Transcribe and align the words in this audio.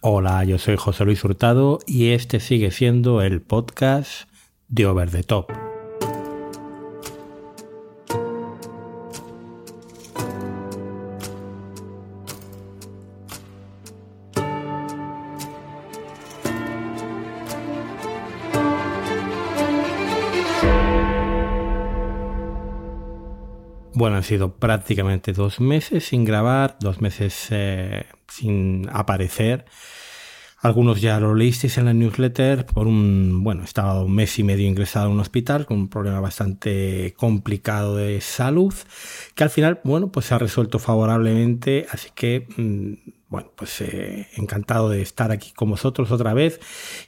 Hola, 0.00 0.44
yo 0.44 0.58
soy 0.58 0.76
José 0.76 1.04
Luis 1.04 1.24
Hurtado 1.24 1.80
y 1.84 2.10
este 2.10 2.38
sigue 2.38 2.70
siendo 2.70 3.20
el 3.20 3.42
podcast 3.42 4.28
de 4.68 4.86
Over 4.86 5.10
the 5.10 5.24
Top. 5.24 5.50
Bueno, 23.94 24.14
han 24.14 24.22
sido 24.22 24.52
prácticamente 24.52 25.32
dos 25.32 25.58
meses 25.58 26.04
sin 26.04 26.24
grabar, 26.24 26.76
dos 26.78 27.00
meses 27.00 27.48
eh, 27.50 28.06
sin 28.38 28.88
aparecer. 28.92 29.64
Algunos 30.60 31.00
ya 31.00 31.20
lo 31.20 31.36
leísteis 31.36 31.78
en 31.78 31.84
la 31.84 31.92
newsletter 31.92 32.66
por 32.66 32.88
un, 32.88 33.44
bueno, 33.44 33.62
estaba 33.62 34.02
un 34.02 34.12
mes 34.12 34.40
y 34.40 34.42
medio 34.42 34.66
ingresado 34.66 35.06
en 35.06 35.12
un 35.12 35.20
hospital 35.20 35.66
con 35.66 35.78
un 35.78 35.88
problema 35.88 36.18
bastante 36.18 37.14
complicado 37.16 37.96
de 37.96 38.20
salud, 38.20 38.74
que 39.36 39.44
al 39.44 39.50
final, 39.50 39.80
bueno, 39.84 40.10
pues 40.10 40.26
se 40.26 40.34
ha 40.34 40.38
resuelto 40.38 40.80
favorablemente, 40.80 41.86
así 41.92 42.08
que, 42.12 42.48
mm, 42.56 43.10
bueno, 43.28 43.52
pues 43.54 43.80
eh, 43.82 44.26
encantado 44.34 44.88
de 44.88 45.00
estar 45.00 45.30
aquí 45.30 45.52
con 45.52 45.70
vosotros 45.70 46.10
otra 46.10 46.34
vez 46.34 46.58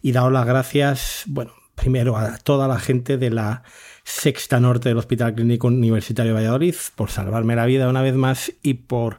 y 0.00 0.12
daros 0.12 0.32
las 0.32 0.46
gracias, 0.46 1.24
bueno, 1.26 1.52
primero 1.74 2.16
a 2.16 2.38
toda 2.38 2.68
la 2.68 2.78
gente 2.78 3.16
de 3.16 3.30
la 3.30 3.64
sexta 4.04 4.60
norte 4.60 4.90
del 4.90 4.98
Hospital 4.98 5.34
Clínico 5.34 5.66
Universitario 5.66 6.32
de 6.32 6.40
Valladolid 6.40 6.76
por 6.94 7.10
salvarme 7.10 7.56
la 7.56 7.66
vida 7.66 7.88
una 7.88 8.02
vez 8.02 8.14
más 8.14 8.52
y 8.62 8.74
por, 8.74 9.18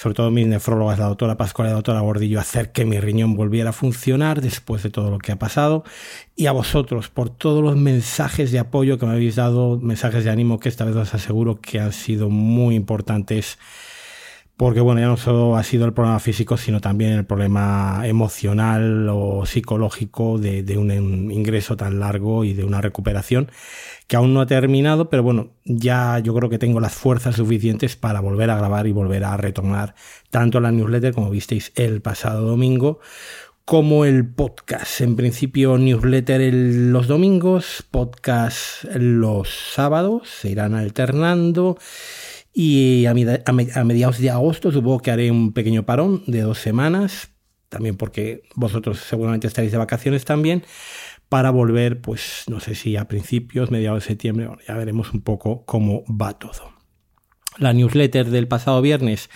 sobre 0.00 0.14
todo 0.14 0.30
mis 0.30 0.46
nefrólogas, 0.46 0.98
la 0.98 1.08
doctora 1.08 1.36
Pascual 1.36 1.68
y 1.68 1.70
la 1.72 1.74
doctora 1.74 2.00
Gordillo, 2.00 2.40
hacer 2.40 2.72
que 2.72 2.86
mi 2.86 2.98
riñón 2.98 3.34
volviera 3.34 3.68
a 3.68 3.72
funcionar 3.74 4.40
después 4.40 4.82
de 4.82 4.88
todo 4.88 5.10
lo 5.10 5.18
que 5.18 5.30
ha 5.30 5.36
pasado. 5.36 5.84
Y 6.36 6.46
a 6.46 6.52
vosotros 6.52 7.10
por 7.10 7.28
todos 7.28 7.62
los 7.62 7.76
mensajes 7.76 8.50
de 8.50 8.60
apoyo 8.60 8.96
que 8.96 9.04
me 9.04 9.12
habéis 9.12 9.36
dado, 9.36 9.78
mensajes 9.78 10.24
de 10.24 10.30
ánimo 10.30 10.58
que 10.58 10.70
esta 10.70 10.86
vez 10.86 10.96
os 10.96 11.12
aseguro 11.12 11.60
que 11.60 11.80
han 11.80 11.92
sido 11.92 12.30
muy 12.30 12.76
importantes 12.76 13.58
porque 14.60 14.82
bueno, 14.82 15.00
ya 15.00 15.06
no 15.06 15.16
solo 15.16 15.56
ha 15.56 15.62
sido 15.64 15.86
el 15.86 15.94
problema 15.94 16.18
físico, 16.18 16.58
sino 16.58 16.82
también 16.82 17.12
el 17.12 17.24
problema 17.24 18.02
emocional 18.04 19.08
o 19.08 19.46
psicológico 19.46 20.36
de, 20.36 20.76
un 20.76 21.32
ingreso 21.32 21.78
tan 21.78 21.98
largo 21.98 22.44
y 22.44 22.52
de 22.52 22.64
una 22.64 22.82
recuperación 22.82 23.50
que 24.06 24.16
aún 24.16 24.34
no 24.34 24.42
ha 24.42 24.46
terminado, 24.46 25.08
pero 25.08 25.22
bueno, 25.22 25.52
ya 25.64 26.18
yo 26.18 26.34
creo 26.34 26.50
que 26.50 26.58
tengo 26.58 26.78
las 26.78 26.92
fuerzas 26.92 27.36
suficientes 27.36 27.96
para 27.96 28.20
volver 28.20 28.50
a 28.50 28.58
grabar 28.58 28.86
y 28.86 28.92
volver 28.92 29.24
a 29.24 29.38
retomar 29.38 29.94
tanto 30.28 30.60
la 30.60 30.70
newsletter, 30.70 31.14
como 31.14 31.30
visteis 31.30 31.72
el 31.74 32.02
pasado 32.02 32.46
domingo, 32.46 33.00
como 33.64 34.04
el 34.04 34.28
podcast. 34.28 35.00
En 35.00 35.16
principio, 35.16 35.78
newsletter 35.78 36.52
los 36.52 37.06
domingos, 37.06 37.82
podcast 37.90 38.84
los 38.92 39.48
sábados, 39.48 40.28
se 40.28 40.50
irán 40.50 40.74
alternando. 40.74 41.78
Y 42.52 43.06
a, 43.06 43.14
mediados 43.14 44.18
de 44.18 44.30
agosto 44.30 44.72
supongo 44.72 45.00
que 45.00 45.10
haré 45.10 45.30
un 45.30 45.52
pequeño 45.52 45.86
parón 45.86 46.22
de 46.26 46.40
dos 46.40 46.58
semanas, 46.58 47.30
también 47.68 47.96
porque 47.96 48.42
vosotros 48.56 48.98
seguramente 48.98 49.46
estaréis 49.46 49.72
de 49.72 49.78
vacaciones 49.78 50.24
también, 50.24 50.64
para 51.28 51.50
volver, 51.50 52.00
pues 52.00 52.44
no 52.48 52.58
sé 52.58 52.74
si 52.74 52.96
a 52.96 53.06
principios, 53.06 53.70
mediados 53.70 54.02
de 54.02 54.08
septiembre, 54.08 54.48
bueno, 54.48 54.62
ya 54.66 54.74
veremos 54.74 55.12
un 55.12 55.20
poco 55.20 55.64
cómo 55.64 56.02
va 56.08 56.32
todo. 56.38 56.72
La 57.58 57.72
newsletter 57.72 58.30
del 58.30 58.48
pasado 58.48 58.82
viernes 58.82 59.30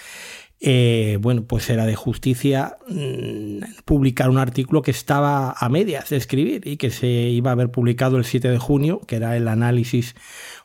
eh, 0.66 1.18
bueno, 1.20 1.44
pues 1.44 1.68
era 1.68 1.84
de 1.84 1.94
justicia 1.94 2.78
mm, 2.88 3.82
publicar 3.84 4.30
un 4.30 4.38
artículo 4.38 4.80
que 4.80 4.92
estaba 4.92 5.54
a 5.58 5.68
medias 5.68 6.08
de 6.08 6.16
escribir 6.16 6.66
y 6.66 6.78
que 6.78 6.90
se 6.90 7.06
iba 7.06 7.50
a 7.50 7.52
haber 7.52 7.70
publicado 7.70 8.16
el 8.16 8.24
7 8.24 8.48
de 8.48 8.58
junio, 8.58 9.00
que 9.06 9.16
era 9.16 9.36
el 9.36 9.46
análisis 9.48 10.14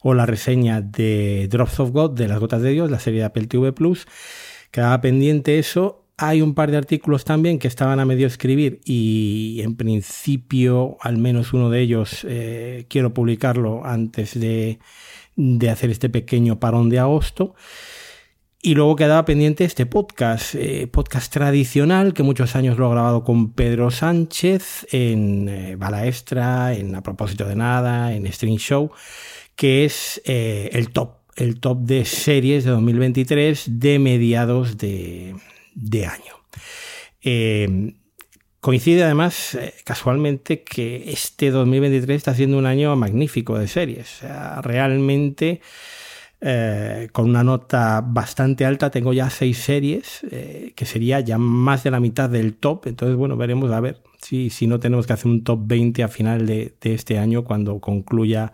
o 0.02 0.14
la 0.14 0.25
reseña 0.25 0.81
de 0.81 1.47
Drops 1.50 1.79
of 1.79 1.91
God, 1.91 2.12
de 2.12 2.28
las 2.28 2.40
gotas 2.40 2.62
de 2.62 2.72
Dios, 2.72 2.90
la 2.90 3.00
serie 3.00 3.19
de 3.19 3.25
Apple 3.25 3.47
TV 3.47 3.73
Plus. 3.73 4.07
Quedaba 4.72 5.01
pendiente 5.01 5.59
eso. 5.59 6.06
Hay 6.18 6.41
un 6.41 6.53
par 6.53 6.69
de 6.69 6.78
artículos 6.78 7.23
también 7.23 7.59
que 7.59 7.68
estaban 7.68 8.00
a 8.00 8.06
medio 8.06 8.28
escribir 8.28 8.81
y 8.84 9.62
en 9.63 9.75
principio, 9.75 10.97
al 11.00 11.18
menos 11.18 11.53
uno 11.53 11.69
de 11.69 11.81
ellos, 11.81 12.25
eh, 12.28 12.85
quiero 12.90 13.13
publicarlo 13.13 13.85
antes 13.85 14.38
de, 14.38 14.79
de 15.38 15.69
hacer 15.69 15.90
este 15.90 16.09
pequeño 16.09 16.59
parón 16.59 16.90
de 16.90 17.00
agosto. 17.00 17.56
Y 18.62 18.75
luego 18.75 18.97
quedaba 18.97 19.23
pendiente 19.23 19.63
este 19.63 19.85
podcast, 19.85 20.53
eh, 20.56 20.85
podcast 20.91 21.31
tradicional 21.31 22.13
que 22.13 22.23
muchos 22.23 22.57
años 22.57 22.78
lo 22.78 22.88
he 22.88 22.91
grabado 22.91 23.23
con 23.23 23.53
Pedro 23.53 23.90
Sánchez 23.90 24.85
en 24.91 25.47
eh, 25.47 25.75
Balaestra, 25.78 26.73
en 26.73 26.94
A 26.94 27.02
propósito 27.02 27.46
de 27.46 27.56
nada, 27.56 28.13
en 28.13 28.28
String 28.28 28.57
Show, 28.57 28.91
que 29.59 29.84
es 29.84 30.22
eh, 30.24 30.70
el 30.72 30.92
top, 30.92 31.18
el 31.36 31.59
top 31.59 31.80
de 31.80 32.06
series 32.06 32.64
de 32.64 32.72
2023 32.72 33.80
de 33.80 34.00
mediados 34.00 34.78
de, 34.78 35.36
de 35.75 36.06
año. 36.06 36.36
coincide 38.62 39.03
además 39.03 39.58
casualmente 39.84 40.64
que 40.64 41.12
este 41.12 41.52
2023 41.52 42.16
está 42.16 42.34
siendo 42.36 42.58
un 42.58 42.66
año 42.68 42.96
magnífico 42.96 43.59
de 43.59 43.68
series. 43.68 44.22
Realmente 44.62 45.59
eh, 46.41 47.09
con 47.12 47.30
una 47.30 47.44
nota 47.44 48.02
bastante 48.02 48.66
alta. 48.66 48.90
Tengo 48.90 49.12
ya 49.12 49.30
seis 49.30 49.58
series, 49.58 50.22
eh, 50.31 50.72
que 50.76 50.86
sería 50.86 51.20
ya 51.20 51.38
más 51.38 51.84
de 51.84 51.91
la 51.91 52.00
mitad 52.00 52.30
del 52.30 52.56
top. 52.56 52.88
Entonces, 52.88 53.18
bueno, 53.18 53.36
veremos 53.36 53.72
a 53.72 53.80
ver 53.81 54.02
si, 54.22 54.50
si 54.50 54.66
no 54.66 54.80
tenemos 54.80 55.06
que 55.06 55.14
hacer 55.14 55.28
un 55.30 55.44
top 55.44 55.59
20 55.66 56.03
a 56.03 56.08
final 56.08 56.46
de, 56.46 56.76
este 56.81 57.18
año 57.18 57.44
cuando 57.44 57.80
concluya 57.80 58.53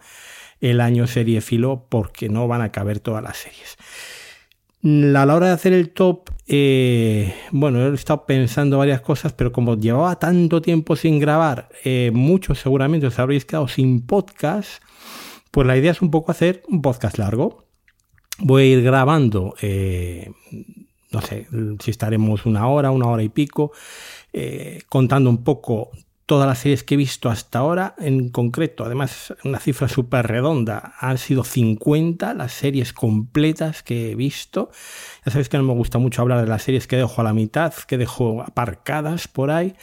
el 0.61 0.81
año 0.81 1.07
serie 1.07 1.41
filo, 1.41 1.85
porque 1.89 2.29
no 2.29 2.47
van 2.47 2.61
a 2.61 2.71
caber 2.71 2.99
todas 2.99 3.23
las 3.23 3.37
series. 3.37 3.77
A 4.83 5.25
la 5.25 5.35
hora 5.35 5.47
de 5.47 5.53
hacer 5.53 5.73
el 5.73 5.89
top, 5.89 6.29
eh, 6.47 7.33
bueno, 7.51 7.85
he 7.85 7.93
estado 7.93 8.25
pensando 8.25 8.77
varias 8.77 9.01
cosas, 9.01 9.33
pero 9.33 9.51
como 9.51 9.77
llevaba 9.77 10.19
tanto 10.19 10.61
tiempo 10.61 10.95
sin 10.95 11.19
grabar, 11.19 11.69
muchos 12.13 12.59
seguramente 12.59 13.07
os 13.07 13.17
habréis 13.17 13.45
quedado 13.45 13.67
sin 13.67 14.05
podcast, 14.05 14.83
pues 15.49 15.65
la 15.65 15.75
idea 15.75 15.91
es 15.91 16.01
un 16.01 16.11
poco 16.11 16.31
hacer 16.31 16.61
un 16.67 16.81
podcast 16.81 17.17
largo 17.17 17.65
voy 18.39 18.63
a 18.63 18.65
ir 18.65 18.83
grabando, 18.83 19.55
eh, 19.61 20.31
no 21.11 21.21
sé 21.21 21.47
si 21.79 21.91
estaremos 21.91 22.45
una 22.45 22.67
hora, 22.67 22.91
una 22.91 23.07
hora 23.07 23.23
y 23.23 23.29
pico, 23.29 23.71
eh, 24.33 24.81
contando 24.89 25.29
un 25.29 25.43
poco 25.43 25.91
todas 26.25 26.47
las 26.47 26.59
series 26.59 26.83
que 26.83 26.95
he 26.95 26.97
visto 26.97 27.29
hasta 27.29 27.59
ahora, 27.59 27.95
en 27.99 28.29
concreto, 28.29 28.83
además 28.83 29.33
una 29.43 29.59
cifra 29.59 29.87
súper 29.87 30.27
redonda, 30.27 30.93
han 30.99 31.17
sido 31.17 31.43
50 31.43 32.33
las 32.33 32.51
series 32.51 32.93
completas 32.93 33.83
que 33.83 34.11
he 34.11 34.15
visto. 34.15 34.71
Ya 35.25 35.31
sabéis 35.31 35.49
que 35.49 35.57
no 35.57 35.63
me 35.63 35.73
gusta 35.73 35.99
mucho 35.99 36.21
hablar 36.21 36.41
de 36.41 36.47
las 36.47 36.63
series 36.63 36.87
que 36.87 36.97
dejo 36.97 37.21
a 37.21 37.23
la 37.23 37.33
mitad, 37.33 37.73
que 37.73 37.97
dejo 37.97 38.41
aparcadas 38.41 39.27
por 39.27 39.51
ahí, 39.51 39.75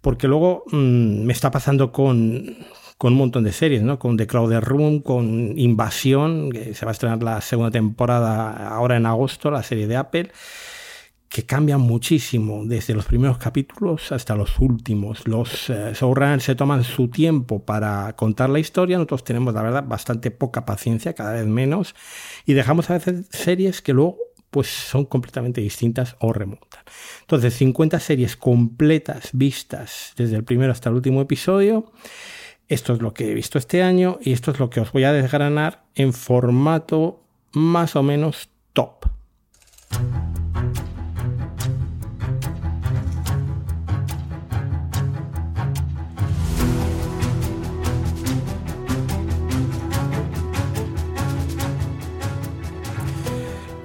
porque 0.00 0.28
luego 0.28 0.64
mmm, 0.70 1.24
me 1.24 1.32
está 1.32 1.50
pasando 1.50 1.90
con, 1.90 2.56
con 2.96 3.14
un 3.14 3.18
montón 3.18 3.42
de 3.42 3.52
series, 3.52 3.82
¿no? 3.82 3.98
Con 3.98 4.16
The 4.16 4.28
Crowded 4.28 4.60
Room, 4.60 5.00
con 5.00 5.58
Invasión, 5.58 6.52
que 6.52 6.74
se 6.74 6.84
va 6.84 6.92
a 6.92 6.94
estrenar 6.94 7.22
la 7.24 7.40
segunda 7.40 7.72
temporada 7.72 8.68
ahora 8.68 8.96
en 8.96 9.06
agosto, 9.06 9.50
la 9.50 9.64
serie 9.64 9.88
de 9.88 9.96
Apple, 9.96 10.30
que 11.32 11.46
cambian 11.46 11.80
muchísimo, 11.80 12.64
desde 12.66 12.92
los 12.92 13.06
primeros 13.06 13.38
capítulos 13.38 14.12
hasta 14.12 14.36
los 14.36 14.58
últimos. 14.58 15.26
Los 15.26 15.70
eh, 15.70 15.92
showrunners 15.94 16.44
se 16.44 16.54
toman 16.54 16.84
su 16.84 17.08
tiempo 17.08 17.64
para 17.64 18.14
contar 18.16 18.50
la 18.50 18.58
historia, 18.58 18.98
nosotros 18.98 19.24
tenemos, 19.24 19.54
la 19.54 19.62
verdad, 19.62 19.84
bastante 19.86 20.30
poca 20.30 20.66
paciencia, 20.66 21.14
cada 21.14 21.32
vez 21.32 21.46
menos, 21.46 21.94
y 22.44 22.52
dejamos 22.52 22.90
a 22.90 22.94
veces 22.94 23.26
series 23.30 23.80
que 23.80 23.94
luego 23.94 24.18
pues 24.50 24.66
son 24.66 25.06
completamente 25.06 25.62
distintas 25.62 26.16
o 26.18 26.34
remontan. 26.34 26.82
Entonces, 27.22 27.54
50 27.54 27.98
series 27.98 28.36
completas 28.36 29.30
vistas 29.32 30.12
desde 30.18 30.36
el 30.36 30.44
primero 30.44 30.72
hasta 30.72 30.90
el 30.90 30.96
último 30.96 31.22
episodio. 31.22 31.90
Esto 32.68 32.92
es 32.92 33.00
lo 33.00 33.14
que 33.14 33.30
he 33.30 33.34
visto 33.34 33.56
este 33.56 33.82
año 33.82 34.18
y 34.20 34.32
esto 34.32 34.50
es 34.50 34.58
lo 34.58 34.68
que 34.68 34.80
os 34.80 34.92
voy 34.92 35.04
a 35.04 35.12
desgranar 35.12 35.84
en 35.94 36.12
formato 36.12 37.24
más 37.52 37.96
o 37.96 38.02
menos 38.02 38.50
top. 38.74 39.06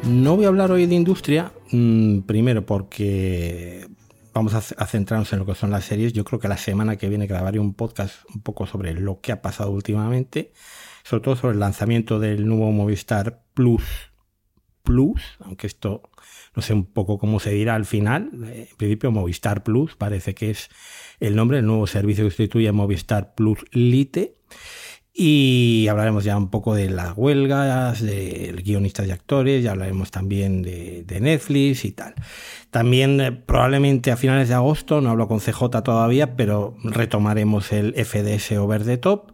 No 0.08 0.38
voy 0.38 0.46
a 0.46 0.48
hablar 0.48 0.72
hoy 0.72 0.86
de 0.86 0.96
industria, 0.96 1.52
mm, 1.72 2.20
primero 2.22 2.66
porque 2.66 3.88
vamos 4.34 4.54
a, 4.54 4.86
centrarnos 4.86 5.34
en 5.34 5.40
lo 5.40 5.46
que 5.46 5.54
son 5.54 5.70
las 5.70 5.84
series. 5.84 6.14
Yo 6.14 6.24
creo 6.24 6.40
que 6.40 6.48
la 6.48 6.58
semana 6.58 6.96
que 6.96 7.10
viene 7.10 7.28
grabaré 7.28 7.60
un 7.60 7.74
podcast 7.74 8.24
un 8.34 8.42
poco 8.42 8.66
sobre 8.66 8.94
lo 8.94 9.20
que 9.20 9.34
ha 9.34 9.42
pasado 9.42 9.72
últimamente, 9.72 10.54
sobre 11.04 11.24
todo 11.24 11.36
sobre 11.36 11.54
el 11.56 11.60
lanzamiento 11.60 12.20
del 12.20 12.48
nuevo 12.48 12.72
Movistar 12.72 13.44
Plus 13.54 13.84
Plus, 14.84 15.22
aunque 15.40 15.68
esto 15.68 16.04
no 16.56 16.62
sé 16.62 16.74
un 16.74 16.86
poco 16.86 17.18
cómo 17.18 17.42
se 17.42 17.52
dirá 17.52 17.76
al 17.76 17.86
final. 17.86 18.30
En 18.34 18.68
principio, 18.78 19.12
Movistar 19.12 19.64
Plus 19.64 19.96
parece 19.96 20.34
que 20.34 20.52
es 20.52 20.70
el 21.20 21.36
nombre, 21.36 21.60
el 21.60 21.66
nuevo 21.66 21.86
servicio 21.86 22.24
que 22.24 22.30
sustituye 22.30 22.72
Movistar 22.72 23.36
Plus 23.36 23.66
Lite. 23.72 24.38
Y 25.20 25.88
hablaremos 25.90 26.26
ya 26.26 26.38
un 26.38 26.52
poco 26.52 26.76
de 26.76 26.92
las 26.92 27.18
huelgas, 27.18 28.04
de 28.04 28.54
guionistas 28.64 29.08
y 29.08 29.12
actores, 29.12 29.64
ya 29.64 29.72
hablaremos 29.72 30.12
también 30.12 30.62
de, 30.62 31.18
Netflix 31.20 31.86
y 31.86 31.92
tal. 31.92 32.14
También 32.70 33.20
eh, 33.20 33.32
probablemente 33.32 34.12
a 34.12 34.18
finales 34.18 34.48
de 34.50 34.54
agosto, 34.54 35.02
no 35.02 35.10
hablo 35.10 35.28
con 35.28 35.40
CJ 35.40 35.82
todavía, 35.84 36.36
pero 36.36 36.76
retomaremos 36.84 37.72
el 37.72 37.96
FDS 37.96 38.52
Over 38.60 38.86
the 38.86 38.98
Top 38.98 39.32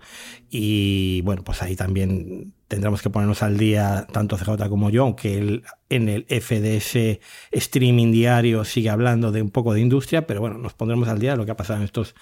y 0.50 1.19
bueno, 1.24 1.44
pues 1.44 1.62
ahí 1.62 1.75
también 1.75 2.53
tendremos 2.69 3.01
que 3.01 3.09
ponernos 3.09 3.44
al 3.44 3.57
día, 3.57 4.07
tanto 4.09 4.38
CJ 4.38 4.69
como 4.69 4.89
yo, 4.89 5.03
aunque 5.03 5.63
en 5.89 6.07
el 6.07 6.25
FDS 6.29 7.19
streaming 7.51 8.13
diario 8.13 8.63
sigue 8.63 8.89
hablando 8.89 9.33
de 9.33 9.41
un 9.41 9.50
poco 9.50 9.74
de 9.74 9.81
industria, 9.81 10.27
pero 10.27 10.39
bueno, 10.39 10.57
nos 10.59 10.75
pondremos 10.75 11.09
al 11.09 11.19
día 11.19 11.31
de 11.31 11.38
lo 11.38 11.45
que 11.45 11.51
ha 11.51 11.57
pasado 11.57 11.79
en 11.79 11.86
estos 11.86 12.15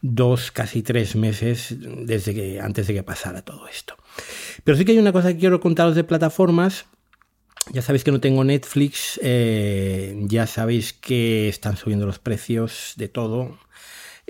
dos, 0.00 0.50
casi 0.52 0.82
tres 0.82 1.16
meses 1.16 1.76
desde 1.78 2.34
que, 2.34 2.60
antes 2.60 2.86
de 2.86 2.94
que 2.94 3.02
pasara 3.02 3.42
todo 3.42 3.68
esto. 3.68 3.96
Pero 4.64 4.76
sí 4.76 4.84
que 4.84 4.92
hay 4.92 4.98
una 4.98 5.12
cosa 5.12 5.32
que 5.32 5.38
quiero 5.38 5.60
contaros 5.60 5.94
de 5.94 6.04
plataformas. 6.04 6.86
Ya 7.72 7.82
sabéis 7.82 8.04
que 8.04 8.12
no 8.12 8.20
tengo 8.20 8.44
Netflix, 8.44 9.20
eh, 9.22 10.16
ya 10.22 10.46
sabéis 10.46 10.94
que 10.94 11.48
están 11.48 11.76
subiendo 11.76 12.06
los 12.06 12.18
precios 12.18 12.94
de 12.96 13.08
todo. 13.08 13.58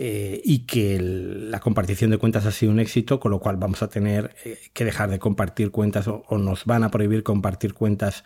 Eh, 0.00 0.41
y 0.44 0.61
que 0.61 1.00
la 1.00 1.59
compartición 1.59 2.12
de 2.12 2.19
cuentas 2.19 2.47
ha 2.47 2.53
sido 2.53 2.70
un 2.70 2.79
éxito, 2.79 3.19
con 3.19 3.32
lo 3.32 3.41
cual 3.41 3.56
vamos 3.56 3.82
a 3.82 3.88
tener 3.88 4.32
eh, 4.44 4.56
que 4.73 4.85
dejar 4.85 5.11
de 5.11 5.19
compartir 5.19 5.73
cuentas 5.73 6.06
o, 6.06 6.23
nos 6.38 6.67
van 6.67 6.85
a 6.85 6.93
prohibir 6.93 7.25
compartir 7.25 7.75
cuentas 7.75 8.23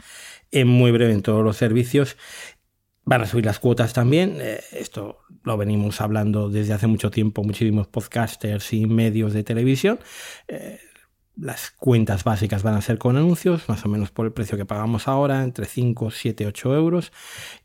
en 0.50 0.68
muy 0.68 0.90
breve 0.90 1.14
en 1.14 1.22
todos 1.22 1.42
los 1.42 1.56
servicios. 1.56 2.18
Van 3.04 3.22
a 3.22 3.26
subir 3.26 3.46
las 3.46 3.58
cuotas 3.58 3.92
también. 3.92 4.38
Eh, 4.40 4.60
esto 4.72 5.18
lo 5.44 5.56
venimos 5.56 6.00
hablando 6.00 6.48
desde 6.48 6.72
hace 6.72 6.86
mucho 6.86 7.10
tiempo, 7.10 7.42
muchísimos 7.42 7.88
podcasters 7.88 8.72
y 8.72 8.86
medios 8.86 9.32
de 9.32 9.42
televisión. 9.42 9.98
Las 11.34 11.70
cuentas 11.70 12.24
básicas 12.24 12.62
van 12.62 12.74
a 12.74 12.82
ser 12.82 12.98
con 12.98 13.16
anuncios, 13.16 13.66
más 13.66 13.82
o 13.86 13.88
menos 13.88 14.10
por 14.10 14.26
el 14.26 14.32
precio 14.32 14.58
que 14.58 14.66
pagamos 14.66 15.08
ahora, 15.08 15.42
entre 15.42 15.64
5, 15.64 16.10
7, 16.10 16.46
8 16.46 16.74
euros, 16.74 17.10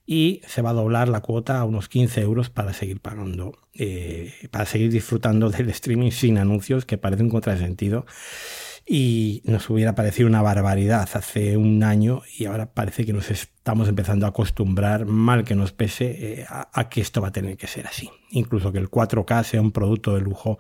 y 0.06 0.42
se 0.48 0.62
va 0.62 0.70
a 0.70 0.74
doblar 0.74 1.10
la 1.10 1.20
cuota 1.20 1.60
a 1.60 1.66
unos 1.66 1.90
15 1.90 2.22
euros 2.22 2.50
para 2.50 2.72
seguir 2.72 3.02
pagando, 3.02 3.60
eh, 3.74 4.34
para 4.52 4.66
seguir 4.66 4.90
disfrutando 4.90 5.50
del 5.52 5.70
streaming 5.70 6.12
sin 6.12 6.38
anuncios, 6.38 6.86
que 6.86 6.98
parece 6.98 7.24
un 7.24 7.30
contrasentido. 7.30 8.06
Y 8.90 9.42
nos 9.44 9.70
hubiera 9.70 9.96
parecido 9.96 10.30
una 10.30 10.42
barbaridad 10.42 11.10
hace 11.14 11.58
un 11.58 11.84
año 11.84 12.22
y 12.38 12.46
ahora 12.46 12.74
parece 12.74 13.06
que 13.06 13.12
nos 13.12 13.30
estamos 13.30 13.90
empezando 13.90 14.26
a 14.26 14.30
acostumbrar, 14.30 15.06
mal 15.06 15.44
que 15.44 15.56
nos 15.56 15.74
pese, 15.74 16.40
eh, 16.42 16.46
a 16.50 16.90
que 16.90 17.02
esto 17.02 17.20
va 17.22 17.28
a 17.28 17.32
tener 17.34 17.58
que 17.58 17.68
ser 17.68 17.86
así. 17.86 18.10
Incluso 18.32 18.72
que 18.72 18.78
el 18.78 18.90
4K 18.90 19.44
sea 19.44 19.62
un 19.62 19.72
producto 19.72 20.16
de 20.16 20.22
lujo 20.22 20.60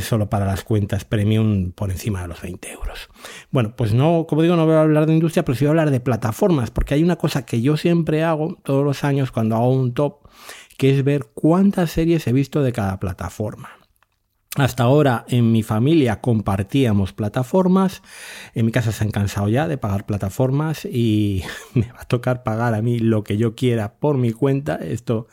solo 0.00 0.30
para 0.30 0.46
las 0.46 0.62
cuentas 0.62 1.04
premium 1.04 1.72
por 1.72 1.90
encima 1.90 2.22
de 2.22 2.28
los 2.28 2.40
20 2.40 2.70
euros. 2.70 3.08
Bueno, 3.50 3.74
pues 3.76 3.92
no, 3.92 4.26
como 4.28 4.42
digo, 4.42 4.54
no 4.56 4.64
voy 4.64 4.74
a 4.74 4.82
hablar 4.82 5.06
de 5.06 5.12
industria, 5.12 5.44
pero 5.44 5.56
sí 5.56 5.64
voy 5.64 5.70
a 5.70 5.70
hablar 5.70 5.90
de 5.90 6.00
plataformas, 6.00 6.70
porque 6.70 6.94
hay 6.94 7.02
una 7.02 7.16
cosa 7.16 7.44
que 7.44 7.60
yo 7.60 7.76
siempre 7.76 8.22
hago 8.22 8.58
todos 8.62 8.84
los 8.84 9.02
años 9.02 9.32
cuando 9.32 9.56
hago 9.56 9.70
un 9.70 9.92
top, 9.92 10.28
que 10.78 10.96
es 10.96 11.04
ver 11.04 11.26
cuántas 11.34 11.90
series 11.90 12.26
he 12.26 12.32
visto 12.32 12.62
de 12.62 12.72
cada 12.72 13.00
plataforma. 13.00 13.70
Hasta 14.56 14.82
ahora 14.82 15.24
en 15.28 15.50
mi 15.50 15.62
familia 15.62 16.20
compartíamos 16.20 17.14
plataformas, 17.14 18.02
en 18.54 18.66
mi 18.66 18.72
casa 18.72 18.92
se 18.92 19.02
han 19.02 19.10
cansado 19.10 19.48
ya 19.48 19.66
de 19.66 19.78
pagar 19.78 20.04
plataformas 20.04 20.84
y 20.84 21.42
me 21.74 21.90
va 21.90 22.02
a 22.02 22.04
tocar 22.04 22.42
pagar 22.42 22.74
a 22.74 22.82
mí 22.82 22.98
lo 22.98 23.24
que 23.24 23.38
yo 23.38 23.54
quiera 23.54 23.94
por 23.94 24.18
mi 24.18 24.32
cuenta. 24.32 24.76
Esto 24.76 25.26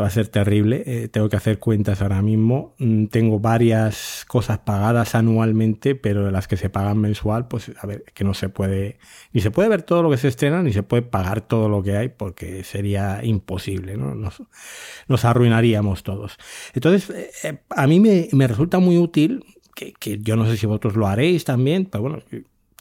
va 0.00 0.08
a 0.08 0.10
ser 0.10 0.28
terrible. 0.28 0.82
Eh, 0.86 1.08
tengo 1.08 1.28
que 1.28 1.36
hacer 1.36 1.58
cuentas 1.58 2.02
ahora 2.02 2.22
mismo. 2.22 2.74
Mm, 2.78 3.06
tengo 3.06 3.40
varias 3.40 4.24
cosas 4.28 4.58
pagadas 4.58 5.14
anualmente, 5.14 5.94
pero 5.94 6.24
de 6.24 6.32
las 6.32 6.48
que 6.48 6.56
se 6.56 6.70
pagan 6.70 6.98
mensual, 6.98 7.48
pues 7.48 7.72
a 7.80 7.86
ver, 7.86 8.04
que 8.14 8.24
no 8.24 8.34
se 8.34 8.48
puede, 8.48 8.98
ni 9.32 9.40
se 9.40 9.50
puede 9.50 9.68
ver 9.68 9.82
todo 9.82 10.02
lo 10.02 10.10
que 10.10 10.16
se 10.16 10.28
estrena, 10.28 10.62
ni 10.62 10.72
se 10.72 10.82
puede 10.82 11.02
pagar 11.02 11.40
todo 11.40 11.68
lo 11.68 11.82
que 11.82 11.96
hay, 11.96 12.08
porque 12.08 12.64
sería 12.64 13.20
imposible, 13.24 13.96
¿no? 13.96 14.14
Nos, 14.14 15.24
arruinaríamos 15.24 16.02
todos. 16.02 16.38
Entonces, 16.74 17.10
eh, 17.10 17.30
eh, 17.44 17.58
a 17.70 17.86
mí 17.86 18.00
me, 18.00 18.46
resulta 18.46 18.78
muy 18.78 18.98
útil, 18.98 19.44
que, 19.74 19.92
que 19.92 20.18
yo 20.18 20.36
no 20.36 20.46
sé 20.46 20.56
si 20.56 20.66
vosotros 20.66 20.96
lo 20.96 21.06
haréis 21.06 21.44
también, 21.44 21.86
pero 21.86 22.02
bueno, 22.02 22.22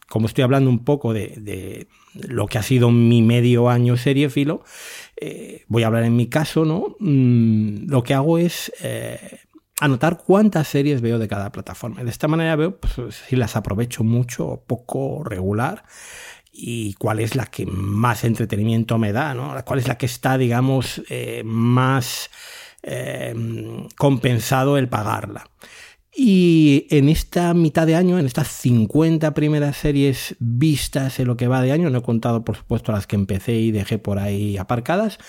como 0.07 0.27
estoy 0.27 0.43
hablando 0.43 0.69
un 0.69 0.83
poco 0.83 1.13
de, 1.13 1.87
lo 2.13 2.47
que 2.47 2.57
ha 2.57 2.63
sido 2.63 2.91
mi 2.91 3.21
medio 3.21 3.69
año 3.69 3.97
seriefilo, 3.97 4.63
eh, 5.19 5.63
voy 5.67 5.83
a 5.83 5.87
hablar 5.87 6.03
en 6.03 6.15
mi 6.15 6.27
caso, 6.27 6.65
¿no? 6.65 6.95
Mm, 6.99 7.89
lo 7.89 8.03
que 8.03 8.13
hago 8.13 8.37
es 8.37 8.71
eh, 8.81 9.39
anotar 9.79 10.17
cuántas 10.17 10.67
series 10.67 11.01
veo 11.01 11.19
de 11.19 11.27
cada 11.27 11.51
plataforma. 11.51 12.03
De 12.03 12.09
esta 12.09 12.27
manera 12.27 12.55
veo 12.55 12.79
pues, 12.79 13.15
si 13.27 13.35
las 13.35 13.55
aprovecho 13.55 14.03
mucho 14.03 14.47
o 14.47 14.63
poco 14.63 15.23
regular 15.23 15.83
y 16.51 16.93
cuál 16.93 17.19
es 17.19 17.35
la 17.35 17.45
que 17.45 17.65
más 17.65 18.23
entretenimiento 18.23 18.97
me 18.97 19.11
da, 19.11 19.33
¿no? 19.33 19.53
Cuál 19.65 19.79
es 19.79 19.87
la 19.87 19.97
que 19.97 20.05
está, 20.05 20.37
digamos, 20.37 21.01
eh, 21.09 21.41
más 21.45 22.29
compensado 23.97 24.77
el 24.77 24.87
pagarla. 24.87 25.49
Y 26.19 26.87
en 26.89 27.09
esta 27.09 27.53
mitad 27.53 27.85
de 27.85 27.95
año, 27.95 28.17
en 28.17 28.25
estas 28.25 28.47
50 28.47 29.35
primeras 29.35 29.77
series 29.77 30.35
vistas 30.39 31.19
en 31.19 31.27
lo 31.27 31.37
que 31.37 31.47
va 31.47 31.61
de 31.61 31.71
año, 31.71 31.91
no 31.91 31.99
he 31.99 32.01
contado 32.01 32.43
por 32.43 32.57
supuesto 32.57 32.91
las 32.91 33.05
que 33.05 33.15
empecé 33.15 33.53
y 33.53 33.69
dejé 33.69 33.99
por 33.99 34.17
ahí 34.17 34.57
aparcadas, 34.57 35.19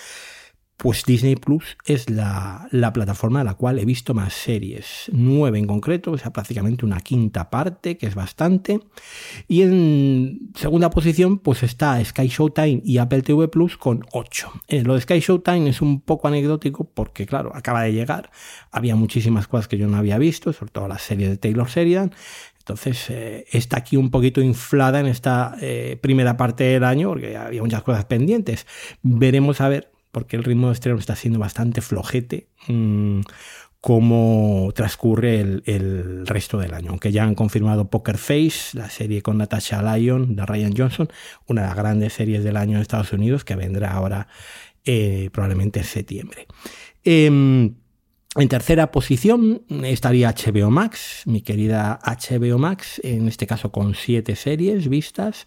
pues 0.79 1.03
Disney 1.03 1.35
Plus 1.35 1.75
es 1.83 2.09
la, 2.09 2.69
plataforma 2.93 3.41
a 3.41 3.43
la 3.43 3.55
cual 3.55 3.79
he 3.79 3.85
visto 3.85 4.13
más 4.13 4.33
series, 4.33 5.11
nueve 5.11 5.59
en 5.59 5.67
concreto, 5.67 6.11
o 6.11 6.17
sea, 6.17 6.31
prácticamente 6.31 6.85
una 6.85 7.01
quinta 7.01 7.49
parte, 7.49 7.97
que 7.97 8.07
es 8.07 8.15
bastante. 8.15 8.79
Y 9.49 9.63
en 9.63 10.51
segunda 10.55 10.89
posición, 10.89 11.39
pues 11.39 11.63
está 11.63 12.03
Sky 12.03 12.27
Showtime 12.27 12.81
y 12.85 12.97
Apple 12.97 13.23
TV 13.23 13.49
Plus 13.49 13.75
con 13.75 14.05
ocho. 14.13 14.53
Eh, 14.69 14.81
lo 14.83 14.93
de 14.95 15.01
Sky 15.01 15.19
Showtime 15.19 15.69
es 15.69 15.81
un 15.81 15.99
poco 15.99 16.29
anecdótico 16.29 16.85
porque, 16.85 17.25
claro, 17.25 17.51
acaba 17.53 17.83
de 17.83 17.91
llegar, 17.91 18.31
había 18.71 18.95
muchísimas 18.95 19.49
cosas 19.49 19.67
que 19.67 19.77
yo 19.77 19.87
no 19.87 19.97
había 19.97 20.17
visto, 20.17 20.53
sobre 20.53 20.71
todo 20.71 20.87
las 20.87 21.01
series 21.01 21.29
de 21.29 21.37
Taylor 21.37 21.67
Sheridan. 21.67 22.13
Entonces 22.59 23.09
eh, 23.09 23.45
está 23.51 23.79
aquí 23.79 23.97
un 23.97 24.11
poquito 24.11 24.39
inflada 24.39 25.01
en 25.01 25.07
esta 25.07 25.57
eh, 25.59 25.97
primera 26.01 26.37
parte 26.37 26.63
del 26.63 26.85
año 26.85 27.09
porque 27.09 27.35
había 27.35 27.61
muchas 27.61 27.83
cosas 27.83 28.05
pendientes. 28.05 28.65
Veremos 29.01 29.59
a 29.59 29.67
ver 29.67 29.98
porque 30.11 30.35
el 30.35 30.43
ritmo 30.43 30.67
de 30.67 30.73
estreno 30.73 30.99
está 30.99 31.15
siendo 31.15 31.39
bastante 31.39 31.81
flojete. 31.81 32.47
Mm, 32.67 33.21
cómo 33.81 34.71
transcurre 34.75 35.39
el, 35.39 36.27
resto 36.27 36.57
del 36.59 36.73
año. 36.73 36.91
Aunque 36.91 37.11
ya 37.11 37.23
han 37.23 37.35
confirmado 37.35 37.89
Poker 37.89 38.17
Face, 38.17 38.77
la 38.77 38.89
serie 38.89 39.21
con 39.21 39.37
Natasha 39.37 39.81
Lyon 39.81 40.35
de 40.35 40.45
Ryan 40.45 40.73
Johnson, 40.75 41.09
una 41.47 41.61
de 41.61 41.67
las 41.67 41.77
grandes 41.77 42.13
series 42.13 42.43
del 42.43 42.57
año 42.57 42.75
en 42.75 42.81
Estados 42.81 43.13
Unidos, 43.13 43.45
que 43.45 43.55
vendrá 43.55 43.93
ahora 43.93 44.27
eh, 44.85 45.29
probablemente 45.31 45.79
en 45.79 45.85
septiembre. 45.85 46.47
Em, 47.03 47.75
en 48.41 48.47
tercera 48.47 48.91
posición 48.91 49.63
estaría 49.83 50.33
HBO 50.33 50.69
Max, 50.69 51.23
mi 51.25 51.41
querida 51.41 51.99
HBO 52.03 52.57
Max, 52.57 53.01
en 53.03 53.27
este 53.27 53.47
caso 53.47 53.71
con 53.71 53.95
siete 53.95 54.35
series 54.35 54.87
vistas. 54.87 55.45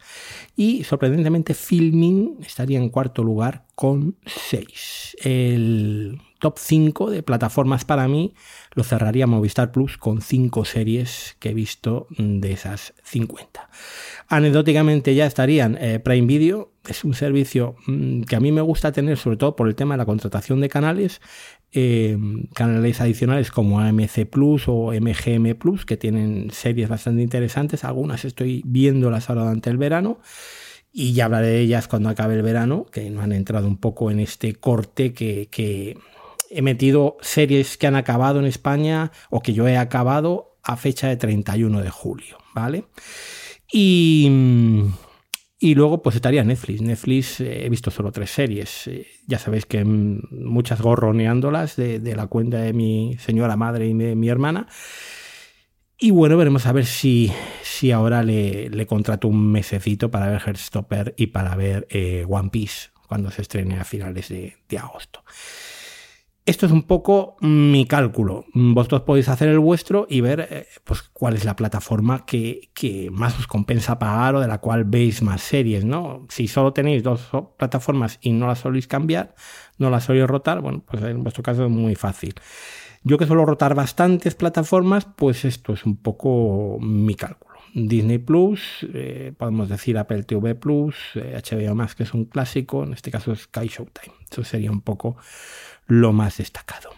Y 0.57 0.85
sorprendentemente 0.85 1.55
Filming 1.55 2.39
estaría 2.45 2.79
en 2.79 2.89
cuarto 2.89 3.23
lugar 3.23 3.65
con 3.75 4.17
seis. 4.27 5.17
El 5.23 6.21
top 6.43 6.59
5 6.59 7.11
de 7.11 7.23
plataformas 7.23 7.85
para 7.85 8.09
mí 8.09 8.35
lo 8.75 8.83
cerraría 8.83 9.29
Movistar 9.29 9.71
Plus 9.71 9.97
con 9.97 10.21
cinco 10.21 10.65
series 10.65 11.37
que 11.39 11.51
he 11.51 11.55
visto 11.55 12.09
de 12.19 12.51
esas 12.51 12.95
50. 13.05 13.71
Anecdóticamente 14.27 15.15
ya 15.15 15.25
estarían 15.25 15.79
eh, 15.81 16.01
Prime 16.01 16.27
Video, 16.27 16.73
es 16.89 17.05
un 17.05 17.15
servicio 17.15 17.77
mm, 17.87 18.23
que 18.23 18.35
a 18.35 18.41
mí 18.41 18.51
me 18.51 18.61
gusta 18.61 18.91
tener 18.91 19.19
sobre 19.19 19.37
todo 19.37 19.55
por 19.55 19.69
el 19.69 19.77
tema 19.77 19.95
de 19.95 19.99
la 19.99 20.05
contratación 20.05 20.61
de 20.61 20.69
canales 20.69 21.21
eh, 21.71 22.19
canales 22.55 23.01
adicionales 23.01 23.53
como 23.53 23.79
AMC 23.79 24.27
Plus 24.29 24.65
o 24.67 24.93
MGM 24.93 25.55
Plus, 25.55 25.87
que 25.87 25.97
tienen 25.97 26.51
series 26.51 26.89
bastante 26.89 27.23
interesantes. 27.23 27.85
Algunas 27.85 28.25
estoy 28.25 28.63
viéndolas 28.67 29.31
ahora 29.31 29.43
durante 29.43 29.71
el 29.71 29.77
verano 29.77 30.19
y 30.93 31.15
ya 31.15 31.25
hablaré 31.25 31.47
de 31.47 31.61
ellas 31.61 31.89
cuando 31.89 32.11
acabe 32.11 32.35
el 32.35 32.43
verano, 32.43 32.85
que 32.93 33.09
no 33.09 33.23
han 33.23 33.33
entrado 33.33 33.67
un 33.67 33.79
poco 33.79 34.11
en 34.11 34.21
este 34.21 34.55
corte 34.55 35.15
que, 35.15 35.97
he 36.55 36.63
metido 36.63 37.17
series 37.21 37.77
que 37.77 37.87
han 37.87 37.97
acabado 37.97 38.39
en 38.39 38.47
España 38.47 39.13
o 39.31 39.41
que 39.41 39.53
yo 39.53 39.67
he 39.69 39.77
acabado 39.77 40.59
a 40.63 40.77
fecha 40.77 41.09
de 41.09 41.17
31 41.17 41.81
de 41.81 41.91
julio, 41.91 42.39
¿vale? 42.55 42.85
Y 45.65 45.77
luego 45.77 46.03
pues 46.03 46.17
estaría 46.17 46.43
Netflix. 46.43 46.83
Netflix 46.83 47.41
eh, 47.41 47.65
he 47.65 47.69
visto 47.69 47.93
solo 47.93 48.11
tres 48.11 48.31
series. 48.31 48.89
Eh, 48.89 49.07
ya 49.29 49.39
sabéis 49.39 49.65
que 49.65 49.85
muchas 49.85 50.81
gorroneándolas 50.81 51.77
de, 51.77 52.01
la 52.17 52.27
cuenta 52.27 52.59
de 52.59 52.73
mi 52.73 53.17
señora 53.21 53.57
madre 53.57 53.87
y 53.87 53.95
de 53.95 54.17
mi 54.17 54.29
hermana. 54.29 54.67
Y 55.97 56.11
bueno, 56.11 56.37
veremos 56.37 56.67
a 56.67 56.73
ver 56.73 56.85
si, 56.85 57.31
si 57.63 57.93
ahora 57.93 58.25
le, 58.25 58.87
contrato 58.89 59.29
un 59.29 59.53
mesecito 59.53 60.11
para 60.11 60.27
ver 60.27 60.43
Heartstopper 60.45 61.15
y 61.17 61.29
para 61.29 61.55
ver 61.55 61.87
eh, 61.91 62.27
One 62.29 62.51
Piece 62.51 62.91
cuando 63.07 63.31
se 63.31 63.43
estrene 63.43 63.79
a 63.79 63.85
finales 63.85 64.31
de 64.31 64.79
agosto. 64.79 65.23
Esto 66.45 66.67
es 66.67 66.73
un 66.73 66.83
poco 66.83 67.37
mi 67.41 67.87
cálculo. 67.87 68.47
Vosotros 68.53 69.03
podéis 69.03 69.29
hacer 69.29 69.49
el 69.49 69.61
vuestro 69.61 70.09
y 70.11 70.21
ver 70.23 70.49
eh, 70.51 70.67
pues, 70.83 71.03
cuál 71.03 71.37
es 71.37 71.45
la 71.45 71.55
plataforma 71.55 72.27
que, 72.27 72.71
que, 72.75 73.11
más 73.13 73.39
os 73.39 73.47
compensa 73.47 74.01
pagar 74.01 74.35
o 74.35 74.41
de 74.41 74.49
la 74.49 74.59
cual 74.59 74.83
veis 74.83 75.23
más 75.23 75.41
series, 75.41 75.85
¿no? 75.85 76.27
Si 76.31 76.49
solo 76.49 76.73
tenéis 76.73 77.05
dos 77.05 77.31
plataformas 77.57 78.19
y 78.23 78.33
no 78.33 78.49
las 78.49 78.59
soléis 78.59 78.89
cambiar, 78.89 79.37
no 79.79 79.89
las 79.89 80.03
soléis 80.05 80.27
rotar, 80.27 80.61
bueno, 80.61 80.83
pues 80.85 81.01
en 81.05 81.23
vuestro 81.23 81.45
caso 81.45 81.67
es 81.67 81.71
muy 81.71 81.95
fácil. 81.95 82.35
Yo 83.05 83.19
que 83.19 83.27
suelo 83.27 83.47
rotar 83.47 83.77
bastantes 83.77 84.35
plataformas, 84.35 85.05
pues 85.05 85.45
esto 85.45 85.73
es 85.73 85.87
un 85.87 85.97
poco 85.97 86.79
mi 86.81 87.15
cálculo. 87.15 87.53
Disney 87.75 88.19
Plus, 88.19 88.87
eh, 88.93 89.33
podemos 89.37 89.69
decir 89.69 89.97
Apple 89.97 90.25
TV 90.25 90.55
Plus, 90.55 90.95
eh, 91.15 91.41
HBO 91.43 91.75
Max, 91.75 91.95
que 91.95 92.03
es 92.03 92.13
un 92.15 92.27
clásico, 92.27 92.85
en 92.85 92.93
este 92.93 93.11
caso 93.11 93.35
Sky 93.35 93.67
Showtime. 93.67 94.15
Eso 94.31 94.45
sería 94.45 94.71
un 94.71 94.83
poco 94.83 95.17
lo 95.87 96.13
más 96.13 96.39
destacado. 96.39 96.91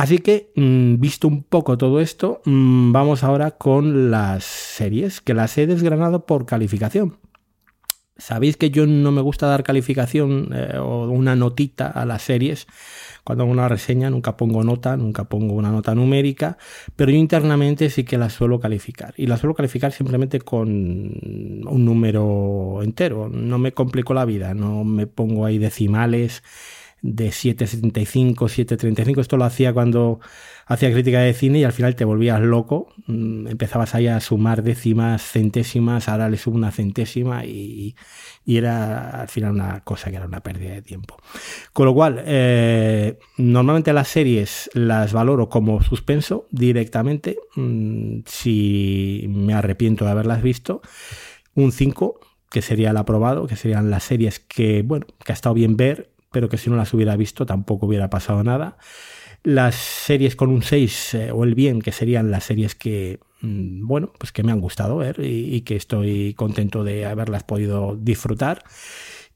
Así 0.00 0.18
que, 0.18 0.50
mm, 0.56 0.98
visto 0.98 1.28
un 1.28 1.42
poco 1.42 1.76
todo 1.76 2.00
esto, 2.00 2.40
mm, 2.46 2.90
vamos 2.90 3.22
ahora 3.22 3.52
con 3.52 4.10
las 4.10 4.44
series, 4.44 5.20
que 5.20 5.34
las 5.34 5.58
he 5.58 5.66
desgranado 5.66 6.24
por 6.24 6.46
calificación. 6.46 7.18
Sabéis 8.16 8.56
que 8.56 8.70
yo 8.70 8.86
no 8.86 9.12
me 9.12 9.22
gusta 9.22 9.46
dar 9.46 9.62
calificación 9.62 10.50
eh, 10.54 10.78
o 10.78 11.08
una 11.10 11.36
notita 11.36 11.88
a 11.88 12.04
las 12.04 12.22
series. 12.22 12.66
Cuando 13.24 13.44
hago 13.44 13.52
una 13.52 13.68
reseña 13.68 14.10
nunca 14.10 14.36
pongo 14.36 14.62
nota, 14.64 14.96
nunca 14.96 15.24
pongo 15.24 15.54
una 15.54 15.70
nota 15.70 15.94
numérica, 15.94 16.58
pero 16.96 17.10
yo 17.10 17.18
internamente 17.18 17.90
sí 17.90 18.04
que 18.04 18.18
la 18.18 18.30
suelo 18.30 18.60
calificar. 18.60 19.14
Y 19.16 19.26
la 19.26 19.36
suelo 19.36 19.54
calificar 19.54 19.92
simplemente 19.92 20.40
con 20.40 20.68
un 20.70 21.84
número 21.84 22.80
entero. 22.82 23.28
No 23.28 23.58
me 23.58 23.72
complico 23.72 24.14
la 24.14 24.24
vida, 24.24 24.54
no 24.54 24.84
me 24.84 25.06
pongo 25.06 25.44
ahí 25.44 25.58
decimales 25.58 26.42
de 27.02 27.28
7,75, 27.28 28.48
7,35. 28.48 29.20
Esto 29.20 29.36
lo 29.36 29.44
hacía 29.44 29.72
cuando 29.72 30.20
hacía 30.66 30.92
crítica 30.92 31.20
de 31.20 31.34
cine 31.34 31.58
y 31.58 31.64
al 31.64 31.72
final 31.72 31.96
te 31.96 32.04
volvías 32.04 32.40
loco. 32.40 32.88
Mm, 33.06 33.48
empezabas 33.48 33.94
ahí 33.94 34.06
a 34.06 34.20
sumar 34.20 34.62
décimas, 34.62 35.22
centésimas, 35.22 36.08
ahora 36.08 36.28
le 36.28 36.36
subo 36.36 36.56
una 36.56 36.70
centésima 36.70 37.44
y, 37.44 37.96
era 38.46 39.22
al 39.22 39.28
final 39.28 39.52
una 39.52 39.80
cosa 39.80 40.10
que 40.10 40.16
era 40.16 40.26
una 40.26 40.40
pérdida 40.40 40.72
de 40.72 40.82
tiempo. 40.82 41.16
Con 41.72 41.86
lo 41.86 41.94
cual, 41.94 42.22
eh, 42.26 43.18
normalmente 43.36 43.92
las 43.92 44.08
series 44.08 44.68
las 44.74 45.12
valoro 45.12 45.48
como 45.48 45.82
suspenso 45.82 46.46
directamente. 46.50 47.38
Mm, 47.56 48.20
si 48.26 49.24
me 49.28 49.54
arrepiento 49.54 50.04
de 50.04 50.10
haberlas 50.10 50.42
visto, 50.42 50.82
un 51.54 51.72
5 51.72 52.20
que 52.50 52.62
sería 52.62 52.90
el 52.90 52.96
aprobado, 52.96 53.46
que 53.46 53.56
serían 53.56 53.90
las 53.90 54.02
series 54.02 54.40
que, 54.40 54.82
bueno, 54.82 55.06
que 55.24 55.32
ha 55.32 55.34
estado 55.34 55.54
bien 55.54 55.76
ver, 55.76 56.09
pero 56.30 56.48
que 56.48 56.58
si 56.58 56.70
no 56.70 56.76
las 56.76 56.92
hubiera 56.94 57.16
visto 57.16 57.46
tampoco 57.46 57.86
hubiera 57.86 58.10
pasado 58.10 58.42
nada. 58.42 58.76
Las 59.42 59.74
series 59.74 60.36
con 60.36 60.50
un 60.50 60.62
6 60.62 61.14
eh, 61.14 61.30
o 61.32 61.44
el 61.44 61.54
bien, 61.54 61.80
que 61.80 61.92
serían 61.92 62.30
las 62.30 62.44
series 62.44 62.74
que, 62.74 63.20
mm, 63.40 63.86
bueno, 63.86 64.12
pues 64.18 64.32
que 64.32 64.42
me 64.42 64.52
han 64.52 64.60
gustado 64.60 64.96
ver 64.98 65.16
y, 65.20 65.62
que 65.62 65.76
estoy 65.76 66.34
contento 66.34 66.84
de 66.84 67.06
haberlas 67.06 67.44
podido 67.44 67.96
disfrutar. 67.96 68.62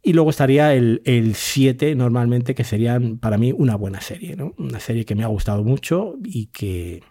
Y 0.03 0.13
luego 0.13 0.29
estaría 0.31 0.75
el 0.75 1.35
7 1.35 1.95
normalmente, 1.95 2.55
que 2.55 2.65
serían 2.65 3.19
para 3.19 3.39
mí 3.39 3.53
una 3.57 3.75
buena 3.77 4.03
serie, 4.03 4.37
¿no? 4.37 4.55
Una 4.59 4.79
serie 4.79 5.07
que 5.07 5.15
me 5.15 5.25
ha 5.25 5.29
gustado 5.29 5.65
mucho 5.65 6.17
y 6.23 6.47
que, 6.49 7.03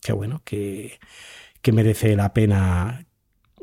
que 0.00 0.12
bueno, 0.12 0.42
que, 0.44 0.98
que 1.62 1.72
merece 1.72 2.16
la 2.16 2.32
pena 2.32 3.06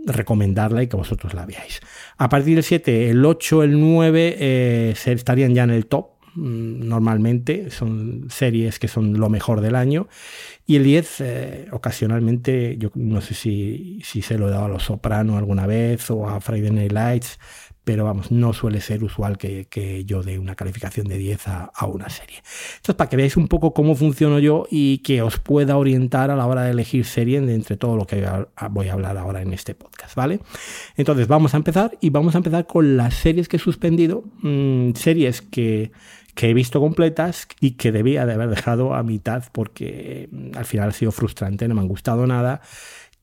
recomendarla 0.05 0.84
y 0.84 0.88
que 0.88 0.96
vosotros 0.96 1.34
la 1.34 1.46
veáis. 1.46 1.81
A 2.17 2.29
partir 2.29 2.55
del 2.55 2.63
7, 2.63 3.09
el 3.12 3.24
8, 3.24 3.63
el 3.63 3.79
9 3.79 4.36
eh, 4.39 4.95
estarían 5.05 5.53
ya 5.53 5.63
en 5.63 5.69
el 5.69 5.86
top. 5.86 6.17
Mm, 6.33 6.88
normalmente 6.88 7.71
son 7.71 8.27
series 8.29 8.79
que 8.79 8.88
son 8.88 9.19
lo 9.19 9.29
mejor 9.29 9.62
del 9.62 9.75
año. 9.75 10.07
Y 10.65 10.75
el 10.77 10.83
10, 10.83 11.21
eh, 11.21 11.67
ocasionalmente, 11.71 12.75
yo 12.77 12.89
no 12.95 13.21
sé 13.21 13.33
si, 13.33 14.00
si 14.03 14.21
se 14.21 14.38
lo 14.38 14.47
he 14.47 14.51
dado 14.51 14.65
a 14.65 14.69
Los 14.69 14.83
Soprano 14.83 15.38
alguna 15.38 15.67
vez 15.67 16.09
o 16.09 16.27
a 16.27 16.41
Friday 16.41 16.71
Night 16.71 16.91
Lights, 16.91 17.39
pero 17.88 18.03
vamos, 18.03 18.32
no 18.34 18.51
suele 18.51 18.82
ser 18.82 19.01
usual 19.01 19.38
que, 19.38 20.03
yo 20.06 20.22
dé 20.22 20.39
una 20.39 20.56
calificación 20.56 21.08
de 21.08 21.17
10 21.17 21.48
a, 21.48 21.86
una 21.86 22.10
serie. 22.10 22.44
Entonces, 22.75 22.96
para 22.96 23.10
que 23.10 23.15
veáis 23.15 23.38
un 23.38 23.48
poco 23.48 23.74
cómo 23.74 23.96
funciono 23.96 24.39
yo 24.39 24.67
y 24.70 24.98
que 24.98 25.22
os 25.22 25.39
pueda 25.39 25.77
orientar 25.77 26.29
a 26.29 26.36
la 26.36 26.48
hora 26.48 26.63
de 26.63 26.72
elegir 26.72 27.06
serie 27.06 27.38
entre 27.38 27.77
todo 27.77 27.96
lo 27.96 28.06
que 28.06 28.27
voy 28.72 28.89
a 28.89 28.94
hablar 28.94 29.17
ahora 29.17 29.41
en 29.41 29.53
este 29.53 29.74
podcast, 29.74 30.15
¿vale? 30.15 30.41
Entonces, 30.98 31.29
vamos 31.29 31.53
a 31.53 31.58
empezar 31.58 31.98
y 32.01 32.10
vamos 32.10 32.36
a 32.36 32.39
empezar 32.39 32.67
con 32.67 32.98
las 32.98 33.13
series 33.13 33.48
que 33.48 33.56
he 33.56 33.60
suspendido, 33.60 34.25
mm, 34.41 34.91
series 34.96 35.41
que, 35.41 35.94
he 36.36 36.53
visto 36.53 36.82
completas 36.82 37.48
y 37.62 37.72
que 37.77 37.94
debía 37.94 38.25
de 38.25 38.34
haber 38.34 38.50
dejado 38.50 38.96
a 38.96 39.01
mitad 39.01 39.46
porque 39.53 40.27
mm, 40.29 40.58
al 40.58 40.65
final 40.65 40.89
ha 40.89 40.91
sido 40.91 41.13
frustrante, 41.13 41.70
no 41.70 41.75
me 41.75 41.79
han 41.79 41.88
gustado 41.88 42.27
nada 42.27 42.60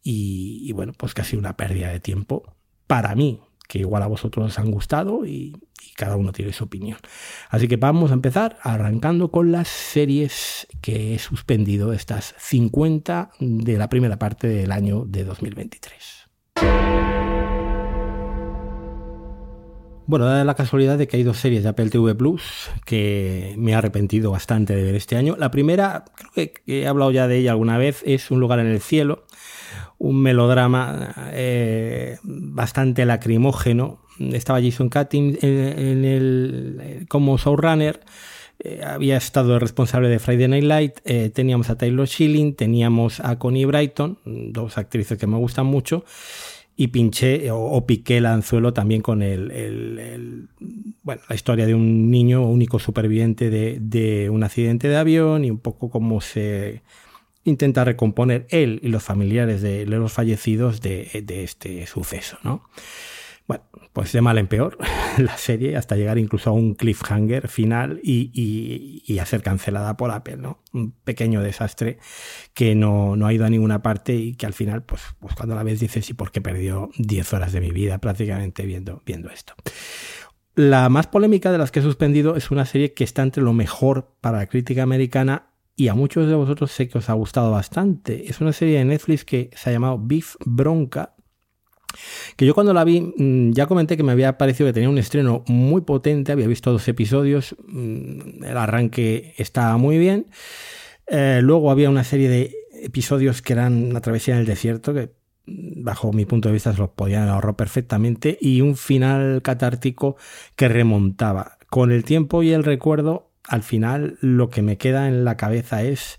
y, 0.02 0.62
y 0.62 0.72
bueno, 0.72 0.94
pues 0.96 1.12
casi 1.12 1.36
una 1.36 1.54
pérdida 1.54 1.90
de 1.90 2.00
tiempo 2.00 2.54
para 2.86 3.14
mí, 3.14 3.40
que 3.68 3.78
igual 3.80 4.02
a 4.02 4.06
vosotros 4.06 4.46
os 4.46 4.58
han 4.58 4.70
gustado 4.70 5.24
y, 5.26 5.56
cada 5.96 6.16
uno 6.16 6.32
tiene 6.32 6.52
su 6.52 6.64
opinión. 6.64 6.98
Así 7.50 7.68
que 7.68 7.76
vamos 7.76 8.10
a 8.10 8.14
empezar 8.14 8.58
arrancando 8.62 9.30
con 9.30 9.52
las 9.52 9.68
series 9.68 10.66
que 10.80 11.14
he 11.14 11.18
suspendido, 11.20 11.92
estas 11.92 12.34
50 12.38 13.30
de 13.38 13.78
la 13.78 13.88
primera 13.88 14.18
parte 14.18 14.48
del 14.48 14.72
año 14.72 15.04
de 15.06 15.22
2023. 15.22 16.24
Bueno, 20.06 20.26
da 20.26 20.44
la 20.44 20.54
casualidad 20.54 20.98
de 20.98 21.08
que 21.08 21.16
hay 21.16 21.22
dos 21.22 21.38
series 21.38 21.62
de 21.62 21.70
Apple 21.70 21.88
TV 21.88 22.14
Plus 22.14 22.70
que 22.84 23.54
me 23.56 23.70
he 23.70 23.74
arrepentido 23.74 24.30
bastante 24.30 24.76
de 24.76 24.82
ver 24.82 24.96
este 24.96 25.16
año. 25.16 25.34
La 25.38 25.50
primera, 25.50 26.04
creo 26.14 26.50
que 26.52 26.62
he 26.66 26.86
hablado 26.86 27.10
ya 27.10 27.26
de 27.26 27.38
ella 27.38 27.52
alguna 27.52 27.78
vez, 27.78 28.02
es 28.04 28.30
Un 28.30 28.38
lugar 28.38 28.58
en 28.58 28.66
el 28.66 28.80
cielo, 28.80 29.24
un 29.98 30.22
melodrama 30.22 31.14
eh, 31.32 32.18
bastante 32.22 33.04
lacrimógeno. 33.04 34.00
Estaba 34.18 34.60
Jason 34.60 34.88
Cutting 34.88 35.38
en, 35.42 36.04
el, 36.04 37.06
como 37.08 37.36
showrunner. 37.36 38.00
Eh, 38.60 38.82
había 38.84 39.16
estado 39.16 39.58
responsable 39.58 40.08
de 40.08 40.18
Friday 40.18 40.48
Night 40.48 40.64
Light. 40.64 40.92
Eh, 41.04 41.30
teníamos 41.30 41.70
a 41.70 41.76
Taylor 41.76 42.06
Schilling, 42.06 42.54
teníamos 42.54 43.20
a 43.20 43.38
Connie 43.38 43.64
Brighton, 43.64 44.18
dos 44.24 44.78
actrices 44.78 45.18
que 45.18 45.26
me 45.26 45.36
gustan 45.36 45.66
mucho. 45.66 46.04
Y 46.76 46.88
pinché 46.88 47.52
o, 47.52 47.86
piqué 47.86 48.16
el 48.16 48.26
anzuelo 48.26 48.72
también 48.72 49.00
con 49.00 49.22
el, 49.22 50.48
bueno, 51.04 51.22
la 51.28 51.34
historia 51.36 51.66
de 51.66 51.74
un 51.74 52.10
niño 52.10 52.42
único 52.42 52.80
superviviente 52.80 53.48
de, 53.48 53.78
de 53.80 54.28
un 54.28 54.42
accidente 54.42 54.88
de 54.88 54.96
avión 54.96 55.44
y 55.44 55.52
un 55.52 55.58
poco 55.58 55.88
cómo 55.88 56.20
se 56.20 56.82
intenta 57.44 57.84
recomponer 57.84 58.46
él 58.50 58.80
y 58.82 58.88
los 58.88 59.02
familiares 59.02 59.62
de 59.62 59.86
los 59.86 60.12
fallecidos 60.12 60.80
de, 60.80 61.10
este 61.28 61.86
suceso, 61.86 62.38
¿no? 62.42 62.68
Bueno, 63.46 63.64
pues 63.92 64.10
de 64.12 64.22
mal 64.22 64.38
en 64.38 64.46
peor 64.46 64.78
la 65.18 65.36
serie 65.36 65.76
hasta 65.76 65.96
llegar 65.96 66.16
incluso 66.16 66.48
a 66.48 66.54
un 66.54 66.74
cliffhanger 66.74 67.48
final 67.48 68.00
y, 68.02 69.18
a 69.20 69.26
ser 69.26 69.42
cancelada 69.42 69.98
por 69.98 70.10
Apple, 70.10 70.38
¿no? 70.38 70.62
Un 70.72 70.92
pequeño 70.92 71.42
desastre 71.42 71.98
que 72.54 72.74
no, 72.74 73.14
ha 73.24 73.32
ido 73.32 73.44
a 73.44 73.50
ninguna 73.50 73.82
parte 73.82 74.14
y 74.14 74.34
que 74.34 74.46
al 74.46 74.54
final, 74.54 74.82
pues, 74.82 75.02
pues 75.20 75.34
cuando 75.34 75.54
la 75.54 75.62
ves 75.62 75.80
dices, 75.80 76.08
¿y 76.08 76.14
por 76.14 76.32
qué 76.32 76.40
perdió 76.40 76.90
10 76.96 77.34
horas 77.34 77.52
de 77.52 77.60
mi 77.60 77.70
vida 77.70 77.98
prácticamente 77.98 78.64
viendo, 78.64 79.02
viendo 79.04 79.30
esto? 79.30 79.54
La 80.54 80.88
más 80.88 81.08
polémica 81.08 81.52
de 81.52 81.58
las 81.58 81.70
que 81.70 81.80
he 81.80 81.82
suspendido 81.82 82.36
es 82.36 82.50
una 82.50 82.64
serie 82.64 82.94
que 82.94 83.04
está 83.04 83.22
entre 83.22 83.42
lo 83.42 83.52
mejor 83.52 84.14
para 84.20 84.38
la 84.38 84.46
crítica 84.46 84.84
americana 84.84 85.53
y 85.76 85.88
a 85.88 85.94
muchos 85.94 86.28
de 86.28 86.34
vosotros 86.34 86.70
sé 86.70 86.88
que 86.88 86.98
os 86.98 87.10
ha 87.10 87.14
gustado 87.14 87.50
bastante. 87.50 88.28
Es 88.28 88.40
una 88.40 88.52
serie 88.52 88.78
de 88.78 88.84
Netflix 88.84 89.24
que 89.24 89.50
se 89.54 89.70
ha 89.70 89.72
llamado 89.72 89.98
Beef 90.00 90.36
Bronca, 90.44 91.14
que 92.36 92.46
yo 92.46 92.54
cuando 92.54 92.72
la 92.72 92.84
vi 92.84 93.00
mm, 93.00 93.52
ya 93.52 93.66
comenté 93.66 93.96
que 93.96 94.02
me 94.02 94.12
había 94.12 94.38
parecido 94.38 94.68
que 94.68 94.72
tenía 94.72 94.88
un 94.88 94.98
estreno 94.98 95.44
muy 95.46 95.82
potente, 95.82 96.32
había 96.32 96.46
visto 96.46 96.72
dos 96.72 96.86
episodios, 96.88 97.56
mm, 97.66 98.44
el 98.44 98.56
arranque 98.56 99.34
estaba 99.36 99.76
muy 99.76 99.98
bien, 99.98 100.26
eh, 101.06 101.40
luego 101.42 101.70
había 101.70 101.90
una 101.90 102.04
serie 102.04 102.28
de 102.28 102.54
episodios 102.82 103.42
que 103.42 103.52
eran 103.52 103.90
una 103.90 104.00
travesía 104.00 104.34
en 104.34 104.40
el 104.40 104.46
desierto, 104.46 104.94
que 104.94 105.12
mm, 105.46 105.84
bajo 105.84 106.12
mi 106.12 106.24
punto 106.24 106.48
de 106.48 106.54
vista 106.54 106.72
se 106.72 106.78
los 106.78 106.90
podían 106.90 107.28
ahorrar 107.28 107.56
perfectamente, 107.56 108.38
y 108.40 108.60
un 108.60 108.76
final 108.76 109.42
catártico 109.42 110.16
que 110.56 110.68
remontaba. 110.68 111.58
Con 111.70 111.90
el 111.90 112.04
tiempo 112.04 112.42
y 112.42 112.52
el 112.52 112.62
recuerdo 112.62 113.33
al 113.48 113.62
final 113.62 114.18
lo 114.20 114.50
que 114.50 114.62
me 114.62 114.76
queda 114.76 115.08
en 115.08 115.24
la 115.24 115.36
cabeza 115.36 115.82
es 115.82 116.18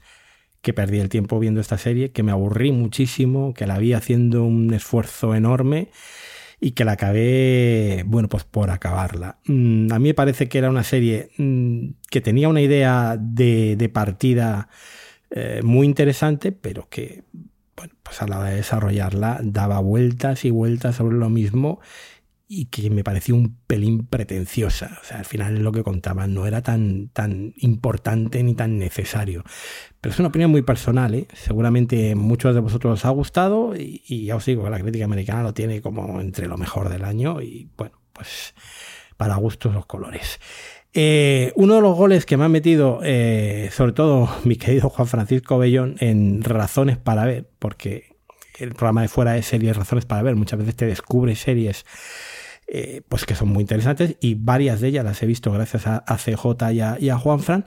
que 0.62 0.74
perdí 0.74 1.00
el 1.00 1.10
tiempo 1.10 1.39
viendo 1.39 1.62
esta 1.62 1.77
serie, 1.77 2.12
que 2.12 2.24
me 2.24 2.32
aburrí 2.32 2.72
muchísimo, 2.72 3.53
que 3.53 3.67
la 3.67 3.77
vi 3.77 3.94
haciendo 3.94 4.44
un 4.44 4.74
esfuerzo 4.74 5.36
enorme 5.36 5.89
y 6.60 6.72
que 6.72 6.86
la 6.86 6.94
acabé, 6.94 8.03
bueno, 8.08 8.29
pues 8.29 8.46
por 8.46 8.72
acabarla. 8.72 9.38
Mm, 9.46 9.91
a 9.91 10.00
mí 10.00 10.10
me 10.10 10.13
parece 10.15 10.50
que 10.50 10.58
era 10.58 10.70
una 10.70 10.84
serie 10.84 11.29
mm, 11.38 11.89
que 12.10 12.22
tenía 12.22 12.50
una 12.50 12.62
idea 12.62 13.15
de, 13.20 13.89
partida 13.94 14.70
eh, 15.29 15.62
muy 15.63 15.86
interesante, 15.86 16.51
pero 16.51 16.88
que 16.89 17.24
bueno, 17.77 17.94
pues 18.01 18.22
a 18.22 18.27
la 18.27 18.39
hora 18.39 18.50
de 18.50 18.55
desarrollarla 18.55 19.39
daba 19.44 19.79
vueltas 19.79 20.46
y 20.46 20.50
vueltas 20.50 20.96
sobre 20.96 21.17
lo 21.17 21.29
mismo 21.29 21.79
y 22.48 22.66
que 22.66 22.90
me 22.90 23.04
pareció 23.04 23.36
un 23.36 23.58
pelín 23.66 24.06
pretenciosa. 24.06 25.00
O 25.02 25.06
sea, 25.06 25.18
al 25.18 25.25
final 25.25 25.64
lo 25.64 25.72
que 25.72 25.84
contaban 25.84 26.34
no 26.34 26.46
era 26.46 26.62
tan, 26.62 27.10
tan 27.10 27.54
importante 27.58 28.44
ni 28.44 28.54
tan 28.54 28.78
necesario. 28.78 29.44
Pero 30.00 30.14
es 30.14 30.20
una 30.20 30.30
opinión 30.30 30.52
muy 30.52 30.62
personal, 30.62 31.16
¿eh? 31.16 31.28
Seguramente 31.34 32.14
muchos 32.16 32.54
de 32.54 32.62
vosotros 32.62 33.00
os 33.00 33.06
ha 33.06 33.10
gustado 33.10 33.75
y, 33.75 34.25
ya 34.25 34.36
os 34.36 34.46
digo 34.46 34.64
que 34.64 34.70
la 34.70 34.80
crítica 34.80 35.06
americana 35.06 35.44
lo 35.44 35.54
tiene 35.54 35.82
como 35.82 36.22
entre 36.22 36.48
lo 36.48 36.58
mejor 36.58 36.90
del 36.90 37.04
año 37.04 37.42
y 37.42 37.70
bueno, 37.78 38.00
pues 38.14 38.54
para 39.18 39.36
gustos 39.36 39.74
los 39.74 39.86
colores. 39.86 40.40
Eh, 40.94 41.52
uno 41.56 41.75
de 41.75 41.82
los 41.82 41.98
goles 41.98 42.25
que 42.25 42.38
me 42.38 42.46
ha 42.46 42.50
metido, 42.50 43.00
eh, 43.04 43.70
sobre 43.72 43.92
todo 43.94 44.30
mi 44.44 44.56
querido 44.56 44.90
Juan 44.90 45.08
Francisco 45.08 45.58
Bellón, 45.58 45.96
en 46.00 46.44
Razones 46.44 46.98
para 46.98 47.25
ver, 47.25 47.50
porque 47.58 48.16
el 48.60 48.74
programa 48.74 49.02
de 49.02 49.08
fuera 49.08 49.34
de 49.34 49.44
series 49.44 49.75
Razones 49.75 50.06
para 50.06 50.22
ver, 50.22 50.36
muchas 50.36 50.60
veces 50.60 50.75
te 50.75 50.86
descubre 50.86 51.36
series 51.36 51.86
eh, 52.67 53.03
pues 53.07 53.25
que 53.25 53.36
son 53.36 53.50
muy 53.50 53.62
interesantes 53.62 54.15
y 54.22 54.34
varias 54.34 54.81
de 54.81 54.88
ellas 54.88 55.05
las 55.05 55.22
he 55.22 55.27
visto 55.27 55.51
gracias 55.51 55.86
a, 55.86 56.03
CJ 56.17 56.72
y 56.74 56.79
a, 56.79 56.98
y 57.00 57.10
a 57.10 57.17
Juan 57.17 57.39
Fran, 57.39 57.65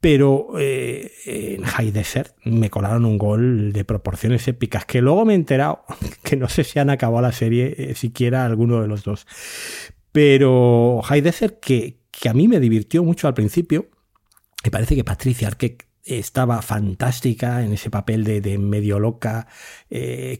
pero 0.00 0.54
eh, 0.58 1.12
en 1.24 1.62
High 1.62 1.92
Desert 1.92 2.34
me 2.44 2.68
colaron 2.68 3.04
un 3.04 3.16
gol 3.16 3.72
de 3.72 3.84
proporciones 3.84 4.48
épicas 4.48 4.84
que 4.84 5.02
luego 5.02 5.24
me 5.24 5.34
he 5.34 5.36
enterado 5.36 5.84
que 6.24 6.34
no 6.34 6.48
sé 6.48 6.64
si 6.64 6.80
han 6.80 6.90
acabado 6.90 7.22
la 7.22 7.30
serie 7.30 7.76
eh, 7.78 7.94
siquiera 7.94 8.44
alguno 8.44 8.82
de 8.82 8.88
los 8.88 9.04
dos. 9.04 9.28
Pero 10.10 11.00
High 11.04 11.20
Desert 11.20 11.60
que, 11.60 12.00
que 12.10 12.28
a 12.28 12.34
mí 12.34 12.48
me 12.48 12.58
divirtió 12.58 13.04
mucho 13.04 13.28
al 13.28 13.34
principio, 13.34 13.86
me 14.64 14.72
parece 14.72 14.96
que 14.96 15.04
Patricia 15.04 15.46
Arquette 15.46 15.84
estaba 16.02 16.60
fantástica 16.60 17.62
en 17.62 17.74
ese 17.74 17.88
papel 17.88 18.24
de, 18.24 18.58
medio 18.58 18.98
loca, 18.98 19.46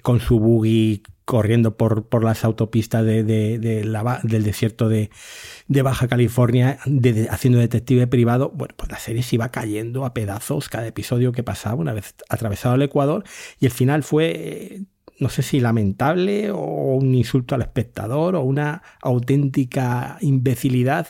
con 0.02 0.18
su 0.18 0.40
buggy 0.40 1.04
corriendo 1.30 1.76
por, 1.76 2.08
por 2.08 2.24
las 2.24 2.42
autopistas 2.42 3.04
de, 3.06 3.22
de, 3.22 3.56
del 3.60 4.42
desierto 4.42 4.88
de, 4.88 5.10
Baja 5.68 6.08
California, 6.08 6.80
haciendo 7.30 7.60
detective 7.60 8.08
privado, 8.08 8.50
bueno, 8.52 8.74
pues 8.76 8.90
la 8.90 8.98
serie 8.98 9.22
se 9.22 9.36
iba 9.36 9.52
cayendo 9.52 10.04
a 10.04 10.12
pedazos 10.12 10.68
cada 10.68 10.88
episodio 10.88 11.30
que 11.30 11.44
pasaba 11.44 11.76
una 11.76 11.92
vez 11.92 12.16
atravesado 12.28 12.74
el 12.74 12.82
Ecuador 12.82 13.22
y 13.60 13.66
el 13.66 13.70
final 13.70 14.02
fue 14.02 14.80
no 15.20 15.28
sé 15.28 15.42
si 15.42 15.60
lamentable 15.60 16.50
o 16.50 16.60
un 16.94 17.14
insulto 17.14 17.54
al 17.54 17.60
espectador 17.60 18.34
o 18.34 18.42
una 18.42 18.82
auténtica 19.02 20.16
imbecilidad 20.22 21.08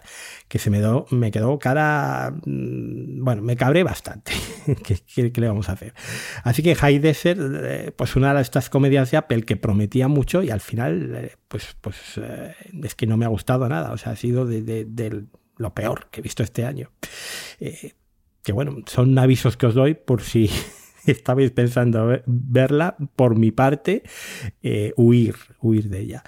que 0.48 0.58
se 0.58 0.68
me, 0.68 0.80
me 1.10 1.30
quedó 1.30 1.58
cara, 1.58 2.32
mm, 2.44 3.24
bueno, 3.24 3.42
me 3.42 3.56
cabré 3.56 3.84
bastante. 3.84 4.32
¿Qué, 4.84 5.32
le 5.32 5.48
vamos 5.48 5.68
a 5.68 5.72
hacer? 5.72 5.94
Así 6.42 6.62
que 6.62 6.74
High 6.74 6.98
Desert, 6.98 7.40
eh, 7.40 7.92
pues 7.96 8.16
una 8.16 8.34
de 8.34 8.42
estas 8.42 8.68
comedias 8.68 9.12
de 9.12 9.16
Apple 9.16 9.42
que 9.42 9.56
prometía 9.56 10.08
mucho 10.08 10.42
y 10.42 10.50
al 10.50 10.60
final, 10.60 11.14
eh, 11.14 11.36
pues, 11.46 11.76
pues 11.80 11.96
eh, 12.16 12.54
es 12.82 12.94
que 12.96 13.06
no 13.06 13.16
me 13.16 13.26
ha 13.26 13.28
gustado 13.28 13.68
nada. 13.68 13.92
O 13.92 13.96
sea, 13.96 14.12
ha 14.12 14.16
sido 14.16 14.44
de, 14.44 15.24
lo 15.56 15.74
peor 15.74 16.08
que 16.10 16.20
he 16.20 16.22
visto 16.22 16.42
este 16.42 16.64
año. 16.64 16.90
que 18.42 18.52
bueno, 18.52 18.76
son 18.86 19.16
avisos 19.18 19.56
que 19.56 19.66
os 19.66 19.74
doy 19.74 19.94
por 19.94 20.22
si 20.22 20.50
estabais 21.16 21.50
pensando 21.50 22.20
verla, 22.26 22.96
por 23.16 23.36
mi 23.36 23.50
parte, 23.50 24.02
eh, 24.62 24.92
huir, 24.96 25.34
huir 25.60 25.88
de 25.88 26.00
ella. 26.00 26.22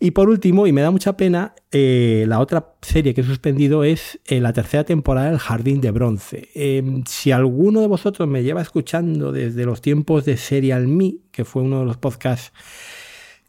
Y 0.00 0.12
por 0.12 0.28
último, 0.28 0.66
y 0.66 0.72
me 0.72 0.82
da 0.82 0.90
mucha 0.90 1.16
pena, 1.16 1.54
eh, 1.70 2.24
la 2.28 2.40
otra 2.40 2.74
serie 2.82 3.14
que 3.14 3.22
he 3.22 3.24
suspendido 3.24 3.84
es 3.84 4.20
eh, 4.26 4.40
la 4.40 4.52
tercera 4.52 4.84
temporada 4.84 5.30
del 5.30 5.38
Jardín 5.38 5.80
de 5.80 5.90
Bronce. 5.90 6.48
Em, 6.54 7.04
si 7.06 7.32
alguno 7.32 7.80
de 7.80 7.86
vosotros 7.86 8.28
me 8.28 8.42
lleva 8.42 8.62
escuchando 8.62 9.32
desde 9.32 9.64
los 9.64 9.80
tiempos 9.80 10.24
de 10.24 10.36
Serial 10.36 10.86
Me, 10.88 11.16
que 11.30 11.44
fue 11.44 11.62
uno 11.62 11.80
de 11.80 11.86
los 11.86 11.96
podcasts 11.96 12.52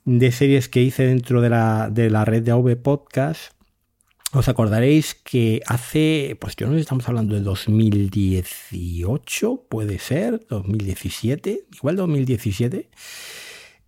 de 0.06 0.32
series 0.32 0.70
que 0.70 0.82
hice 0.82 1.08
dentro 1.08 1.42
de 1.42 1.50
la, 1.50 1.90
de 1.92 2.10
la 2.10 2.26
red 2.26 2.44
de 2.44 2.52
AV 2.52 2.76
Podcast, 2.78 3.55
os 4.36 4.50
acordaréis 4.50 5.16
que 5.16 5.62
hace, 5.66 6.38
pues 6.40 6.56
yo 6.56 6.68
no 6.68 6.78
estamos 6.78 7.08
hablando 7.08 7.34
de 7.36 7.42
2018, 7.42 9.66
puede 9.70 9.98
ser, 10.00 10.46
2017, 10.50 11.68
igual 11.74 11.96
2017, 11.96 12.90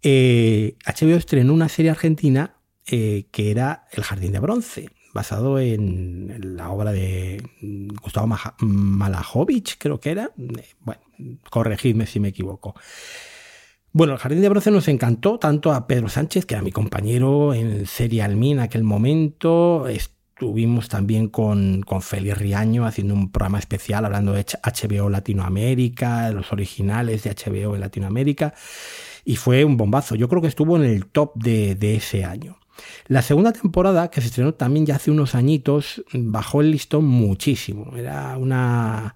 eh, 0.03 0.75
HBO 0.85 1.17
estrenó 1.17 1.53
una 1.53 1.67
serie 1.69 1.91
argentina 1.91 2.55
eh, 2.85 3.27
que 3.31 3.51
era 3.51 3.87
El 3.91 4.03
Jardín 4.03 4.31
de 4.31 4.39
Bronce, 4.39 4.89
basado 5.13 5.59
en 5.59 6.55
la 6.55 6.69
obra 6.69 6.93
de 6.93 7.43
Gustavo 8.01 8.33
Malajovic, 8.59 9.77
creo 9.77 9.99
que 9.99 10.11
era. 10.11 10.31
Eh, 10.37 10.63
bueno, 10.79 11.01
corregidme 11.49 12.05
si 12.05 12.21
me 12.21 12.29
equivoco. 12.29 12.75
Bueno, 13.91 14.13
el 14.13 14.19
Jardín 14.19 14.41
de 14.41 14.49
Bronce 14.49 14.71
nos 14.71 14.87
encantó 14.87 15.39
tanto 15.39 15.73
a 15.73 15.87
Pedro 15.87 16.07
Sánchez, 16.07 16.45
que 16.45 16.53
era 16.53 16.63
mi 16.63 16.71
compañero 16.71 17.53
en 17.53 17.85
Serial 17.85 18.37
Me 18.37 18.51
en 18.51 18.59
aquel 18.59 18.83
momento, 18.83 19.89
Estuvimos 20.39 20.87
también 20.87 21.29
con, 21.29 21.81
con 21.81 22.03
Félix 22.03 22.37
Riaño 22.37 22.85
haciendo 22.85 23.15
un 23.15 23.31
programa 23.31 23.57
especial 23.57 24.05
hablando 24.05 24.33
de 24.33 24.45
HBO 24.45 25.09
Latinoamérica, 25.09 26.27
de 26.27 26.35
los 26.35 26.53
originales 26.53 27.23
de 27.23 27.31
HBO 27.31 27.73
en 27.73 27.81
Latinoamérica, 27.81 28.53
y 29.25 29.35
fue 29.35 29.65
un 29.65 29.77
bombazo. 29.77 30.13
Yo 30.13 30.29
creo 30.29 30.43
que 30.43 30.47
estuvo 30.47 30.77
en 30.77 30.83
el 30.83 31.07
top 31.07 31.33
de, 31.33 31.95
ese 31.95 32.23
año. 32.23 32.59
La 33.07 33.23
segunda 33.23 33.51
temporada, 33.51 34.11
que 34.11 34.21
se 34.21 34.27
estrenó 34.27 34.53
también 34.53 34.85
ya 34.85 34.97
hace 34.97 35.09
unos 35.09 35.33
añitos, 35.33 36.03
bajó 36.13 36.61
el 36.61 36.69
listón 36.69 37.05
muchísimo. 37.05 37.97
Era 37.97 38.37
una. 38.37 39.15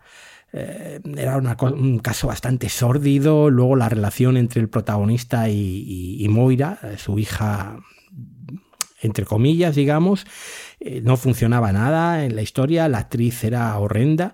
Eh, 0.54 1.02
era 1.18 1.38
un 1.38 2.00
caso 2.00 2.30
bastante 2.30 2.68
sórdido. 2.68 3.52
Luego 3.52 3.76
la 3.76 3.90
relación 3.90 4.38
entre 4.38 4.60
el 4.60 4.70
protagonista 4.70 5.50
y 5.50 6.26
Moira, 6.30 6.80
su 6.98 7.20
hija, 7.20 7.78
entre 9.02 9.26
comillas, 9.26 9.76
digamos, 9.76 10.26
eh, 10.84 11.00
no 11.04 11.16
funcionaba 11.16 11.72
nada 11.72 12.26
en 12.26 12.36
la 12.36 12.42
historia, 12.42 12.90
la 12.90 12.98
actriz 12.98 13.44
era 13.44 13.78
horrenda. 13.78 14.34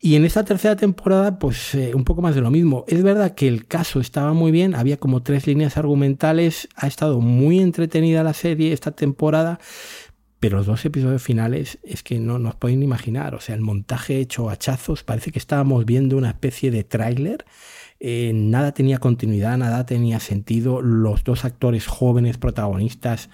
Y 0.00 0.16
en 0.16 0.24
esta 0.24 0.44
tercera 0.44 0.74
temporada, 0.74 1.38
pues 1.38 1.74
eh, 1.74 1.92
un 1.94 2.04
poco 2.04 2.20
más 2.20 2.34
de 2.34 2.40
lo 2.40 2.50
mismo. 2.50 2.84
Es 2.88 3.02
verdad 3.04 3.34
que 3.36 3.46
el 3.46 3.66
caso 3.66 4.00
estaba 4.00 4.32
muy 4.32 4.50
bien, 4.50 4.74
había 4.74 4.96
como 4.98 5.22
tres 5.22 5.46
líneas 5.46 5.76
argumentales, 5.76 6.68
ha 6.74 6.88
estado 6.88 7.20
muy 7.20 7.60
entretenida 7.60 8.24
la 8.24 8.34
serie 8.34 8.72
esta 8.72 8.90
temporada, 8.90 9.60
pero 10.40 10.58
los 10.58 10.66
dos 10.66 10.84
episodios 10.84 11.22
finales 11.22 11.78
es 11.84 12.02
que 12.02 12.18
no 12.18 12.40
nos 12.40 12.56
pueden 12.56 12.82
imaginar. 12.82 13.36
O 13.36 13.40
sea, 13.40 13.54
el 13.54 13.62
montaje 13.62 14.18
hecho 14.18 14.50
hachazos, 14.50 15.04
parece 15.04 15.30
que 15.30 15.38
estábamos 15.38 15.86
viendo 15.86 16.16
una 16.16 16.30
especie 16.30 16.70
de 16.72 16.82
tráiler. 16.82 17.46
Eh, 18.00 18.32
nada 18.34 18.72
tenía 18.72 18.98
continuidad, 18.98 19.56
nada 19.56 19.86
tenía 19.86 20.20
sentido. 20.20 20.82
Los 20.82 21.24
dos 21.24 21.46
actores 21.46 21.86
jóvenes 21.86 22.36
protagonistas 22.36 23.30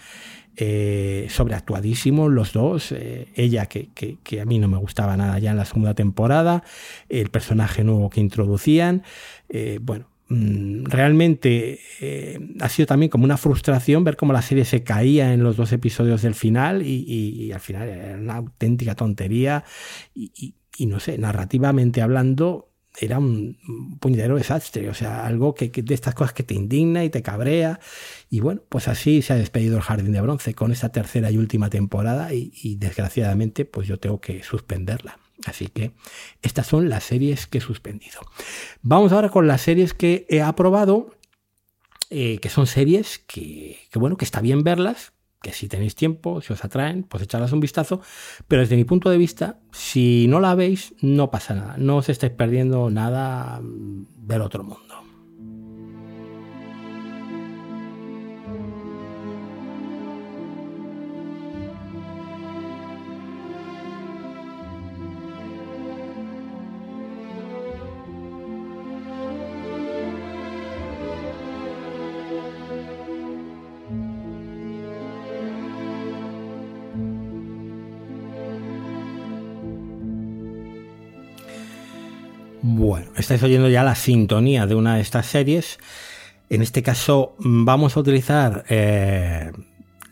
eh, 0.62 1.27
sobreactuadísimos 1.31 2.31
los 2.31 2.53
dos. 2.53 2.92
Eh, 2.92 3.29
ella, 3.35 3.64
que, 3.64 3.88
a 4.38 4.44
mí 4.44 4.59
no 4.59 4.68
me 4.68 4.77
gustaba 4.77 5.16
nada 5.16 5.38
ya 5.38 5.53
en 5.53 5.57
la 5.57 5.64
segunda 5.64 5.94
temporada, 5.94 6.62
el 7.09 7.31
personaje 7.31 7.83
nuevo 7.83 8.11
que 8.11 8.20
introducían. 8.20 9.03
Eh, 9.49 9.79
bueno, 9.81 10.11
mm, 10.29 10.85
realmente 10.85 11.81
ha 12.61 12.68
sido 12.68 12.87
también 12.87 13.09
como 13.09 13.25
una 13.25 13.38
frustración 13.38 14.05
ver 14.05 14.18
cómo 14.18 14.35
la 14.35 14.42
serie 14.42 14.66
se 14.66 14.85
caía 14.85 15.33
en 15.33 15.42
los 15.42 15.57
dos 15.57 15.73
episodios 15.73 16.20
del 16.20 16.35
final 16.35 16.83
y, 16.83 17.51
al 17.53 17.61
final 17.61 17.88
era 17.88 18.18
una 18.18 18.37
auténtica 18.37 18.94
tontería 18.94 19.64
y 20.14 20.87
no 20.87 21.01
sé, 21.01 21.16
narrativamente 21.16 22.03
hablando 22.03 22.69
era 22.98 23.18
un 23.18 23.98
puñetero 24.00 24.37
desastre, 24.37 24.88
o 24.88 24.94
sea, 24.94 25.26
algo 25.26 25.55
que, 25.55 25.70
de 25.70 25.94
estas 25.94 26.14
cosas 26.14 26.33
que 26.33 26.42
te 26.42 26.55
indigna 26.55 27.05
y 27.05 27.11
te 27.11 27.22
cabrea. 27.22 27.81
Y 28.29 28.40
bueno, 28.40 28.62
pues 28.68 28.88
así 28.88 29.22
se 29.22 29.33
ha 29.33 29.37
despedido 29.37 29.76
el 29.76 29.83
Jardín 29.83 30.12
de 30.12 30.20
Bronce 30.20 30.55
con 30.55 30.72
esta 30.72 30.90
tercera 30.90 31.31
y 31.31 31.38
última 31.38 31.70
temporada 31.70 32.33
y, 32.33 32.76
desgraciadamente 32.76 33.64
pues 33.64 33.87
yo 33.87 33.98
tengo 33.98 34.20
que 34.20 34.42
suspenderla. 34.42 35.18
Así 35.46 35.68
que 35.68 35.92
estas 36.42 36.66
son 36.66 36.88
las 36.88 37.05
series 37.05 37.46
que 37.46 37.59
he 37.59 37.61
suspendido. 37.62 38.20
Vamos 38.83 39.12
ahora 39.12 39.31
con 39.31 39.46
las 39.46 39.62
series 39.62 39.94
que 39.94 40.26
he 40.29 40.42
aprobado, 40.42 41.14
eh, 42.11 42.38
que 42.38 42.50
son 42.50 42.66
series 42.66 43.20
que, 43.20 43.79
que, 43.90 43.98
bueno, 43.98 44.16
que 44.16 44.26
está 44.26 44.42
bien 44.42 44.62
verlas, 44.64 45.12
que 45.42 45.53
si 45.53 45.68
tenéis 45.68 45.94
tiempo, 45.94 46.40
si 46.40 46.53
os 46.53 46.64
atraen, 46.64 47.03
pues 47.03 47.22
echarlas 47.22 47.53
un 47.53 47.61
vistazo. 47.61 48.00
Pero 48.48 48.62
desde 48.62 48.76
mi 48.76 48.85
punto 48.85 49.11
de 49.11 49.18
vista, 49.18 49.59
si 49.72 50.26
no 50.29 50.40
la 50.40 50.55
veis, 50.55 50.94
no 51.00 51.31
pasa 51.31 51.55
nada. 51.55 51.76
No 51.79 51.96
os 51.96 52.09
estáis 52.09 52.33
perdiendo 52.33 52.90
nada 52.90 53.61
mm, 53.61 54.26
del 54.26 54.42
otro 54.42 54.64
mundo. 54.64 54.89
Estáis 83.20 83.42
oyendo 83.42 83.68
ya 83.68 83.85
la 83.85 83.94
sintonía 83.94 84.66
de 84.66 84.74
una 84.74 84.96
de 84.96 85.02
estas 85.02 85.26
series. 85.26 85.78
En 86.48 86.62
este 86.62 86.83
caso 86.83 87.37
vamos 87.38 87.96
a 87.96 88.00
utilizar 88.00 88.64
eh, 88.68 89.52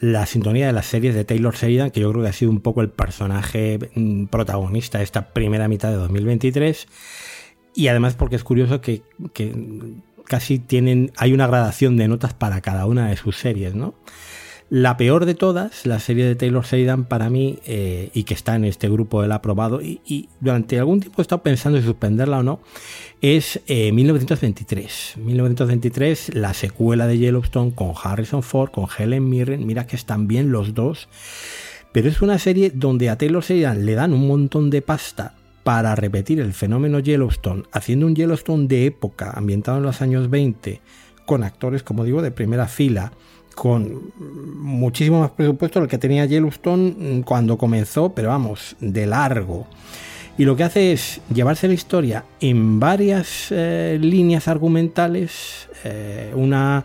la 0.00 0.26
sintonía 0.26 0.66
de 0.68 0.72
las 0.72 0.86
series 0.86 1.14
de 1.14 1.24
Taylor 1.24 1.54
Sheridan, 1.54 1.90
que 1.90 2.00
yo 2.00 2.10
creo 2.10 2.22
que 2.22 2.28
ha 2.28 2.32
sido 2.32 2.50
un 2.50 2.60
poco 2.60 2.80
el 2.80 2.90
personaje 2.90 3.78
mm, 3.94 4.26
protagonista 4.26 4.98
de 4.98 5.04
esta 5.04 5.30
primera 5.32 5.68
mitad 5.68 5.90
de 5.90 5.96
2023. 5.96 6.86
Y 7.74 7.88
además 7.88 8.14
porque 8.14 8.36
es 8.36 8.44
curioso 8.44 8.80
que, 8.80 9.02
casi 10.24 10.58
tienen, 10.58 11.12
hay 11.16 11.32
una 11.32 11.46
gradación 11.46 11.96
de 11.96 12.08
notas 12.08 12.34
para 12.34 12.60
cada 12.60 12.86
una 12.86 13.08
de 13.08 13.16
sus 13.16 13.36
series, 13.36 13.74
¿no? 13.74 13.94
La 14.70 14.98
peor 14.98 15.24
de 15.24 15.34
todas, 15.34 15.86
la 15.86 15.98
serie 15.98 16.26
de 16.26 16.34
Taylor 16.34 16.62
Sheridan 16.62 17.06
para 17.06 17.30
mí, 17.30 17.58
eh, 17.64 18.10
y 18.12 18.24
que 18.24 18.34
está 18.34 18.54
en 18.54 18.66
este 18.66 18.90
grupo 18.90 19.22
del 19.22 19.32
aprobado, 19.32 19.80
y, 19.80 20.28
durante 20.40 20.78
algún 20.78 21.00
tiempo 21.00 21.20
he 21.20 21.24
estado 21.24 21.42
pensando 21.42 21.78
en 21.78 21.84
suspenderla 21.84 22.40
o 22.40 22.42
no, 22.42 22.60
es 23.22 23.62
1923. 23.66 25.14
Eh, 25.16 25.20
1923, 25.20 26.34
la 26.34 26.52
secuela 26.52 27.06
de 27.06 27.16
Yellowstone 27.16 27.72
con 27.74 27.94
Harrison 28.02 28.42
Ford, 28.42 28.70
con 28.70 28.86
Helen 28.96 29.26
Mirren, 29.26 29.66
mira 29.66 29.86
que 29.86 29.96
están 29.96 30.28
bien 30.28 30.52
los 30.52 30.74
dos, 30.74 31.08
pero 31.92 32.10
es 32.10 32.20
una 32.20 32.38
serie 32.38 32.70
donde 32.74 33.08
a 33.08 33.16
Taylor 33.16 33.42
Sheridan 33.42 33.86
le 33.86 33.94
dan 33.94 34.12
un 34.12 34.28
montón 34.28 34.68
de 34.68 34.82
pasta 34.82 35.34
para 35.64 35.94
repetir 35.94 36.40
el 36.40 36.52
fenómeno 36.52 36.98
Yellowstone, 36.98 37.62
haciendo 37.72 38.06
un 38.06 38.14
Yellowstone 38.14 38.66
de 38.68 38.84
época, 38.84 39.30
ambientado 39.34 39.78
en 39.78 39.84
los 39.84 40.02
años 40.02 40.28
20, 40.28 40.82
con 41.24 41.42
actores, 41.42 41.82
como 41.82 42.04
digo, 42.04 42.20
de 42.20 42.30
primera 42.30 42.68
fila, 42.68 43.12
con 43.58 44.12
muchísimo 44.16 45.20
más 45.20 45.32
presupuesto 45.32 45.80
del 45.80 45.88
que 45.88 45.98
tenía 45.98 46.24
Yellowstone 46.26 47.22
cuando 47.24 47.58
comenzó, 47.58 48.10
pero 48.10 48.28
vamos, 48.28 48.76
de 48.78 49.06
largo. 49.06 49.66
Y 50.38 50.44
lo 50.44 50.54
que 50.54 50.62
hace 50.62 50.92
es 50.92 51.20
llevarse 51.34 51.66
la 51.66 51.74
historia 51.74 52.24
en 52.40 52.78
varias 52.78 53.48
eh, 53.50 53.98
líneas 54.00 54.46
argumentales, 54.46 55.68
eh, 55.82 56.32
una 56.36 56.84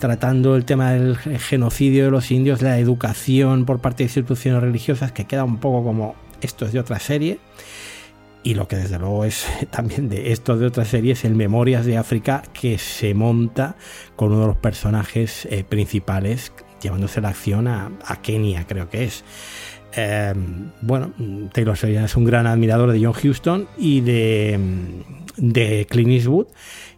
tratando 0.00 0.56
el 0.56 0.64
tema 0.64 0.92
del 0.92 1.16
genocidio 1.16 2.06
de 2.06 2.10
los 2.10 2.32
indios, 2.32 2.60
la 2.60 2.80
educación 2.80 3.64
por 3.64 3.78
parte 3.78 3.98
de 3.98 4.04
instituciones 4.04 4.60
religiosas, 4.60 5.12
que 5.12 5.26
queda 5.26 5.44
un 5.44 5.58
poco 5.58 5.84
como 5.84 6.16
esto 6.40 6.66
es 6.66 6.72
de 6.72 6.80
otra 6.80 6.98
serie, 6.98 7.38
y 8.42 8.54
lo 8.54 8.68
que 8.68 8.76
desde 8.76 8.98
luego 8.98 9.24
es 9.24 9.46
también 9.70 10.08
de 10.08 10.32
esto 10.32 10.56
de 10.56 10.66
otras 10.66 10.88
series, 10.88 11.24
el 11.24 11.34
Memorias 11.34 11.84
de 11.86 11.96
África, 11.96 12.42
que 12.52 12.78
se 12.78 13.14
monta 13.14 13.76
con 14.16 14.32
uno 14.32 14.42
de 14.42 14.46
los 14.48 14.56
personajes 14.56 15.46
eh, 15.50 15.64
principales 15.64 16.52
llevándose 16.80 17.20
la 17.20 17.28
acción 17.28 17.68
a, 17.68 17.90
Kenia, 18.22 18.66
creo 18.66 18.88
que 18.88 19.04
es. 19.04 19.24
Em, 19.92 20.70
bueno, 20.80 21.12
Taylor 21.52 21.76
Sheridan 21.76 22.04
es 22.04 22.16
un 22.16 22.24
gran 22.24 22.46
admirador 22.46 22.90
de 22.90 23.04
John 23.04 23.14
Huston 23.22 23.68
y 23.76 24.00
de, 24.00 24.58
de 25.36 25.86
Clint 25.90 26.10
Eastwood. 26.10 26.46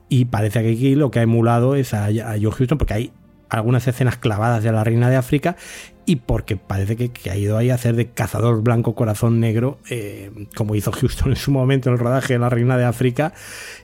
Y 0.09 0.27
parece 0.27 0.63
que 0.63 0.73
aquí 0.73 0.95
lo 0.95 1.11
que 1.11 1.21
ha 1.21 1.23
emulado 1.23 1.75
es 1.75 1.95
a, 1.95 2.07
a 2.07 2.37
John 2.41 2.53
Huston, 2.59 2.79
porque 2.79 2.95
hay 2.95 3.13
algunas 3.53 3.87
escenas 3.87 4.17
clavadas 4.17 4.63
de 4.63 4.73
la 4.73 4.83
Reina 4.83 5.11
de 5.11 5.17
África 5.17 5.57
y 6.05 6.17
porque 6.17 6.57
parece 6.57 6.97
que, 6.97 7.31
ha 7.31 7.37
ido 7.37 7.57
ahí 7.57 7.71
a 7.71 7.75
hacer 7.75 7.95
de 7.95 8.11
cazador 8.11 8.63
blanco 8.63 8.95
corazón 8.95 9.41
negro, 9.41 9.79
eh, 9.89 10.31
como 10.57 10.75
hizo 10.75 10.91
Houston 10.91 11.31
en 11.31 11.37
su 11.37 11.51
momento 11.53 11.89
en 11.89 11.95
el 11.95 11.99
rodaje 11.99 12.33
de 12.33 12.39
La 12.39 12.49
Reina 12.49 12.77
de 12.77 12.85
África, 12.85 13.33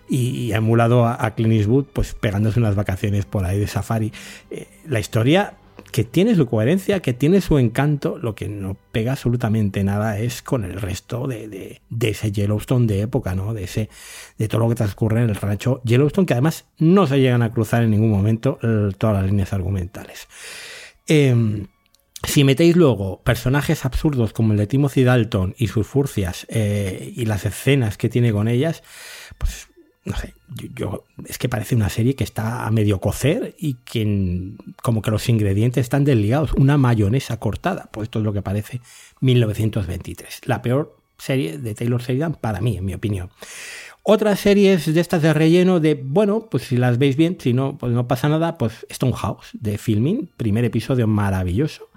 y, 0.08 0.52
ha 0.52 0.56
emulado 0.56 1.06
a, 1.06 1.30
Clint 1.34 1.52
Eastwood, 1.52 1.84
pues 1.92 2.14
pegándose 2.14 2.58
unas 2.58 2.74
vacaciones 2.74 3.24
por 3.26 3.44
ahí 3.44 3.58
de 3.58 3.66
safari. 3.66 4.12
Eh, 4.50 4.66
la 4.86 5.00
historia 5.00 5.54
que 5.90 6.04
tiene 6.04 6.34
su 6.34 6.46
coherencia, 6.46 7.00
que 7.00 7.12
tiene 7.12 7.40
su 7.40 7.58
encanto, 7.58 8.18
lo 8.18 8.34
que 8.34 8.48
no 8.48 8.76
pega 8.92 9.12
absolutamente 9.12 9.84
nada 9.84 10.18
es 10.18 10.42
con 10.42 10.64
el 10.64 10.80
resto 10.80 11.26
de, 11.26 11.80
ese 12.00 12.32
Yellowstone 12.32 12.86
de 12.86 13.02
época, 13.02 13.34
¿no? 13.34 13.54
De 13.54 13.64
ese, 13.64 13.88
de 14.38 14.48
todo 14.48 14.60
lo 14.62 14.68
que 14.68 14.74
transcurre 14.74 15.22
en 15.22 15.30
el 15.30 15.36
rancho 15.36 15.80
Yellowstone, 15.84 16.26
que 16.26 16.34
además 16.34 16.66
no 16.78 17.06
se 17.06 17.20
llegan 17.20 17.42
a 17.42 17.50
cruzar 17.50 17.82
en 17.82 17.90
ningún 17.90 18.10
momento 18.10 18.58
todas 18.98 19.16
las 19.16 19.26
líneas 19.26 19.52
argumentales. 19.52 20.28
Em, 21.06 21.66
si 22.26 22.44
metéis 22.44 22.76
luego 22.76 23.22
personajes 23.22 23.84
absurdos 23.84 24.32
como 24.32 24.52
el 24.52 24.58
de 24.58 24.66
Timothy 24.66 25.04
Dalton 25.04 25.54
y 25.56 25.68
sus 25.68 25.86
furcias 25.86 26.46
eh, 26.50 27.12
y 27.14 27.24
las 27.26 27.46
escenas 27.46 27.96
que 27.96 28.08
tiene 28.08 28.32
con 28.32 28.48
ellas, 28.48 28.82
pues 29.38 29.68
no 30.04 30.16
sé, 30.16 30.34
yo, 30.74 31.04
es 31.26 31.38
que 31.38 31.48
parece 31.48 31.74
una 31.74 31.88
serie 31.88 32.14
que 32.14 32.24
está 32.24 32.66
a 32.66 32.70
medio 32.70 33.00
cocer 33.00 33.54
y 33.58 33.74
que 33.84 34.54
como 34.82 35.02
que 35.02 35.10
los 35.10 35.28
ingredientes 35.28 35.82
están 35.82 36.04
desligados, 36.04 36.52
una 36.54 36.78
mayonesa 36.78 37.38
cortada, 37.38 37.88
pues 37.92 38.04
esto 38.04 38.20
es 38.20 38.24
lo 38.24 38.32
que 38.32 38.42
parece 38.42 38.80
1923, 39.20 40.42
la 40.46 40.62
peor 40.62 40.96
serie 41.18 41.58
de 41.58 41.74
Taylor 41.74 42.00
Sheridan 42.00 42.34
para 42.34 42.60
mí, 42.60 42.76
en 42.76 42.84
mi 42.84 42.94
opinión. 42.94 43.30
Otras 44.02 44.40
series 44.40 44.92
de 44.92 45.00
estas 45.00 45.20
de 45.20 45.34
relleno 45.34 45.80
de, 45.80 45.94
bueno, 45.94 46.48
pues 46.50 46.62
si 46.62 46.78
las 46.78 46.96
veis 46.96 47.16
bien, 47.16 47.36
si 47.38 47.52
no, 47.52 47.76
pues 47.76 47.92
no 47.92 48.08
pasa 48.08 48.28
nada, 48.28 48.56
pues 48.56 48.86
Stonehouse 48.90 49.50
de 49.52 49.76
Filming, 49.76 50.30
primer 50.36 50.64
episodio 50.64 51.06
maravilloso. 51.06 51.88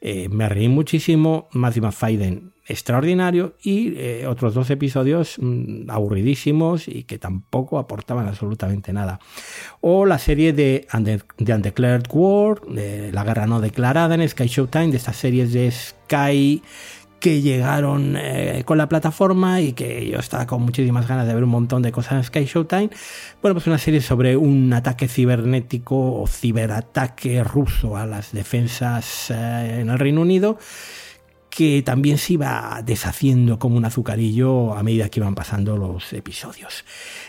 Eh, 0.00 0.28
me 0.28 0.48
reí 0.48 0.68
muchísimo, 0.68 1.48
Matthew 1.52 1.84
McFadden 1.84 2.52
extraordinario 2.68 3.56
y 3.62 3.94
eh, 3.96 4.26
otros 4.26 4.52
dos 4.54 4.68
episodios 4.70 5.36
mm, 5.38 5.90
aburridísimos 5.90 6.86
y 6.86 7.04
que 7.04 7.18
tampoco 7.18 7.78
aportaban 7.78 8.28
absolutamente 8.28 8.92
nada. 8.92 9.18
O 9.80 10.04
la 10.04 10.18
serie 10.18 10.52
de 10.52 10.86
The 11.36 11.54
Undeclared 11.54 12.06
War, 12.12 12.60
de 12.68 13.10
la 13.12 13.24
guerra 13.24 13.46
no 13.46 13.60
declarada 13.60 14.14
en 14.14 14.28
Sky 14.28 14.46
Showtime, 14.46 14.88
de 14.88 14.98
estas 14.98 15.16
series 15.16 15.52
de 15.52 15.70
Sky 15.70 16.62
que 17.20 17.40
llegaron 17.40 18.16
eh, 18.16 18.62
con 18.64 18.78
la 18.78 18.88
plataforma 18.88 19.60
y 19.60 19.72
que 19.72 20.08
yo 20.08 20.18
estaba 20.18 20.46
con 20.46 20.62
muchísimas 20.62 21.08
ganas 21.08 21.26
de 21.26 21.34
ver 21.34 21.44
un 21.44 21.50
montón 21.50 21.82
de 21.82 21.92
cosas 21.92 22.12
en 22.12 22.24
Sky 22.24 22.44
Showtime. 22.44 22.90
Bueno, 23.42 23.54
pues 23.54 23.66
una 23.66 23.78
serie 23.78 24.00
sobre 24.00 24.36
un 24.36 24.72
ataque 24.72 25.08
cibernético 25.08 26.20
o 26.20 26.26
ciberataque 26.26 27.42
ruso 27.42 27.96
a 27.96 28.06
las 28.06 28.32
defensas 28.32 29.30
eh, 29.30 29.80
en 29.80 29.90
el 29.90 29.98
Reino 29.98 30.20
Unido 30.20 30.58
que 31.50 31.82
también 31.82 32.18
se 32.18 32.34
iba 32.34 32.80
deshaciendo 32.84 33.58
como 33.58 33.76
un 33.76 33.84
azucarillo 33.84 34.74
a 34.74 34.82
medida 34.84 35.08
que 35.08 35.18
iban 35.18 35.34
pasando 35.34 35.76
los 35.76 36.12
episodios. 36.12 36.84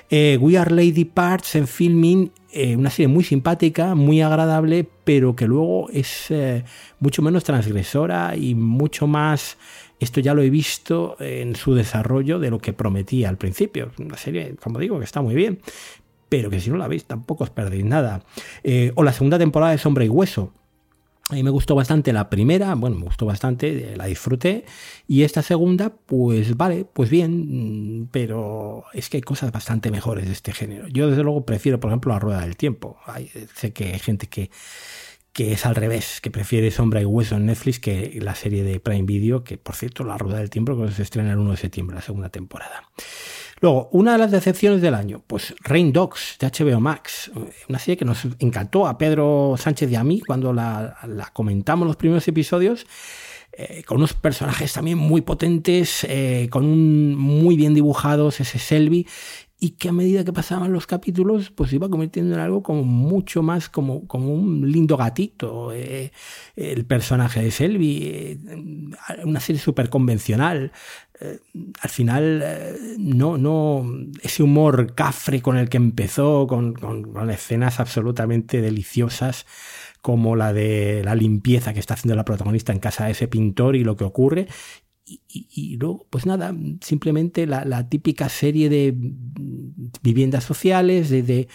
Eh, 0.10 0.38
We 0.42 0.58
Are 0.58 0.74
Lady 0.74 1.06
Parts 1.06 1.56
en 1.56 1.68
filming, 1.68 2.32
una 2.76 2.90
serie 2.90 3.08
muy 3.08 3.24
simpática, 3.24 3.94
muy 3.94 4.22
agradable, 4.22 4.88
pero 5.04 5.36
que 5.36 5.46
luego 5.46 5.88
es 5.92 6.34
mucho 7.00 7.22
menos 7.22 7.44
transgresora 7.44 8.36
y 8.36 8.56
mucho 8.56 9.06
más 9.06 9.58
esto 10.00 10.22
ya 10.22 10.34
lo 10.34 10.42
he 10.42 10.50
visto 10.50 11.18
en 11.20 11.56
su 11.56 11.76
desarrollo 11.76 12.40
de 12.40 12.50
lo 12.50 12.60
que 12.60 12.74
prometía 12.74 13.30
al 13.30 13.38
principio. 13.38 13.92
Una 14.00 14.18
serie, 14.18 14.56
como 14.56 14.80
digo, 14.80 14.98
que 14.98 15.06
está 15.06 15.22
muy 15.22 15.36
bien, 15.36 15.60
pero 16.30 16.50
que 16.50 16.60
si 16.60 16.70
no 16.70 16.78
la 16.78 16.88
veis 16.88 17.06
tampoco 17.06 17.44
os 17.44 17.50
perdéis 17.50 17.84
nada. 17.84 18.24
Eh, 18.64 18.92
o 18.96 19.04
la 19.04 19.12
segunda 19.12 19.38
temporada 19.38 19.74
de 19.74 19.78
Sombra 19.78 20.06
y 20.06 20.10
Hueso. 20.10 20.54
A 21.30 21.36
mí 21.36 21.44
me 21.44 21.52
gustó 21.52 21.76
bastante 21.76 22.12
la 22.12 22.28
primera, 22.28 22.74
bueno, 22.74 22.96
me 22.96 23.04
gustó 23.04 23.28
bastante, 23.28 23.96
la 23.96 24.06
disfruté. 24.06 24.66
Y 25.08 25.22
esta 25.22 25.44
segunda, 25.44 25.92
pues 25.92 26.58
vale, 26.58 26.86
pues 26.86 27.12
bien, 27.12 28.10
pero 28.12 28.86
es 28.94 29.10
que 29.10 29.18
hay 29.18 29.22
cosas 29.22 29.52
bastante 29.52 29.92
mejores 29.92 30.26
de 30.26 30.32
este 30.32 30.54
género. 30.54 30.88
Yo 30.88 31.08
desde 31.08 31.22
luego 31.22 31.46
prefiero, 31.46 31.80
por 31.80 31.92
ejemplo, 31.92 32.14
La 32.14 32.20
Rueda 32.20 32.42
del 32.42 32.58
Tiempo. 32.58 32.98
sé 33.56 33.74
que 33.74 33.94
hay 33.94 34.00
gente 34.00 34.28
que 34.28 34.50
que 35.32 35.54
es 35.54 35.66
al 35.66 35.76
revés, 35.76 36.20
que 36.22 36.32
prefiere 36.32 36.72
Sombra 36.72 37.02
y 37.02 37.06
Hueso 37.06 37.36
en 37.36 37.46
Netflix 37.46 37.80
que 37.80 38.20
la 38.22 38.36
serie 38.36 38.64
de 38.64 38.80
Prime 38.80 39.04
Video, 39.04 39.44
que 39.44 39.58
por 39.58 39.76
cierto, 39.76 40.04
La 40.04 40.18
Rueda 40.18 40.40
del 40.40 40.50
Tiempo, 40.50 40.76
que 40.78 40.92
se 40.92 41.04
estrena 41.04 41.32
el 41.32 41.38
1 41.38 41.52
de 41.52 41.58
septiembre, 41.58 41.96
la 41.96 42.02
segunda 42.02 42.30
temporada. 42.30 42.84
Luego, 43.62 43.90
una 43.92 44.14
de 44.14 44.18
las 44.18 44.32
decepciones 44.32 44.82
del 44.82 44.94
año, 44.94 45.22
pues 45.28 45.54
Rain 45.62 45.92
Dogs 45.92 46.38
de 46.40 46.48
HBO 46.48 46.80
Max, 46.80 47.30
una 47.68 47.80
serie 47.80 47.98
que 47.98 48.06
nos 48.06 48.26
encantó 48.40 48.88
a 48.88 48.98
Pedro 48.98 49.56
Sánchez 49.58 49.92
y 49.92 49.96
a 49.96 50.04
mí 50.04 50.22
cuando 50.22 50.54
la, 50.54 50.96
comentamos 51.34 51.86
los 51.86 51.98
primeros 51.98 52.28
episodios, 52.28 52.86
eh, 53.52 53.84
con 53.86 53.98
unos 53.98 54.14
personajes 54.14 54.72
también 54.72 54.98
muy 54.98 55.22
potentes, 55.22 56.06
eh, 56.08 56.48
con 56.50 56.64
un 56.64 57.16
muy 57.16 57.58
bien 57.58 57.74
dibujados, 57.74 58.40
ese 58.40 58.60
Selby, 58.60 59.06
y 59.62 59.72
que 59.72 59.90
a 59.90 59.92
medida 59.92 60.24
que 60.24 60.32
pasaban 60.32 60.72
los 60.72 60.88
capítulos, 60.88 61.52
pues 61.52 61.74
iba 61.74 61.90
convirtiendo 61.90 62.34
en 62.34 62.40
algo 62.40 62.64
como 62.64 62.84
mucho 62.84 63.44
más 63.44 63.68
como, 63.70 64.08
como 64.08 64.34
un 64.34 64.72
lindo 64.72 64.96
gatito, 64.96 65.74
eh, 65.74 66.12
el 66.56 66.86
personaje 66.86 67.42
de 67.44 67.52
Selby, 67.52 68.00
eh, 68.04 68.38
una 69.26 69.42
serie 69.42 69.62
súper 69.62 69.90
convencional. 69.90 70.72
Eh, 71.20 71.40
al 71.82 71.90
final, 71.90 72.44
no, 72.98 73.38
no, 73.38 73.86
ese 74.22 74.44
humor 74.44 74.96
cafre 74.96 75.42
con 75.42 75.58
el 75.58 75.68
que 75.68 75.78
empezó, 75.78 76.48
con, 76.48 76.74
con, 76.74 77.30
escenas 77.30 77.82
absolutamente 77.82 78.62
deliciosas, 78.62 79.46
como 80.02 80.38
la 80.38 80.54
de 80.54 81.02
la 81.04 81.16
limpieza 81.16 81.74
que 81.74 81.82
está 81.82 81.96
haciendo 81.96 82.16
la 82.16 82.24
protagonista 82.24 82.72
en 82.72 82.80
casa 82.80 83.06
de 83.06 83.12
ese 83.12 83.28
pintor 83.28 83.76
y 83.76 83.84
lo 83.84 83.98
que 83.98 84.06
ocurre, 84.06 84.48
y, 85.28 85.78
luego, 85.78 86.06
pues 86.10 86.26
nada, 86.26 86.54
simplemente 86.82 87.48
la, 87.48 87.90
típica 87.90 88.30
serie 88.30 88.70
de 88.70 88.94
viviendas 90.02 90.44
sociales, 90.44 91.10
de, 91.10 91.48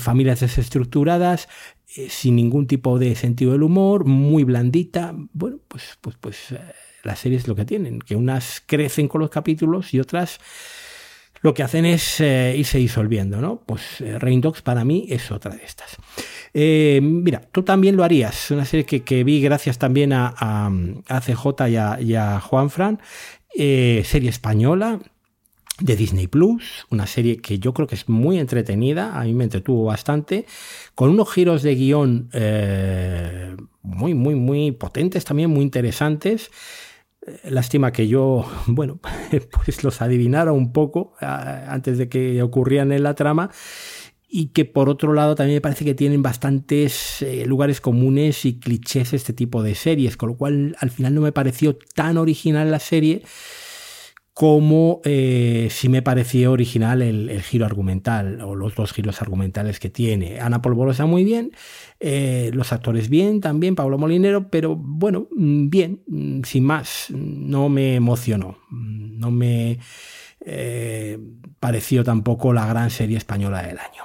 familias 0.00 0.40
desestructuradas, 0.40 1.48
eh, 1.96 2.08
sin 2.10 2.36
ningún 2.36 2.66
tipo 2.66 2.98
de 2.98 3.14
sentido 3.14 3.52
del 3.52 3.62
humor, 3.62 4.04
muy 4.04 4.44
blandita. 4.44 5.14
Bueno, 5.32 5.58
pues, 5.68 5.98
pues, 6.00 6.16
pues 6.20 6.52
eh, 6.52 6.58
las 7.02 7.18
series 7.18 7.48
lo 7.48 7.54
que 7.54 7.64
tienen, 7.64 8.00
que 8.00 8.16
unas 8.16 8.62
crecen 8.64 9.08
con 9.08 9.20
los 9.20 9.30
capítulos 9.30 9.94
y 9.94 10.00
otras 10.00 10.38
lo 11.42 11.54
que 11.54 11.62
hacen 11.62 11.84
es 11.84 12.20
eh, 12.20 12.54
irse 12.56 12.78
disolviendo, 12.78 13.40
¿no? 13.40 13.62
Pues 13.66 14.00
eh, 14.00 14.18
Rain 14.18 14.40
Dogs 14.40 14.62
para 14.62 14.84
mí 14.84 15.06
es 15.08 15.30
otra 15.30 15.54
de 15.54 15.64
estas. 15.64 15.96
Eh, 16.54 17.00
mira, 17.02 17.42
tú 17.52 17.62
también 17.62 17.96
lo 17.96 18.04
harías, 18.04 18.50
una 18.50 18.64
serie 18.64 18.84
que, 18.84 19.24
vi 19.24 19.42
gracias 19.42 19.78
también 19.78 20.12
a, 20.12 20.70
CJ 21.08 21.68
y 21.68 21.76
a, 21.76 22.00
y 22.00 22.14
a 22.14 22.40
Juan 22.40 22.70
Fran, 22.70 23.00
serie 23.54 24.30
española, 24.30 25.00
de 25.82 25.96
Disney 25.96 26.26
Plus, 26.26 26.86
una 26.90 27.06
serie 27.06 27.38
que 27.38 27.58
yo 27.58 27.72
creo 27.74 27.86
que 27.86 27.94
es 27.94 28.08
muy 28.08 28.38
entretenida, 28.38 29.18
a 29.18 29.24
mí 29.24 29.34
me 29.34 29.44
entretuvo 29.44 29.84
bastante, 29.84 30.46
con 30.94 31.10
unos 31.10 31.30
giros 31.32 31.62
de 31.62 31.74
guion 31.74 32.28
eh, 32.32 33.56
muy, 33.82 34.14
muy, 34.14 34.34
muy 34.34 34.72
potentes, 34.72 35.24
también 35.24 35.50
muy 35.50 35.62
interesantes. 35.62 36.50
Lástima 37.44 37.92
que 37.92 38.08
yo, 38.08 38.44
bueno, 38.66 38.98
pues 39.64 39.84
los 39.84 40.02
adivinara 40.02 40.52
un 40.52 40.72
poco 40.72 41.14
antes 41.20 41.98
de 41.98 42.08
que 42.08 42.42
ocurrieran 42.42 42.92
en 42.92 43.02
la 43.02 43.14
trama 43.14 43.50
y 44.34 44.46
que 44.46 44.64
por 44.64 44.88
otro 44.88 45.12
lado 45.12 45.34
también 45.34 45.58
me 45.58 45.60
parece 45.60 45.84
que 45.84 45.94
tienen 45.94 46.22
bastantes 46.22 47.20
eh, 47.20 47.44
lugares 47.46 47.82
comunes 47.82 48.46
y 48.46 48.58
clichés 48.58 49.12
este 49.12 49.34
tipo 49.34 49.62
de 49.62 49.74
series, 49.74 50.16
con 50.16 50.30
lo 50.30 50.36
cual 50.36 50.74
al 50.80 50.90
final 50.90 51.14
no 51.14 51.20
me 51.20 51.32
pareció 51.32 51.76
tan 51.94 52.16
original 52.16 52.70
la 52.70 52.78
serie 52.78 53.22
como 54.34 55.02
eh, 55.04 55.68
si 55.70 55.90
me 55.90 56.00
pareció 56.00 56.52
original 56.52 57.02
el, 57.02 57.42
giro 57.42 57.66
argumental 57.66 58.40
o 58.40 58.54
los 58.54 58.74
dos 58.74 58.92
giros 58.92 59.20
argumentales 59.20 59.78
que 59.78 59.90
tiene. 59.90 60.40
Ana 60.40 60.62
Polvorosa 60.62 61.04
muy 61.04 61.24
bien, 61.24 61.52
eh, 62.04 62.50
los 62.52 62.72
actores 62.72 63.08
bien 63.08 63.40
también, 63.40 63.76
Pablo 63.76 63.96
Molinero, 63.96 64.50
pero 64.50 64.74
bueno, 64.74 65.28
mm, 65.30 65.68
bien, 65.68 66.02
mm, 66.08 66.42
sin 66.42 66.64
más, 66.64 67.06
no 67.10 67.68
me 67.68 67.94
emocionó, 67.94 68.58
mm, 68.70 69.20
no 69.20 69.30
me 69.30 69.78
eh, 70.44 71.16
pareció 71.60 72.02
tampoco 72.02 72.52
la 72.52 72.66
gran 72.66 72.90
serie 72.90 73.18
española 73.18 73.62
del 73.62 73.78
año. 73.78 74.02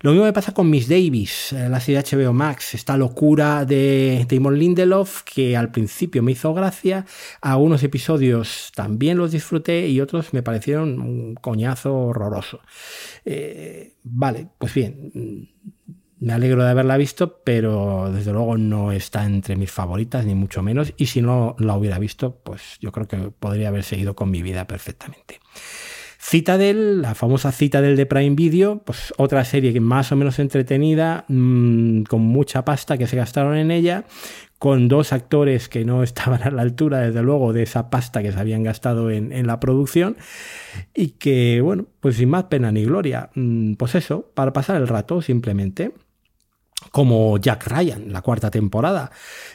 Lo 0.00 0.12
mismo 0.12 0.24
me 0.24 0.32
pasa 0.32 0.54
con 0.54 0.70
Miss 0.70 0.88
Davis, 0.88 1.52
eh, 1.52 1.68
la 1.68 1.78
serie 1.78 2.00
HBO 2.00 2.32
Max, 2.32 2.72
esta 2.72 2.96
locura 2.96 3.66
de 3.66 4.26
Damon 4.26 4.58
Lindelof 4.58 5.22
que 5.22 5.58
al 5.58 5.70
principio 5.70 6.22
me 6.22 6.32
hizo 6.32 6.54
gracia, 6.54 7.04
algunos 7.42 7.82
episodios 7.82 8.72
también 8.74 9.18
los 9.18 9.32
disfruté 9.32 9.88
y 9.88 10.00
otros 10.00 10.32
me 10.32 10.42
parecieron 10.42 11.00
un 11.00 11.34
coñazo 11.34 11.94
horroroso. 11.94 12.60
Vale, 14.04 14.48
pues 14.58 14.72
bien, 14.72 15.50
me 16.18 16.32
alegro 16.32 16.64
de 16.64 16.70
haberla 16.70 16.96
visto, 16.96 17.40
pero 17.44 18.10
desde 18.12 18.32
luego 18.32 18.56
no 18.56 18.92
está 18.92 19.24
entre 19.24 19.56
mis 19.56 19.70
favoritas, 19.70 20.24
ni 20.24 20.34
mucho 20.34 20.62
menos. 20.62 20.94
Y 20.96 21.06
si 21.06 21.20
no 21.20 21.56
la 21.58 21.76
hubiera 21.76 21.98
visto, 21.98 22.36
pues 22.42 22.78
yo 22.80 22.92
creo 22.92 23.06
que 23.06 23.16
podría 23.38 23.68
haber 23.68 23.84
seguido 23.84 24.16
con 24.16 24.30
mi 24.30 24.42
vida 24.42 24.66
perfectamente. 24.66 25.40
Citadel, 26.18 27.02
la 27.02 27.14
famosa 27.14 27.52
Citadel 27.52 27.94
de 27.96 28.06
Prime 28.06 28.34
Video, 28.34 28.78
pues 28.78 29.14
otra 29.16 29.44
serie 29.44 29.72
que 29.72 29.80
más 29.80 30.10
o 30.10 30.16
menos 30.16 30.38
entretenida, 30.38 31.24
mm, 31.28 32.02
con 32.04 32.22
mucha 32.22 32.64
pasta 32.64 32.98
que 32.98 33.06
se 33.06 33.16
gastaron 33.16 33.56
en 33.56 33.70
ella, 33.70 34.06
con 34.58 34.88
dos 34.88 35.12
actores 35.12 35.68
que 35.68 35.84
no 35.84 36.02
estaban 36.02 36.42
a 36.42 36.50
la 36.50 36.62
altura, 36.62 37.00
desde 37.00 37.22
luego, 37.22 37.52
de 37.52 37.62
esa 37.62 37.90
pasta 37.90 38.22
que 38.22 38.32
se 38.32 38.40
habían 38.40 38.62
gastado 38.62 39.10
en, 39.10 39.46
la 39.46 39.60
producción, 39.60 40.16
y 40.94 41.10
que, 41.10 41.60
bueno, 41.60 41.86
pues 42.00 42.16
sin 42.16 42.30
más 42.30 42.44
pena 42.44 42.72
ni 42.72 42.84
gloria, 42.84 43.30
mm, 43.34 43.74
pues 43.74 43.94
eso, 43.94 44.30
para 44.34 44.52
pasar 44.52 44.76
el 44.76 44.88
rato 44.88 45.22
simplemente 45.22 45.92
como 46.90 47.38
Jack 47.38 47.66
Ryan, 47.66 48.12
la 48.12 48.22
cuarta 48.22 48.50
temporada. 48.50 49.10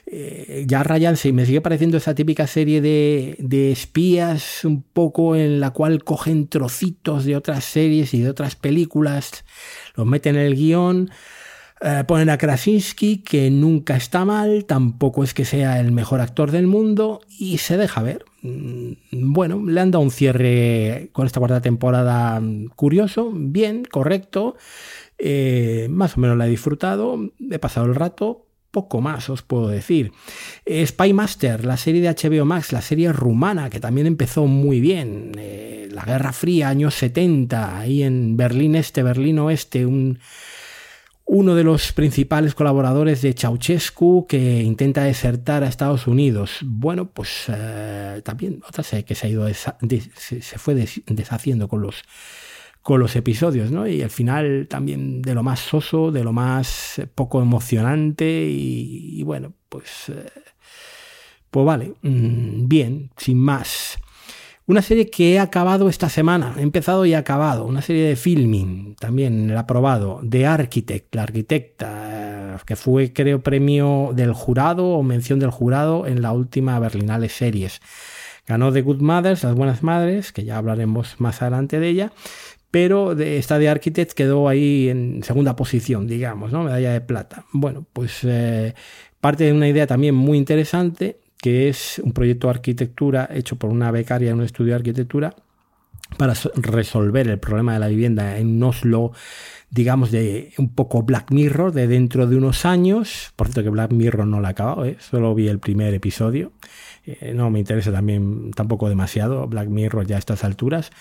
Eh, 0.06 0.65
Jack 0.67 0.86
Ryan 0.86 1.17
sí, 1.17 1.32
me 1.32 1.46
sigue 1.46 1.62
pareciendo 1.62 1.98
esa 1.98 2.15
típica 2.15 2.48
serie 2.48 2.82
de, 2.82 3.72
espías, 3.72 4.65
un 4.65 4.82
poco 4.82 5.36
en 5.36 5.60
la 5.60 5.72
cual 5.72 6.04
cogen 6.04 6.48
trocitos 6.48 7.26
de 7.26 7.36
otras 7.36 7.63
series 7.63 8.13
y 8.13 8.22
de 8.22 8.30
otras 8.30 8.56
películas, 8.56 9.46
los 9.96 10.06
meten 10.06 10.36
en 10.36 10.41
el 10.41 10.56
guion. 10.56 11.12
Eh, 11.84 12.04
ponen 12.06 12.30
a 12.30 12.38
Krasinski, 12.38 13.17
que 13.24 13.50
nunca 13.50 13.96
está 13.96 14.24
mal, 14.24 14.65
tampoco 14.65 15.24
es 15.24 15.34
que 15.34 15.46
sea 15.46 15.80
el 15.80 15.91
mejor 15.91 16.22
actor 16.22 16.52
del 16.52 16.67
mundo, 16.67 17.22
y 17.39 17.58
se 17.58 17.76
deja 17.76 18.04
ver. 18.04 18.24
Mm, 18.44 18.94
bueno, 19.12 19.63
le 19.65 19.82
han 19.82 19.89
dado 19.89 20.04
un 20.04 20.12
cierre 20.12 21.10
con 21.12 21.26
esta 21.26 21.39
cuarta 21.39 21.62
temporada 21.62 22.39
curioso, 22.76 23.32
bien, 23.34 23.84
correcto. 23.84 24.58
Eh, 25.23 25.88
más 25.91 26.17
o 26.17 26.19
menos 26.19 26.36
la 26.36 26.47
he 26.47 26.49
disfrutado, 26.49 27.31
he 27.51 27.60
pasado 27.60 27.86
el 27.86 27.93
rato, 27.93 28.47
poco 28.71 29.01
más 29.01 29.29
os 29.29 29.43
puedo 29.43 29.67
decir. 29.67 30.13
Eh, 30.65 30.84
Spy 30.86 31.13
Master, 31.13 31.63
la 31.63 31.77
serie 31.77 32.01
de 32.01 32.10
HBO 32.10 32.43
Max, 32.43 32.71
la 32.71 32.81
serie 32.81 33.13
rumana, 33.13 33.69
que 33.69 33.79
también 33.79 34.07
empezó 34.07 34.47
muy 34.47 34.79
bien. 34.79 35.34
Eh, 35.38 35.89
la 35.91 36.05
Guerra 36.05 36.34
Fría, 36.34 36.69
años 36.69 36.95
70, 36.95 37.77
ahí 37.77 38.01
en 38.01 38.36
Berlín 38.36 38.73
Este, 38.73 39.03
Berlín 39.03 39.38
Oeste, 39.38 39.86
un, 39.86 40.17
uno 41.25 41.53
de 41.53 41.65
los 41.65 41.91
principales 41.91 42.55
colaboradores 42.55 43.21
de 43.21 43.34
Ceausescu 43.34 44.25
que 44.27 44.63
intenta 44.63 45.03
desertar 45.03 45.63
a 45.63 45.67
Estados 45.67 46.07
Unidos. 46.07 46.57
Bueno, 46.63 47.12
pues 47.12 47.45
también 48.23 48.63
otra 48.67 48.84
serie 48.84 49.05
que 49.05 49.13
se 49.13 49.27
ha 49.27 49.29
ido 49.29 49.47
se 49.53 50.57
fue 50.57 50.73
deshaciendo 51.05 51.67
con 51.67 51.84
los 51.84 52.03
con 52.82 53.00
los 53.00 53.15
episodios, 53.15 53.72
¿no? 53.72 53.88
Y 53.88 54.02
al 54.02 54.10
final 54.10 54.67
también 54.70 55.22
de 55.22 55.36
lo 55.36 55.44
más 55.44 55.60
soso, 55.60 56.12
de 56.12 56.24
lo 56.24 56.34
más 56.34 57.00
eh, 57.00 57.08
poco 57.08 57.41
emocionante 57.41 58.48
y, 58.50 59.22
bueno, 59.24 59.54
pues, 59.70 60.10
eh, 60.10 60.30
pues 61.50 61.65
vale, 61.65 61.94
mm, 62.02 62.67
bien, 62.67 63.12
sin 63.17 63.38
más. 63.38 63.98
Una 64.67 64.82
serie 64.82 65.10
que 65.10 65.34
he 65.34 65.39
acabado 65.39 65.89
esta 65.89 66.08
semana, 66.08 66.56
he 66.58 66.62
empezado 66.62 67.06
y 67.06 67.13
he 67.13 67.15
acabado, 67.15 67.65
una 67.65 67.82
serie 67.82 68.08
de 68.08 68.15
filming, 68.15 68.96
también 68.96 69.50
he 69.50 69.58
aprobado, 69.58 70.22
The 70.28 70.46
Architect, 70.46 71.13
la 71.15 71.24
arquitecta, 71.24 72.62
que 72.65 72.76
fue 72.76 73.12
creo 73.12 73.41
premio 73.41 74.12
del 74.13 74.34
jurado 74.34 74.89
o 74.89 75.04
mención 75.04 75.39
del 75.39 75.52
jurado 75.52 76.08
en 76.08 76.22
la 76.22 76.32
última 76.32 76.80
Berlinale 76.80 77.30
Series. 77.30 77.82
Ganó 78.48 78.72
The 78.72 78.82
Good 78.82 79.02
Mothers, 79.02 79.44
Las 79.44 79.56
Buenas 79.56 79.84
Madres, 79.84 80.32
que 80.32 80.44
ya 80.44 80.58
hablaremos 80.58 81.20
más 81.20 81.41
adelante 81.41 81.80
de 81.80 81.89
ella, 81.89 82.12
pero 82.71 83.15
de, 83.15 83.38
esta 83.38 83.60
de 83.60 83.69
Architect 83.69 84.13
quedó 84.13 84.47
ahí 84.47 84.89
en 84.89 85.21
segunda 85.23 85.55
posición, 85.55 86.07
digamos, 86.07 86.51
¿no? 86.51 86.63
Medalla 86.63 86.93
de 86.93 87.01
plata. 87.01 87.45
Bueno, 87.51 87.86
pues 87.91 88.19
eh, 88.23 88.73
parte 89.19 89.43
de 89.43 89.53
una 89.53 89.67
idea 89.67 89.86
también 89.86 90.15
muy 90.15 90.38
interesante, 90.38 91.19
que 91.38 91.67
es 91.67 91.99
un 92.03 92.13
proyecto 92.13 92.47
de 92.47 92.51
arquitectura 92.51 93.29
hecho 93.34 93.57
por 93.57 93.69
una 93.69 93.91
becaria 93.91 94.31
en 94.31 94.38
un 94.38 94.45
estudio 94.45 94.71
de 94.71 94.77
arquitectura 94.77 95.36
para 96.17 96.34
resolver 96.55 97.27
el 97.27 97.39
problema 97.39 97.73
de 97.73 97.79
la 97.79 97.88
vivienda 97.88 98.38
en 98.38 98.62
Oslo, 98.62 99.12
digamos, 99.69 100.12
de 100.12 100.53
un 100.57 100.73
poco 100.73 101.03
Black 101.03 101.31
Mirror, 101.31 101.71
de 101.71 101.88
dentro 101.88 102.27
de 102.27 102.36
unos 102.36 102.65
años. 102.65 103.34
Por 103.36 103.47
cierto 103.47 103.63
que 103.63 103.69
Black 103.69 103.91
Mirror 103.91 104.27
no 104.27 104.39
lo 104.39 104.47
ha 104.47 104.51
acabado, 104.51 104.86
¿eh? 104.86 104.97
solo 104.99 105.34
vi 105.34 105.47
el 105.47 105.60
primer 105.60 105.93
episodio. 105.93 106.51
Eh, 107.19 107.34
no 107.36 107.50
me 107.50 107.60
interesa 107.60 107.91
también 107.91 108.52
tampoco 108.52 108.88
demasiado 108.89 109.47
Black 109.47 109.67
Mirror 109.67 110.06
ya 110.06 110.15
a 110.15 110.19
estas 110.19 110.43
alturas. 110.43 110.91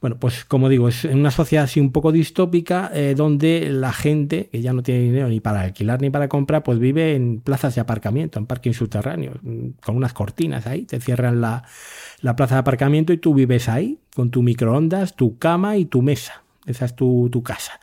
Bueno, 0.00 0.16
pues 0.18 0.44
como 0.44 0.68
digo, 0.68 0.88
es 0.88 1.04
una 1.04 1.30
sociedad 1.30 1.64
así 1.64 1.78
un 1.78 1.92
poco 1.92 2.12
distópica 2.12 2.90
eh, 2.94 3.14
donde 3.14 3.68
la 3.70 3.92
gente 3.92 4.48
que 4.50 4.62
ya 4.62 4.72
no 4.72 4.82
tiene 4.82 5.02
dinero 5.02 5.28
ni 5.28 5.40
para 5.40 5.60
alquilar 5.60 6.00
ni 6.00 6.08
para 6.08 6.28
comprar, 6.28 6.62
pues 6.62 6.78
vive 6.78 7.14
en 7.14 7.40
plazas 7.40 7.74
de 7.74 7.82
aparcamiento, 7.82 8.38
en 8.38 8.46
parking 8.46 8.72
subterráneos, 8.72 9.36
mm, 9.42 9.68
con 9.84 9.96
unas 9.96 10.14
cortinas 10.14 10.66
ahí, 10.66 10.84
te 10.86 11.00
cierran 11.00 11.40
la, 11.40 11.64
plaza 12.36 12.54
de 12.54 12.60
aparcamiento 12.60 13.12
y 13.12 13.18
tú 13.18 13.34
vives 13.34 13.68
ahí 13.68 13.98
con 14.14 14.30
tu 14.30 14.42
microondas, 14.42 15.16
tu 15.16 15.38
cama 15.38 15.76
y 15.76 15.84
tu 15.84 16.00
mesa. 16.00 16.42
Esa 16.66 16.84
es 16.84 16.94
tu, 16.94 17.28
tu 17.30 17.42
casa. 17.42 17.80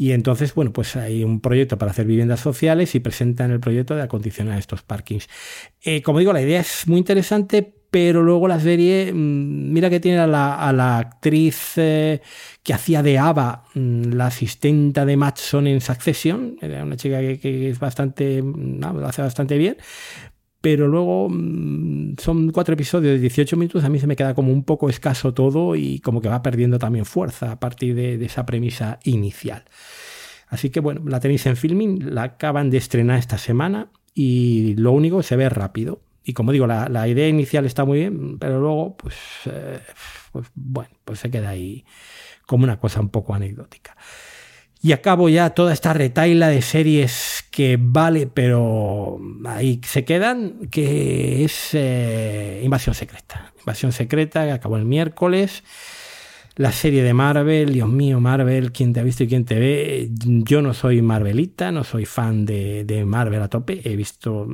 Y 0.00 0.12
entonces, 0.12 0.54
bueno, 0.54 0.72
pues 0.72 0.94
hay 0.94 1.24
un 1.24 1.40
proyecto 1.40 1.76
para 1.76 1.90
hacer 1.90 2.06
viviendas 2.06 2.38
sociales 2.38 2.94
y 2.94 3.00
presentan 3.00 3.50
el 3.50 3.58
proyecto 3.58 3.96
de 3.96 4.02
acondicionar 4.02 4.56
estos 4.56 4.82
parkings. 4.82 5.28
Eh, 5.82 6.02
como 6.02 6.20
digo, 6.20 6.32
la 6.32 6.40
idea 6.40 6.60
es 6.60 6.86
muy 6.86 6.98
interesante, 6.98 7.74
pero 7.90 8.22
luego 8.22 8.46
la 8.46 8.60
serie, 8.60 9.12
mm, 9.12 9.72
mira 9.72 9.90
que 9.90 9.98
tiene 9.98 10.18
a 10.18 10.26
la, 10.28 10.98
actriz 10.98 11.72
eh, 11.76 12.20
que 12.62 12.74
hacía 12.74 13.02
de 13.02 13.18
Ava, 13.18 13.64
mm, 13.74 14.12
la 14.12 14.26
asistenta 14.26 15.04
de 15.04 15.16
Matson 15.16 15.66
en 15.66 15.80
Succession, 15.80 16.58
era 16.60 16.84
una 16.84 16.96
chica 16.96 17.18
que, 17.18 17.70
es 17.70 17.80
bastante, 17.80 18.40
mm, 18.40 18.80
lo 18.80 19.06
hace 19.06 19.22
bastante 19.22 19.58
bien, 19.58 19.78
pero 20.60 20.88
luego 20.88 21.28
son 22.18 22.50
cuatro 22.50 22.74
episodios 22.74 23.14
de 23.14 23.20
18 23.20 23.56
minutos, 23.56 23.84
a 23.84 23.88
mí 23.88 23.98
se 24.00 24.06
me 24.06 24.16
queda 24.16 24.34
como 24.34 24.52
un 24.52 24.64
poco 24.64 24.88
escaso 24.88 25.32
todo 25.32 25.76
y 25.76 26.00
como 26.00 26.20
que 26.20 26.28
va 26.28 26.42
perdiendo 26.42 26.78
también 26.78 27.04
fuerza 27.04 27.52
a 27.52 27.60
partir 27.60 27.94
de, 27.94 28.24
esa 28.24 28.44
premisa 28.44 28.98
inicial. 29.04 29.64
Así 30.48 30.70
que 30.70 30.80
bueno, 30.80 31.02
la 31.06 31.20
tenéis 31.20 31.46
en 31.46 31.56
filming, 31.56 32.14
la 32.14 32.24
acaban 32.24 32.70
de 32.70 32.78
estrenar 32.78 33.18
esta 33.18 33.38
semana 33.38 33.90
y 34.14 34.74
lo 34.76 34.92
único 34.92 35.22
se 35.22 35.36
ve 35.36 35.48
rápido. 35.48 36.00
Y 36.24 36.32
como 36.32 36.52
digo, 36.52 36.66
la, 36.66 37.08
idea 37.08 37.28
inicial 37.28 37.64
está 37.64 37.84
muy 37.84 38.00
bien, 38.00 38.38
pero 38.38 38.60
luego, 38.60 38.96
pues, 38.98 39.14
eh, 39.46 39.80
pues, 40.32 40.46
bueno, 40.54 40.90
pues 41.04 41.20
se 41.20 41.30
queda 41.30 41.50
ahí 41.50 41.84
como 42.46 42.64
una 42.64 42.78
cosa 42.78 43.00
un 43.00 43.08
poco 43.08 43.34
anecdótica. 43.34 43.96
Y 44.80 44.92
acabo 44.92 45.28
ya 45.28 45.50
toda 45.50 45.72
esta 45.72 45.92
retaila 45.92 46.48
de 46.48 46.62
series 46.62 47.44
que 47.50 47.78
vale, 47.80 48.28
pero 48.28 49.20
ahí 49.46 49.80
se 49.84 50.04
quedan, 50.04 50.68
que 50.70 51.44
es 51.44 51.70
eh, 51.72 52.60
Invasión 52.62 52.94
Secreta. 52.94 53.52
Invasión 53.58 53.92
Secreta, 53.92 54.44
que 54.44 54.52
acabó 54.52 54.76
el 54.76 54.84
miércoles. 54.84 55.64
la 56.54 56.72
serie 56.72 57.02
de 57.02 57.14
Marvel, 57.14 57.72
Dios 57.72 57.88
mío, 57.88 58.20
Marvel, 58.20 58.72
quién 58.72 58.92
te 58.92 59.00
ha 59.00 59.04
visto 59.04 59.24
y 59.24 59.28
quién 59.28 59.44
te 59.44 59.58
ve. 59.58 60.10
Yo 60.10 60.62
no 60.62 60.74
soy 60.74 61.02
Marvelita, 61.02 61.70
no 61.72 61.84
soy 61.84 62.04
fan 62.04 62.46
de, 62.46 62.84
de 62.84 63.04
Marvel 63.04 63.42
a 63.42 63.48
tope, 63.48 63.80
he 63.84 63.96
visto 63.96 64.48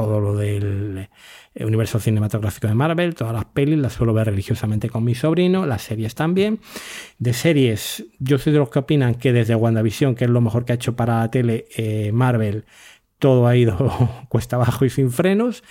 todo 0.00 0.18
lo 0.18 0.34
del 0.34 1.08
eh, 1.54 1.64
universo 1.64 2.00
cinematográfico 2.00 2.68
de 2.68 2.74
Marvel, 2.74 3.14
todas 3.14 3.34
las 3.34 3.44
pelis 3.44 3.78
las 3.78 3.92
suelo 3.92 4.14
ver 4.14 4.28
religiosamente 4.28 4.88
con 4.88 5.04
mi 5.04 5.14
sobrino, 5.14 5.66
las 5.66 5.82
series 5.82 6.14
también. 6.14 6.58
De 7.18 7.34
series, 7.34 8.06
yo 8.18 8.38
soy 8.38 8.54
de 8.54 8.60
los 8.60 8.70
que 8.70 8.78
opinan 8.78 9.14
que 9.16 9.34
desde 9.34 9.54
WandaVision, 9.54 10.14
que 10.14 10.24
es 10.24 10.30
lo 10.30 10.40
mejor 10.40 10.64
que 10.64 10.72
ha 10.72 10.76
hecho 10.76 10.96
para 10.96 11.18
la 11.18 11.30
tele 11.30 11.66
eh, 11.76 12.12
Marvel, 12.12 12.64
todo 13.18 13.46
ha 13.46 13.56
ido 13.56 13.76
cuesta 14.30 14.56
abajo 14.56 14.86
y 14.86 14.90
sin 14.90 15.10
frenos. 15.10 15.62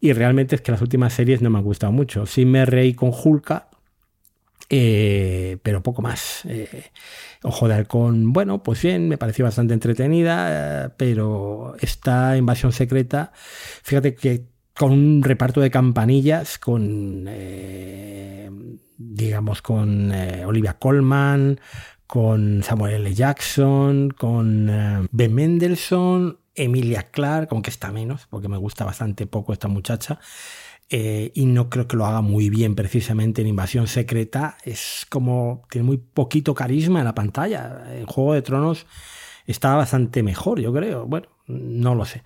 Y 0.00 0.12
realmente 0.12 0.56
es 0.56 0.60
que 0.60 0.72
las 0.72 0.82
últimas 0.82 1.14
series 1.14 1.40
no 1.40 1.48
me 1.48 1.56
han 1.58 1.64
gustado 1.64 1.92
mucho. 1.92 2.26
Sí 2.26 2.44
me 2.44 2.66
reí 2.66 2.92
con 2.92 3.10
Hulka, 3.10 3.70
eh, 4.68 5.56
pero 5.62 5.82
poco 5.82 6.02
más. 6.02 6.42
Ojo 7.44 7.66
de 7.68 7.74
Halcón, 7.74 8.32
bueno, 8.32 8.62
pues 8.62 8.80
bien, 8.82 9.08
me 9.08 9.18
pareció 9.18 9.44
bastante 9.44 9.74
entretenida, 9.74 10.94
pero 10.96 11.74
esta 11.80 12.36
invasión 12.36 12.72
secreta, 12.72 13.32
fíjate 13.82 14.14
que 14.14 14.52
con 14.74 14.92
un 14.92 15.22
reparto 15.22 15.60
de 15.60 15.70
campanillas, 15.70 16.58
con, 16.58 17.24
eh, 17.28 18.50
digamos, 18.96 19.62
con 19.62 20.12
eh, 20.12 20.44
Olivia 20.46 20.78
Colman, 20.78 21.60
con 22.06 22.62
Samuel 22.62 22.94
L. 22.94 23.14
Jackson, 23.14 24.10
con 24.10 24.68
eh, 24.70 25.06
Ben 25.10 25.34
Mendelssohn, 25.34 26.38
Emilia 26.54 27.10
Clarke, 27.10 27.52
aunque 27.52 27.70
está 27.70 27.90
menos, 27.90 28.26
porque 28.28 28.48
me 28.48 28.58
gusta 28.58 28.84
bastante 28.84 29.26
poco 29.26 29.52
esta 29.52 29.68
muchacha. 29.68 30.20
Y 30.92 31.46
no 31.46 31.70
creo 31.70 31.88
que 31.88 31.96
lo 31.96 32.04
haga 32.04 32.20
muy 32.20 32.50
bien 32.50 32.74
precisamente 32.74 33.40
en 33.40 33.48
Invasión 33.48 33.86
Secreta. 33.86 34.58
Es 34.64 35.06
como, 35.08 35.62
tiene 35.70 35.86
muy 35.86 35.96
poquito 35.96 36.54
carisma 36.54 36.98
en 36.98 37.06
la 37.06 37.14
pantalla. 37.14 37.84
En 37.94 38.06
Juego 38.06 38.34
de 38.34 38.42
Tronos 38.42 38.86
está 39.46 39.74
bastante 39.74 40.22
mejor, 40.22 40.60
yo 40.60 40.72
creo. 40.72 41.06
Bueno, 41.06 41.28
no 41.46 41.94
lo 41.94 42.04
sé. 42.04 42.22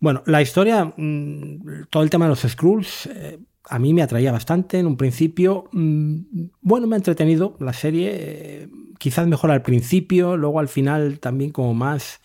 Bueno, 0.00 0.22
la 0.26 0.42
historia, 0.42 0.92
mm, 0.96 1.86
todo 1.90 2.02
el 2.02 2.10
tema 2.10 2.24
de 2.24 2.30
los 2.30 2.40
Skrulls, 2.40 3.06
eh, 3.06 3.38
a 3.68 3.78
mí 3.78 3.94
me 3.94 4.02
atraía 4.02 4.32
bastante 4.32 4.78
en 4.78 4.86
un 4.86 4.96
principio. 4.96 5.68
Mm, 5.72 6.46
bueno, 6.60 6.86
me 6.86 6.96
ha 6.96 6.98
entretenido 6.98 7.56
la 7.60 7.72
serie, 7.72 8.10
eh, 8.12 8.68
quizás 8.98 9.26
mejor 9.28 9.50
al 9.52 9.62
principio, 9.62 10.36
luego 10.36 10.58
al 10.58 10.68
final 10.68 11.20
también 11.20 11.52
como 11.52 11.72
más 11.74 12.20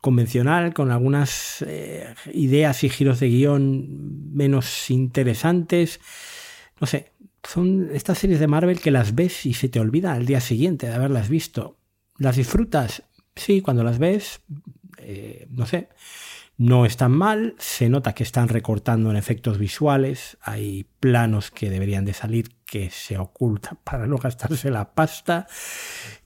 convencional, 0.00 0.72
con 0.74 0.90
algunas 0.90 1.62
eh, 1.66 2.14
ideas 2.32 2.84
y 2.84 2.88
giros 2.88 3.20
de 3.20 3.28
guion 3.28 4.34
menos 4.34 4.90
interesantes. 4.90 6.00
No 6.80 6.86
sé, 6.86 7.12
son 7.42 7.90
estas 7.92 8.18
series 8.18 8.40
de 8.40 8.46
Marvel 8.46 8.80
que 8.80 8.90
las 8.90 9.14
ves 9.14 9.46
y 9.46 9.54
se 9.54 9.68
te 9.68 9.80
olvida 9.80 10.12
al 10.12 10.26
día 10.26 10.40
siguiente 10.40 10.86
de 10.86 10.94
haberlas 10.94 11.28
visto. 11.28 11.76
¿Las 12.18 12.36
disfrutas? 12.36 13.02
Sí, 13.36 13.60
cuando 13.60 13.84
las 13.84 13.98
ves, 13.98 14.40
no 15.50 15.66
sé 15.66 15.88
no 16.60 16.84
están 16.84 17.12
mal, 17.12 17.54
se 17.56 17.88
nota 17.88 18.12
que 18.12 18.22
están 18.22 18.48
recortando 18.48 19.10
en 19.10 19.16
efectos 19.16 19.56
visuales, 19.56 20.36
hay 20.42 20.84
planos 21.00 21.50
que 21.50 21.70
deberían 21.70 22.04
de 22.04 22.12
salir 22.12 22.50
que 22.66 22.90
se 22.90 23.16
ocultan 23.16 23.78
para 23.84 24.06
no 24.06 24.18
gastarse 24.18 24.70
la 24.70 24.92
pasta 24.92 25.46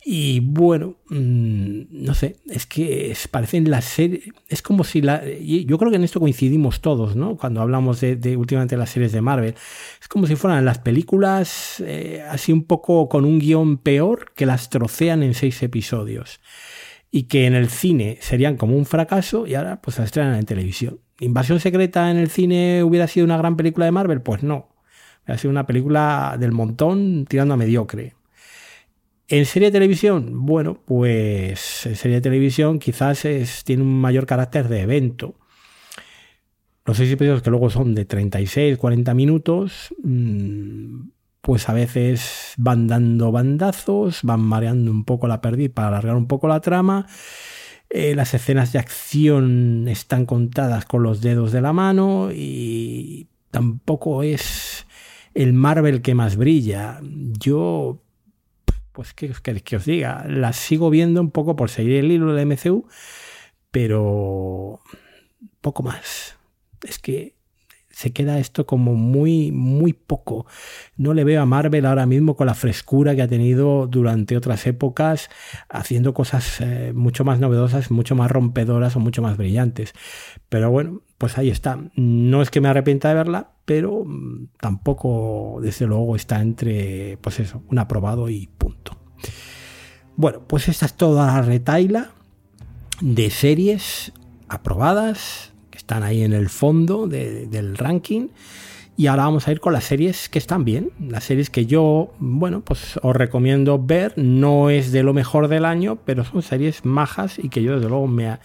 y 0.05 0.41
bueno, 0.41 0.97
mm, 1.09 1.83
no 1.89 2.15
sé, 2.15 2.35
es 2.47 2.67
que 2.67 3.17
parecen 3.31 3.71
las 3.71 3.85
series, 3.85 4.25
es 4.49 4.61
como 4.61 4.83
si 4.83 5.03
la, 5.03 5.23
yo 5.25 5.79
creo 5.79 5.93
que 5.93 5.99
en 5.99 6.05
esto 6.05 6.19
coincidimos 6.19 6.81
todos, 6.81 7.15
¿no? 7.15 7.37
Cuando 7.37 7.61
hablamos 7.61 8.01
de, 8.01 8.37
últimamente 8.37 8.77
las 8.77 8.91
series 8.91 9.13
de 9.13 9.21
Marvel, 9.21 9.55
es 10.03 10.09
como 10.09 10.27
si 10.27 10.35
fueran 10.35 10.65
las 10.65 10.81
películas 10.81 11.81
eh, 11.87 12.25
así 12.29 12.51
un 12.51 12.65
poco 12.65 13.09
con 13.09 13.25
un 13.25 13.39
guion 13.39 13.79
peor 13.79 14.33
que 14.35 14.47
las 14.47 14.69
trocean 14.69 15.23
en 15.23 15.35
seis 15.35 15.63
episodios 15.63 16.41
y 17.17 17.29
que 17.29 17.47
en 17.47 17.55
el 17.55 17.71
cine 17.71 18.19
serían 18.21 18.57
como 18.57 18.77
un 18.77 18.87
fracaso 18.87 19.47
y 19.47 19.55
ahora 19.55 19.81
pues 19.81 19.95
se 19.95 20.03
estrenan 20.03 20.35
en 20.35 20.47
televisión. 20.47 20.99
¿Invasión 21.21 21.61
secreta 21.61 22.11
en 22.11 22.17
el 22.17 22.29
cine 22.29 22.83
hubiera 22.83 23.07
sido 23.07 23.25
una 23.25 23.37
gran 23.37 23.57
película 23.57 23.87
de 23.87 23.93
Marvel? 23.93 24.21
Pues 24.21 24.43
no. 24.43 24.75
Hubiera 25.23 25.39
sido 25.39 25.53
una 25.53 25.65
película 25.65 26.37
del 26.41 26.51
montón 26.51 27.25
tirando 27.27 27.55
a 27.55 27.57
mediocre. 27.57 28.15
En 29.29 29.47
serie 29.47 29.69
de 29.69 29.73
televisión, 29.75 30.45
bueno, 30.45 30.77
pues 30.85 31.87
en 31.87 31.95
serie 31.95 32.17
de 32.17 32.21
televisión 32.21 32.81
quizás 32.81 33.25
es, 33.27 33.63
tiene 33.63 33.85
un 33.85 34.01
mayor 34.01 34.27
carácter 34.27 34.67
de 34.67 34.81
evento. 34.81 35.37
Los 36.85 36.97
seis 36.97 37.13
episodios 37.13 37.43
que 37.43 37.51
luego 37.51 37.71
son 37.71 37.95
de 37.95 38.07
36, 38.07 38.77
40 38.77 39.15
minutos, 39.15 39.95
mmm, 40.03 41.11
pues 41.45 41.69
a 41.69 41.75
veces 41.75 42.55
van 42.57 42.87
dando 42.87 43.31
bandazos, 43.31 44.21
van 44.23 44.41
mareando 44.41 44.91
un 44.91 45.05
poco 45.05 45.29
la 45.29 45.43
perdiz 45.43 45.71
para 45.71 45.89
alargar 45.89 46.17
un 46.17 46.27
poco 46.27 46.49
la 46.49 46.61
trama. 46.61 47.07
Eh, 47.91 48.15
las 48.15 48.33
escenas 48.33 48.73
de 48.73 48.79
acción 48.79 49.87
están 49.87 50.25
contadas 50.25 50.87
con 50.87 51.03
los 51.03 51.21
dedos 51.21 51.53
de 51.53 51.61
la 51.61 51.75
mano 51.75 52.31
y 52.33 53.29
tampoco 53.51 54.23
es 54.23 54.87
el 55.35 55.53
Marvel 55.53 56.01
que 56.01 56.15
más 56.15 56.37
brilla. 56.37 56.99
Yo, 57.03 58.01
pues, 58.93 59.13
¿qué 59.13 59.31
queréis 59.43 59.65
que 59.65 59.77
os 59.77 59.85
diga? 59.85 60.25
Las 60.27 60.57
sigo 60.57 60.89
viendo 60.89 61.21
un 61.21 61.31
poco 61.31 61.57
por 61.57 61.69
seguir 61.69 61.97
el 61.97 62.11
hilo 62.11 62.33
del 62.33 62.47
MCU, 62.47 62.89
pero 63.71 64.81
poco 65.61 65.83
más. 65.83 66.39
Es 66.83 66.99
que 66.99 67.34
se 67.95 68.13
queda 68.13 68.39
esto 68.39 68.67
como 68.67 68.95
muy, 68.95 69.53
muy 69.53 69.93
poco. 69.93 70.47
No 70.97 71.15
le 71.15 71.25
veo 71.25 71.41
a 71.41 71.47
Marvel 71.47 71.87
ahora 71.87 72.07
mismo 72.07 72.37
con 72.37 72.47
la 72.47 72.55
frescura 72.55 73.15
que 73.15 73.23
ha 73.23 73.29
tenido 73.29 73.87
durante 73.87 74.37
otras 74.37 74.67
épocas, 74.67 75.31
haciendo 75.69 76.13
cosas 76.13 76.61
eh, 76.61 76.93
mucho 76.95 77.25
más 77.25 77.39
novedosas, 77.39 77.91
mucho 77.91 78.17
más 78.17 78.31
rompedoras 78.31 78.97
o 78.97 79.01
mucho 79.01 79.23
más 79.23 79.37
brillantes. 79.37 79.93
Pero 80.49 80.71
bueno, 80.71 81.03
pues 81.19 81.39
ahí 81.39 81.51
está. 81.51 81.79
No 81.95 82.43
es 82.43 82.51
que 82.51 82.61
me 82.61 82.69
arrepienta 82.69 83.09
de 83.09 83.15
verla, 83.15 83.51
pero 83.65 84.05
mm, 84.05 84.49
tampoco, 84.61 85.61
desde 85.63 85.87
luego, 85.87 86.17
está 86.17 86.41
entre, 86.41 87.17
pues 87.21 87.39
eso, 87.41 87.63
un 87.71 87.79
aprobado 87.79 88.29
y 88.29 88.49
punto. 88.59 88.99
Bueno, 90.17 90.43
pues 90.47 90.69
esta 90.69 90.87
es 90.87 90.95
toda 90.95 91.27
la 91.27 91.43
retaila 91.43 92.11
de 93.01 93.31
series 93.31 94.13
aprobadas, 94.49 95.54
están 95.85 96.03
ahí 96.03 96.25
en 96.25 96.33
el 96.33 96.49
fondo 96.49 97.07
del 97.07 97.77
ranking. 97.77 98.29
Y 98.97 99.09
ahora 99.09 99.25
vamos 99.25 99.47
a 99.47 99.53
ir 99.53 99.61
con 99.61 99.75
las 99.75 99.85
series 99.85 100.31
que 100.31 100.39
están 100.39 100.65
bien, 100.65 100.93
las 100.99 101.25
series 101.25 101.51
que 101.51 101.67
yo, 101.67 102.15
bueno, 102.19 102.63
pues 102.63 102.99
os 103.03 103.15
recomiendo 103.15 103.79
ver. 103.79 104.15
No 104.17 104.71
es 104.71 104.93
de 104.93 105.03
lo 105.03 105.13
mejor 105.13 105.49
del 105.49 105.67
año, 105.67 105.99
pero 106.07 106.25
son 106.25 106.41
series 106.43 106.87
majas 106.87 107.39
y 107.39 107.51
que 107.51 107.63
yo 107.63 107.75
desde 107.75 107.89
luego 107.89 108.07
me 108.07 108.29
ha, 108.29 108.41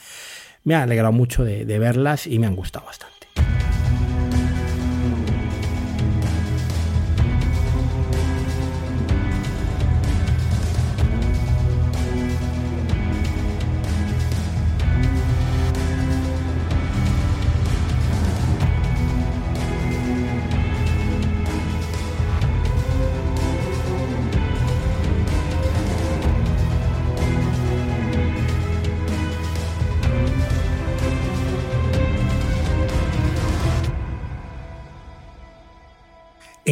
me 0.66 0.76
ha 0.76 0.84
alegrado 0.84 1.14
mucho 1.14 1.46
de 1.46 1.80
verlas 1.80 2.28
y 2.28 2.40
me 2.40 2.48
han 2.48 2.58
gustado 2.58 2.86
bastante. 2.88 3.19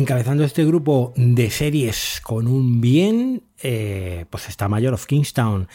Encabezando 0.07 0.45
este 0.45 0.63
grupo 0.63 1.11
de 1.17 1.49
series 1.49 2.21
con 2.23 2.47
un 2.47 2.79
bien, 2.79 3.43
eh, 3.61 4.25
pues 4.29 4.47
está 4.47 4.69
Mayor 4.69 4.93
of 4.93 5.05
Kingstown. 5.05 5.67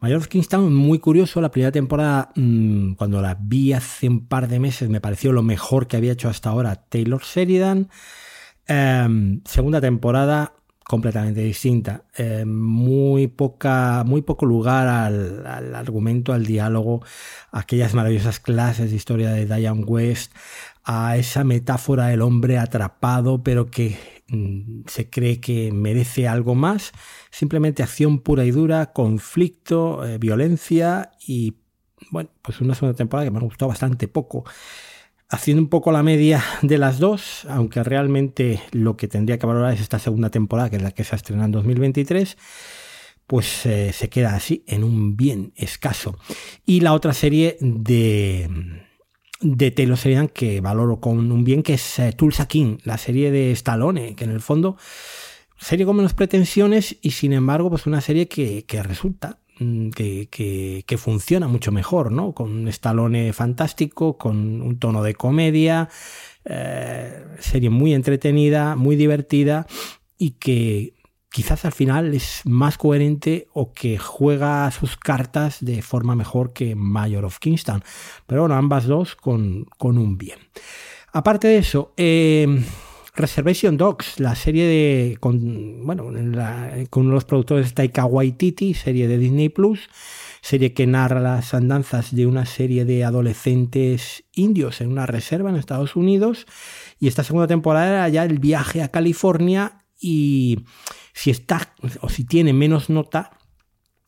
Mayor 0.00 0.18
of 0.18 0.26
Kingstown, 0.26 0.74
muy 0.74 0.98
curioso, 0.98 1.40
la 1.40 1.52
primera 1.52 1.70
temporada, 1.70 2.32
mm, 2.34 2.94
cuando 2.94 3.22
la 3.22 3.38
vi 3.40 3.72
hace 3.72 4.08
un 4.08 4.26
par 4.26 4.48
de 4.48 4.58
meses, 4.58 4.88
me 4.88 5.00
pareció 5.00 5.30
lo 5.30 5.44
mejor 5.44 5.86
que 5.86 5.96
había 5.96 6.10
hecho 6.10 6.28
hasta 6.28 6.50
ahora 6.50 6.84
Taylor 6.88 7.22
Sheridan. 7.22 7.90
Em, 8.66 9.40
segunda 9.44 9.80
temporada, 9.80 10.52
completamente 10.82 11.40
distinta. 11.42 12.02
Em, 12.16 12.52
muy, 12.52 13.28
poca, 13.28 14.02
muy 14.04 14.22
poco 14.22 14.46
lugar 14.46 14.88
al, 14.88 15.46
al, 15.46 15.76
argumento, 15.76 16.32
al 16.32 16.44
diálogo, 16.44 17.04
aquellas 17.52 17.94
maravillosas 17.94 18.40
clases 18.40 18.90
de 18.90 18.96
historia 18.96 19.30
de 19.30 19.46
Diane 19.46 19.84
West, 19.84 20.32
a 20.84 21.16
esa 21.16 21.44
metáfora 21.44 22.06
del 22.06 22.22
hombre 22.22 22.58
atrapado 22.58 23.42
pero 23.42 23.66
que 23.66 23.98
mm, 24.28 24.82
se 24.86 25.10
cree 25.10 25.40
que 25.40 25.72
merece 25.72 26.28
algo 26.28 26.54
más, 26.54 26.92
simplemente 27.30 27.82
acción 27.82 28.20
pura 28.20 28.44
y 28.44 28.50
dura, 28.50 28.92
conflicto, 28.92 30.04
eh, 30.06 30.18
violencia 30.18 31.12
y 31.26 31.54
bueno, 32.10 32.30
pues 32.42 32.60
una 32.60 32.74
segunda 32.74 32.96
temporada 32.96 33.26
que 33.26 33.30
me 33.30 33.38
ha 33.38 33.42
gustado 33.42 33.68
bastante 33.68 34.08
poco. 34.08 34.44
haciendo 35.28 35.62
un 35.62 35.68
poco 35.68 35.92
la 35.92 36.02
media 36.02 36.42
de 36.62 36.78
las 36.78 36.98
dos, 36.98 37.46
aunque 37.48 37.82
realmente 37.84 38.60
lo 38.72 38.96
que 38.96 39.08
tendría 39.08 39.38
que 39.38 39.46
valorar 39.46 39.74
es 39.74 39.80
esta 39.80 39.98
segunda 39.98 40.30
temporada, 40.30 40.70
que 40.70 40.76
es 40.76 40.82
la 40.82 40.90
que 40.90 41.04
se 41.04 41.14
ha 41.14 41.16
estrenado 41.16 41.46
en 41.46 41.52
2023, 41.52 42.36
pues 43.26 43.64
eh, 43.64 43.92
se 43.92 44.08
queda 44.08 44.34
así 44.34 44.64
en 44.66 44.82
un 44.82 45.16
bien 45.16 45.52
escaso. 45.54 46.18
Y 46.66 46.80
la 46.80 46.94
otra 46.94 47.12
serie 47.12 47.58
de, 47.60 48.50
de 49.40 49.70
Taylor 49.70 49.96
Sheridan 49.96 50.28
que 50.28 50.60
valoro 50.60 51.00
con 51.00 51.30
un 51.32 51.44
bien, 51.44 51.62
que 51.62 51.74
es 51.74 51.98
eh, 51.98 52.12
Tulsa 52.12 52.46
King, 52.46 52.78
la 52.84 52.98
serie 52.98 53.30
de 53.30 53.52
Stallone, 53.52 54.14
que 54.14 54.24
en 54.24 54.30
el 54.30 54.40
fondo 54.40 54.76
serie 55.58 55.84
con 55.84 55.96
menos 55.96 56.14
pretensiones 56.14 56.96
y 57.02 57.10
sin 57.10 57.32
embargo 57.32 57.70
pues 57.70 57.86
una 57.86 58.00
serie 58.00 58.28
que, 58.28 58.64
que 58.64 58.82
resulta 58.82 59.40
Mm, 59.60 59.90
que, 59.90 60.96
funciona 60.98 61.46
mucho 61.46 61.70
mejor, 61.70 62.10
¿no? 62.12 62.32
Con 62.32 62.50
un 62.50 62.68
Stallone 62.68 63.32
fantástico, 63.34 64.16
con 64.16 64.62
un 64.62 64.78
tono 64.78 65.02
de 65.02 65.14
comedia, 65.14 65.90
eh, 66.46 67.26
serie 67.40 67.68
muy 67.68 67.92
entretenida, 67.92 68.74
muy 68.74 68.96
divertida 68.96 69.66
y 70.16 70.32
que 70.32 70.94
quizás 71.30 71.64
al 71.64 71.72
final 71.72 72.14
es 72.14 72.42
más 72.44 72.76
coherente 72.76 73.48
o 73.52 73.72
que 73.72 73.98
juega 73.98 74.70
sus 74.70 74.96
cartas 74.96 75.58
de 75.60 75.82
forma 75.82 76.14
mejor 76.14 76.52
que 76.52 76.74
Mayor 76.74 77.24
of 77.24 77.38
Kingston. 77.38 77.82
Pero 78.26 78.42
bueno, 78.42 78.56
ambas 78.56 78.86
dos 78.86 79.16
con, 79.16 79.66
con 79.78 79.96
un 79.98 80.18
bien. 80.18 80.38
Aparte 81.12 81.48
de 81.48 81.58
eso, 81.58 81.92
eh, 81.96 82.62
Reservation 83.14 83.76
Dogs, 83.76 84.20
la 84.20 84.34
serie 84.34 84.66
de 84.66 85.16
con, 85.18 85.84
bueno, 85.84 86.04
con 86.90 87.02
uno 87.02 87.10
de 87.10 87.14
los 87.14 87.24
productores 87.24 87.74
Taika 87.74 88.04
Waititi, 88.04 88.74
serie 88.74 89.08
de 89.08 89.18
Disney 89.18 89.48
Plus, 89.48 89.88
serie 90.40 90.72
que 90.72 90.86
narra 90.86 91.20
las 91.20 91.52
andanzas 91.52 92.14
de 92.14 92.26
una 92.26 92.46
serie 92.46 92.84
de 92.84 93.04
adolescentes 93.04 94.24
indios 94.32 94.80
en 94.80 94.90
una 94.90 95.06
reserva 95.06 95.50
en 95.50 95.56
Estados 95.56 95.96
Unidos. 95.96 96.46
Y 96.98 97.08
esta 97.08 97.24
segunda 97.24 97.46
temporada 97.46 97.88
era 97.88 98.08
ya 98.08 98.24
el 98.24 98.38
viaje 98.38 98.82
a 98.82 98.88
California 98.88 99.84
y 100.00 100.64
si 101.20 101.30
está 101.30 101.74
o 102.00 102.08
si 102.08 102.24
tiene 102.24 102.54
menos 102.54 102.88
nota 102.88 103.32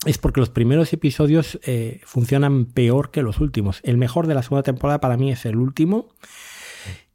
es 0.06 0.16
porque 0.16 0.40
los 0.40 0.48
primeros 0.48 0.94
episodios 0.94 1.60
eh, 1.62 2.00
funcionan 2.06 2.64
peor 2.64 3.10
que 3.10 3.20
los 3.20 3.38
últimos. 3.38 3.80
El 3.84 3.98
mejor 3.98 4.26
de 4.26 4.34
la 4.34 4.42
segunda 4.42 4.62
temporada 4.62 4.98
para 4.98 5.18
mí 5.18 5.30
es 5.30 5.44
el 5.44 5.56
último. 5.56 6.08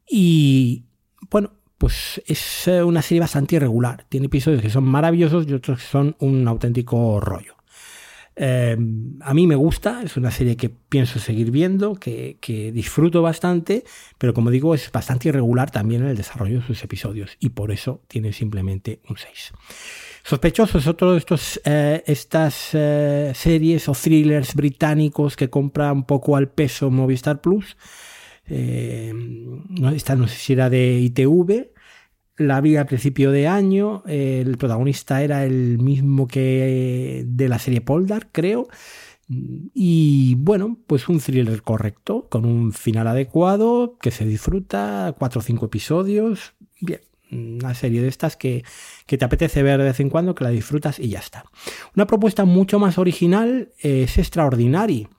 Y 0.08 0.86
bueno, 1.32 1.54
pues 1.80 2.22
es 2.28 2.68
eh, 2.68 2.84
una 2.84 3.02
serie 3.02 3.22
bastante 3.22 3.56
irregular. 3.56 4.06
Tiene 4.08 4.28
episodios 4.28 4.62
que 4.62 4.70
son 4.70 4.84
maravillosos 4.84 5.48
y 5.48 5.54
otros 5.54 5.80
que 5.80 5.88
son 5.88 6.16
un 6.20 6.48
auténtico 6.48 7.20
rollo. 7.20 7.57
Em, 8.40 9.18
a 9.22 9.34
mí 9.34 9.48
me 9.48 9.56
gusta, 9.56 10.04
es 10.04 10.16
una 10.16 10.30
serie 10.30 10.56
que 10.56 10.70
pienso 10.70 11.18
seguir 11.18 11.50
viendo, 11.50 11.96
que, 11.96 12.38
disfruto 12.74 13.22
bastante, 13.22 13.84
pero 14.18 14.34
como 14.34 14.52
digo, 14.52 14.76
es 14.76 14.92
bastante 14.92 15.30
irregular 15.30 15.72
también 15.72 16.04
en 16.04 16.10
el 16.10 16.18
desarrollo 16.18 16.60
de 16.60 16.68
sus 16.68 16.84
episodios 16.84 17.36
y 17.40 17.50
por 17.50 17.72
eso 17.72 18.02
tiene 18.08 18.34
simplemente 18.34 19.02
un 19.10 19.18
6. 19.18 19.54
Sospechoso 20.24 20.78
es 20.78 20.86
de 20.86 21.18
estos, 21.18 21.62
eh, 21.66 22.04
estas 22.06 22.70
eh, 22.74 23.32
series 23.34 23.90
o 23.90 23.94
thrillers 23.94 24.54
británicos 24.54 25.36
que 25.36 25.50
compra 25.50 25.92
un 25.92 26.04
poco 26.04 26.36
al 26.36 26.50
peso 26.50 26.92
Movistar 26.92 27.42
Plus 27.42 27.76
eh, 28.50 29.14
esta 29.94 30.16
no 30.16 30.28
sé 30.28 30.36
si 30.36 30.56
de 30.56 31.00
ITV, 31.00 31.72
la 32.38 32.62
vi 32.62 32.76
al 32.76 32.86
principio 32.86 33.32
de 33.32 33.48
año, 33.48 34.04
el 34.06 34.58
protagonista 34.58 35.22
era 35.24 35.44
el 35.44 35.80
mismo 35.80 36.28
que 36.28 37.24
de 37.26 37.50
la 37.50 37.60
serie 37.60 37.82
Poldar, 37.82 38.30
creo. 38.32 38.68
Y 39.30 40.36
bueno, 40.36 40.78
pues 40.88 41.10
un 41.10 41.20
thriller 41.20 41.62
correcto, 41.62 42.28
con 42.30 42.46
un 42.46 42.72
final 42.72 43.08
adecuado, 43.08 43.98
que 44.00 44.12
se 44.12 44.26
disfruta, 44.26 45.14
cuatro 45.18 45.40
o 45.40 45.44
cinco 45.44 45.66
episodios. 45.66 46.54
Bien, 46.80 47.02
una 47.32 47.74
serie 47.74 48.02
de 48.02 48.08
estas 48.08 48.38
que, 48.38 48.64
que, 49.06 49.18
te 49.18 49.26
apetece 49.26 49.64
ver 49.64 49.80
de 49.80 49.86
vez 49.86 50.00
en 50.00 50.10
cuando, 50.10 50.34
que 50.34 50.46
la 50.46 50.50
disfrutas 50.52 51.00
y 51.00 51.10
ya 51.10 51.20
está. 51.20 51.44
Una 51.96 52.08
propuesta 52.08 52.46
mucho 52.46 52.80
más 52.80 52.98
original 52.98 53.74
es 53.80 54.18
Extraordinary. 54.18 55.10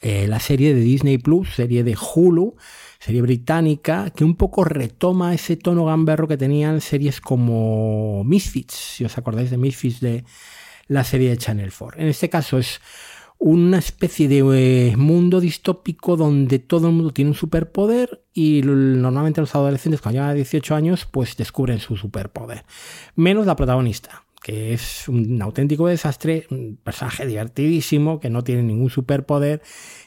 Eh, 0.00 0.26
la 0.26 0.40
serie 0.40 0.74
de 0.74 0.80
Disney 0.80 1.18
Plus, 1.18 1.54
serie 1.54 1.84
de 1.84 1.96
Hulu, 1.96 2.56
serie 3.04 3.20
británica, 3.20 4.08
que 4.16 4.24
un 4.24 4.34
poco 4.34 4.64
retoma 4.64 5.34
ese 5.34 5.58
tono 5.58 5.84
gamberro 5.84 6.26
que 6.26 6.38
tenían 6.38 6.80
series 6.80 7.20
como 7.20 8.24
Misfits, 8.24 8.72
si 8.72 9.04
os 9.04 9.18
acordáis 9.18 9.50
de 9.50 9.58
Misfits 9.58 10.00
de 10.00 10.24
la 10.88 11.04
serie 11.04 11.28
de 11.28 11.36
Channel 11.36 11.70
4. 11.70 12.00
En 12.00 12.08
este 12.08 12.30
caso 12.30 12.56
es 12.56 12.80
una 13.38 13.76
especie 13.76 14.26
de 14.26 14.38
eh, 14.38 14.96
mundo 14.96 15.42
distópico 15.42 16.16
donde 16.16 16.58
todo 16.58 16.88
el 16.88 16.94
mundo 16.94 17.12
tiene 17.12 17.32
un 17.32 17.36
superpoder 17.36 18.24
y 18.32 18.62
normalmente 18.64 19.42
los 19.42 19.54
adolescentes 19.54 20.00
cuando 20.00 20.20
llegan 20.20 20.30
a 20.30 20.34
18 20.34 20.74
años 20.74 21.04
pues 21.04 21.36
descubren 21.36 21.80
su 21.80 21.98
superpoder. 21.98 22.64
Menos 23.16 23.44
la 23.44 23.54
protagonista 23.54 24.23
que 24.44 24.74
es 24.74 25.08
un 25.08 25.40
auténtico 25.40 25.86
desastre, 25.86 26.46
un 26.50 26.76
personaje 26.76 27.24
divertidísimo, 27.24 28.20
que 28.20 28.28
no 28.28 28.44
tiene 28.44 28.62
ningún 28.62 28.90
superpoder, 28.90 29.62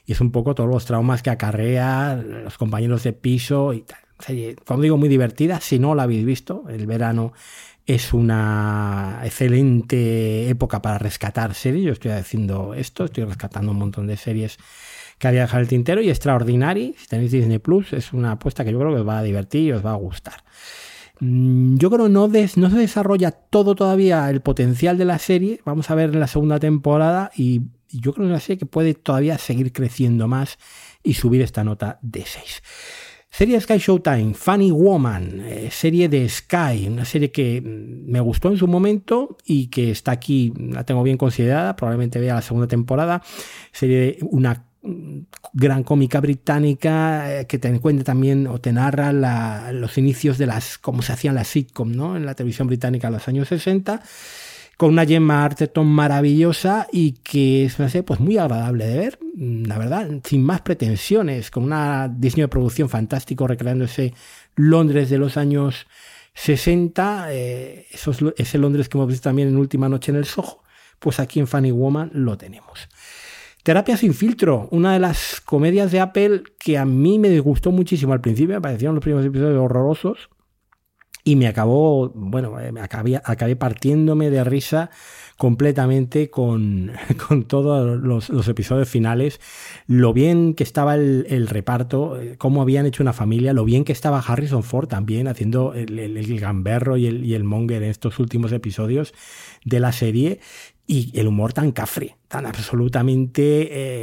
y 0.05 0.11
es 0.11 0.21
un 0.21 0.31
poco 0.31 0.53
todos 0.53 0.69
los 0.69 0.85
traumas 0.85 1.23
que 1.23 1.31
acarrea 1.31 2.15
los 2.15 2.55
compañeros 2.59 3.01
de 3.01 3.13
piso 3.13 3.73
y 3.73 3.81
tal. 3.81 3.97
Como 4.63 4.83
digo, 4.83 4.95
muy 4.95 5.09
divertida, 5.09 5.59
si 5.59 5.79
no 5.79 5.95
la 5.95 6.03
habéis 6.03 6.23
visto, 6.23 6.65
el 6.69 6.85
verano 6.85 7.33
es 7.87 8.13
una 8.13 9.21
excelente 9.23 10.49
época 10.49 10.83
para 10.83 10.99
rescatar 10.99 11.55
series. 11.55 11.85
Yo 11.85 11.93
estoy 11.93 12.11
haciendo 12.11 12.75
esto, 12.75 13.05
estoy 13.05 13.23
rescatando 13.23 13.71
un 13.71 13.79
montón 13.79 14.05
de 14.05 14.17
series 14.17 14.59
que 15.17 15.27
había 15.27 15.41
dejado 15.41 15.61
el 15.61 15.67
tintero 15.67 15.99
y 15.99 16.11
Extraordinary, 16.11 16.93
si 16.95 17.07
tenéis 17.07 17.31
Disney 17.31 17.57
Plus, 17.57 17.91
es 17.91 18.13
una 18.13 18.33
apuesta 18.33 18.63
que 18.63 18.71
yo 18.71 18.77
creo 18.77 18.93
que 18.93 18.99
os 18.99 19.07
va 19.07 19.17
a 19.17 19.23
divertir 19.23 19.63
y 19.63 19.71
os 19.71 19.83
va 19.83 19.93
a 19.93 19.95
gustar. 19.95 20.43
Mm, 21.19 21.77
yo 21.77 21.89
creo 21.89 22.05
que 22.05 22.11
no, 22.11 22.29
se 22.69 22.77
desarrolla 22.77 23.31
todo 23.31 23.75
todavía 23.75 24.29
el 24.29 24.41
potencial 24.41 24.97
de 24.97 25.05
la 25.05 25.19
serie. 25.19 25.61
Vamos 25.65 25.89
a 25.89 25.95
ver 25.95 26.11
en 26.11 26.19
la 26.19 26.27
segunda 26.27 26.59
temporada 26.59 27.31
y 27.35 27.61
yo 27.89 28.13
creo 28.13 28.25
que 28.25 28.29
es 28.29 28.29
una 28.31 28.39
serie 28.39 28.57
que 28.59 28.65
puede 28.65 28.93
todavía 28.93 29.37
seguir 29.37 29.71
creciendo 29.71 30.27
más 30.27 30.57
y 31.03 31.13
subir 31.13 31.41
esta 31.41 31.63
nota 31.63 31.99
de 32.01 32.23
6. 32.25 32.63
Serie 33.29 33.59
Sky 33.59 33.77
Showtime, 33.77 34.33
Funny 34.33 34.71
Woman, 34.71 35.41
eh, 35.45 35.69
serie 35.69 36.09
de 36.09 36.27
Sky, 36.27 36.87
una 36.87 37.05
serie 37.05 37.29
que 37.29 37.61
mm, 37.61 38.09
me 38.09 38.19
gustó 38.19 38.49
en 38.49 38.57
su 38.57 38.67
momento 38.67 39.37
y 39.45 39.67
que 39.67 39.91
está 39.91 40.11
aquí, 40.11 40.53
la 40.57 40.85
tengo 40.85 41.03
bien 41.03 41.17
considerada, 41.17 41.75
probablemente 41.75 42.19
vea 42.19 42.35
la 42.35 42.41
segunda 42.41 42.67
temporada, 42.67 43.21
serie 43.71 43.97
de 43.97 44.19
una 44.21 44.66
gran 45.53 45.83
cómica 45.83 46.19
británica 46.19 47.39
eh, 47.41 47.47
que 47.47 47.59
te 47.59 47.79
cuenta 47.79 48.03
también 48.03 48.47
o 48.47 48.59
te 48.59 48.71
narra 48.71 49.11
los 49.71 49.97
inicios 49.97 50.37
de 50.37 50.45
las, 50.45 50.77
cómo 50.77 51.01
se 51.01 51.13
hacían 51.13 51.35
las 51.35 51.47
sitcom, 51.47 51.91
¿no? 51.91 52.15
En 52.15 52.25
la 52.25 52.35
televisión 52.35 52.67
británica 52.67 53.07
en 53.07 53.13
los 53.13 53.27
años 53.27 53.47
60, 53.47 54.01
con 54.77 54.89
una 54.89 55.05
Gemma 55.05 55.43
Arterton 55.43 55.87
maravillosa 55.87 56.87
y 56.91 57.13
que 57.23 57.65
es 57.65 57.75
pues 58.05 58.19
muy 58.19 58.37
agradable 58.37 58.85
de 58.85 58.97
ver, 58.97 59.19
la 59.35 59.77
verdad, 59.77 60.07
sin 60.23 60.43
más 60.43 60.61
pretensiones, 60.61 61.51
con 61.51 61.63
una 61.63 62.07
diseño 62.07 62.45
de 62.45 62.49
producción 62.49 62.87
fantástico 62.87 63.47
recreando 63.47 63.85
ese 63.85 64.13
Londres 64.55 65.09
de 65.09 65.17
los 65.17 65.37
años 65.37 65.87
60, 66.35 67.33
eh, 67.33 67.87
ese 68.37 68.57
Londres 68.59 68.89
que 68.89 68.97
hemos 68.97 69.07
visto 69.07 69.29
también 69.29 69.47
en 69.47 69.57
Última 69.57 69.89
Noche 69.89 70.11
en 70.11 70.17
el 70.17 70.25
Soho, 70.25 70.61
pues 70.99 71.19
aquí 71.19 71.39
en 71.39 71.47
Funny 71.47 71.71
Woman 71.71 72.11
lo 72.13 72.37
tenemos. 72.37 72.87
Terapia 73.67 73.97
sin 73.97 74.13
filtro, 74.13 74.69
una 74.71 74.93
de 74.93 74.99
las 74.99 75.41
comedias 75.41 75.91
de 75.91 75.99
Apple 75.99 76.43
que 76.57 76.77
a 76.77 76.85
mí 76.85 77.19
me 77.19 77.27
disgustó 77.27 77.69
muchísimo 77.69 78.13
al 78.13 78.21
principio, 78.21 78.55
me 78.55 78.61
parecieron 78.61 78.95
los 78.95 79.03
primeros 79.03 79.25
episodios 79.25 79.59
horrorosos 79.59 80.29
y 81.25 81.35
me 81.35 81.47
acabó, 81.47 82.07
bueno, 82.15 82.57
eh, 82.61 82.71
me 82.71 82.79
acabé, 82.79 83.17
acabé 83.17 83.57
partiéndome 83.57 84.29
de 84.29 84.45
risa 84.45 84.89
completamente 85.35 86.29
con, 86.29 86.93
con 87.27 87.43
todos 87.43 87.99
los, 87.99 88.47
episodios 88.47 88.87
finales, 88.87 89.41
lo 89.85 90.13
bien 90.13 90.53
que 90.53 90.63
estaba 90.63 90.95
el, 90.95 91.47
reparto, 91.47 92.21
eh, 92.21 92.37
cómo 92.37 92.61
habían 92.61 92.85
hecho 92.85 93.03
una 93.03 93.11
familia, 93.11 93.51
lo 93.51 93.65
bien 93.65 93.83
que 93.83 93.91
estaba 93.91 94.19
Harrison 94.19 94.63
Ford 94.63 94.87
también 94.87 95.27
haciendo 95.27 95.73
el, 95.73 95.99
el, 95.99 96.39
gamberro 96.39 96.95
y 96.95 97.07
el, 97.07 97.25
y 97.25 97.33
el 97.33 97.43
monger 97.43 97.83
en 97.83 97.89
estos 97.89 98.17
últimos 98.19 98.53
episodios 98.53 99.13
de 99.65 99.81
la 99.81 99.91
serie 99.91 100.39
y 100.89 101.11
el 101.19 101.27
humor 101.27 101.51
tan 101.51 101.73
cafre, 101.73 102.15
tan 102.29 102.45
absolutamente, 102.45 103.41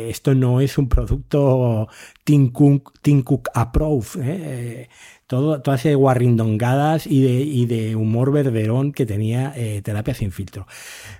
eh, 0.06 0.10
esto 0.10 0.34
no 0.34 0.60
es 0.60 0.76
un 0.76 0.90
producto 0.90 1.88
Tim 2.24 2.50
Cook, 2.52 2.92
Cook 3.24 3.48
Approve, 3.54 4.06
¿eh? 4.20 4.88
Todo, 5.26 5.62
todas 5.62 5.80
esas 5.86 5.96
guarrindongadas 5.96 7.06
y 7.06 7.22
de, 7.22 7.40
y 7.40 7.64
de 7.64 7.96
humor 7.96 8.30
verderón 8.30 8.92
que 8.92 9.06
tenía 9.06 9.54
eh, 9.56 9.80
Terapia 9.82 10.12
sin 10.12 10.30
filtro. 10.30 10.66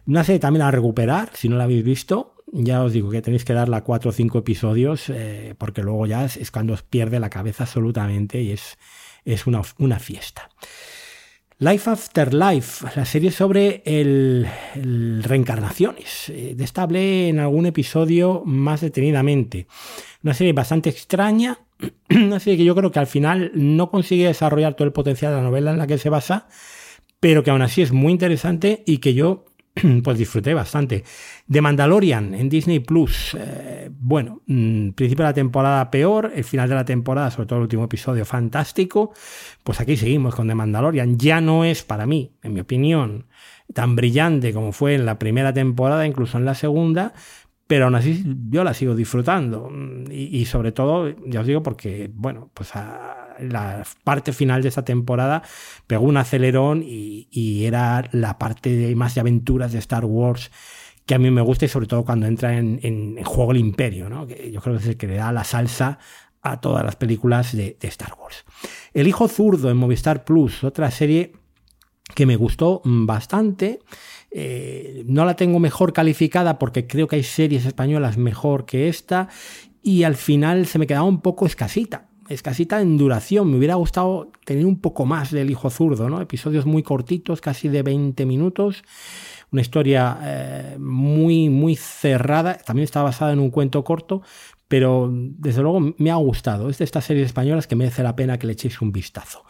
Una 0.07 0.23
serie 0.23 0.39
también 0.39 0.63
a 0.63 0.71
recuperar, 0.71 1.31
si 1.33 1.49
no 1.49 1.57
la 1.57 1.65
habéis 1.65 1.83
visto, 1.83 2.35
ya 2.53 2.83
os 2.83 2.93
digo 2.93 3.11
que 3.11 3.23
tenéis 3.23 3.47
que 3.47 3.55
darla 3.55 3.83
cuatro 3.83 4.11
o 4.11 4.13
cinco 4.13 4.39
episodios, 4.39 5.11
porque 5.57 5.83
luego 5.83 6.05
ya 6.05 6.27
es, 6.27 6.51
cuando 6.51 6.75
os 6.75 6.83
pierde 6.83 7.19
la 7.19 7.31
cabeza 7.31 7.65
absolutamente 7.65 8.43
y 8.43 8.51
es, 8.53 8.77
es 9.25 9.47
una, 9.47 9.63
una 9.79 9.99
fiesta. 9.99 10.51
Life 11.59 11.89
After 11.89 12.35
Life, 12.35 12.85
la 12.97 13.05
serie 13.05 13.31
sobre 13.31 13.83
el, 13.85 14.47
reencarnaciones. 15.23 16.29
Eh, 16.31 16.55
de 16.57 16.65
esta 16.65 16.83
hablé 16.83 17.29
en 17.29 17.39
algún 17.39 17.67
episodio 17.67 18.43
más 18.45 18.81
detenidamente. 18.81 19.69
Una 20.25 20.35
serie 20.35 20.53
bastante 20.53 20.91
extraña, 20.91 21.61
una 22.11 22.41
serie 22.41 22.59
que 22.59 22.65
yo 22.65 22.75
creo 22.75 22.91
que 22.91 22.99
al 22.99 23.07
final 23.07 23.53
no 23.55 23.89
consigue 23.89 24.27
desarrollar 24.27 24.75
todo 24.75 24.87
el 24.87 24.93
potencial 24.93 25.31
de 25.31 25.37
la 25.39 25.45
novela 25.45 25.71
en 25.71 25.79
la 25.79 25.87
que 25.87 25.97
se 25.97 26.09
basa, 26.09 26.49
pero 27.21 27.45
que 27.45 27.51
aún 27.51 27.63
así 27.63 27.83
es 27.83 27.93
muy 27.93 28.13
interesante 28.13 28.83
y 28.85 28.99
que 28.99 29.15
yo 29.15 29.45
pues 30.05 30.19
disfruté 30.19 30.55
bastante. 30.55 31.05
The 31.51 31.61
Mandalorian 31.61 32.35
en 32.35 32.49
Disney 32.49 32.81
Plus. 32.81 33.37
Eh, 33.39 33.91
bueno, 33.91 34.43
mm, 34.47 34.91
principio 34.91 35.25
de 35.25 35.31
la 35.31 35.35
temporada 35.35 35.91
peor, 35.91 36.33
el 36.35 36.45
final 36.45 36.69
de 36.69 36.75
la 36.77 36.85
temporada, 36.85 37.31
sobre 37.31 37.47
todo 37.47 37.59
el 37.59 37.65
último 37.65 37.85
episodio, 37.85 38.25
fantástico. 38.25 39.13
Pues 39.63 39.81
aquí 39.81 39.97
seguimos 39.97 40.35
con 40.35 40.47
The 40.47 40.55
Mandalorian. 40.55 41.19
Ya 41.19 41.41
no 41.41 41.65
es 41.65 41.83
para 41.83 42.07
mí, 42.07 42.33
en 42.43 42.55
mi 42.55 42.61
opinión, 42.61 43.27
tan 43.73 43.97
brillante 43.97 44.53
como 44.53 44.73
fue 44.73 44.95
en 44.95 45.07
la 45.07 45.19
primera 45.19 45.53
temporada, 45.53 46.07
incluso 46.07 46.39
en 46.39 46.45
la 46.45 46.55
segunda, 46.55 47.13
pero 47.67 47.87
aún 47.87 47.95
así 47.97 48.23
yo 48.51 48.63
la 48.63 48.75
sigo 48.75 48.95
disfrutando. 48.95 49.71
Y, 50.11 50.45
sobre 50.45 50.71
todo, 50.73 51.09
ya 51.27 51.41
os 51.41 51.47
digo, 51.47 51.63
porque, 51.63 52.11
bueno, 52.15 52.51
pues 52.55 52.77
a 52.77 53.24
la 53.41 53.85
parte 54.05 54.33
final 54.33 54.63
de 54.63 54.69
esta 54.69 54.85
temporada 54.85 55.43
pegó 55.87 56.05
un 56.05 56.17
acelerón 56.17 56.83
y, 56.85 57.65
era 57.65 58.05
la 58.13 58.39
parte 58.39 58.71
de 58.71 58.95
más 58.95 59.15
de 59.15 59.21
aventuras 59.21 59.73
de 59.73 59.79
Star 59.79 60.05
Wars 60.05 60.51
que 61.07 61.15
a 61.15 61.19
mí 61.19 61.31
me 61.31 61.41
gusta 61.41 61.65
y 61.65 61.69
sobre 61.69 61.87
todo 61.87 62.05
cuando 62.05 62.27
entra 62.27 62.57
en, 62.57 63.23
juego 63.25 63.53
el 63.53 63.59
imperio, 63.59 64.09
¿no? 64.09 64.27
que 64.27 64.51
yo 64.51 64.61
creo 64.61 64.77
que 64.77 64.83
es 64.83 64.89
el 64.89 64.97
que 64.97 65.07
le 65.07 65.17
da 65.17 65.33
la 65.33 65.45
salsa 65.45 65.99
a 66.43 66.61
todas 66.61 66.85
las 66.85 66.97
películas 66.97 67.57
de, 67.57 67.77
Star 67.81 68.15
Wars. 68.21 68.45
El 68.93 69.09
hijo 69.09 69.29
zurdo 69.29 69.71
en 69.71 69.77
Movistar 69.77 70.25
Plus, 70.25 70.65
otra 70.65 70.91
serie 70.91 71.33
que 72.15 72.27
me 72.27 72.37
gustó 72.37 72.83
bastante 72.85 73.81
eh, 74.37 75.05
no 75.07 75.25
la 75.25 75.37
tengo 75.37 75.61
mejor 75.61 75.93
calificada 75.93 76.59
porque 76.59 76.89
creo 76.89 77.07
que 77.07 77.17
hay 77.17 77.23
series 77.23 77.67
españolas 77.67 78.19
mejor 78.19 78.67
que 78.67 78.89
esta 78.89 79.29
y 79.81 80.03
al 80.03 80.17
final 80.17 80.67
se 80.67 80.81
me 80.81 80.89
quedaba 80.89 81.05
un 81.05 81.21
poco 81.21 81.47
escasita. 81.47 82.09
Escasita 82.29 82.81
en 82.81 82.97
duración, 82.97 83.51
me 83.51 83.59
hubiera 83.59 83.75
gustado 83.75 84.31
tener 84.45 84.67
un 84.67 84.81
poco 84.81 85.07
más 85.07 85.31
del 85.31 85.51
hijo 85.51 85.71
zurdo, 85.71 86.09
¿no? 86.09 86.21
Episodios 86.21 86.67
muy 86.67 86.83
cortitos, 86.83 87.41
casi 87.41 87.69
de 87.69 87.83
20 87.83 88.25
minutos, 88.27 88.83
una 89.51 89.61
historia 89.61 90.19
eh, 90.23 90.77
muy, 90.79 91.49
muy 91.49 91.77
cerrada, 91.77 92.55
también 92.59 92.85
está 92.85 93.03
basada 93.03 93.33
en 93.33 93.39
un 93.39 93.51
cuento 93.51 93.85
corto, 93.85 94.23
pero 94.69 95.11
desde 95.13 95.63
luego 95.63 95.95
me 95.99 96.11
ha 96.11 96.17
gustado. 96.17 96.71
Es 96.71 96.79
de 96.79 96.85
estas 96.85 97.05
series 97.05 97.27
españolas 97.27 97.67
que 97.67 97.77
merece 97.77 98.03
la 98.03 98.17
pena 98.17 98.39
que 98.39 98.47
le 98.47 98.55
echéis 98.55 98.81
un 98.81 98.91
vistazo. 98.91 99.45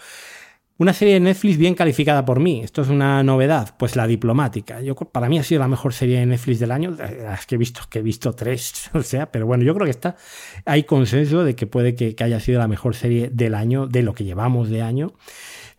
Una 0.76 0.92
serie 0.92 1.14
de 1.14 1.20
Netflix 1.20 1.56
bien 1.56 1.76
calificada 1.76 2.24
por 2.24 2.40
mí. 2.40 2.60
Esto 2.64 2.82
es 2.82 2.88
una 2.88 3.22
novedad. 3.22 3.76
Pues 3.78 3.94
La 3.94 4.08
Diplomática. 4.08 4.80
Yo, 4.80 4.96
para 4.96 5.28
mí 5.28 5.38
ha 5.38 5.44
sido 5.44 5.60
la 5.60 5.68
mejor 5.68 5.92
serie 5.92 6.18
de 6.18 6.26
Netflix 6.26 6.58
del 6.58 6.72
año. 6.72 6.90
Las 6.90 7.46
que 7.46 7.54
he 7.54 7.58
visto, 7.58 7.82
que 7.88 8.00
he 8.00 8.02
visto 8.02 8.32
tres, 8.34 8.90
o 8.94 9.02
sea, 9.02 9.30
pero 9.30 9.46
bueno, 9.46 9.62
yo 9.62 9.72
creo 9.74 9.84
que 9.84 9.92
está, 9.92 10.16
hay 10.64 10.82
consenso 10.82 11.44
de 11.44 11.54
que 11.54 11.68
puede 11.68 11.94
que 11.94 12.16
haya 12.24 12.40
sido 12.40 12.58
la 12.58 12.66
mejor 12.66 12.96
serie 12.96 13.30
del 13.32 13.54
año, 13.54 13.86
de 13.86 14.02
lo 14.02 14.14
que 14.14 14.24
llevamos 14.24 14.68
de 14.68 14.82
año 14.82 15.12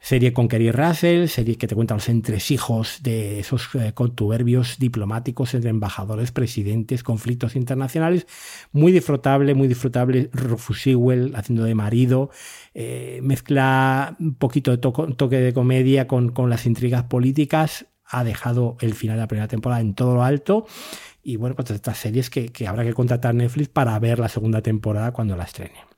serie 0.05 0.33
con 0.33 0.47
Kerry 0.47 0.69
Russell, 0.69 1.27
serie 1.29 1.57
que 1.57 1.65
te 1.65 1.73
cuenta 1.73 1.95
los 1.95 2.09
entresijos 2.09 2.99
de 3.01 3.39
esos 3.39 3.73
eh, 3.73 3.91
contuberbios 3.95 4.77
diplomáticos 4.77 5.55
entre 5.55 5.71
embajadores, 5.71 6.31
presidentes, 6.31 7.01
conflictos 7.01 7.55
internacionales. 7.55 8.27
Muy 8.71 8.91
disfrutable, 8.91 9.55
muy 9.55 9.67
disfrutable. 9.67 10.29
Rufus 10.31 10.83
Sewell 10.83 11.33
haciendo 11.35 11.63
de 11.63 11.73
marido. 11.73 12.29
Eh, 12.75 13.19
mezcla 13.23 14.15
un 14.19 14.35
poquito 14.35 14.69
de 14.69 14.77
toque 14.77 15.39
de 15.39 15.53
comedia 15.53 16.07
con, 16.07 16.29
con 16.29 16.51
las 16.51 16.67
intrigas 16.67 17.05
políticas. 17.05 17.87
Ha 18.05 18.23
dejado 18.23 18.77
el 18.81 18.93
final 18.93 19.15
de 19.15 19.21
la 19.21 19.27
primera 19.27 19.47
temporada 19.47 19.81
en 19.81 19.95
todo 19.95 20.13
lo 20.13 20.23
alto. 20.23 20.67
Y 21.23 21.37
bueno, 21.37 21.55
pues 21.55 21.71
estas 21.71 21.97
series 21.97 22.29
que, 22.29 22.49
que 22.49 22.67
habrá 22.67 22.83
que 22.83 22.93
contratar 22.93 23.33
Netflix 23.33 23.69
para 23.69 23.97
ver 23.97 24.19
la 24.19 24.29
segunda 24.29 24.61
temporada 24.61 25.13
cuando 25.13 25.35
la 25.35 25.45
estrene. 25.45 25.94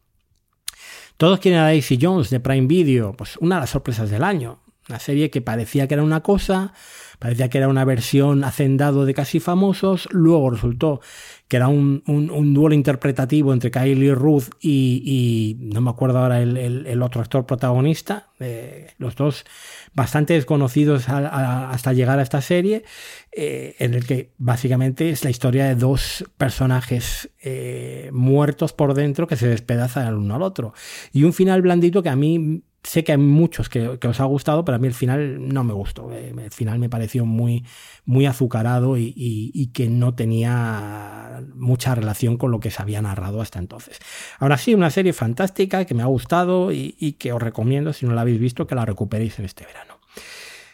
Todos 1.18 1.40
quieren 1.40 1.62
a 1.62 1.64
Daisy 1.64 1.98
Jones 2.00 2.30
de 2.30 2.40
Prime 2.40 2.68
Video, 2.68 3.14
pues 3.14 3.38
una 3.38 3.56
de 3.56 3.62
las 3.62 3.72
sorpresas 3.72 4.12
del 4.12 4.24
año. 4.24 4.60
Una 4.88 5.00
serie 5.00 5.32
que 5.32 5.42
parecía 5.42 5.88
que 5.88 5.96
era 5.96 6.04
una 6.04 6.22
cosa, 6.22 6.74
parecía 7.18 7.50
que 7.50 7.58
era 7.58 7.70
una 7.70 7.84
versión 7.86 8.44
hacendado 8.44 9.04
de 9.04 9.16
casi 9.16 9.40
famosos, 9.40 10.08
luego 10.12 10.52
resultó 10.52 11.02
que 11.48 11.56
era 11.56 11.70
un, 11.70 12.04
un, 12.08 12.54
duelo 12.54 12.76
interpretativo 12.76 13.54
entre 13.54 13.72
Kylie 13.72 14.14
Ruth 14.14 14.50
y, 14.60 15.56
no 15.60 15.80
me 15.80 15.90
acuerdo 15.90 16.20
ahora 16.20 16.42
el, 16.42 17.02
otro 17.02 17.22
actor 17.22 17.46
protagonista, 17.46 18.28
eh, 18.40 18.92
los 18.98 19.16
dos 19.16 19.46
bastante 19.94 20.34
desconocidos 20.34 21.08
hasta 21.08 21.94
llegar 21.94 22.20
a 22.20 22.22
esta 22.22 22.42
serie, 22.42 22.84
eh, 23.32 23.76
en 23.80 23.94
el 23.94 24.06
que 24.06 24.34
básicamente 24.38 25.10
es 25.10 25.24
la 25.24 25.30
historia 25.30 25.66
de 25.66 25.76
dos 25.76 26.26
personajes 26.38 27.30
eh, 27.42 28.10
muertos 28.12 28.74
por 28.74 28.94
dentro 28.94 29.26
que 29.26 29.38
se 29.38 29.48
despedazan 29.48 30.08
el 30.08 30.16
uno 30.16 30.36
al 30.36 30.42
otro. 30.42 30.74
Y 31.14 31.24
un 31.24 31.32
final 31.32 31.62
blandito 31.62 32.04
que 32.04 32.10
a 32.10 32.16
mí 32.18 32.64
sé 32.88 33.04
que 33.04 33.12
hay 33.12 33.18
muchos 33.18 33.68
que, 33.70 33.88
os 33.88 34.20
ha 34.20 34.24
gustado, 34.26 34.64
pero 34.64 34.78
a 34.78 34.80
mí 34.80 34.88
el 34.88 34.94
final 34.94 35.48
no 35.50 35.64
me 35.64 35.74
gustó. 35.74 36.12
Eh, 36.14 36.34
el 36.38 36.52
final 36.52 36.80
me 36.80 36.90
pareció 36.90 37.26
muy, 37.26 37.66
muy 38.06 38.26
azucarado 38.26 38.98
y, 38.98 39.72
que 39.74 39.90
no 39.90 40.16
tenía 40.16 41.44
mucha 41.54 41.94
relación 41.96 42.38
con 42.38 42.52
lo 42.52 42.60
que 42.60 42.72
se 42.72 42.82
había 42.82 43.02
narrado 43.02 43.42
hasta 43.42 43.60
entonces. 43.60 44.00
Ahora 44.40 44.58
sí, 44.58 44.74
una 44.74 44.90
serie 44.90 45.14
fantástica 45.14 45.86
que 45.86 45.94
me 45.94 46.04
ha 46.04 46.08
gustado 46.08 46.72
y, 46.72 46.96
y 46.98 47.14
que 47.14 47.34
os 47.34 47.42
recomiendo, 47.42 47.92
si 47.94 48.06
no 48.06 48.14
la 48.14 48.22
habéis 48.22 48.40
visto, 48.40 48.66
que 48.68 48.76
la 48.76 48.86
recuperéis 48.86 49.38
en 49.40 49.46
este 49.46 49.66
verano. 49.66 49.97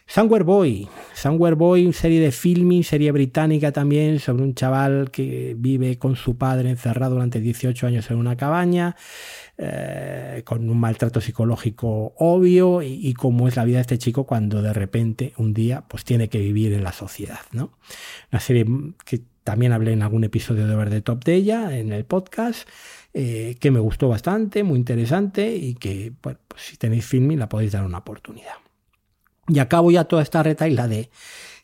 Somewhere 0.05 0.43
Boy, 0.43 0.87
Somewhere 1.13 1.55
Boy, 1.55 1.91
serie 1.93 2.19
de 2.19 2.31
filming, 2.31 2.83
serie 2.83 3.11
británica 3.11 3.71
también, 3.71 4.19
sobre 4.19 4.43
un 4.43 4.53
chaval 4.53 5.09
que 5.11 5.55
vive 5.57 5.97
con 5.97 6.15
su 6.15 6.37
padre 6.37 6.69
encerrado 6.69 7.15
durante 7.15 7.39
18 7.39 7.87
años 7.87 8.11
en 8.11 8.17
una 8.17 8.35
cabaña. 8.35 8.95
Eh, 9.55 10.41
con 10.45 10.67
un 10.67 10.79
maltrato 10.79 11.21
psicológico 11.21 12.15
obvio 12.17 12.81
y, 12.81 13.13
cómo 13.13 13.47
es 13.47 13.55
la 13.55 13.63
vida 13.65 13.77
de 13.77 13.81
este 13.81 13.99
chico 13.99 14.23
cuando 14.23 14.63
de 14.63 14.73
repente 14.73 15.33
un 15.37 15.53
día 15.53 15.83
pues 15.87 16.03
tiene 16.03 16.27
que 16.27 16.39
vivir 16.39 16.73
en 16.73 16.83
la 16.83 16.91
sociedad, 16.91 17.39
¿no? 17.51 17.77
Una 18.31 18.39
serie 18.39 18.65
que 19.05 19.21
también 19.43 19.71
hablé 19.71 19.93
en 19.93 20.01
algún 20.01 20.23
episodio 20.23 20.65
de 20.65 20.75
Verde 20.75 21.01
Top 21.01 21.23
de 21.23 21.35
ella 21.35 21.77
en 21.77 21.93
el 21.93 22.03
podcast, 22.03 22.67
eh, 23.13 23.55
que 23.59 23.69
me 23.69 23.79
gustó 23.79 24.09
bastante, 24.09 24.63
muy 24.63 24.79
interesante 24.79 25.55
y 25.55 25.75
que, 25.75 26.11
pues 26.19 26.37
si 26.55 26.77
tenéis 26.77 27.05
filming 27.05 27.37
la 27.37 27.47
podéis 27.47 27.73
dar 27.73 27.85
una 27.85 27.99
oportunidad. 27.99 28.62
Y 29.47 29.59
acabo 29.59 29.91
ya 29.91 30.05
toda 30.05 30.23
esta 30.23 30.43
retaila 30.43 30.87
de, 30.87 31.09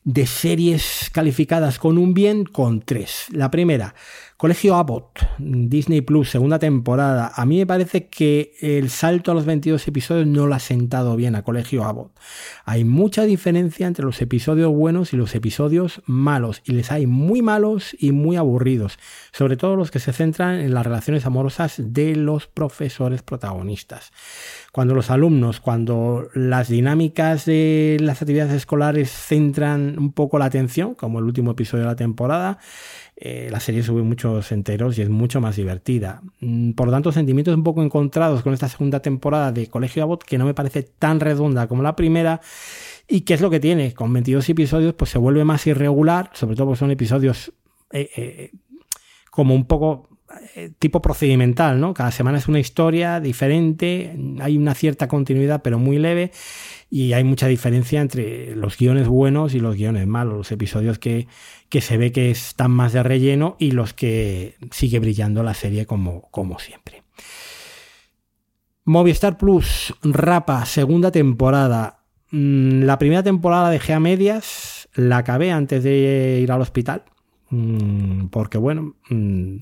de 0.04 0.26
series 0.26 1.10
calificadas 1.12 1.80
con 1.80 1.98
un 1.98 2.14
bien 2.14 2.46
con 2.46 2.82
tres. 2.82 3.26
La 3.32 3.52
primera, 3.52 3.96
Colegio 4.40 4.76
Abbott, 4.78 5.20
Disney 5.38 6.00
Plus, 6.00 6.30
segunda 6.30 6.60
temporada. 6.60 7.34
A 7.36 7.46
mí 7.46 7.58
me 7.58 7.66
parece 7.66 8.08
que 8.08 8.54
el 8.62 8.90
salto 8.90 9.32
a 9.32 9.34
los 9.34 9.44
22 9.44 9.86
episodios 9.86 10.28
no 10.28 10.48
lo 10.48 10.56
ha 10.56 10.60
sentado 10.60 11.18
bien 11.18 11.36
a 11.36 11.42
Colegio 11.42 11.84
Abbott. 11.84 12.18
Hay 12.64 12.86
mucha 12.86 13.24
diferencia 13.24 13.86
entre 13.86 14.06
los 14.06 14.22
episodios 14.22 14.72
buenos 14.72 15.12
y 15.12 15.18
los 15.18 15.36
episodios 15.36 16.02
malos, 16.06 16.62
y 16.64 16.72
les 16.72 16.90
hay 16.90 17.06
muy 17.06 17.42
malos 17.42 17.94
y 18.00 18.14
muy 18.14 18.38
aburridos, 18.38 18.98
sobre 19.34 19.58
todo 19.58 19.76
los 19.76 19.92
que 19.92 20.00
se 20.00 20.14
centran 20.14 20.62
en 20.62 20.74
las 20.74 20.86
relaciones 20.86 21.26
amorosas 21.26 21.76
de 21.78 22.16
los 22.16 22.48
profesores 22.48 23.22
protagonistas. 23.24 24.14
Cuando 24.72 24.96
los 24.96 25.12
alumnos, 25.12 25.60
cuando 25.60 26.30
las 26.34 26.70
dinámicas 26.70 27.44
de 27.44 27.98
las 28.00 28.22
actividades 28.22 28.54
escolares 28.54 29.12
centran 29.12 30.00
un 30.00 30.14
poco 30.14 30.40
la 30.40 30.46
atención, 30.46 30.96
como 30.96 31.20
el 31.20 31.26
último 31.26 31.52
episodio 31.52 31.84
de 31.84 31.90
la 31.90 31.98
temporada, 31.98 32.60
eh, 33.22 33.50
la 33.52 33.60
serie 33.60 33.84
sube 33.84 34.02
muchos 34.02 34.50
enteros 34.54 34.98
y 34.98 35.02
es 35.02 35.10
mucho 35.10 35.42
más 35.42 35.58
divertida. 35.58 36.22
Mm, 36.40 36.72
por 36.72 36.88
lo 36.88 36.94
tanto, 36.94 37.12
sentimientos 37.12 37.54
un 37.54 37.66
poco 37.66 37.84
encontrados 37.84 38.42
con 38.44 38.54
esta 38.54 38.70
segunda 38.70 39.02
temporada 39.02 39.52
de 39.52 39.68
Colegio 39.68 40.04
Abbott 40.04 40.24
que 40.24 40.38
no 40.38 40.46
me 40.46 40.54
parece 40.54 40.84
tan 40.84 41.20
redonda 41.20 41.68
como 41.68 41.84
la 41.84 41.98
primera. 41.98 42.40
¿Y 43.10 43.22
qué 43.22 43.34
es 43.34 43.42
lo 43.42 43.50
que 43.50 43.60
tiene? 43.60 43.94
Con 43.94 44.14
22 44.14 44.48
episodios 44.48 44.94
pues 44.94 45.12
se 45.12 45.18
vuelve 45.18 45.44
más 45.44 45.68
irregular, 45.68 46.30
sobre 46.34 46.56
todo 46.56 46.68
porque 46.68 46.80
son 46.80 46.92
episodios 46.92 47.52
eh, 47.92 48.10
eh, 48.16 48.52
como 49.30 49.54
un 49.54 49.66
poco 49.66 50.08
tipo 50.80 51.02
procedimental, 51.02 51.80
¿no? 51.80 51.94
Cada 51.94 52.12
semana 52.12 52.38
es 52.38 52.48
una 52.48 52.60
historia 52.60 53.20
diferente, 53.20 54.16
hay 54.40 54.58
una 54.58 54.76
cierta 54.76 55.08
continuidad 55.08 55.62
pero 55.62 55.80
muy 55.80 55.98
leve 55.98 56.32
y 56.90 57.14
hay 57.14 57.24
mucha 57.24 57.48
diferencia 57.48 58.02
entre 58.02 58.56
los 58.56 58.78
guiones 58.78 59.08
buenos 59.08 59.54
y 59.54 59.60
los 59.60 59.76
guiones 59.76 60.08
malos, 60.08 60.36
los 60.36 60.52
episodios 60.52 61.00
que, 61.00 61.28
que 61.70 61.82
se 61.82 61.98
ve 61.98 62.12
que 62.12 62.32
están 62.32 62.72
más 62.72 62.94
de 62.94 63.04
relleno 63.04 63.56
y 63.60 63.72
los 63.72 63.94
que 63.94 64.56
sigue 64.72 65.00
brillando 65.00 65.44
la 65.44 65.54
serie 65.54 65.86
como, 65.86 66.30
como 66.32 66.60
siempre. 66.60 67.04
Movistar 68.86 69.38
Plus, 69.38 69.94
Rapa, 70.02 70.66
segunda 70.66 71.12
temporada. 71.12 72.00
Mm, 72.32 72.84
la 72.84 72.98
primera 72.98 73.22
temporada 73.22 73.70
dejé 73.70 73.94
a 73.94 74.00
medias, 74.00 74.90
la 74.96 75.18
acabé 75.18 75.52
antes 75.52 75.84
de 75.84 76.40
ir 76.42 76.52
al 76.52 76.62
hospital, 76.62 77.04
mm, 77.52 78.28
porque 78.28 78.58
bueno, 78.58 78.96
mm, 79.10 79.58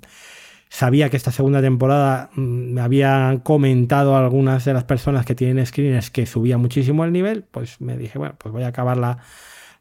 Sabía 0.70 1.10
que 1.10 1.18
esta 1.18 1.32
segunda 1.32 1.62
temporada 1.62 2.30
mm, 2.36 2.74
me 2.74 2.82
habían 2.82 3.40
comentado 3.40 4.18
algunas 4.18 4.66
de 4.66 4.74
las 4.74 4.84
personas 4.84 5.26
que 5.26 5.36
tienen 5.36 5.66
screeners 5.66 6.12
que 6.12 6.26
subía 6.26 6.58
muchísimo 6.58 7.06
el 7.06 7.12
nivel, 7.12 7.44
pues 7.44 7.80
me 7.82 7.98
dije, 7.98 8.18
bueno, 8.18 8.36
pues 8.38 8.52
voy 8.52 8.64
a 8.64 8.68
acabar 8.68 8.98
la, 8.98 9.20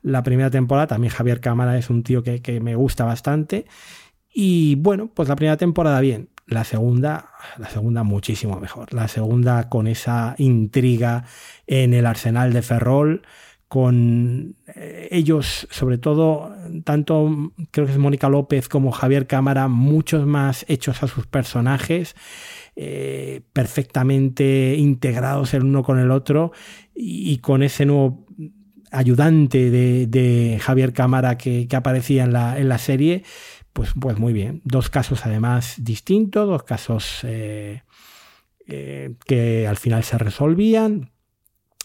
la 0.03 0.23
primera 0.23 0.51
temporada. 0.51 0.87
También 0.87 1.13
Javier 1.13 1.41
Cámara 1.41 1.77
es 1.77 1.91
un 1.91 2.03
tío 2.03 2.23
que, 2.23 2.41
que 2.41 2.61
me 2.61 2.77
gusta 2.77 3.05
bastante. 3.05 3.67
Y 4.33 4.77
bueno, 4.77 5.11
pues 5.13 5.29
la 5.29 5.37
primera 5.37 5.57
temporada 5.57 6.01
bien. 6.01 6.29
La 6.47 6.63
segunda, 6.63 7.31
la 7.59 7.69
segunda 7.69 8.05
muchísimo 8.05 8.61
mejor. 8.61 8.95
La 8.95 9.09
segunda 9.09 9.69
con 9.69 9.89
esa 9.89 10.37
intriga 10.39 11.25
en 11.67 11.93
el 11.93 12.07
arsenal 12.07 12.53
de 12.53 12.63
Ferrol, 12.63 13.23
con 13.69 14.57
eh, 14.69 15.09
ellos, 15.11 15.67
sobre 15.71 15.99
todo, 15.99 16.55
tanto 16.85 17.53
creo 17.73 17.87
que 17.87 17.93
es 17.93 17.99
Mónica 17.99 18.29
López 18.29 18.69
como 18.69 18.93
Javier 18.93 19.27
Cámara, 19.27 19.67
muchos 19.69 20.25
más 20.27 20.65
hechos 20.69 21.03
a 21.03 21.09
sus 21.09 21.27
personajes, 21.27 22.15
eh, 22.77 23.43
perfectamente 23.53 24.77
integrados 24.77 25.53
el 25.55 25.65
uno 25.65 25.83
con 25.83 25.99
el 25.99 26.11
otro 26.11 26.53
y, 26.95 27.39
con 27.39 27.63
ese 27.63 27.87
nuevo 27.87 28.25
ayudante 28.93 29.71
de, 29.71 30.59
Javier 30.61 30.93
Cámara 30.93 31.37
que, 31.37 31.67
aparecía 31.73 32.25
en 32.25 32.33
la, 32.33 32.59
en 32.59 32.69
la 32.69 32.79
serie 32.79 33.25
pues, 33.73 33.91
pues 34.01 34.19
muy 34.19 34.33
bien. 34.33 34.63
Dos 34.65 34.91
casos 34.91 35.27
además 35.27 35.75
distintos, 35.79 36.47
dos 36.47 36.63
casos 36.63 37.21
eh, 37.25 37.83
que 39.27 39.67
al 39.67 39.77
final 39.77 40.05
se 40.05 40.19
resolvían 40.19 41.11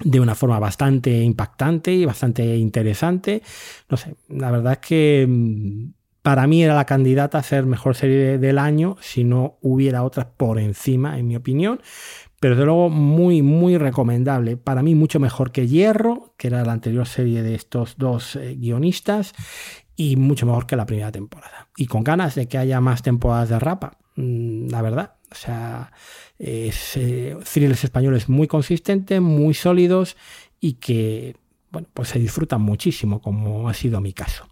de 0.03 0.19
una 0.19 0.35
forma 0.35 0.59
bastante 0.59 1.21
impactante 1.21 1.91
y 1.91 2.05
bastante 2.05 2.55
interesante. 2.57 3.41
No 3.89 3.97
sé, 3.97 4.15
la 4.29 4.51
verdad 4.51 4.73
es 4.73 4.79
que 4.79 5.25
mm, 5.27 5.93
para 6.21 6.45
mí 6.47 6.63
era 6.63 6.75
la 6.75 6.85
candidata 6.85 7.39
a 7.39 7.43
ser 7.43 7.65
mejor 7.65 7.95
serie 7.95 8.37
del 8.37 8.59
año 8.59 8.97
si 9.01 9.23
no 9.23 9.57
hubiera 9.61 10.03
otras 10.03 10.27
por 10.37 10.59
encima, 10.59 11.17
en 11.17 11.27
mi 11.27 11.35
opinión. 11.35 11.81
Pero 12.39 12.55
desde 12.55 12.65
luego 12.65 12.89
muy, 12.89 13.43
muy 13.43 13.77
recomendable. 13.77 14.57
Para 14.57 14.81
mí 14.81 14.95
mucho 14.95 15.19
mejor 15.19 15.51
que 15.51 15.67
Hierro, 15.67 16.33
que 16.37 16.47
era 16.47 16.65
la 16.65 16.71
anterior 16.71 17.07
serie 17.07 17.43
de 17.43 17.53
estos 17.53 17.97
dos 17.97 18.35
eh, 18.35 18.55
guionistas 18.59 19.33
y 19.95 20.15
mucho 20.15 20.47
mejor 20.47 20.65
que 20.65 20.75
la 20.75 20.87
primera 20.87 21.11
temporada. 21.11 21.69
Y 21.77 21.85
con 21.85 22.03
ganas 22.03 22.33
de 22.33 22.47
que 22.47 22.57
haya 22.57 22.81
más 22.81 23.03
temporadas 23.03 23.49
de 23.49 23.59
Rapa, 23.59 23.99
mm, 24.15 24.69
la 24.69 24.81
verdad. 24.81 25.13
O 25.31 25.35
sea, 25.35 25.91
es, 26.37 26.97
eh, 26.97 27.37
españoles 27.45 28.27
muy 28.27 28.47
consistentes, 28.47 29.21
muy 29.21 29.53
sólidos 29.53 30.17
y 30.59 30.73
que, 30.73 31.37
bueno, 31.71 31.87
pues 31.93 32.09
se 32.09 32.19
disfrutan 32.19 32.61
muchísimo, 32.61 33.21
como 33.21 33.69
ha 33.69 33.73
sido 33.73 34.01
mi 34.01 34.11
caso. 34.11 34.47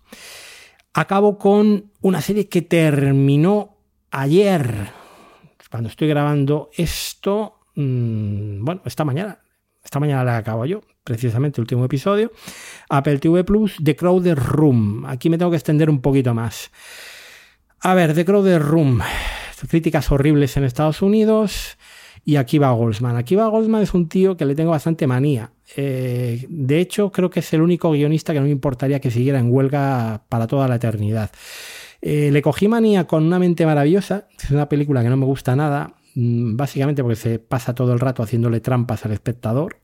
Acabo 0.93 1.37
con 1.37 1.91
una 2.01 2.21
serie 2.21 2.47
que 2.47 2.61
terminó 2.61 3.77
ayer, 4.09 4.89
cuando 5.69 5.89
estoy 5.89 6.07
grabando 6.07 6.69
esto, 6.75 7.59
mm, 7.75 8.63
bueno, 8.63 8.81
esta 8.85 9.03
mañana, 9.03 9.39
esta 9.83 9.99
mañana 9.99 10.23
la 10.23 10.37
acabo 10.37 10.65
yo, 10.65 10.81
precisamente 11.03 11.61
último 11.61 11.85
episodio, 11.85 12.31
Apple 12.89 13.19
TV 13.19 13.43
Plus, 13.43 13.75
The 13.83 13.95
Crowded 13.95 14.37
Room. 14.37 15.05
Aquí 15.05 15.29
me 15.29 15.37
tengo 15.37 15.51
que 15.51 15.57
extender 15.57 15.89
un 15.89 16.01
poquito 16.01 16.33
más. 16.33 16.71
A 17.81 17.93
ver, 17.93 18.13
The 18.13 18.25
Crowded 18.25 18.59
Room. 18.59 19.01
Críticas 19.67 20.11
horribles 20.11 20.55
en 20.57 20.63
Estados 20.63 21.01
Unidos. 21.01 21.77
Y 22.25 22.35
aquí 22.35 22.57
va 22.57 22.71
Goldsman. 22.71 23.15
Aquí 23.15 23.35
va 23.35 23.47
Goldsman 23.47 23.81
es 23.81 23.93
un 23.93 24.07
tío 24.07 24.37
que 24.37 24.45
le 24.45 24.55
tengo 24.55 24.71
bastante 24.71 25.07
manía. 25.07 25.51
Eh, 25.75 26.45
de 26.49 26.79
hecho, 26.79 27.11
creo 27.11 27.29
que 27.29 27.39
es 27.39 27.53
el 27.53 27.61
único 27.61 27.91
guionista 27.91 28.33
que 28.33 28.39
no 28.39 28.45
me 28.45 28.51
importaría 28.51 28.99
que 28.99 29.09
siguiera 29.09 29.39
en 29.39 29.51
huelga 29.51 30.23
para 30.29 30.47
toda 30.47 30.67
la 30.67 30.75
eternidad. 30.75 31.31
Eh, 32.01 32.29
le 32.31 32.41
cogí 32.41 32.67
manía 32.67 33.05
con 33.07 33.25
Una 33.25 33.39
mente 33.39 33.65
maravillosa. 33.65 34.27
Es 34.41 34.51
una 34.51 34.69
película 34.69 35.01
que 35.01 35.09
no 35.09 35.17
me 35.17 35.25
gusta 35.25 35.55
nada. 35.55 35.95
Mm, 36.15 36.55
básicamente 36.55 37.01
porque 37.01 37.15
se 37.15 37.39
pasa 37.39 37.73
todo 37.73 37.93
el 37.93 37.99
rato 37.99 38.23
haciéndole 38.23 38.59
trampas 38.59 39.05
al 39.05 39.11
espectador. 39.11 39.77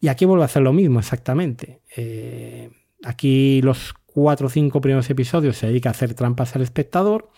Y 0.00 0.08
aquí 0.08 0.24
vuelve 0.24 0.42
a 0.42 0.46
hacer 0.46 0.62
lo 0.62 0.72
mismo, 0.72 1.00
exactamente. 1.00 1.80
Eh, 1.96 2.70
aquí 3.04 3.62
los 3.62 3.94
cuatro 4.06 4.46
o 4.46 4.50
cinco 4.50 4.80
primeros 4.80 5.08
episodios 5.10 5.56
se 5.56 5.66
dedica 5.66 5.90
a 5.90 5.92
hacer 5.92 6.14
trampas 6.14 6.54
al 6.56 6.62
espectador. 6.62 7.30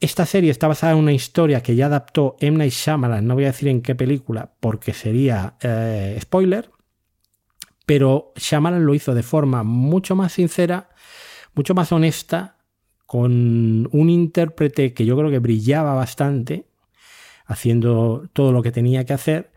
Esta 0.00 0.26
serie 0.26 0.50
está 0.50 0.68
basada 0.68 0.92
en 0.92 0.98
una 0.98 1.12
historia 1.12 1.62
que 1.62 1.74
ya 1.74 1.86
adaptó 1.86 2.36
M. 2.40 2.56
Night 2.56 2.72
Shyamalan, 2.72 3.26
no 3.26 3.34
voy 3.34 3.44
a 3.44 3.48
decir 3.48 3.68
en 3.68 3.82
qué 3.82 3.94
película 3.94 4.52
porque 4.60 4.92
sería 4.92 5.56
eh, 5.60 6.16
spoiler, 6.20 6.70
pero 7.84 8.32
Shyamalan 8.36 8.84
lo 8.84 8.94
hizo 8.94 9.14
de 9.14 9.22
forma 9.22 9.64
mucho 9.64 10.14
más 10.14 10.32
sincera, 10.32 10.90
mucho 11.54 11.74
más 11.74 11.90
honesta, 11.90 12.58
con 13.06 13.88
un 13.90 14.10
intérprete 14.10 14.92
que 14.92 15.04
yo 15.04 15.16
creo 15.16 15.30
que 15.30 15.38
brillaba 15.38 15.94
bastante, 15.94 16.66
haciendo 17.46 18.28
todo 18.32 18.52
lo 18.52 18.62
que 18.62 18.70
tenía 18.70 19.04
que 19.04 19.14
hacer, 19.14 19.50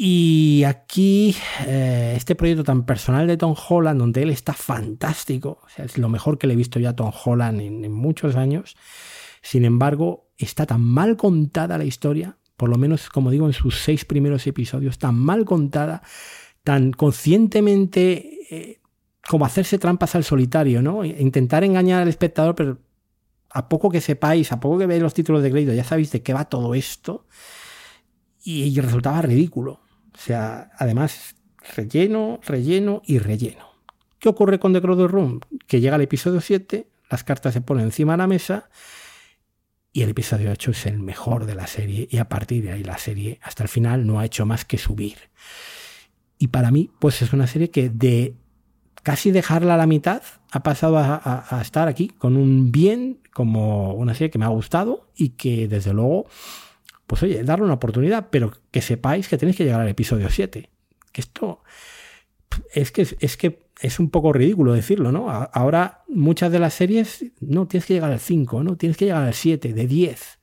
y 0.00 0.62
aquí, 0.62 1.34
eh, 1.66 2.14
este 2.16 2.36
proyecto 2.36 2.62
tan 2.62 2.86
personal 2.86 3.26
de 3.26 3.36
Tom 3.36 3.56
Holland, 3.68 3.98
donde 3.98 4.22
él 4.22 4.30
está 4.30 4.52
fantástico, 4.52 5.58
es 5.76 5.98
lo 5.98 6.08
mejor 6.08 6.38
que 6.38 6.46
le 6.46 6.52
he 6.52 6.56
visto 6.56 6.78
ya 6.78 6.90
a 6.90 6.96
Tom 6.96 7.10
Holland 7.24 7.60
en, 7.60 7.92
muchos 7.92 8.36
años. 8.36 8.76
Sin 9.48 9.64
embargo, 9.64 10.28
está 10.36 10.66
tan 10.66 10.82
mal 10.82 11.16
contada 11.16 11.78
la 11.78 11.86
historia, 11.86 12.36
por 12.58 12.68
lo 12.68 12.76
menos, 12.76 13.08
como 13.08 13.30
digo, 13.30 13.46
en 13.46 13.54
sus 13.54 13.80
seis 13.80 14.04
primeros 14.04 14.46
episodios, 14.46 14.98
tan 14.98 15.18
mal 15.18 15.46
contada, 15.46 16.02
tan 16.64 16.92
conscientemente 16.92 18.40
eh, 18.50 18.80
como 19.26 19.46
hacerse 19.46 19.78
trampas 19.78 20.14
al 20.14 20.24
solitario, 20.24 20.82
¿no? 20.82 21.02
E 21.02 21.22
intentar 21.22 21.64
engañar 21.64 22.02
al 22.02 22.08
espectador, 22.08 22.54
pero 22.54 22.76
a 23.48 23.70
poco 23.70 23.88
que 23.88 24.02
sepáis, 24.02 24.52
a 24.52 24.60
poco 24.60 24.76
que 24.76 24.84
veáis 24.84 25.02
los 25.02 25.14
títulos 25.14 25.42
de 25.42 25.50
crédito, 25.50 25.72
ya 25.72 25.84
sabéis 25.84 26.12
de 26.12 26.22
qué 26.22 26.34
va 26.34 26.44
todo 26.44 26.74
esto. 26.74 27.24
y 28.44 28.78
resultaba 28.78 29.22
ridículo. 29.22 29.80
O 30.12 30.18
sea, 30.18 30.72
además, 30.76 31.36
relleno, 31.74 32.38
relleno 32.44 33.00
y 33.06 33.18
relleno. 33.18 33.64
¿Qué 34.18 34.28
ocurre 34.28 34.58
con 34.58 34.74
The 34.74 34.82
Crowded 34.82 35.06
Room? 35.06 35.40
Que 35.66 35.80
llega 35.80 35.96
el 35.96 36.02
episodio 36.02 36.42
7, 36.42 36.86
las 37.10 37.24
cartas 37.24 37.54
se 37.54 37.62
ponen 37.62 37.86
encima 37.86 38.12
de 38.12 38.18
la 38.18 38.26
mesa 38.26 38.68
y 39.98 40.02
el 40.02 40.10
episodio 40.10 40.52
8 40.52 40.70
es 40.70 40.86
el 40.86 41.00
mejor 41.00 41.44
de 41.44 41.56
la 41.56 41.66
serie 41.66 42.06
y 42.08 42.18
a 42.18 42.28
partir 42.28 42.62
de 42.62 42.70
ahí 42.70 42.84
la 42.84 42.98
serie 42.98 43.40
hasta 43.42 43.64
el 43.64 43.68
final 43.68 44.06
no 44.06 44.20
ha 44.20 44.24
hecho 44.24 44.46
más 44.46 44.64
que 44.64 44.78
subir. 44.78 45.16
Y 46.38 46.48
para 46.48 46.70
mí, 46.70 46.88
pues 47.00 47.20
es 47.20 47.32
una 47.32 47.48
serie 47.48 47.72
que 47.72 47.90
de 47.90 48.36
casi 49.02 49.32
dejarla 49.32 49.74
a 49.74 49.76
la 49.76 49.88
mitad 49.88 50.22
ha 50.52 50.62
pasado 50.62 50.98
a, 50.98 51.46
a 51.50 51.60
estar 51.60 51.88
aquí 51.88 52.06
con 52.16 52.36
un 52.36 52.70
bien 52.70 53.18
como 53.32 53.94
una 53.94 54.14
serie 54.14 54.30
que 54.30 54.38
me 54.38 54.44
ha 54.44 54.50
gustado 54.50 55.08
y 55.16 55.30
que 55.30 55.66
desde 55.66 55.92
luego 55.92 56.26
pues 57.08 57.24
oye, 57.24 57.42
darle 57.42 57.64
una 57.64 57.74
oportunidad, 57.74 58.28
pero 58.30 58.52
que 58.70 58.82
sepáis 58.82 59.26
que 59.26 59.36
tenéis 59.36 59.56
que 59.56 59.64
llegar 59.64 59.80
al 59.80 59.88
episodio 59.88 60.30
7. 60.30 60.70
Que 61.10 61.20
esto 61.20 61.64
es 62.72 62.92
que, 62.92 63.16
es 63.18 63.36
que 63.36 63.66
es 63.80 64.00
un 64.00 64.10
poco 64.10 64.32
ridículo 64.32 64.72
decirlo, 64.72 65.12
¿no? 65.12 65.30
Ahora 65.30 66.02
muchas 66.08 66.50
de 66.50 66.58
las 66.58 66.74
series, 66.74 67.24
no, 67.40 67.66
tienes 67.66 67.86
que 67.86 67.94
llegar 67.94 68.10
al 68.10 68.20
5, 68.20 68.64
¿no? 68.64 68.76
Tienes 68.76 68.96
que 68.96 69.06
llegar 69.06 69.22
al 69.22 69.34
7, 69.34 69.72
de 69.72 69.86
10. 69.86 70.38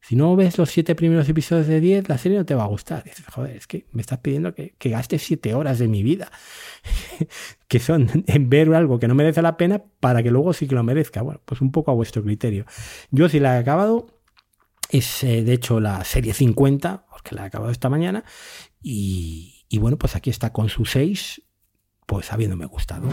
Si 0.00 0.16
no 0.16 0.36
ves 0.36 0.58
los 0.58 0.70
7 0.70 0.94
primeros 0.94 1.28
episodios 1.28 1.66
de 1.66 1.80
10, 1.80 2.08
la 2.08 2.18
serie 2.18 2.38
no 2.38 2.46
te 2.46 2.54
va 2.54 2.64
a 2.64 2.68
gustar. 2.68 3.04
Dices, 3.04 3.26
joder, 3.26 3.56
es 3.56 3.66
que 3.66 3.86
me 3.92 4.00
estás 4.00 4.18
pidiendo 4.18 4.54
que, 4.54 4.74
que 4.78 4.90
gaste 4.90 5.18
7 5.18 5.54
horas 5.54 5.78
de 5.78 5.88
mi 5.88 6.02
vida, 6.02 6.30
que 7.68 7.78
son 7.78 8.24
en 8.26 8.48
ver 8.48 8.72
algo 8.74 8.98
que 8.98 9.08
no 9.08 9.14
merece 9.14 9.42
la 9.42 9.56
pena 9.56 9.82
para 10.00 10.22
que 10.22 10.30
luego 10.30 10.52
sí 10.52 10.66
que 10.66 10.74
lo 10.74 10.82
merezca. 10.82 11.22
Bueno, 11.22 11.40
pues 11.44 11.60
un 11.60 11.72
poco 11.72 11.90
a 11.90 11.94
vuestro 11.94 12.22
criterio. 12.22 12.66
Yo 13.10 13.28
si 13.28 13.40
la 13.40 13.56
he 13.56 13.58
acabado, 13.58 14.06
es 14.90 15.24
eh, 15.24 15.42
de 15.42 15.52
hecho 15.52 15.80
la 15.80 16.04
serie 16.04 16.32
50, 16.32 17.06
porque 17.10 17.34
la 17.34 17.42
he 17.44 17.46
acabado 17.46 17.70
esta 17.70 17.88
mañana. 17.88 18.24
Y, 18.82 19.66
y 19.68 19.78
bueno, 19.78 19.98
pues 19.98 20.16
aquí 20.16 20.30
está 20.30 20.52
con 20.52 20.68
su 20.68 20.84
6, 20.84 21.42
pues 22.08 22.32
habiéndome 22.32 22.64
gustado. 22.64 23.06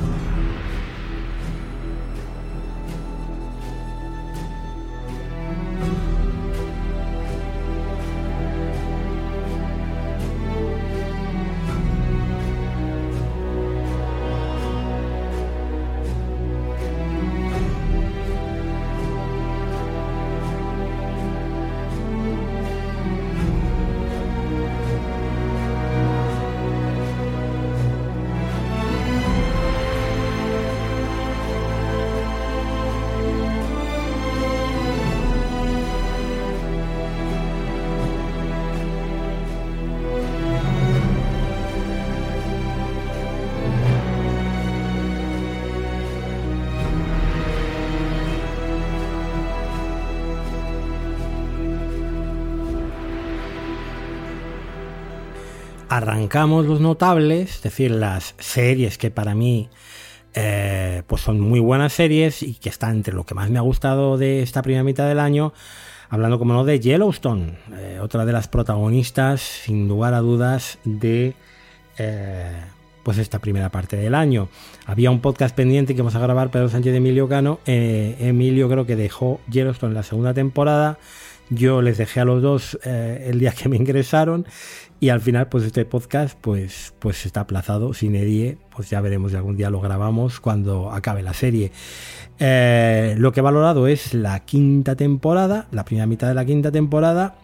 Arrancamos 55.95 56.65
los 56.65 56.81
notables, 56.81 57.55
es 57.55 57.61
decir, 57.61 57.91
las 57.91 58.35
series 58.37 58.97
que 58.97 59.11
para 59.11 59.33
mí 59.33 59.69
eh, 60.33 61.03
pues 61.07 61.21
son 61.21 61.39
muy 61.39 61.61
buenas 61.61 61.93
series 61.93 62.43
y 62.43 62.55
que 62.55 62.67
están 62.67 62.97
entre 62.97 63.13
lo 63.13 63.25
que 63.25 63.33
más 63.33 63.49
me 63.49 63.59
ha 63.59 63.61
gustado 63.61 64.17
de 64.17 64.41
esta 64.41 64.61
primera 64.61 64.83
mitad 64.83 65.07
del 65.07 65.19
año, 65.19 65.53
hablando 66.09 66.37
como 66.37 66.53
no 66.53 66.65
de 66.65 66.81
Yellowstone, 66.81 67.57
eh, 67.77 67.99
otra 68.01 68.25
de 68.25 68.33
las 68.33 68.49
protagonistas, 68.49 69.39
sin 69.39 69.87
lugar 69.87 70.13
a 70.13 70.19
dudas, 70.19 70.79
de 70.83 71.33
eh, 71.97 72.51
pues 73.03 73.17
esta 73.17 73.39
primera 73.39 73.69
parte 73.69 73.95
del 73.95 74.15
año. 74.15 74.49
Había 74.85 75.11
un 75.11 75.21
podcast 75.21 75.55
pendiente 75.55 75.95
que 75.95 76.01
vamos 76.01 76.15
a 76.15 76.19
grabar 76.19 76.51
Pedro 76.51 76.67
Sánchez 76.67 76.91
de 76.91 76.97
Emilio 76.97 77.29
Cano. 77.29 77.59
Emilio 77.65 78.67
creo 78.67 78.85
que 78.85 78.97
dejó 78.97 79.39
Yellowstone 79.49 79.93
la 79.93 80.03
segunda 80.03 80.33
temporada. 80.33 80.97
Yo 81.51 81.83
les 81.83 81.99
dejé 81.99 82.21
a 82.21 82.25
los 82.25 82.41
dos 82.41 82.79
el 82.83 83.37
día 83.39 83.51
que 83.51 83.69
me 83.69 83.77
ingresaron 83.77 84.47
y 84.99 85.09
al 85.09 85.19
final, 85.19 85.49
pues 85.49 85.65
este 85.65 85.85
podcast 85.85 86.37
pues, 86.39 86.93
pues 86.99 87.25
está 87.25 87.41
aplazado 87.41 87.93
sin 87.93 88.15
edie, 88.15 88.57
pues 88.75 88.89
ya 88.89 89.01
veremos 89.01 89.31
si 89.31 89.37
algún 89.37 89.57
día 89.57 89.69
lo 89.69 89.81
grabamos 89.81 90.39
cuando 90.39 90.91
acabe 90.91 91.21
la 91.21 91.33
serie. 91.33 91.71
Eh, 92.39 93.15
lo 93.17 93.31
que 93.31 93.41
he 93.41 93.43
valorado 93.43 93.87
es 93.87 94.13
la 94.13 94.39
quinta 94.45 94.95
temporada, 94.95 95.67
la 95.71 95.85
primera 95.85 96.07
mitad 96.07 96.27
de 96.27 96.33
la 96.33 96.45
quinta 96.45 96.71
temporada. 96.71 97.35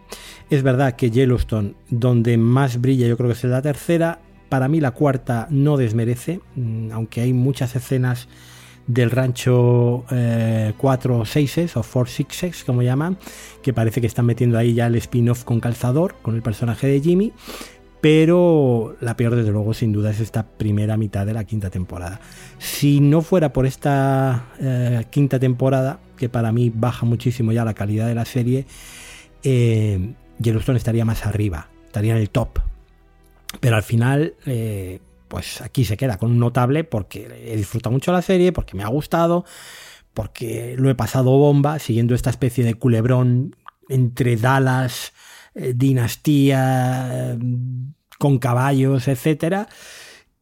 Es 0.50 0.62
verdad 0.62 0.96
que 0.96 1.10
Yellowstone, 1.10 1.74
donde 1.90 2.36
más 2.36 2.80
brilla, 2.80 3.06
yo 3.06 3.16
creo 3.16 3.28
que 3.28 3.34
es 3.34 3.44
la 3.44 3.62
tercera. 3.62 4.20
Para 4.48 4.68
mí 4.68 4.80
la 4.80 4.90
cuarta 4.90 5.46
no 5.50 5.76
desmerece, 5.76 6.40
mm, 6.56 6.92
aunque 6.92 7.20
hay 7.20 7.32
muchas 7.32 7.76
escenas 7.76 8.28
del 8.86 9.10
rancho 9.10 10.04
4 10.76 11.24
6 11.24 11.76
o 11.76 11.82
4 11.82 12.26
6 12.28 12.64
como 12.64 12.82
llaman, 12.82 13.18
que 13.62 13.72
parece 13.72 14.00
que 14.00 14.06
están 14.06 14.26
metiendo 14.26 14.58
ahí 14.58 14.74
ya 14.74 14.86
el 14.86 14.96
spin-off 14.96 15.44
con 15.44 15.60
calzador, 15.60 16.16
con 16.22 16.34
el 16.34 16.42
personaje 16.42 16.86
de 16.86 17.00
Jimmy. 17.00 17.32
Pero 18.02 18.96
la 19.00 19.16
peor, 19.16 19.36
desde 19.36 19.52
luego, 19.52 19.74
sin 19.74 19.92
duda, 19.92 20.10
es 20.10 20.18
esta 20.18 20.44
primera 20.44 20.96
mitad 20.96 21.24
de 21.24 21.34
la 21.34 21.44
quinta 21.44 21.70
temporada. 21.70 22.20
Si 22.58 22.98
no 22.98 23.22
fuera 23.22 23.52
por 23.52 23.64
esta 23.64 24.46
eh, 24.58 25.04
quinta 25.10 25.38
temporada, 25.38 26.00
que 26.16 26.28
para 26.28 26.50
mí 26.50 26.72
baja 26.74 27.06
muchísimo 27.06 27.52
ya 27.52 27.64
la 27.64 27.74
calidad 27.74 28.08
de 28.08 28.16
la 28.16 28.24
serie, 28.24 28.66
eh, 29.44 30.14
Yellowstone 30.40 30.78
estaría 30.78 31.04
más 31.04 31.24
arriba, 31.26 31.68
estaría 31.86 32.16
en 32.16 32.18
el 32.18 32.30
top. 32.30 32.58
Pero 33.60 33.76
al 33.76 33.84
final, 33.84 34.34
eh, 34.46 34.98
pues 35.32 35.62
aquí 35.62 35.86
se 35.86 35.96
queda 35.96 36.18
con 36.18 36.30
un 36.30 36.38
notable 36.38 36.84
porque 36.84 37.26
he 37.46 37.56
disfrutado 37.56 37.90
mucho 37.90 38.12
la 38.12 38.20
serie, 38.20 38.52
porque 38.52 38.76
me 38.76 38.82
ha 38.82 38.88
gustado, 38.88 39.46
porque 40.12 40.74
lo 40.76 40.90
he 40.90 40.94
pasado 40.94 41.30
bomba 41.30 41.78
siguiendo 41.78 42.14
esta 42.14 42.28
especie 42.28 42.64
de 42.64 42.74
culebrón 42.74 43.56
entre 43.88 44.36
Dallas, 44.36 45.14
eh, 45.54 45.72
dinastía, 45.74 47.38
con 48.18 48.38
caballos, 48.38 49.08
etcétera. 49.08 49.70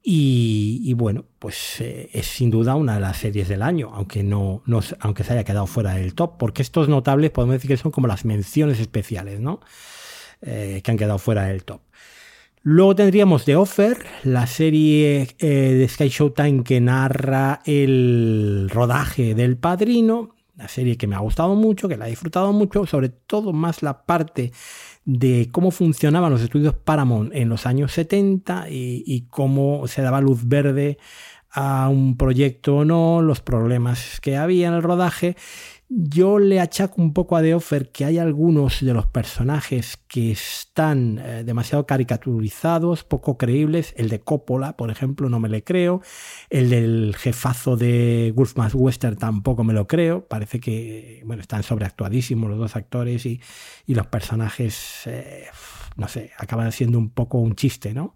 Y, 0.03 0.93
bueno, 0.95 1.25
pues 1.39 1.81
eh, 1.81 2.11
es 2.13 2.27
sin 2.27 2.51
duda 2.51 2.75
una 2.75 2.95
de 2.95 3.01
las 3.01 3.19
series 3.19 3.47
del 3.47 3.63
año, 3.63 3.93
aunque 3.95 4.25
no, 4.25 4.65
aunque 4.99 5.23
se 5.23 5.35
haya 5.35 5.45
quedado 5.45 5.69
fuera 5.69 5.95
del 5.95 6.15
top, 6.15 6.37
porque 6.37 6.63
estos 6.63 6.89
notables 6.89 7.31
podemos 7.31 7.53
decir 7.53 7.69
que 7.71 7.77
son 7.77 7.93
como 7.93 8.09
las 8.09 8.25
menciones 8.25 8.81
especiales, 8.81 9.39
¿no? 9.39 9.61
Eh, 10.43 10.81
que 10.83 10.91
han 10.91 10.97
quedado 10.97 11.19
fuera 11.19 11.45
del 11.45 11.63
top. 11.63 11.81
Luego 12.63 12.95
tendríamos 12.95 13.47
The 13.47 13.57
Offer, 13.57 14.05
la 14.23 14.47
serie 14.47 15.29
eh, 15.39 15.47
de 15.47 15.89
Sky 15.89 16.09
Showtime 16.09 16.63
que 16.63 16.79
narra 16.79 17.61
el 17.65 18.69
rodaje 18.71 19.35
del 19.35 19.57
padrino, 19.57 20.35
la 20.57 20.69
serie 20.69 20.99
que 20.99 21.07
me 21.07 21.17
ha 21.17 21.21
gustado 21.21 21.55
mucho, 21.55 21.89
que 21.89 21.97
la 21.97 22.07
he 22.07 22.11
disfrutado 22.11 22.53
mucho, 22.53 22.85
sobre 22.85 23.09
todo 23.09 23.55
más 23.55 23.83
la 23.83 24.05
parte 24.05 24.53
de 25.07 25.49
cómo 25.51 25.71
funcionaban 25.71 26.31
los 26.31 26.43
estudios 26.43 26.75
Paramount 26.75 27.35
en 27.35 27.49
los 27.49 27.65
años 27.65 27.93
70 27.93 28.69
y, 28.69 29.05
y 29.07 29.23
cómo 29.23 29.87
se 29.87 30.03
daba 30.03 30.21
luz 30.21 30.47
verde 30.47 30.99
a 31.51 31.89
un 31.89 32.19
proyecto 32.19 32.77
o 32.77 32.85
no, 32.85 33.23
los 33.23 33.41
problemas 33.41 34.21
que 34.21 34.37
había 34.37 34.69
en 34.69 34.75
el 34.75 34.83
rodaje 34.83 35.35
yo 35.93 36.39
le 36.39 36.61
achaco 36.61 37.03
un 37.03 37.13
poco 37.13 37.37
a 37.37 37.43
The 37.43 37.53
Offer 37.53 37.91
que 37.91 38.05
hay 38.05 38.19
algunos 38.19 38.81
de 38.81 38.95
los 38.95 39.07
personajes 39.07 39.97
que 40.07 40.31
están 40.31 41.19
eh, 41.19 41.43
demasiado 41.43 41.85
caricaturizados, 41.85 43.03
poco 43.03 43.37
creíbles. 43.37 43.93
El 43.97 44.09
de 44.09 44.21
Coppola, 44.21 44.77
por 44.77 44.93
ejemplo, 44.93 45.29
no 45.29 45.41
me 45.41 45.49
le 45.49 45.65
creo. 45.65 46.01
El 46.49 46.71
del 46.71 47.17
jefazo 47.19 47.77
de 47.77 48.33
Wolfman 48.37 48.71
Western 48.73 49.17
tampoco 49.17 49.65
me 49.65 49.73
lo 49.73 49.89
creo. 49.89 50.29
Parece 50.29 50.61
que 50.61 51.23
bueno, 51.25 51.43
están 51.43 51.65
sobreactuadísimos 51.65 52.49
los 52.49 52.59
dos 52.61 52.77
actores 52.77 53.27
y, 53.27 53.41
los 53.89 54.07
personajes, 54.07 55.03
eh, 55.07 55.47
no 55.97 56.07
sé, 56.07 56.31
acaban 56.39 56.71
siendo 56.71 56.99
un 56.99 57.11
poco 57.11 57.39
un 57.39 57.57
chiste, 57.57 57.95
¿no? 57.95 58.15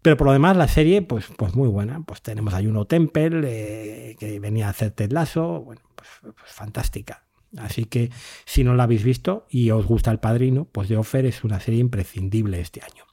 Pero 0.00 0.16
por 0.16 0.28
lo 0.28 0.32
demás, 0.32 0.56
la 0.56 0.66
serie, 0.66 1.02
pues, 1.02 1.26
pues 1.36 1.54
muy 1.54 1.68
buena. 1.68 2.00
Pues 2.06 2.22
tenemos 2.22 2.54
a 2.54 2.62
Juno 2.62 2.86
Temple, 2.86 3.42
eh, 3.44 4.16
que 4.18 4.40
venía 4.40 4.68
a 4.68 4.70
hacer 4.70 4.92
Ted 4.92 5.12
Lasso. 5.12 5.60
Bueno, 5.60 5.82
fantástica. 6.44 7.24
Así 7.56 7.84
que 7.84 8.10
si 8.44 8.64
no 8.64 8.74
la 8.74 8.84
habéis 8.84 9.04
visto 9.04 9.46
y 9.48 9.70
os 9.70 9.86
gusta 9.86 10.10
El 10.10 10.18
Padrino, 10.18 10.66
pues 10.66 10.88
The 10.88 10.96
Offer 10.96 11.26
es 11.26 11.44
una 11.44 11.60
serie 11.60 11.80
imprescindible 11.80 12.60
este 12.60 12.82
año. 12.82 13.04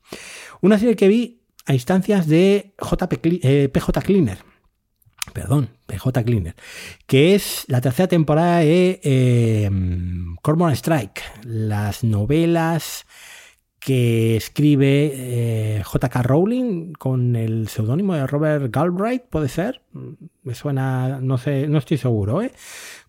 Una 0.62 0.78
serie 0.78 0.96
que 0.96 1.08
vi 1.08 1.44
a 1.66 1.74
instancias 1.74 2.28
de 2.28 2.74
PJ 2.78 3.08
eh, 3.44 3.72
Cleaner. 4.04 4.38
Perdón, 5.32 5.70
PJ 5.86 6.24
Cleaner, 6.26 6.56
que 7.08 7.34
es 7.34 7.64
la 7.68 7.80
tercera 7.80 8.08
temporada 8.08 8.60
de 8.60 9.00
eh, 9.04 9.70
Cormoran 10.42 10.76
Strike, 10.76 11.22
las 11.44 12.04
novelas 12.04 13.06
que 13.84 14.38
escribe 14.38 15.12
eh, 15.14 15.82
J.K. 15.84 16.22
Rowling 16.24 16.94
con 16.94 17.36
el 17.36 17.68
seudónimo 17.68 18.14
de 18.14 18.26
Robert 18.26 18.74
Galbraith, 18.74 19.24
puede 19.24 19.50
ser. 19.50 19.82
Me 20.44 20.56
suena, 20.56 21.20
no 21.20 21.38
sé, 21.38 21.68
no 21.68 21.80
estoy 21.80 21.98
seguro, 21.98 22.42
¿eh? 22.42 22.54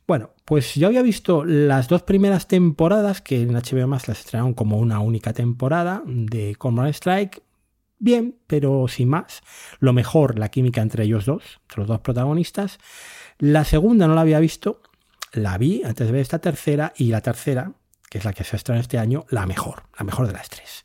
Bueno, 0.09 0.31
pues 0.45 0.75
yo 0.75 0.89
había 0.89 1.03
visto 1.03 1.45
las 1.45 1.87
dos 1.87 2.03
primeras 2.03 2.49
temporadas 2.49 3.23
que 3.23 3.43
en 3.43 3.55
HBO 3.55 3.87
más 3.87 4.09
las 4.09 4.19
estrenaron 4.19 4.53
como 4.53 4.79
una 4.79 4.99
única 4.99 5.33
temporada 5.33 6.03
de 6.05 6.57
Common 6.57 6.89
Strike. 6.89 7.41
Bien, 8.01 8.37
pero 8.49 8.89
sin 8.89 9.09
más. 9.09 9.43
Lo 9.79 9.93
mejor, 9.93 10.41
la 10.41 10.51
química 10.51 10.83
entre 10.83 11.05
ellos 11.05 11.25
dos, 11.25 11.61
entre 11.63 11.79
los 11.79 11.87
dos 11.87 12.01
protagonistas. 12.01 12.81
La 13.39 13.65
segunda 13.65 14.09
no 14.09 14.17
la 14.17 14.23
había 14.23 14.41
visto, 14.41 14.83
la 15.33 15.57
vi 15.57 15.83
antes 15.85 16.09
de 16.09 16.13
ver 16.13 16.23
esta 16.23 16.41
tercera 16.41 16.93
y 16.97 17.13
la 17.13 17.21
tercera 17.21 17.75
que 18.15 18.19
es 18.19 18.25
la 18.25 18.33
que 18.33 18.45
se 18.45 18.55
estrena 18.55 18.81
este 18.81 18.97
año, 18.97 19.27
la 19.29 19.45
mejor, 19.45 19.83
la 19.99 20.05
mejor 20.05 20.29
de 20.29 20.35
las 20.35 20.49
tres. 20.49 20.85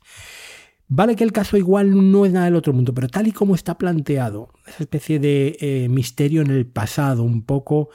Vale 0.88 1.14
que 1.14 1.22
el 1.22 1.30
caso 1.30 1.56
igual 1.56 2.10
no 2.10 2.26
es 2.26 2.32
nada 2.32 2.46
del 2.46 2.56
otro 2.56 2.72
mundo, 2.72 2.92
pero 2.92 3.06
tal 3.06 3.28
y 3.28 3.30
como 3.30 3.54
está 3.54 3.78
planteado, 3.78 4.48
esa 4.66 4.82
especie 4.82 5.20
de 5.20 5.56
eh, 5.60 5.88
misterio 5.88 6.42
en 6.42 6.50
el 6.50 6.66
pasado, 6.66 7.22
un 7.22 7.42
poco 7.42 7.90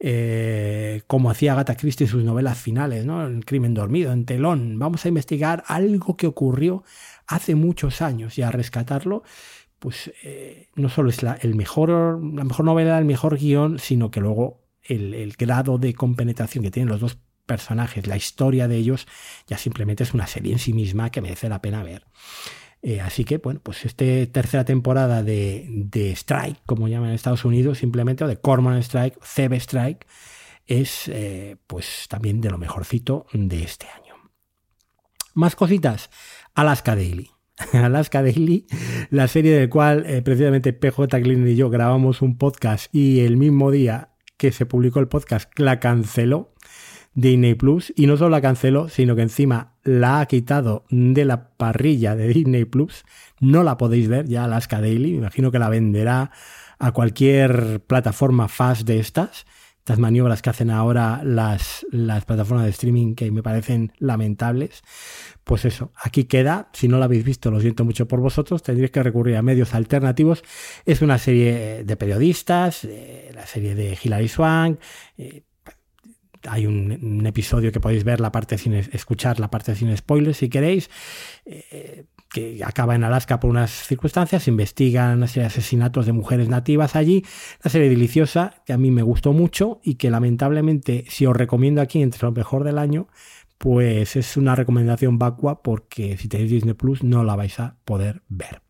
eh, 0.00 1.02
como 1.06 1.30
hacía 1.30 1.52
Agatha 1.52 1.76
Christie 1.76 2.06
en 2.06 2.10
sus 2.10 2.24
novelas 2.24 2.58
finales, 2.58 3.06
¿no? 3.06 3.24
El 3.24 3.44
crimen 3.44 3.74
dormido, 3.74 4.10
en 4.10 4.24
telón. 4.24 4.76
Vamos 4.80 5.04
a 5.04 5.08
investigar 5.08 5.62
algo 5.68 6.16
que 6.16 6.26
ocurrió 6.26 6.82
hace 7.28 7.54
muchos 7.54 8.02
años 8.02 8.38
y 8.38 8.42
a 8.42 8.50
rescatarlo, 8.50 9.22
pues 9.78 10.10
eh, 10.24 10.66
no 10.74 10.88
solo 10.88 11.10
es 11.10 11.22
la, 11.22 11.34
el 11.34 11.54
mejor, 11.54 11.90
la 11.90 12.42
mejor 12.42 12.64
novela, 12.64 12.98
el 12.98 13.04
mejor 13.04 13.38
guion, 13.38 13.78
sino 13.78 14.10
que 14.10 14.18
luego 14.18 14.64
el, 14.82 15.14
el 15.14 15.34
grado 15.34 15.78
de 15.78 15.94
compenetración 15.94 16.64
que 16.64 16.72
tienen 16.72 16.88
los 16.88 16.98
dos 16.98 17.20
personajes, 17.50 18.06
la 18.06 18.16
historia 18.16 18.68
de 18.68 18.76
ellos, 18.76 19.08
ya 19.48 19.58
simplemente 19.58 20.04
es 20.04 20.14
una 20.14 20.28
serie 20.28 20.52
en 20.52 20.60
sí 20.60 20.72
misma 20.72 21.10
que 21.10 21.20
merece 21.20 21.48
la 21.48 21.60
pena 21.60 21.82
ver. 21.82 22.04
Eh, 22.80 23.00
así 23.00 23.24
que, 23.24 23.38
bueno, 23.38 23.58
pues 23.60 23.84
esta 23.84 24.04
tercera 24.30 24.64
temporada 24.64 25.24
de, 25.24 26.12
Strike, 26.14 26.60
como 26.64 26.86
llaman 26.86 27.08
en 27.08 27.16
Estados 27.16 27.44
Unidos, 27.44 27.78
simplemente, 27.78 28.22
o 28.22 28.28
de 28.28 28.36
Corman 28.36 28.78
Strike, 28.78 29.18
CB 29.18 29.54
Strike, 29.54 30.06
es 30.68 31.08
eh, 31.08 31.56
pues 31.66 32.06
también 32.08 32.40
de 32.40 32.50
lo 32.50 32.58
mejorcito 32.58 33.26
de 33.32 33.64
este 33.64 33.88
año. 33.88 34.14
Más 35.34 35.56
cositas. 35.56 36.08
Alaska 36.54 36.94
Daily. 36.94 37.30
Alaska 37.72 38.22
Daily, 38.22 38.64
la 39.10 39.26
serie 39.26 39.58
del 39.58 39.68
cual 39.68 40.04
eh, 40.06 40.22
precisamente 40.22 40.72
PJ 40.72 41.20
Clean 41.20 41.48
y 41.48 41.56
yo 41.56 41.68
grabamos 41.68 42.22
un 42.22 42.38
podcast 42.38 42.94
y 42.94 43.20
el 43.20 43.36
mismo 43.36 43.72
día 43.72 44.10
que 44.36 44.52
se 44.52 44.66
publicó 44.66 45.00
el 45.00 45.08
podcast 45.08 45.50
la 45.58 45.80
canceló. 45.80 46.54
Disney 47.20 47.54
Plus 47.54 47.92
y 47.96 48.06
no 48.06 48.16
solo 48.16 48.30
la 48.30 48.40
canceló, 48.40 48.88
sino 48.88 49.14
que 49.14 49.22
encima 49.22 49.74
la 49.82 50.20
ha 50.20 50.26
quitado 50.26 50.84
de 50.90 51.24
la 51.24 51.50
parrilla 51.56 52.16
de 52.16 52.28
Disney 52.28 52.64
Plus. 52.64 53.04
No 53.40 53.62
la 53.62 53.76
podéis 53.76 54.08
ver 54.08 54.26
ya 54.26 54.44
Alaska 54.44 54.80
Daily, 54.80 55.12
me 55.12 55.18
imagino 55.18 55.50
que 55.50 55.58
la 55.58 55.68
venderá 55.68 56.30
a 56.78 56.92
cualquier 56.92 57.80
plataforma 57.80 58.48
fast 58.48 58.86
de 58.86 58.98
estas. 58.98 59.46
Estas 59.78 59.98
maniobras 59.98 60.42
que 60.42 60.50
hacen 60.50 60.70
ahora 60.70 61.22
las, 61.24 61.86
las 61.90 62.24
plataformas 62.26 62.64
de 62.66 62.70
streaming 62.70 63.14
que 63.14 63.30
me 63.30 63.42
parecen 63.42 63.92
lamentables. 63.98 64.82
Pues 65.42 65.64
eso, 65.64 65.90
aquí 65.96 66.24
queda. 66.24 66.68
Si 66.74 66.86
no 66.86 66.98
la 66.98 67.06
habéis 67.06 67.24
visto, 67.24 67.50
lo 67.50 67.60
siento 67.60 67.84
mucho 67.84 68.06
por 68.06 68.20
vosotros. 68.20 68.62
Tendréis 68.62 68.90
que 68.90 69.02
recurrir 69.02 69.36
a 69.36 69.42
medios 69.42 69.74
alternativos. 69.74 70.44
Es 70.84 71.00
una 71.00 71.16
serie 71.16 71.82
de 71.84 71.96
periodistas, 71.96 72.84
eh, 72.84 73.32
la 73.34 73.46
serie 73.46 73.74
de 73.74 73.98
Hilary 74.00 74.28
Swank, 74.28 74.78
eh, 75.16 75.44
hay 76.48 76.66
un, 76.66 77.26
episodio 77.26 77.72
que 77.72 77.80
podéis 77.80 78.04
ver 78.04 78.20
la 78.20 78.32
parte 78.32 78.58
sin 78.58 78.74
escuchar 78.74 79.40
la 79.40 79.50
parte 79.50 79.74
sin 79.74 79.94
spoilers 79.96 80.38
si 80.38 80.48
queréis. 80.48 80.90
Eh, 81.44 82.06
que 82.32 82.60
acaba 82.64 82.94
en 82.94 83.02
Alaska 83.02 83.40
por 83.40 83.50
unas 83.50 83.70
circunstancias, 83.70 84.46
investigan 84.46 85.22
asesinatos 85.24 86.06
de 86.06 86.12
mujeres 86.12 86.48
nativas 86.48 86.94
allí, 86.94 87.24
una 87.64 87.70
serie 87.70 87.88
deliciosa 87.88 88.62
que 88.64 88.72
a 88.72 88.78
mí 88.78 88.92
me 88.92 89.02
gustó 89.02 89.32
mucho 89.32 89.80
y 89.82 89.96
que 89.96 90.10
lamentablemente 90.10 91.04
si 91.08 91.26
os 91.26 91.36
recomiendo 91.36 91.80
aquí 91.80 92.00
entre 92.00 92.22
lo 92.22 92.30
mejor 92.30 92.62
del 92.62 92.78
año, 92.78 93.08
pues 93.58 94.16
es 94.16 94.36
una 94.36 94.54
recomendación 94.54 95.18
vacua 95.18 95.62
porque 95.62 96.16
si 96.18 96.28
tenéis 96.28 96.50
Disney 96.50 96.74
Plus 96.74 97.02
no 97.02 97.24
la 97.24 97.36
vais 97.36 97.58
a 97.58 97.76
poder 97.84 98.22
ver. 98.28 98.62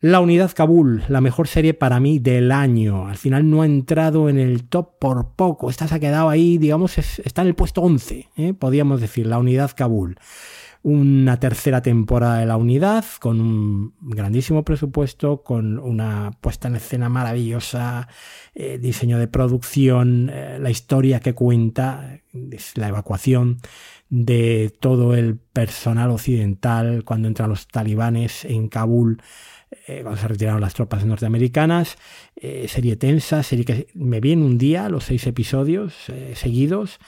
La 0.00 0.20
Unidad 0.20 0.52
Kabul, 0.54 1.02
la 1.08 1.20
mejor 1.20 1.48
serie 1.48 1.74
para 1.74 1.98
mí 1.98 2.20
del 2.20 2.52
año. 2.52 3.08
Al 3.08 3.16
final 3.16 3.50
no 3.50 3.62
ha 3.62 3.66
entrado 3.66 4.28
en 4.28 4.38
el 4.38 4.62
top 4.68 4.96
por 5.00 5.34
poco. 5.34 5.70
Esta 5.70 5.88
se 5.88 5.96
ha 5.96 5.98
quedado 5.98 6.28
ahí, 6.28 6.56
digamos, 6.56 6.98
está 6.98 7.42
en 7.42 7.48
el 7.48 7.56
puesto 7.56 7.82
11, 7.82 8.28
¿eh? 8.36 8.54
podríamos 8.54 9.00
decir, 9.00 9.26
La 9.26 9.38
Unidad 9.38 9.72
Kabul. 9.74 10.16
Una 10.84 11.40
tercera 11.40 11.82
temporada 11.82 12.38
de 12.38 12.46
La 12.46 12.56
Unidad 12.56 13.04
con 13.18 13.40
un 13.40 13.94
grandísimo 14.00 14.64
presupuesto, 14.64 15.42
con 15.42 15.80
una 15.80 16.30
puesta 16.40 16.68
en 16.68 16.76
escena 16.76 17.08
maravillosa, 17.08 18.06
eh, 18.54 18.78
diseño 18.78 19.18
de 19.18 19.26
producción, 19.26 20.30
eh, 20.32 20.58
la 20.60 20.70
historia 20.70 21.18
que 21.18 21.34
cuenta, 21.34 22.20
la 22.76 22.88
evacuación 22.88 23.58
de 24.10 24.72
todo 24.78 25.16
el 25.16 25.36
personal 25.36 26.10
occidental 26.10 27.02
cuando 27.04 27.26
entran 27.26 27.50
los 27.50 27.66
talibanes 27.66 28.44
en 28.44 28.68
Kabul 28.68 29.20
eh, 29.86 30.00
cuando 30.02 30.20
se 30.20 30.28
retiraron 30.28 30.60
las 30.60 30.74
tropas 30.74 31.04
norteamericanas. 31.04 31.96
Eh, 32.36 32.66
serie 32.68 32.96
tensa, 32.96 33.42
serie 33.42 33.64
que 33.64 33.88
me 33.94 34.20
vi 34.20 34.32
en 34.32 34.42
un 34.42 34.58
día, 34.58 34.88
los 34.88 35.04
seis 35.04 35.26
episodios 35.26 35.94
eh, 36.08 36.32
seguidos. 36.34 36.98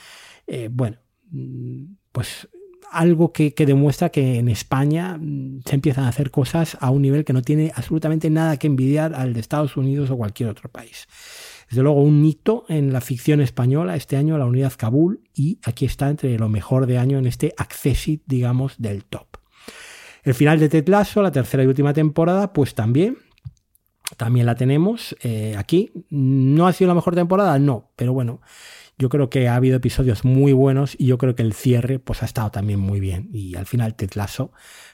bueno, 0.71 0.97
mm, 1.31 1.93
pues 2.11 2.49
algo 2.91 3.31
que, 3.31 3.53
demuestra 3.57 4.09
que 4.09 4.37
en 4.37 4.49
España 4.49 5.17
mm, 5.17 5.61
se 5.65 5.75
empiezan 5.75 6.03
a 6.03 6.09
hacer 6.09 6.29
cosas 6.29 6.77
a 6.81 6.91
un 6.91 7.01
nivel 7.01 7.23
que 7.23 7.33
no 7.33 7.41
tiene 7.41 7.71
absolutamente 7.73 8.29
nada 8.29 8.57
que 8.57 8.67
envidiar 8.67 9.15
al 9.15 9.33
de 9.33 9.39
Estados 9.39 9.77
Unidos 9.77 10.09
o 10.09 10.17
cualquier 10.17 10.49
otro 10.49 10.69
país. 10.69 11.07
Desde 11.69 11.83
luego, 11.83 12.01
un 12.01 12.23
hito 12.25 12.65
en 12.67 12.91
la 12.91 12.99
ficción 12.99 13.39
española 13.39 13.95
este 13.95 14.17
año, 14.17 14.37
la 14.37 14.45
unidad 14.45 14.73
Kabul, 14.77 15.21
y 15.33 15.59
aquí 15.63 15.85
está 15.85 16.09
entre 16.09 16.37
lo 16.37 16.49
mejor 16.49 16.85
de 16.85 16.97
año 16.97 17.17
en 17.17 17.27
este 17.27 17.53
accessit, 17.57 18.23
digamos, 18.25 18.75
del 18.77 19.05
top. 19.05 19.30
El 20.23 20.33
final 20.33 20.59
de 20.59 20.69
Ted 20.69 20.87
Lasso, 20.87 21.21
la 21.21 21.31
tercera 21.31 21.63
y 21.63 21.67
última 21.67 21.93
temporada, 21.93 22.53
pues 22.53 22.75
también, 22.75 23.17
también 24.17 24.45
la 24.45 24.55
tenemos 24.55 25.15
eh, 25.23 25.55
aquí. 25.57 25.91
¿No 26.09 26.67
ha 26.67 26.73
sido 26.73 26.89
la 26.89 26.95
mejor 26.95 27.15
temporada? 27.15 27.57
No, 27.57 27.91
pero 27.95 28.13
bueno, 28.13 28.41
yo 28.97 29.09
creo 29.09 29.29
que 29.29 29.47
ha 29.47 29.55
habido 29.55 29.77
episodios 29.77 30.23
muy 30.23 30.53
buenos 30.53 30.95
y 30.97 31.07
yo 31.07 31.17
creo 31.17 31.33
que 31.33 31.41
el 31.41 31.53
cierre 31.53 31.97
pues 31.97 32.21
ha 32.21 32.25
estado 32.25 32.51
también 32.51 32.79
muy 32.79 32.99
bien. 32.99 33.29
Y 33.33 33.55
al 33.55 33.65
final 33.65 33.95
Ted 33.95 34.11
Lasso, 34.13 34.51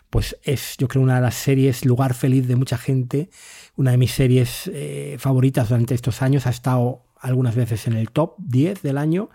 pues 0.09 0.37
es 0.43 0.77
yo 0.77 0.87
creo 0.87 1.03
una 1.03 1.15
de 1.15 1.21
las 1.21 1.35
series 1.35 1.85
lugar 1.85 2.13
feliz 2.13 2.47
de 2.47 2.55
mucha 2.55 2.77
gente, 2.77 3.29
una 3.75 3.91
de 3.91 3.97
mis 3.97 4.11
series 4.11 4.71
eh, 4.73 5.17
favoritas 5.19 5.67
durante 5.67 5.93
estos 5.93 6.21
años, 6.21 6.47
ha 6.47 6.51
estado 6.51 7.03
algunas 7.19 7.55
veces 7.55 7.87
en 7.87 7.93
el 7.93 8.11
top 8.11 8.35
10 8.37 8.81
del 8.81 8.97
año 8.97 9.29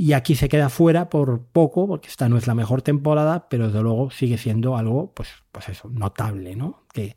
y 0.00 0.12
aquí 0.12 0.36
se 0.36 0.48
queda 0.48 0.68
fuera 0.68 1.10
por 1.10 1.42
poco, 1.42 1.88
porque 1.88 2.06
esta 2.06 2.28
no 2.28 2.38
es 2.38 2.46
la 2.46 2.54
mejor 2.54 2.82
temporada, 2.82 3.48
pero 3.48 3.66
desde 3.66 3.82
luego 3.82 4.12
sigue 4.12 4.38
siendo 4.38 4.76
algo, 4.76 5.12
pues, 5.12 5.28
pues 5.50 5.68
eso, 5.68 5.90
notable, 5.90 6.54
¿no? 6.54 6.84
Que, 6.92 7.16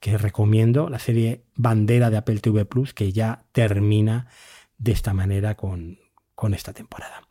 que 0.00 0.18
recomiendo 0.18 0.90
la 0.90 0.98
serie 0.98 1.44
Bandera 1.56 2.10
de 2.10 2.18
Apple 2.18 2.40
TV 2.40 2.66
Plus, 2.66 2.92
que 2.92 3.10
ya 3.10 3.44
termina 3.52 4.26
de 4.76 4.92
esta 4.92 5.14
manera 5.14 5.56
con, 5.56 5.98
con 6.34 6.52
esta 6.52 6.74
temporada. 6.74 7.22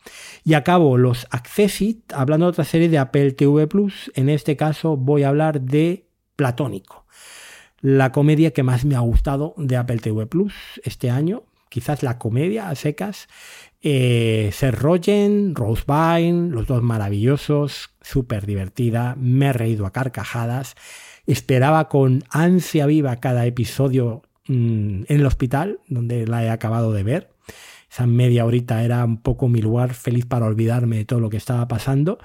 Y 0.44 0.56
acabo 0.56 0.98
los 0.98 1.28
Accessit 1.30 2.12
hablando 2.12 2.48
de 2.48 2.50
otra 2.50 2.64
serie 2.64 2.90
de 2.90 2.98
Apple 2.98 3.34
TV 3.34 3.68
Plus. 3.68 4.12
En 4.16 4.28
este 4.28 4.58
caso 4.58 4.98
voy 4.98 5.22
a 5.22 5.30
hablar 5.30 5.62
de 5.62 6.08
Platónico, 6.36 7.06
la 7.80 8.12
comedia 8.12 8.54
que 8.54 8.64
más 8.64 8.86
me 8.86 8.96
ha 8.96 9.02
gustado 9.02 9.54
de 9.56 9.78
Apple 9.78 10.00
TV 10.00 10.26
Plus 10.26 10.54
este 10.84 11.12
año. 11.12 11.44
Quizás 11.70 12.02
la 12.02 12.18
comedia 12.18 12.70
a 12.70 12.76
secas 12.76 13.28
eh, 13.82 14.50
Seth 14.54 14.76
Rogen, 14.76 15.56
Rose 15.56 15.84
Byrne, 15.88 16.52
los 16.52 16.68
dos 16.68 16.84
maravillosos, 16.84 17.92
súper 18.02 18.46
divertida, 18.46 19.16
me 19.18 19.48
he 19.48 19.54
reído 19.54 19.86
a 19.86 19.92
carcajadas, 19.92 20.76
esperaba 21.26 21.88
con 21.90 22.24
ansia 22.30 22.86
viva 22.86 23.16
cada 23.18 23.46
episodio 23.46 24.24
mm, 24.48 25.04
en 25.08 25.20
el 25.20 25.26
hospital, 25.26 25.80
donde 25.88 26.28
la 26.28 26.44
he 26.44 26.50
acabado 26.50 26.92
de 26.92 27.04
ver. 27.04 27.30
Esa 27.92 28.06
media 28.06 28.46
horita 28.46 28.84
era 28.84 29.04
un 29.04 29.22
poco 29.22 29.48
mi 29.48 29.62
lugar 29.62 29.94
feliz 29.94 30.26
para 30.26 30.46
olvidarme 30.46 30.98
de 30.98 31.06
todo 31.06 31.20
lo 31.20 31.30
que 31.30 31.38
estaba 31.38 31.68
pasando 31.68 32.20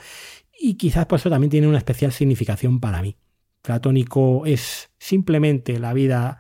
y 0.59 0.74
quizás 0.74 1.07
por 1.07 1.18
eso 1.18 1.30
también 1.30 1.50
tiene 1.50 1.68
una 1.68 1.78
especial 1.78 2.12
significación 2.12 2.80
para 2.80 3.02
mí. 3.02 3.16
Platónico 3.62 4.44
es 4.44 4.90
simplemente 4.98 5.78
la 5.78 5.94
vida 5.94 6.38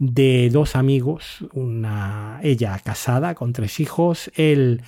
de 0.00 0.48
dos 0.50 0.76
amigos, 0.76 1.44
una 1.52 2.40
ella 2.42 2.80
casada 2.82 3.34
con 3.34 3.52
tres 3.52 3.78
hijos, 3.80 4.32
él 4.34 4.82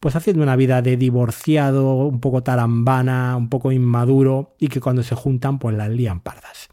pues 0.00 0.16
haciendo 0.16 0.42
una 0.42 0.56
vida 0.56 0.82
de 0.82 0.96
divorciado, 0.96 1.94
un 1.94 2.18
poco 2.18 2.42
tarambana, 2.42 3.36
un 3.36 3.48
poco 3.48 3.72
inmaduro 3.72 4.56
y 4.58 4.68
que 4.68 4.80
cuando 4.80 5.02
se 5.02 5.14
juntan 5.14 5.58
pues 5.58 5.76
las 5.76 5.90
lían 5.90 6.20
pardas. 6.20 6.68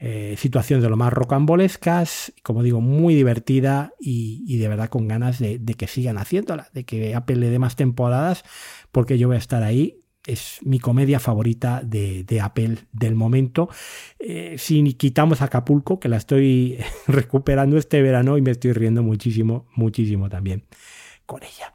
Eh, 0.00 0.36
situación 0.38 0.80
de 0.80 0.88
lo 0.88 0.96
más 0.96 1.12
rocambolescas, 1.12 2.32
como 2.42 2.62
digo, 2.62 2.80
muy 2.80 3.14
divertida 3.14 3.92
y, 3.98 4.56
de 4.56 4.68
verdad 4.68 4.88
con 4.88 5.06
ganas 5.06 5.38
de, 5.38 5.58
que 5.76 5.86
sigan 5.86 6.18
haciéndola, 6.18 6.68
de 6.72 6.84
que 6.84 7.14
Apple 7.14 7.36
le 7.36 7.50
dé 7.50 7.58
más 7.58 7.76
temporadas, 7.76 8.44
porque 8.90 9.18
yo 9.18 9.28
voy 9.28 9.36
a 9.36 9.40
estar 9.40 9.62
ahí 9.62 10.00
es 10.28 10.58
mi 10.62 10.78
comedia 10.78 11.18
favorita 11.18 11.80
de, 11.82 12.40
Apple 12.40 12.78
del 12.92 13.14
momento. 13.14 13.68
Eh, 14.18 14.56
si 14.58 14.94
quitamos 14.94 15.42
Acapulco, 15.42 15.98
que 15.98 16.08
la 16.08 16.18
estoy 16.18 16.78
recuperando 17.06 17.78
este 17.78 18.02
verano 18.02 18.36
y 18.36 18.42
me 18.42 18.50
estoy 18.50 18.72
riendo 18.72 19.02
muchísimo, 19.02 19.66
muchísimo 19.74 20.28
también 20.28 20.64
con 21.26 21.42
ella. 21.42 21.74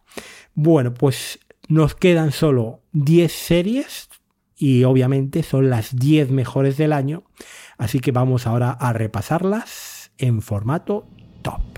Bueno, 0.53 0.93
pues 0.93 1.39
nos 1.67 1.95
quedan 1.95 2.31
solo 2.31 2.81
10 2.93 3.31
series 3.31 4.09
y 4.55 4.83
obviamente 4.83 5.43
son 5.43 5.69
las 5.69 5.95
10 5.95 6.29
mejores 6.31 6.77
del 6.77 6.93
año. 6.93 7.23
Así 7.77 7.99
que 7.99 8.11
vamos 8.11 8.45
ahora 8.45 8.71
a 8.71 8.93
repasarlas 8.93 10.11
en 10.17 10.41
formato 10.41 11.07
top. 11.41 11.72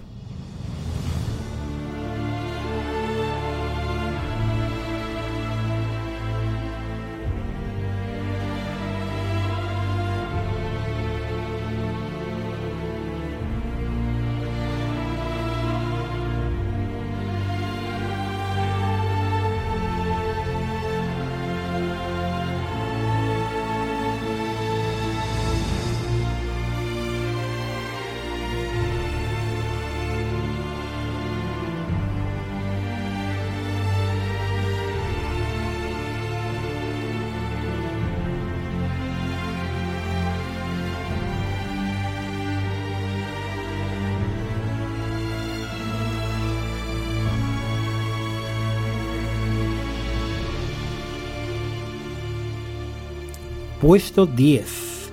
Puesto 53.85 54.25
10. 54.25 55.11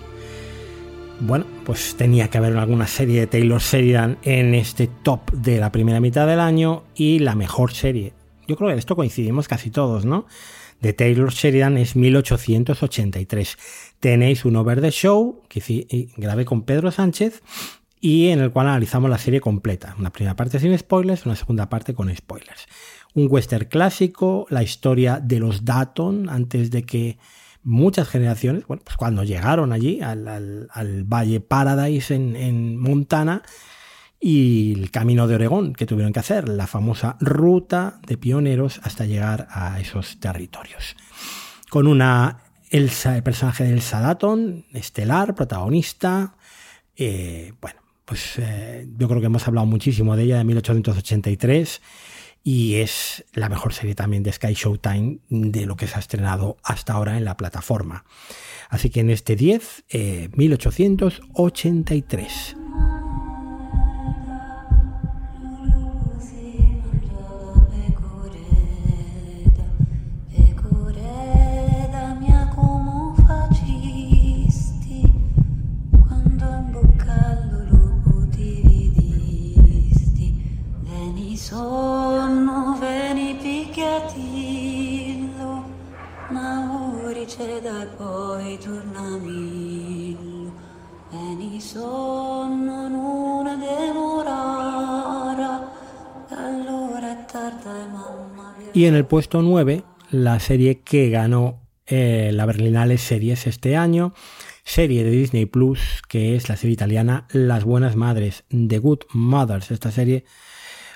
Bueno, 1.20 1.44
pues 1.66 1.94
tenía 1.94 2.30
que 2.30 2.38
haber 2.38 2.56
alguna 2.56 2.86
serie 2.86 3.20
de 3.20 3.26
Taylor 3.26 3.60
Sheridan 3.60 4.16
en 4.22 4.54
este 4.54 4.86
top 4.86 5.30
de 5.30 5.60
la 5.60 5.70
primera 5.70 6.00
mitad 6.00 6.26
del 6.26 6.40
año 6.40 6.84
y 6.94 7.18
la 7.18 7.34
mejor 7.34 7.74
serie. 7.74 8.14
Yo 8.48 8.56
creo 8.56 8.68
que 8.68 8.72
en 8.72 8.78
esto 8.78 8.96
coincidimos 8.96 9.46
casi 9.46 9.70
todos, 9.70 10.06
¿no? 10.06 10.24
De 10.80 10.94
Taylor 10.94 11.30
Sheridan 11.30 11.76
es 11.76 11.96
1883. 11.96 13.58
Tenéis 14.00 14.46
un 14.46 14.56
Over 14.56 14.80
the 14.80 14.90
Show 14.90 15.42
que 15.50 16.08
grabé 16.16 16.46
con 16.46 16.62
Pedro 16.62 16.90
Sánchez 16.90 17.42
y 18.00 18.28
en 18.28 18.40
el 18.40 18.52
cual 18.52 18.68
analizamos 18.68 19.10
la 19.10 19.18
serie 19.18 19.42
completa. 19.42 19.94
Una 19.98 20.12
primera 20.12 20.34
parte 20.34 20.58
sin 20.58 20.78
spoilers, 20.78 21.26
una 21.26 21.36
segunda 21.36 21.68
parte 21.68 21.92
con 21.92 22.08
spoilers. 22.16 22.66
Un 23.12 23.26
western 23.28 23.66
clásico, 23.66 24.46
la 24.48 24.62
historia 24.62 25.20
de 25.22 25.40
los 25.40 25.66
Datton 25.66 26.30
antes 26.30 26.70
de 26.70 26.84
que 26.84 27.18
muchas 27.62 28.08
generaciones, 28.08 28.66
bueno, 28.66 28.82
pues 28.84 28.96
cuando 28.96 29.24
llegaron 29.24 29.72
allí 29.72 30.00
al, 30.00 30.68
Valle 31.04 31.40
Paradise 31.40 32.14
en, 32.14 32.76
Montana, 32.76 33.42
y 34.20 34.74
el 34.78 34.90
camino 34.90 35.26
de 35.26 35.34
Oregón 35.34 35.72
que 35.72 35.86
tuvieron 35.86 36.12
que 36.12 36.20
hacer, 36.20 36.48
la 36.48 36.68
famosa 36.68 37.16
ruta 37.20 38.00
de 38.06 38.16
pioneros 38.16 38.80
hasta 38.84 39.04
llegar 39.04 39.48
a 39.50 39.80
esos 39.80 40.20
territorios. 40.20 40.96
Con 41.68 41.88
una 41.88 42.44
Elsa, 42.70 43.16
el 43.16 43.22
personaje 43.24 43.64
de 43.64 43.72
Elsa 43.72 44.00
Datton, 44.00 44.64
estelar, 44.72 45.34
protagonista. 45.34 46.36
Eh, 46.96 47.52
bueno, 47.60 47.80
pues 48.04 48.34
eh, 48.38 48.86
yo 48.96 49.08
creo 49.08 49.20
que 49.20 49.26
hemos 49.26 49.46
hablado 49.48 49.66
muchísimo 49.66 50.16
de 50.16 50.22
ella 50.22 50.38
de 50.38 50.44
1883 50.44 51.80
y 52.44 52.76
es 52.76 53.24
la 53.32 53.48
mejor 53.48 53.72
serie 53.72 53.94
también 53.94 54.22
de 54.22 54.32
Sky 54.32 54.54
Showtime 54.54 55.18
de 55.28 55.66
lo 55.66 55.76
que 55.76 55.86
se 55.86 55.96
ha 55.96 56.00
estrenado 56.00 56.56
hasta 56.62 56.94
ahora 56.94 57.16
en 57.16 57.24
la 57.24 57.36
plataforma. 57.36 58.04
Así 58.68 58.90
que 58.90 59.00
en 59.00 59.10
este 59.10 59.36
10, 59.36 59.84
1883. 60.36 62.56
Y 98.72 98.86
en 98.86 98.94
el 98.94 99.04
puesto 99.04 99.42
9, 99.42 99.84
la 100.10 100.40
serie 100.40 100.80
que 100.80 101.10
ganó 101.10 101.60
eh, 101.86 102.30
la 102.32 102.46
Berlinale 102.46 102.96
Series 102.96 103.46
este 103.46 103.76
año, 103.76 104.14
serie 104.64 105.04
de 105.04 105.10
Disney 105.10 105.44
Plus, 105.44 106.00
que 106.08 106.34
es 106.34 106.48
la 106.48 106.56
serie 106.56 106.72
italiana 106.74 107.26
Las 107.30 107.64
Buenas 107.64 107.94
Madres, 107.94 108.44
The 108.48 108.78
Good 108.78 109.00
Mothers. 109.12 109.70
Esta 109.70 109.90
serie 109.90 110.24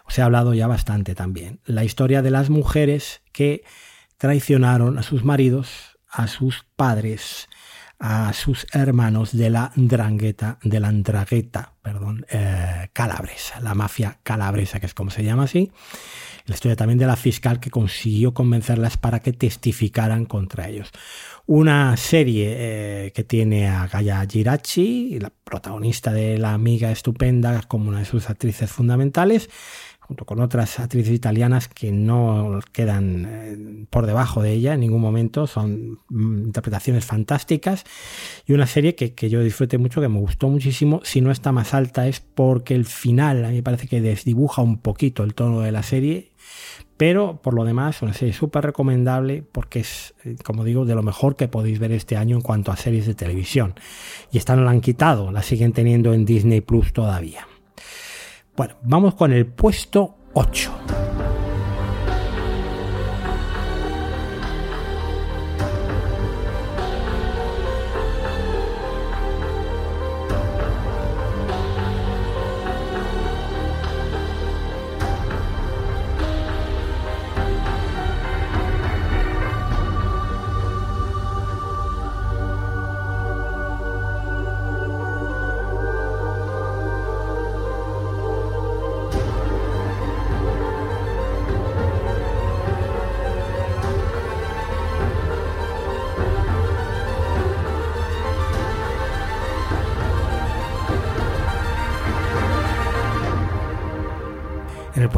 os 0.07 0.19
he 0.19 0.23
hablado 0.23 0.55
ya 0.55 0.67
bastante 0.67 1.15
también. 1.15 1.61
La 1.65 1.85
historia 1.85 2.23
de 2.23 2.31
las 2.31 2.51
mujeres 2.51 3.23
que 3.33 3.65
traicionaron 4.19 4.99
a 4.99 5.03
sus 5.03 5.25
maridos, 5.25 5.99
a 6.09 6.27
sus 6.29 6.65
padres, 6.77 7.49
a 7.99 8.33
sus 8.35 8.67
hermanos 8.73 9.37
de 9.37 9.51
la 9.51 9.73
Drangheta, 9.75 10.59
de 10.63 10.81
la 10.81 10.89
Andragueta, 10.89 11.73
perdón, 11.83 12.27
eh, 12.31 12.89
calabresa, 12.93 13.61
la 13.61 13.75
mafia 13.75 14.19
calabresa, 14.23 14.81
que 14.81 14.87
es 14.87 14.95
como 14.95 15.11
se 15.11 15.25
llama 15.25 15.45
así. 15.45 15.73
La 16.45 16.55
historia 16.55 16.77
también 16.77 16.99
de 16.99 17.07
la 17.07 17.17
fiscal 17.17 17.59
que 17.59 17.71
consiguió 17.71 18.33
convencerlas 18.33 18.97
para 18.97 19.21
que 19.21 19.33
testificaran 19.33 20.27
contra 20.27 20.69
ellos. 20.69 20.91
Una 21.47 21.97
serie 21.97 22.55
eh, 22.57 23.13
que 23.13 23.25
tiene 23.25 23.69
a 23.69 23.89
Gaia 23.89 24.25
Girachi, 24.29 25.19
la 25.19 25.33
protagonista 25.45 26.13
de 26.13 26.39
La 26.39 26.53
amiga 26.53 26.93
estupenda, 26.93 27.63
como 27.67 27.89
una 27.89 28.01
de 28.01 28.05
sus 28.05 28.31
actrices 28.31 28.71
fundamentales, 28.71 29.49
junto 30.07 30.25
con 30.25 30.41
otras 30.41 30.79
actrices 30.79 31.13
italianas 31.13 31.67
que 31.67 31.91
no 31.91 32.61
quedan 32.73 33.27
eh, 33.29 33.87
por 33.91 34.07
debajo 34.07 34.41
de 34.41 34.53
ella 34.53 34.75
en 34.75 34.81
ningún 34.81 35.01
momento, 35.01 35.49
son 35.49 35.99
mm, 36.09 36.45
interpretaciones 36.45 37.05
fantásticas 37.05 37.85
y 38.47 38.53
una 38.53 38.67
serie 38.67 38.95
que, 38.95 39.29
yo 39.29 39.43
disfruté 39.43 39.79
mucho, 39.79 40.01
que 40.01 40.09
me 40.09 40.21
gustó 40.21 40.49
muchísimo, 40.49 41.01
si 41.03 41.21
no 41.21 41.33
está 41.33 41.51
más 41.51 41.75
alta 41.75 42.07
es 42.07 42.21
porque 42.21 42.75
el 42.75 42.85
final 42.85 43.45
a 43.45 43.49
mí 43.49 43.57
me 43.57 43.63
parece 43.65 43.89
que 43.89 44.01
desdibuja 44.01 44.63
un 44.63 44.79
poquito 44.79 45.25
el 45.25 45.35
tono 45.35 45.61
de 45.61 45.73
la 45.73 45.83
serie, 45.83 46.31
pero 46.97 47.43
por 47.43 47.55
lo 47.55 47.65
demás 47.65 48.01
una 48.01 48.13
serie 48.13 48.33
súper 48.33 48.65
recomendable 48.65 49.43
porque 49.51 49.81
es, 49.81 50.15
eh, 50.25 50.37
como 50.45 50.63
digo, 50.63 50.85
de 50.85 50.95
lo 50.95 51.03
mejor 51.03 51.35
que 51.35 51.49
podéis 51.49 51.81
ver 51.81 51.91
este 51.91 52.17
año 52.17 52.37
en 52.37 52.43
cuanto 52.43 52.71
a 52.71 52.77
series 52.77 53.07
de 53.07 53.15
televisión. 53.15 53.75
Y 54.31 54.39
esta 54.39 54.55
no 54.55 54.63
la 54.63 54.71
han 54.71 54.81
quitado, 54.81 55.33
la 55.33 55.43
siguen 55.43 55.73
teniendo 55.73 56.15
en 56.15 56.25
Disney 56.25 56.61
Plus 56.61 56.93
todavía. 56.93 57.47
Bueno, 58.57 58.75
vamos 58.83 59.15
con 59.15 59.33
el 59.35 59.45
puesto 59.47 60.15
8. 60.33 61.06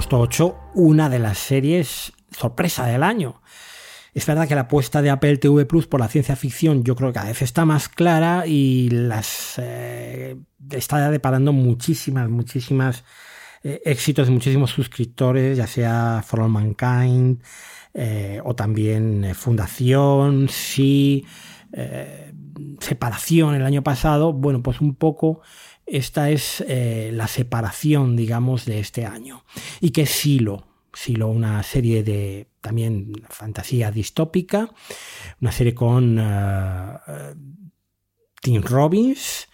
Puesto 0.09 0.21
8, 0.21 0.57
una 0.75 1.11
de 1.11 1.19
las 1.19 1.37
series 1.37 2.13
sorpresa 2.31 2.87
del 2.87 3.03
año. 3.03 3.43
Es 4.15 4.25
verdad 4.25 4.49
que 4.49 4.55
la 4.55 4.63
apuesta 4.63 5.03
de 5.03 5.11
Apple 5.11 5.37
TV 5.37 5.67
Plus 5.67 5.87
por 5.87 6.01
la 6.01 6.09
ciencia 6.09 6.35
ficción 6.35 6.83
yo 6.83 6.97
creo 6.97 7.11
que 7.11 7.17
cada 7.17 7.27
vez 7.27 7.43
está 7.43 7.67
más 7.67 7.91
clara 7.91 8.47
y 8.47 8.89
las 8.89 9.55
eh, 9.59 10.37
está 10.71 11.11
deparando 11.11 11.53
muchísimas, 11.53 12.31
muchísimas 12.31 13.05
eh, 13.63 13.83
éxitos 13.85 14.31
muchísimos 14.31 14.71
suscriptores, 14.71 15.59
ya 15.59 15.67
sea 15.67 16.25
For 16.27 16.41
All 16.41 16.49
Mankind 16.49 17.43
eh, 17.93 18.41
o 18.43 18.55
también 18.55 19.35
Fundación, 19.35 20.49
Sí, 20.49 21.27
Separación 22.81 23.57
el 23.57 23.67
año 23.67 23.83
pasado. 23.83 24.33
Bueno, 24.33 24.63
pues 24.63 24.81
un 24.81 24.95
poco 24.95 25.43
esta 25.91 26.31
es 26.31 26.65
eh, 26.67 27.11
la 27.13 27.29
separación, 27.29 28.17
digamos, 28.17 28.65
de 28.65 28.81
este 28.81 29.07
año. 29.07 29.45
Y 29.81 29.91
que 29.91 30.03
es 30.03 30.11
Silo. 30.11 30.67
Silo, 30.93 31.29
una 31.29 31.63
serie 31.63 32.03
de 32.03 32.49
también 32.61 33.13
fantasía 33.29 33.91
distópica, 33.91 34.71
una 35.41 35.53
serie 35.53 35.75
con 35.75 36.19
uh, 36.19 36.99
Tim 38.41 38.63
Robbins 38.63 39.49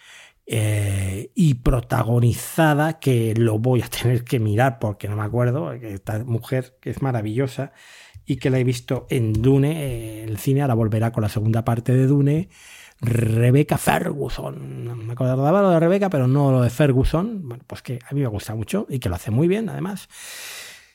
y 0.47 1.53
protagonizada, 1.55 2.99
que 2.99 3.33
lo 3.35 3.59
voy 3.59 3.81
a 3.81 3.87
tener 3.87 4.23
que 4.23 4.39
mirar 4.39 4.79
porque 4.79 5.07
no 5.07 5.15
me 5.15 5.23
acuerdo, 5.23 5.71
esta 5.73 6.23
mujer 6.23 6.77
que 6.81 6.91
es 6.91 7.01
maravillosa 7.01 7.73
y 8.25 8.37
que 8.37 8.49
la 8.49 8.59
he 8.59 8.63
visto 8.63 9.05
en 9.09 9.33
Dune, 9.33 10.23
el 10.23 10.37
cine 10.37 10.61
ahora 10.61 10.73
volverá 10.73 11.11
con 11.11 11.23
la 11.23 11.29
segunda 11.29 11.63
parte 11.63 11.93
de 11.93 12.07
Dune 12.07 12.49
Rebecca 13.01 13.77
Ferguson. 13.77 15.05
Me 15.05 15.13
acordaba 15.13 15.61
lo 15.61 15.69
de 15.69 15.79
Rebecca, 15.79 16.09
pero 16.09 16.27
no 16.27 16.51
lo 16.51 16.61
de 16.61 16.69
Ferguson. 16.69 17.47
Bueno, 17.47 17.63
pues 17.67 17.81
que 17.81 17.99
a 18.09 18.13
mí 18.13 18.21
me 18.21 18.27
gusta 18.27 18.55
mucho 18.55 18.87
y 18.89 18.99
que 18.99 19.09
lo 19.09 19.15
hace 19.15 19.31
muy 19.31 19.47
bien, 19.47 19.69
además. 19.69 20.07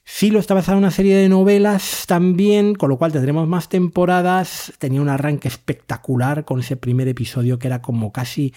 Sí, 0.05 0.31
lo 0.31 0.41
está 0.41 0.55
basado 0.55 0.77
en 0.77 0.85
una 0.85 0.91
serie 0.91 1.17
de 1.17 1.29
novelas 1.29 2.05
también, 2.07 2.75
con 2.75 2.89
lo 2.89 2.99
cual 2.99 3.13
tendremos 3.13 3.47
más 3.47 3.69
temporadas. 3.69 4.73
Tenía 4.79 5.01
un 5.01 5.09
arranque 5.09 5.49
espectacular 5.49 6.45
con 6.45 6.61
ese 6.61 6.77
primer 6.77 7.07
episodio 7.07 7.59
que 7.59 7.69
era 7.69 7.81
como 7.81 8.11
casi 8.11 8.53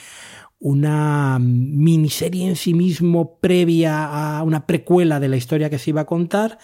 una 0.59 1.37
miniserie 1.39 2.47
en 2.47 2.55
sí 2.55 2.73
mismo 2.73 3.37
previa 3.39 4.37
a 4.37 4.41
una 4.43 4.65
precuela 4.65 5.19
de 5.19 5.27
la 5.27 5.35
historia 5.35 5.69
que 5.69 5.77
se 5.77 5.91
iba 5.91 6.01
a 6.01 6.05
contar. 6.05 6.57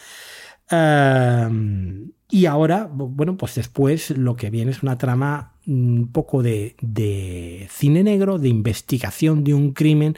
Ehm, 0.71 2.11
y 2.30 2.45
ahora, 2.45 2.89
bueno, 2.91 3.38
pues 3.38 3.55
después 3.55 4.11
lo 4.11 4.36
que 4.36 4.49
viene 4.49 4.71
es 4.71 4.84
una 4.84 4.97
trama 4.97 5.53
un 5.70 6.09
poco 6.11 6.43
de, 6.43 7.67
cine 7.70 8.03
negro, 8.03 8.39
de 8.39 8.49
investigación 8.49 9.43
de 9.43 9.53
un 9.53 9.74
crimen, 9.74 10.15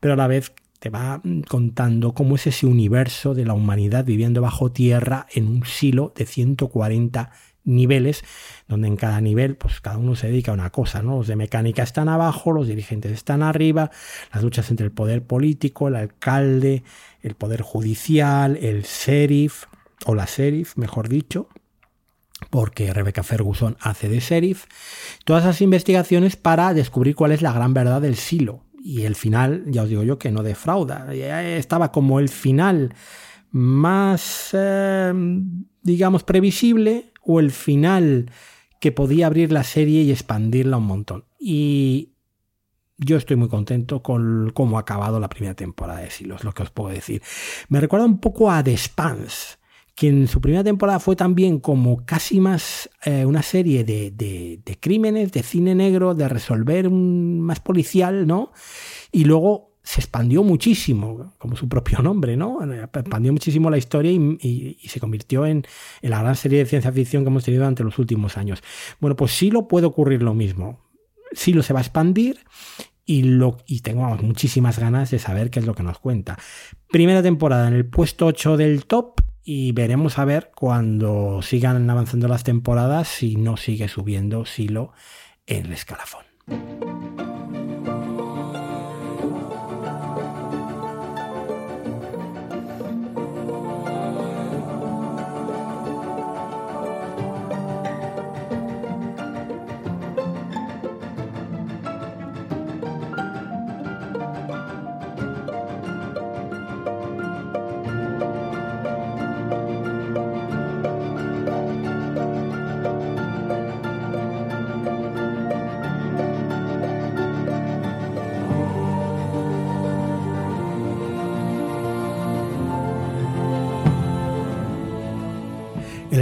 pero 0.00 0.14
a 0.14 0.16
la 0.16 0.26
vez 0.26 0.52
te 0.78 0.90
va 0.90 1.22
contando 1.48 2.12
cómo 2.12 2.36
es 2.36 2.46
ese 2.46 2.66
universo 2.66 3.34
de 3.34 3.44
la 3.44 3.54
humanidad 3.54 4.04
viviendo 4.04 4.42
bajo 4.42 4.70
tierra 4.70 5.26
en 5.32 5.48
un 5.48 5.64
silo 5.64 6.12
de 6.14 6.26
140 6.26 7.30
niveles, 7.64 8.22
donde 8.68 8.88
en 8.88 8.96
cada 8.96 9.20
nivel, 9.22 9.56
pues 9.56 9.80
cada 9.80 9.96
uno 9.96 10.14
se 10.16 10.26
dedica 10.26 10.50
a 10.50 10.54
una 10.54 10.70
cosa, 10.70 11.02
¿no? 11.02 11.16
Los 11.16 11.28
de 11.28 11.36
mecánica 11.36 11.82
están 11.82 12.10
abajo, 12.10 12.52
los 12.52 12.68
dirigentes 12.68 13.12
están 13.12 13.42
arriba, 13.42 13.90
las 14.32 14.42
luchas 14.42 14.70
entre 14.70 14.84
el 14.84 14.92
poder 14.92 15.22
político, 15.22 15.88
el 15.88 15.96
alcalde, 15.96 16.82
el 17.22 17.34
poder 17.34 17.62
judicial, 17.62 18.58
el 18.60 18.82
sheriff, 18.82 19.64
o 20.06 20.14
la 20.14 20.26
sheriff, 20.26 20.76
mejor 20.76 21.08
dicho, 21.08 21.48
porque 22.50 22.92
Rebecca 22.92 23.22
Ferguson 23.22 23.76
hace 23.80 24.08
de 24.08 24.20
sheriff, 24.20 24.64
todas 25.24 25.44
esas 25.44 25.60
investigaciones 25.60 26.36
para 26.36 26.74
descubrir 26.74 27.14
cuál 27.14 27.32
es 27.32 27.42
la 27.42 27.52
gran 27.52 27.74
verdad 27.74 28.00
del 28.00 28.16
silo. 28.16 28.62
y 28.86 29.04
el 29.04 29.14
final, 29.14 29.64
ya 29.66 29.84
os 29.84 29.88
digo 29.88 30.02
yo, 30.02 30.18
que 30.18 30.30
no 30.30 30.42
defrauda. 30.42 31.14
Estaba 31.14 31.90
como 31.90 32.20
el 32.20 32.28
final 32.28 32.94
más, 33.50 34.50
eh, 34.52 35.12
digamos, 35.82 36.22
previsible 36.22 37.12
o 37.22 37.40
el 37.40 37.50
final 37.50 38.30
que 38.80 38.92
podía 38.92 39.26
abrir 39.26 39.52
la 39.52 39.64
serie 39.64 40.02
y 40.02 40.10
expandirla 40.10 40.76
un 40.76 40.84
montón. 40.84 41.24
Y 41.38 42.14
yo 42.98 43.16
estoy 43.16 43.36
muy 43.36 43.48
contento 43.48 44.02
con 44.02 44.50
cómo 44.54 44.76
ha 44.76 44.80
acabado 44.80 45.20
la 45.20 45.28
primera 45.28 45.54
temporada 45.54 46.00
de 46.00 46.10
Silos, 46.10 46.44
lo 46.44 46.52
que 46.52 46.64
os 46.64 46.70
puedo 46.70 46.90
decir. 46.90 47.22
Me 47.68 47.80
recuerda 47.80 48.06
un 48.06 48.18
poco 48.18 48.50
a 48.50 48.62
The 48.62 48.76
Spans, 48.76 49.58
que 49.94 50.08
en 50.08 50.26
su 50.26 50.40
primera 50.40 50.64
temporada 50.64 50.98
fue 50.98 51.14
también 51.14 51.60
como 51.60 52.04
casi 52.04 52.40
más 52.40 52.90
eh, 53.04 53.24
una 53.24 53.42
serie 53.42 53.84
de, 53.84 54.10
de, 54.10 54.78
crímenes, 54.80 55.30
de 55.32 55.42
cine 55.42 55.74
negro, 55.74 56.14
de 56.14 56.28
resolver 56.28 56.88
un, 56.88 57.40
más 57.40 57.60
policial, 57.60 58.26
¿no? 58.26 58.52
Y 59.12 59.24
luego 59.24 59.74
se 59.84 60.00
expandió 60.00 60.42
muchísimo, 60.42 61.34
como 61.38 61.56
su 61.56 61.68
propio 61.68 62.00
nombre, 62.00 62.36
¿no? 62.36 62.58
Expandió 62.72 63.32
muchísimo 63.32 63.70
la 63.70 63.78
historia 63.78 64.10
y, 64.10 64.78
se 64.88 64.98
convirtió 64.98 65.46
en, 65.46 65.64
la 66.02 66.20
gran 66.20 66.34
serie 66.34 66.58
de 66.58 66.66
ciencia 66.66 66.90
ficción 66.90 67.22
que 67.22 67.28
hemos 67.28 67.44
tenido 67.44 67.62
durante 67.62 67.84
los 67.84 67.98
últimos 67.98 68.36
años. 68.36 68.62
Bueno, 68.98 69.14
pues 69.14 69.32
sí 69.32 69.50
lo 69.50 69.68
puede 69.68 69.86
ocurrir 69.86 70.22
lo 70.22 70.34
mismo. 70.34 70.80
Sí 71.32 71.52
lo 71.52 71.62
se 71.62 71.72
va 71.72 71.80
a 71.80 71.82
expandir 71.82 72.40
y, 73.04 73.22
lo, 73.22 73.58
y 73.66 73.80
tengo 73.80 74.06
muchísimas 74.22 74.78
ganas 74.78 75.10
de 75.10 75.18
saber 75.18 75.50
qué 75.50 75.60
es 75.60 75.66
lo 75.66 75.74
que 75.74 75.82
nos 75.82 75.98
cuenta. 75.98 76.38
Primera 76.88 77.22
temporada 77.22 77.68
en 77.68 77.74
el 77.74 77.86
puesto 77.86 78.26
8 78.26 78.56
del 78.56 78.86
top 78.86 79.20
y 79.44 79.72
veremos 79.72 80.18
a 80.18 80.24
ver 80.24 80.50
cuando 80.54 81.42
sigan 81.42 81.88
avanzando 81.90 82.28
las 82.28 82.44
temporadas 82.44 83.08
si 83.08 83.36
no 83.36 83.56
sigue 83.56 83.88
subiendo 83.88 84.46
Silo 84.46 84.92
en 85.46 85.66
el 85.66 85.72
escalafón. 85.72 86.24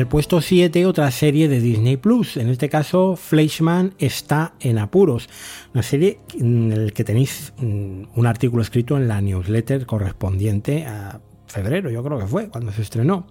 El 0.02 0.08
puesto 0.08 0.40
7, 0.40 0.84
otra 0.84 1.08
serie 1.12 1.46
de 1.48 1.60
Disney 1.60 1.96
Plus. 1.96 2.36
En 2.36 2.48
este 2.48 2.68
caso, 2.68 3.14
Fleischman 3.14 3.94
está 4.00 4.54
en 4.58 4.78
apuros. 4.78 5.28
Una 5.74 5.84
serie 5.84 6.18
en 6.40 6.86
la 6.86 6.90
que 6.90 7.04
tenéis 7.04 7.52
mm, 7.58 8.02
un 8.16 8.26
artículo 8.26 8.62
escrito 8.62 8.96
en 8.96 9.06
la 9.06 9.20
newsletter 9.20 9.86
correspondiente 9.86 10.86
a 10.86 11.20
febrero, 11.46 11.88
yo 11.88 12.02
creo 12.02 12.18
que 12.18 12.26
fue, 12.26 12.48
cuando 12.48 12.72
se 12.72 12.82
estrenó. 12.82 13.28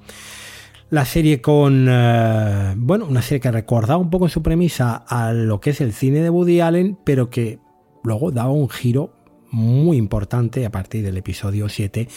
La 0.90 1.04
serie 1.04 1.42
con, 1.42 1.88
eh, 1.90 2.74
bueno, 2.78 3.06
una 3.06 3.22
serie 3.22 3.42
que 3.42 3.52
recordaba 3.52 3.98
un 3.98 4.10
poco 4.10 4.28
en 4.28 4.32
su 4.32 4.42
premisa 4.42 4.96
a 4.96 5.34
lo 5.34 5.60
que 5.60 5.72
es 5.72 5.82
el 5.82 5.92
cine 5.92 6.22
de 6.22 6.30
Woody 6.30 6.62
Allen, 6.62 6.98
pero 7.04 7.30
que 7.30 7.60
luego 8.06 8.32
daba 8.32 8.52
un 8.52 8.70
giro 8.70 9.14
muy 9.52 9.98
importante 9.98 10.66
a 10.66 10.72
partir 10.72 11.04
del 11.04 11.18
episodio 11.18 11.68
7 11.68 12.08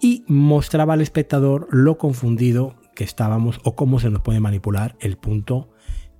y 0.00 0.24
mostraba 0.26 0.94
al 0.94 1.02
espectador 1.02 1.68
lo 1.70 1.98
confundido 1.98 2.79
estábamos 3.04 3.60
o 3.64 3.74
cómo 3.74 4.00
se 4.00 4.10
nos 4.10 4.22
puede 4.22 4.40
manipular 4.40 4.96
el 5.00 5.16
punto 5.16 5.70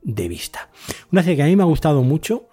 de 0.03 0.29
vista. 0.29 0.71
Una 1.13 1.23
serie 1.23 1.37
que 1.37 1.43
a 1.43 1.47
mí 1.47 1.57
me 1.57 1.63
ha 1.63 1.67
gustado 1.67 2.03
mucho, 2.03 2.49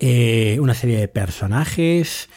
eh, 0.00 0.58
una 0.60 0.74
serie 0.74 0.98
de 0.98 1.08
personajes, 1.08 2.28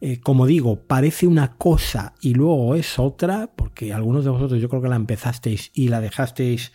eh, 0.00 0.20
como 0.20 0.46
digo, 0.46 0.86
parece 0.86 1.26
una 1.26 1.56
cosa 1.56 2.14
y 2.20 2.34
luego 2.34 2.74
es 2.74 2.98
otra, 2.98 3.50
porque 3.56 3.92
algunos 3.92 4.24
de 4.24 4.30
vosotros 4.30 4.60
yo 4.60 4.68
creo 4.68 4.82
que 4.82 4.88
la 4.88 4.96
empezasteis 4.96 5.70
y 5.74 5.88
la 5.88 6.00
dejasteis 6.00 6.72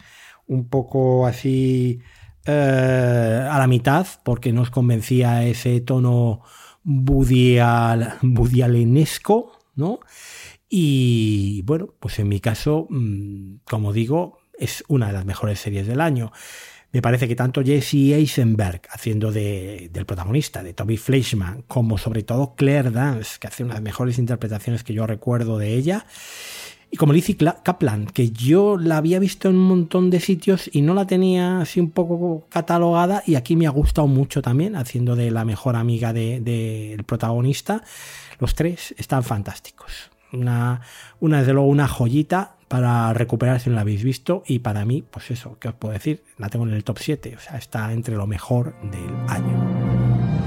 un 0.47 0.67
poco 0.67 1.28
así 1.28 1.99
eh, 2.45 3.47
a 3.49 3.57
la 3.59 3.67
mitad, 3.67 4.07
porque 4.24 4.51
no 4.51 4.61
os 4.61 4.72
convencía 4.72 5.45
ese 5.45 5.80
tono 5.82 6.41
budial, 6.84 8.15
budialenesco, 8.24 9.59
¿no? 9.76 9.99
Y 10.74 11.63
bueno, 11.63 11.93
pues 11.99 12.17
en 12.19 12.30
mi 12.30 12.39
caso, 12.39 12.88
mm, 12.89 13.55
como 13.65 13.91
digo, 13.91 14.39
es 14.57 14.86
una 14.88 15.07
de 15.07 15.13
las 15.13 15.26
mejores 15.26 15.59
series 15.59 15.86
del 15.86 15.99
año. 15.99 16.32
Me 16.93 17.01
parece 17.01 17.28
que 17.28 17.36
tanto 17.36 17.61
Jesse 17.61 18.13
Eisenberg, 18.13 18.82
haciendo 18.89 19.34
de, 19.34 19.89
del 19.91 20.05
protagonista, 20.05 20.63
de 20.63 20.74
Toby 20.74 20.95
Fleischman, 20.95 21.63
como 21.63 21.97
sobre 21.97 22.24
todo 22.24 22.55
Claire 22.55 22.89
Dance, 22.89 23.38
que 23.38 23.47
hace 23.47 23.63
una 23.65 23.74
de 23.74 23.80
las 23.80 23.84
mejores 23.84 24.17
interpretaciones 24.17 24.86
que 24.86 24.93
yo 24.93 25.05
recuerdo 25.05 25.57
de 25.57 25.74
ella, 25.74 26.05
y 26.89 26.95
como 26.95 27.11
Lizzie 27.11 27.36
Kaplan, 27.36 28.05
que 28.05 28.32
yo 28.32 28.78
la 28.78 28.95
había 28.95 29.19
visto 29.19 29.49
en 29.49 29.55
un 29.55 29.67
montón 29.67 30.09
de 30.09 30.22
sitios 30.22 30.69
y 30.72 30.82
no 30.82 30.93
la 30.93 31.05
tenía 31.05 31.59
así 31.59 31.82
un 31.82 31.91
poco 31.91 32.45
catalogada, 32.49 33.24
y 33.26 33.36
aquí 33.36 33.57
me 33.57 33.67
ha 33.67 33.72
gustado 33.72 34.07
mucho 34.07 34.41
también, 34.41 34.78
haciendo 34.78 35.17
de 35.17 35.32
la 35.32 35.43
mejor 35.43 35.76
amiga 35.76 36.13
del 36.13 36.45
de, 36.45 37.03
protagonista. 37.05 37.84
Los 38.39 38.55
tres 38.55 38.93
están 38.97 39.24
fantásticos. 39.24 40.11
Una, 40.34 40.82
una, 41.20 41.40
desde 41.40 41.54
luego, 41.54 41.68
una 41.68 41.88
joyita 41.88 42.56
para 42.68 43.14
recuperar 43.14 43.60
si 43.60 43.70
no 43.70 43.76
la 43.76 43.82
habéis 43.82 44.04
visto. 44.04 44.44
Y 44.48 44.60
para 44.60 44.86
mí, 44.86 45.04
pues 45.10 45.32
eso, 45.32 45.58
¿qué 45.60 45.68
os 45.68 45.74
puedo 45.76 45.94
decir? 45.94 46.24
La 46.38 46.50
tengo 46.50 46.66
en 46.66 46.74
el 46.74 46.84
top 46.84 47.00
7, 47.00 47.36
o 47.36 47.40
sea, 47.40 47.58
está 47.58 47.92
entre 47.92 48.16
lo 48.16 48.28
mejor 48.28 48.76
del 48.82 49.14
año. 49.28 50.41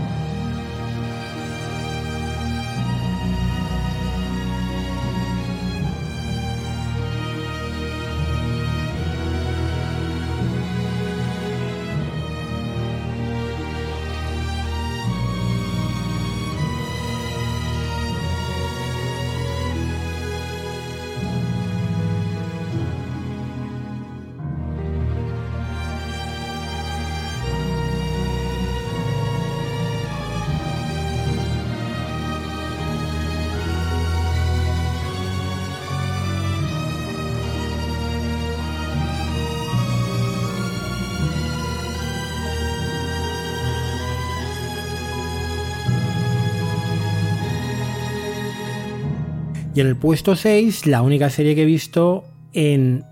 Y 49.74 49.80
en 49.80 49.88
el 49.88 49.96
puesto 49.96 50.36
6, 50.36 50.86
la 50.86 51.02
única 51.02 51.30
serie 51.30 51.56
que 51.56 51.62
he 51.62 51.66
visto 51.66 52.24
en 52.52 53.04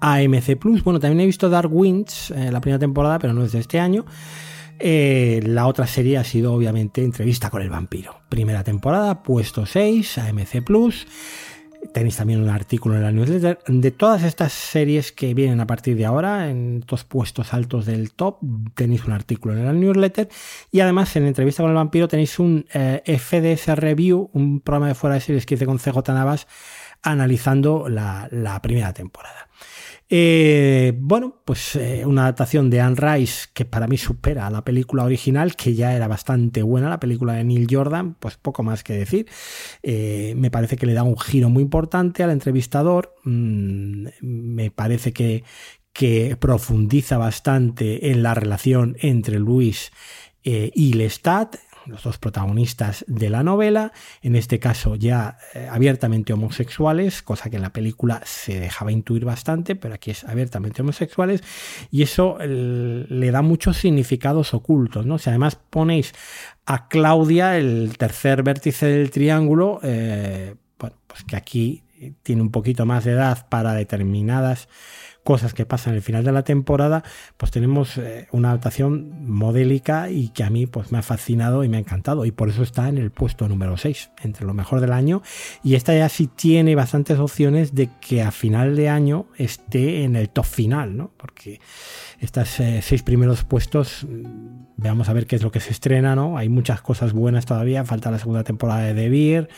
AMC 0.00 0.56
Plus. 0.58 0.82
Bueno, 0.82 0.98
también 0.98 1.20
he 1.20 1.26
visto 1.26 1.48
Dark 1.48 1.72
Winds, 1.72 2.32
eh, 2.32 2.50
la 2.50 2.60
primera 2.60 2.80
temporada, 2.80 3.20
pero 3.20 3.32
no 3.32 3.44
es 3.44 3.52
de 3.52 3.60
este 3.60 3.78
año. 3.78 4.04
Eh, 4.80 5.40
la 5.44 5.66
otra 5.66 5.86
serie 5.86 6.18
ha 6.18 6.24
sido 6.24 6.52
obviamente 6.52 7.04
Entrevista 7.04 7.50
con 7.50 7.62
el 7.62 7.70
vampiro. 7.70 8.16
Primera 8.28 8.64
temporada, 8.64 9.22
puesto 9.22 9.64
6, 9.64 10.18
AMC 10.18 10.62
Plus. 10.64 11.06
Tenéis 11.92 12.16
también 12.16 12.40
un 12.40 12.48
artículo 12.48 12.96
en 12.96 13.02
la 13.02 13.12
newsletter 13.12 13.58
de 13.66 13.90
todas 13.90 14.22
estas 14.22 14.52
series 14.52 15.10
que 15.12 15.34
vienen 15.34 15.60
a 15.60 15.66
partir 15.66 15.96
de 15.96 16.04
ahora, 16.04 16.50
en 16.50 16.78
estos 16.80 17.04
puestos 17.04 17.54
altos 17.54 17.86
del 17.86 18.12
top, 18.12 18.38
tenéis 18.74 19.04
un 19.04 19.12
artículo 19.12 19.54
en 19.54 19.64
la 19.64 19.72
newsletter 19.72 20.28
y 20.70 20.80
además 20.80 21.14
en 21.16 21.26
entrevista 21.26 21.62
con 21.62 21.70
el 21.70 21.76
vampiro 21.76 22.06
tenéis 22.06 22.38
un 22.38 22.66
eh, 22.72 23.02
FDS 23.18 23.76
Review, 23.76 24.30
un 24.32 24.60
programa 24.60 24.88
de 24.88 24.94
fuera 24.94 25.14
de 25.14 25.20
series 25.20 25.46
que 25.46 25.54
hice 25.54 25.66
con 25.66 25.78
CJ 25.78 25.96
Navas 26.08 26.46
analizando 27.02 27.88
la 27.88 28.60
primera 28.62 28.92
temporada. 28.92 29.47
Eh, 30.10 30.94
bueno, 30.96 31.42
pues 31.44 31.76
eh, 31.76 32.06
una 32.06 32.22
adaptación 32.22 32.70
de 32.70 32.80
Anne 32.80 32.96
Rice 32.96 33.48
que 33.52 33.66
para 33.66 33.86
mí 33.86 33.98
supera 33.98 34.46
a 34.46 34.50
la 34.50 34.64
película 34.64 35.04
original, 35.04 35.54
que 35.54 35.74
ya 35.74 35.94
era 35.94 36.08
bastante 36.08 36.62
buena, 36.62 36.88
la 36.88 37.00
película 37.00 37.34
de 37.34 37.44
Neil 37.44 37.66
Jordan, 37.70 38.14
pues 38.14 38.36
poco 38.36 38.62
más 38.62 38.82
que 38.82 38.94
decir. 38.94 39.26
Eh, 39.82 40.34
me 40.36 40.50
parece 40.50 40.76
que 40.76 40.86
le 40.86 40.94
da 40.94 41.02
un 41.02 41.18
giro 41.18 41.50
muy 41.50 41.62
importante 41.62 42.22
al 42.22 42.30
entrevistador. 42.30 43.14
Mm, 43.24 44.06
me 44.22 44.70
parece 44.70 45.12
que, 45.12 45.44
que 45.92 46.36
profundiza 46.40 47.18
bastante 47.18 48.10
en 48.10 48.22
la 48.22 48.34
relación 48.34 48.96
entre 49.00 49.38
Luis 49.38 49.92
y 50.44 50.94
Lestat 50.94 51.56
los 51.88 52.02
dos 52.02 52.18
protagonistas 52.18 53.04
de 53.08 53.30
la 53.30 53.42
novela, 53.42 53.92
en 54.22 54.36
este 54.36 54.58
caso 54.58 54.94
ya 54.94 55.38
eh, 55.54 55.68
abiertamente 55.70 56.32
homosexuales, 56.32 57.22
cosa 57.22 57.50
que 57.50 57.56
en 57.56 57.62
la 57.62 57.72
película 57.72 58.20
se 58.24 58.60
dejaba 58.60 58.92
intuir 58.92 59.24
bastante, 59.24 59.74
pero 59.74 59.94
aquí 59.94 60.10
es 60.10 60.24
abiertamente 60.24 60.82
homosexuales, 60.82 61.42
y 61.90 62.02
eso 62.02 62.38
le 62.40 63.30
da 63.30 63.42
muchos 63.42 63.76
significados 63.78 64.54
ocultos, 64.54 65.06
¿no? 65.06 65.18
Si 65.18 65.30
además 65.30 65.58
ponéis 65.70 66.12
a 66.66 66.88
Claudia, 66.88 67.56
el 67.56 67.96
tercer 67.96 68.42
vértice 68.42 68.86
del 68.86 69.10
triángulo, 69.10 69.80
eh, 69.82 70.54
bueno, 70.78 70.96
pues 71.06 71.24
que 71.24 71.36
aquí 71.36 71.82
tiene 72.22 72.42
un 72.42 72.50
poquito 72.50 72.86
más 72.86 73.04
de 73.04 73.12
edad 73.12 73.48
para 73.48 73.72
determinadas 73.72 74.68
cosas 75.28 75.52
que 75.52 75.66
pasan 75.66 75.92
el 75.92 76.00
final 76.00 76.24
de 76.24 76.32
la 76.32 76.42
temporada, 76.42 77.04
pues 77.36 77.52
tenemos 77.52 77.98
eh, 77.98 78.28
una 78.32 78.48
adaptación 78.48 79.26
modélica 79.28 80.08
y 80.08 80.30
que 80.30 80.42
a 80.42 80.48
mí 80.48 80.64
pues 80.64 80.90
me 80.90 80.96
ha 80.96 81.02
fascinado 81.02 81.64
y 81.64 81.68
me 81.68 81.76
ha 81.76 81.80
encantado. 81.80 82.24
Y 82.24 82.30
por 82.30 82.48
eso 82.48 82.62
está 82.62 82.88
en 82.88 82.96
el 82.96 83.10
puesto 83.10 83.46
número 83.46 83.76
6, 83.76 84.10
entre 84.22 84.46
lo 84.46 84.54
mejor 84.54 84.80
del 84.80 84.90
año. 84.90 85.20
Y 85.62 85.74
esta 85.74 85.94
ya 85.94 86.08
sí 86.08 86.28
tiene 86.28 86.74
bastantes 86.74 87.18
opciones 87.18 87.74
de 87.74 87.90
que 88.00 88.22
a 88.22 88.30
final 88.30 88.74
de 88.74 88.88
año 88.88 89.26
esté 89.36 90.04
en 90.04 90.16
el 90.16 90.30
top 90.30 90.46
final, 90.46 90.96
¿no? 90.96 91.10
Porque 91.18 91.60
estos 92.20 92.58
eh, 92.60 92.80
seis 92.80 93.02
primeros 93.02 93.44
puestos, 93.44 94.06
mm, 94.08 94.78
veamos 94.78 95.10
a 95.10 95.12
ver 95.12 95.26
qué 95.26 95.36
es 95.36 95.42
lo 95.42 95.52
que 95.52 95.60
se 95.60 95.72
estrena, 95.72 96.16
¿no? 96.16 96.38
Hay 96.38 96.48
muchas 96.48 96.80
cosas 96.80 97.12
buenas 97.12 97.44
todavía, 97.44 97.84
falta 97.84 98.10
la 98.10 98.18
segunda 98.18 98.44
temporada 98.44 98.80
de 98.80 98.94
The 98.94 99.10
Beer, 99.10 99.50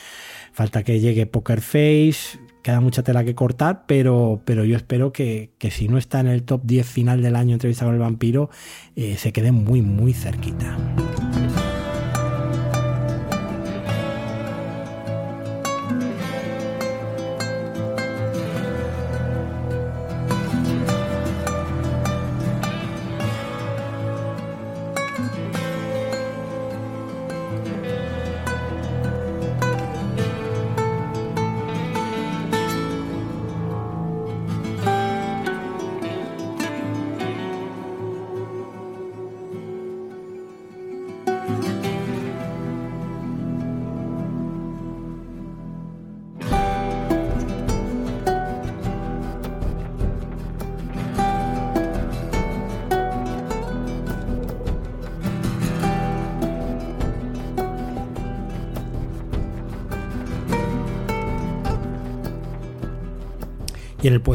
falta 0.53 0.83
que 0.83 0.99
llegue 0.99 1.27
Poker 1.27 1.61
Face, 1.61 2.41
queda 2.63 2.81
mucha 2.81 3.03
tela 3.03 3.25
que 3.25 3.35
cortar, 3.35 3.85
pero, 3.87 4.41
pero 4.45 4.65
yo 4.65 4.77
espero 4.77 5.13
que, 5.13 5.51
si 5.71 5.89
no 5.89 5.99
está 5.99 6.21
en 6.21 6.29
el 6.29 6.43
top 6.43 6.63
10 6.65 6.87
final 6.87 7.23
del 7.23 7.37
año 7.37 7.55
entrevista 7.55 7.85
con 7.85 7.95
el 7.95 8.01
vampiro, 8.01 8.51
eh, 8.97 9.17
se 9.17 9.33
quede 9.33 9.53
muy, 9.53 9.83
muy 9.83 10.13
cerquita. 10.13 10.77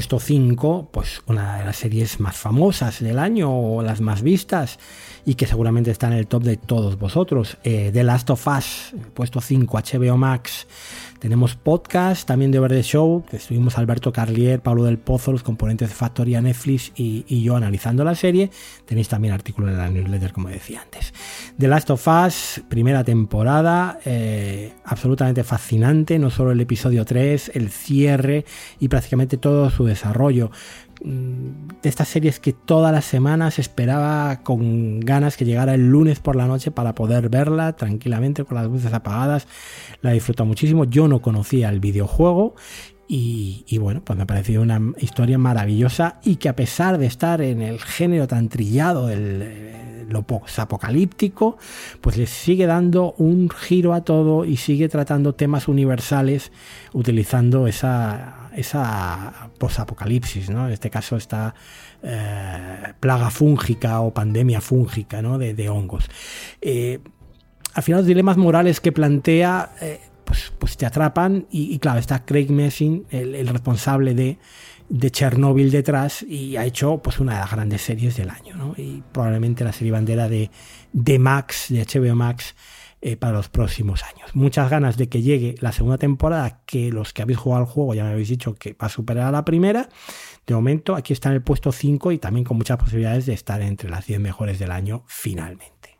Puesto 0.05 0.19
5, 0.19 0.89
pues 0.91 1.23
una 1.25 1.57
de 1.57 1.65
las 1.65 1.77
series 1.77 2.19
más 2.19 2.37
famosas 2.37 2.99
del 2.99 3.17
año 3.17 3.49
o 3.49 3.81
las 3.81 4.01
más 4.01 4.21
vistas 4.21 4.77
y 5.25 5.35
que 5.35 5.47
seguramente 5.47 5.91
está 5.91 6.07
en 6.07 6.13
el 6.13 6.27
top 6.27 6.43
de 6.43 6.57
todos 6.57 6.97
vosotros. 6.97 7.57
Eh, 7.63 7.89
The 7.91 8.03
Last 8.03 8.29
of 8.29 8.47
Us, 8.47 8.93
puesto 9.13 9.41
5, 9.41 9.77
HBO 9.77 10.17
Max. 10.17 10.67
Tenemos 11.19 11.55
podcast 11.55 12.27
también 12.27 12.51
de 12.51 12.59
Over 12.59 12.71
the 12.71 12.83
Show, 12.83 13.23
que 13.27 13.37
estuvimos 13.37 13.79
Alberto 13.79 14.13
Carlier, 14.13 14.59
Pablo 14.59 14.83
del 14.83 14.99
Pozo, 14.99 15.31
los 15.31 15.41
componentes 15.41 15.89
de 15.89 15.95
Factoría 15.95 16.39
Netflix 16.41 16.91
y, 16.95 17.41
yo 17.41 17.55
analizando 17.55 18.03
la 18.03 18.13
serie. 18.13 18.51
Tenéis 18.85 19.07
también 19.07 19.33
artículo 19.33 19.69
en 19.69 19.77
la 19.77 19.89
newsletter, 19.89 20.33
como 20.33 20.49
decía 20.49 20.81
antes. 20.81 21.13
The 21.57 21.67
Last 21.67 21.89
of 21.89 22.07
Us, 22.07 22.61
primera 22.69 23.03
temporada, 23.03 23.99
eh, 24.05 24.73
absolutamente 24.83 25.43
fascinante, 25.43 26.19
no 26.19 26.29
solo 26.29 26.51
el 26.51 26.61
episodio 26.61 27.05
3, 27.05 27.53
el 27.55 27.71
cierre 27.71 28.45
y 28.79 28.87
prácticamente 28.87 29.37
todo 29.37 29.71
su 29.71 29.85
desarrollo 29.85 30.51
de 31.05 31.89
estas 31.89 32.07
series 32.07 32.39
que 32.39 32.51
todas 32.51 32.91
las 32.91 33.05
semanas 33.05 33.59
esperaba 33.59 34.41
con 34.41 34.99
ganas 34.99 35.37
que 35.37 35.45
llegara 35.45 35.75
el 35.75 35.87
lunes 35.89 36.19
por 36.19 36.35
la 36.35 36.47
noche 36.47 36.71
para 36.71 36.95
poder 36.95 37.29
verla 37.29 37.73
tranquilamente 37.73 38.43
con 38.43 38.55
las 38.55 38.65
luces 38.65 38.91
apagadas. 38.91 39.47
La 40.01 40.11
disfruto 40.11 40.45
muchísimo. 40.45 40.85
Yo 40.85 41.07
no 41.07 41.21
conocía 41.21 41.69
el 41.69 41.79
videojuego 41.79 42.55
y, 43.07 43.77
bueno, 43.77 44.01
pues 44.03 44.17
me 44.17 44.23
ha 44.23 44.27
parecido 44.27 44.63
una 44.63 44.81
historia 44.97 45.37
maravillosa 45.37 46.19
y 46.23 46.37
que 46.37 46.49
a 46.49 46.55
pesar 46.55 46.97
de 46.97 47.05
estar 47.05 47.39
en 47.41 47.61
el 47.61 47.79
género 47.79 48.27
tan 48.27 48.49
trillado 48.49 49.05
del 49.05 49.41
eh, 49.43 50.05
lo 50.09 50.25
apocalíptico, 50.57 51.57
pues 52.01 52.17
le 52.17 52.25
sigue 52.25 52.65
dando 52.65 53.13
un 53.17 53.49
giro 53.49 53.93
a 53.93 54.01
todo 54.01 54.45
y 54.45 54.57
sigue 54.57 54.89
tratando 54.89 55.33
temas 55.33 55.67
universales 55.67 56.51
utilizando 56.93 57.67
esa 57.67 58.44
esa 58.55 59.49
posapocalipsis, 59.57 60.49
¿no? 60.49 60.67
En 60.67 60.73
este 60.73 60.89
caso 60.89 61.17
esta 61.17 61.53
eh, 62.03 62.93
plaga 62.99 63.29
fúngica 63.29 64.01
o 64.01 64.13
pandemia 64.13 64.61
fúngica, 64.61 65.21
¿no? 65.21 65.37
De, 65.37 65.69
hongos. 65.69 66.09
Eh, 66.61 66.99
al 67.73 67.83
final 67.83 68.01
los 68.01 68.07
dilemas 68.07 68.37
morales 68.37 68.79
que 68.79 68.91
plantea, 68.91 69.71
eh, 69.81 69.99
pues, 70.23 70.53
pues, 70.57 70.77
te 70.77 70.85
atrapan 70.85 71.47
y, 71.51 71.77
claro, 71.79 71.99
está 71.99 72.25
Craig 72.25 72.49
Messing, 72.49 73.05
el, 73.11 73.47
responsable 73.47 74.13
de, 74.13 74.39
de 74.89 75.11
Chernobyl 75.11 75.71
detrás 75.71 76.23
y 76.23 76.57
ha 76.57 76.65
hecho 76.65 76.99
pues 76.99 77.19
una 77.19 77.33
de 77.33 77.39
las 77.39 77.51
grandes 77.51 77.81
series 77.81 78.15
del 78.17 78.29
año, 78.29 78.55
¿no? 78.55 78.73
Y 78.77 79.03
probablemente 79.11 79.63
la 79.63 79.71
serie 79.71 79.91
bandera 79.91 80.29
de, 80.29 80.49
de 80.93 81.19
Max, 81.19 81.67
de 81.69 81.85
HBO 81.85 82.15
Max, 82.15 82.55
eh, 83.07 83.17
para 83.17 83.33
los 83.33 83.49
próximos 83.49 84.03
años. 84.03 84.35
Muchas 84.35 84.67
ganas 84.67 84.97
de 84.97 85.09
que 85.09 85.21
llegue 85.21 85.53
la 85.59 85.71
segunda 85.71 85.99
temporada, 85.99 86.61
que 86.65 86.89
los 86.91 87.13
que 87.13 87.21
habéis 87.21 87.37
jugado 87.37 87.61
al 87.61 87.69
juego 87.69 87.93
ya 87.93 88.03
me 88.03 88.09
habéis 88.09 88.29
dicho 88.29 88.55
que 88.55 88.73
va 88.73 88.87
a 88.87 88.89
superar 88.89 89.27
a 89.27 89.31
la 89.31 89.45
primera. 89.45 89.89
De 90.47 90.55
momento, 90.55 90.95
aquí 90.95 91.13
está 91.13 91.29
en 91.29 91.35
el 91.35 91.43
puesto 91.43 91.71
5 91.71 92.13
y 92.13 92.17
también 92.17 92.45
con 92.45 92.57
muchas 92.57 92.77
posibilidades 92.77 93.27
de 93.27 93.33
estar 93.33 93.61
entre 93.61 93.91
las 93.91 94.07
10 94.07 94.19
mejores 94.21 94.57
del 94.57 94.71
año 94.71 95.03
finalmente. 95.05 95.94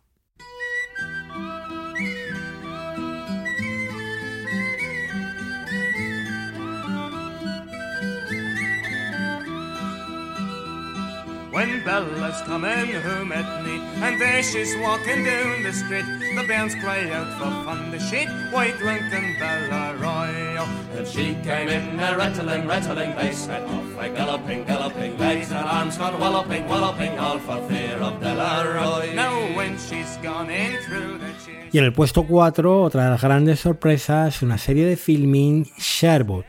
When 11.56 11.86
Bella's 11.86 12.42
coming 12.42 12.92
home 13.00 13.32
at 13.32 13.64
night. 13.64 13.80
And 14.04 14.20
there 14.20 14.44
she's 14.44 14.76
walking 14.76 15.24
down 15.24 15.64
the 15.64 15.72
street. 15.72 16.04
The 16.36 16.44
bands 16.46 16.76
cry 16.76 17.10
out 17.10 17.32
for 17.40 17.48
fun. 17.64 17.92
The 17.92 18.00
sheet 18.00 18.28
white 18.52 18.78
drunken 18.78 19.40
Bella 19.40 19.96
Roy 19.96 20.60
And 20.98 21.08
she 21.08 21.36
came 21.48 21.70
in 21.70 21.98
a 21.98 22.18
rattling, 22.18 22.68
rattling 22.68 23.16
bass 23.16 23.48
And 23.48 23.64
off 23.72 24.04
a 24.04 24.10
galloping, 24.10 24.66
galloping 24.66 25.18
legs 25.18 25.52
And 25.52 25.66
arms 25.66 25.98
gone 25.98 26.20
walloping, 26.20 26.68
walloping 26.68 27.18
All 27.18 27.40
for 27.40 27.66
fear 27.70 28.00
of 28.00 28.20
Bella 28.20 28.68
Roy 28.76 29.14
Now 29.16 29.56
when 29.56 29.78
she's 29.78 30.18
gone 30.18 30.50
in 30.50 30.76
through 30.84 31.20
the 31.20 31.36
Y 31.72 31.80
en 31.80 31.86
el 31.86 31.94
puesto 31.94 32.24
4, 32.24 32.84
otra 32.84 33.06
de 33.06 33.10
las 33.10 33.22
grandes 33.22 33.60
sorpresas, 33.60 34.42
una 34.42 34.58
serie 34.58 34.86
de 34.86 34.96
filming 34.96 35.66
Sherwood. 35.78 36.46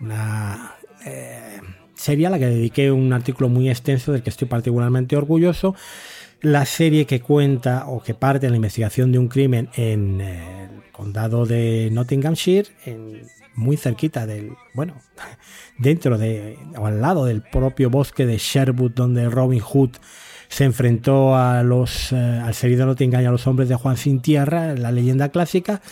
Una... 0.00 0.74
Eh, 1.04 1.45
serie 2.06 2.28
a 2.28 2.30
la 2.30 2.38
que 2.38 2.46
dediqué 2.46 2.92
un 2.92 3.12
artículo 3.12 3.48
muy 3.48 3.68
extenso 3.68 4.12
del 4.12 4.22
que 4.22 4.30
estoy 4.30 4.46
particularmente 4.46 5.16
orgulloso. 5.16 5.74
La 6.40 6.64
serie 6.64 7.04
que 7.04 7.20
cuenta 7.20 7.86
o 7.88 8.00
que 8.00 8.14
parte 8.14 8.46
de 8.46 8.50
la 8.50 8.56
investigación 8.56 9.10
de 9.10 9.18
un 9.18 9.26
crimen 9.26 9.68
en 9.74 10.20
el 10.20 10.92
condado 10.92 11.46
de 11.46 11.88
Nottinghamshire, 11.90 12.68
en, 12.84 13.22
muy 13.56 13.76
cerquita 13.76 14.24
del, 14.24 14.52
bueno, 14.74 14.94
dentro 15.78 16.16
de 16.16 16.58
o 16.78 16.86
al 16.86 17.00
lado 17.00 17.24
del 17.24 17.42
propio 17.42 17.90
bosque 17.90 18.24
de 18.24 18.38
Sherwood 18.38 18.92
donde 18.92 19.28
Robin 19.28 19.60
Hood 19.60 19.96
se 20.56 20.64
enfrentó 20.64 21.36
a 21.36 21.62
los, 21.62 22.12
eh, 22.12 22.16
al 22.16 22.54
serido 22.54 22.86
Nottingham 22.86 23.20
y 23.20 23.26
a 23.26 23.30
los 23.30 23.46
hombres 23.46 23.68
de 23.68 23.74
Juan 23.74 23.98
Sin 23.98 24.22
Tierra, 24.22 24.74
la 24.74 24.90
leyenda 24.90 25.28
clásica. 25.28 25.82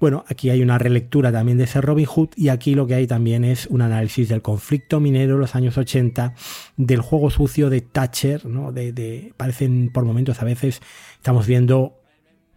Bueno, 0.00 0.26
aquí 0.28 0.50
hay 0.50 0.60
una 0.60 0.76
relectura 0.76 1.32
también 1.32 1.56
de 1.56 1.64
ese 1.64 1.80
Robin 1.80 2.04
Hood 2.04 2.28
y 2.36 2.50
aquí 2.50 2.74
lo 2.74 2.86
que 2.86 2.94
hay 2.94 3.06
también 3.06 3.42
es 3.42 3.66
un 3.68 3.80
análisis 3.80 4.28
del 4.28 4.42
conflicto 4.42 5.00
minero 5.00 5.36
en 5.36 5.40
los 5.40 5.54
años 5.54 5.78
80, 5.78 6.34
del 6.76 7.00
juego 7.00 7.30
sucio 7.30 7.70
de 7.70 7.80
Thatcher, 7.80 8.44
¿no? 8.44 8.70
De, 8.70 8.92
de, 8.92 9.32
parecen 9.38 9.90
por 9.90 10.04
momentos 10.04 10.42
a 10.42 10.44
veces 10.44 10.82
estamos 11.16 11.46
viendo 11.46 12.02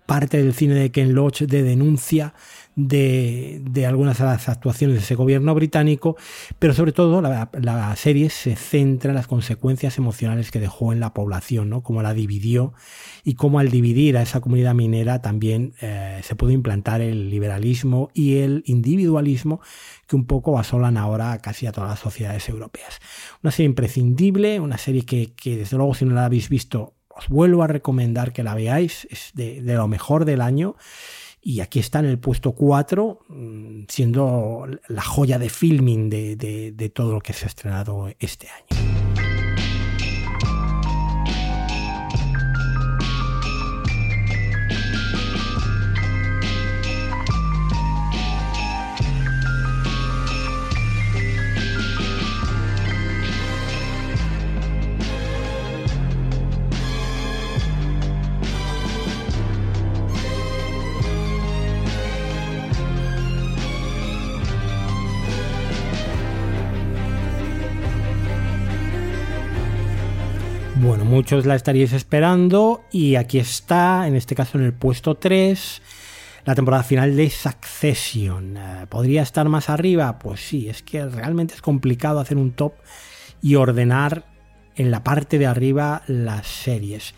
parte 0.06 0.44
del 0.44 0.54
cine 0.54 0.76
de 0.76 0.92
Ken 0.92 1.14
Loach 1.14 1.44
de 1.44 1.64
denuncia 1.64 2.34
de, 2.76 3.86
algunas 3.88 4.18
de 4.18 4.26
las 4.26 4.50
actuaciones 4.50 4.98
de 4.98 5.04
ese 5.04 5.16
gobierno 5.16 5.56
británico, 5.56 6.18
pero 6.60 6.74
sobre 6.74 6.92
todo 6.92 7.22
la, 7.22 7.96
serie 7.96 8.30
se 8.30 8.56
centra 8.56 9.12
en 9.12 9.16
las 9.16 9.28
consecuencias 9.28 9.98
emocionales 9.98 10.52
que 10.52 10.60
dejó 10.60 10.92
en 10.92 11.00
la 11.00 11.14
población, 11.14 11.70
¿no? 11.70 11.82
cómo 11.82 12.02
la 12.02 12.14
dividió 12.14 12.74
y 13.24 13.36
cómo 13.36 13.60
al 13.60 13.72
dividir 13.72 14.18
a 14.18 14.22
esa 14.22 14.42
comunidad 14.42 14.76
minera 14.76 15.22
también 15.22 15.74
eh, 15.82 16.20
se 16.24 16.36
pudo 16.36 16.52
implantar 16.52 17.02
el 17.02 17.30
liberalismo 17.30 18.10
y 18.14 18.38
el 18.38 18.64
individualismo 18.66 19.62
que 20.08 20.16
un 20.16 20.26
poco 20.26 20.60
asolan 20.60 20.98
ahora 20.98 21.40
casi 21.40 21.68
a 21.68 21.72
todas 21.72 21.90
las 21.90 22.00
sociedades 22.00 22.48
europeas. 22.50 23.00
Una 23.42 23.52
serie 23.52 23.68
imprescindible, 23.68 24.60
una 24.60 24.78
serie 24.78 25.06
que, 25.06 25.34
desde 25.44 25.78
luego 25.78 25.94
si 25.94 26.06
no 26.06 26.14
la 26.14 26.26
habéis 26.26 26.50
visto 26.50 26.94
os 27.18 27.30
vuelvo 27.30 27.64
a 27.64 27.68
recomendar 27.68 28.34
que 28.34 28.44
la 28.44 28.56
veáis, 28.56 29.08
es 29.10 29.32
de 29.34 29.62
lo 29.62 29.88
mejor 29.88 30.26
del 30.26 30.42
año 30.42 30.76
y 31.48 31.60
aquí 31.60 31.78
está 31.78 32.00
en 32.00 32.06
el 32.06 32.18
puesto 32.18 32.54
4, 32.54 33.20
mm, 33.30 33.84
siendo 33.88 34.68
la 34.88 35.04
joya 35.04 35.38
de 35.38 35.50
filming 35.50 36.10
de, 36.10 36.36
de 36.76 36.90
todo 36.90 37.14
lo 37.14 37.22
que 37.22 37.34
se 37.34 37.46
ha 37.46 37.48
estrenado 37.48 38.10
este 38.20 38.48
año. 38.50 39.05
Muchos 71.06 71.46
la 71.46 71.56
estaríais 71.56 71.94
esperando 71.94 72.84
y 72.92 73.16
aquí 73.16 73.38
está, 73.40 74.08
en 74.08 74.16
este 74.16 74.36
caso 74.36 74.58
en 74.58 74.66
el 74.66 74.74
puesto 74.74 75.16
3, 75.16 75.82
la 76.46 76.56
temporada 76.56 76.84
final 76.84 77.16
de 77.16 77.30
Succession. 77.30 78.58
Eh, 78.58 78.86
¿Podría 78.90 79.22
estar 79.22 79.48
más 79.48 79.70
arriba? 79.70 80.20
Pues 80.20 80.42
sí, 80.42 80.68
es 80.68 80.84
que 80.84 81.06
realmente 81.06 81.54
es 81.54 81.62
complicado 81.62 82.20
hacer 82.20 82.38
un 82.38 82.52
top 82.52 82.74
y 83.42 83.56
ordenar 83.56 84.26
en 84.76 84.92
la 84.92 85.04
parte 85.04 85.38
de 85.38 85.46
arriba 85.46 86.02
las 86.08 86.48
series. 86.48 87.14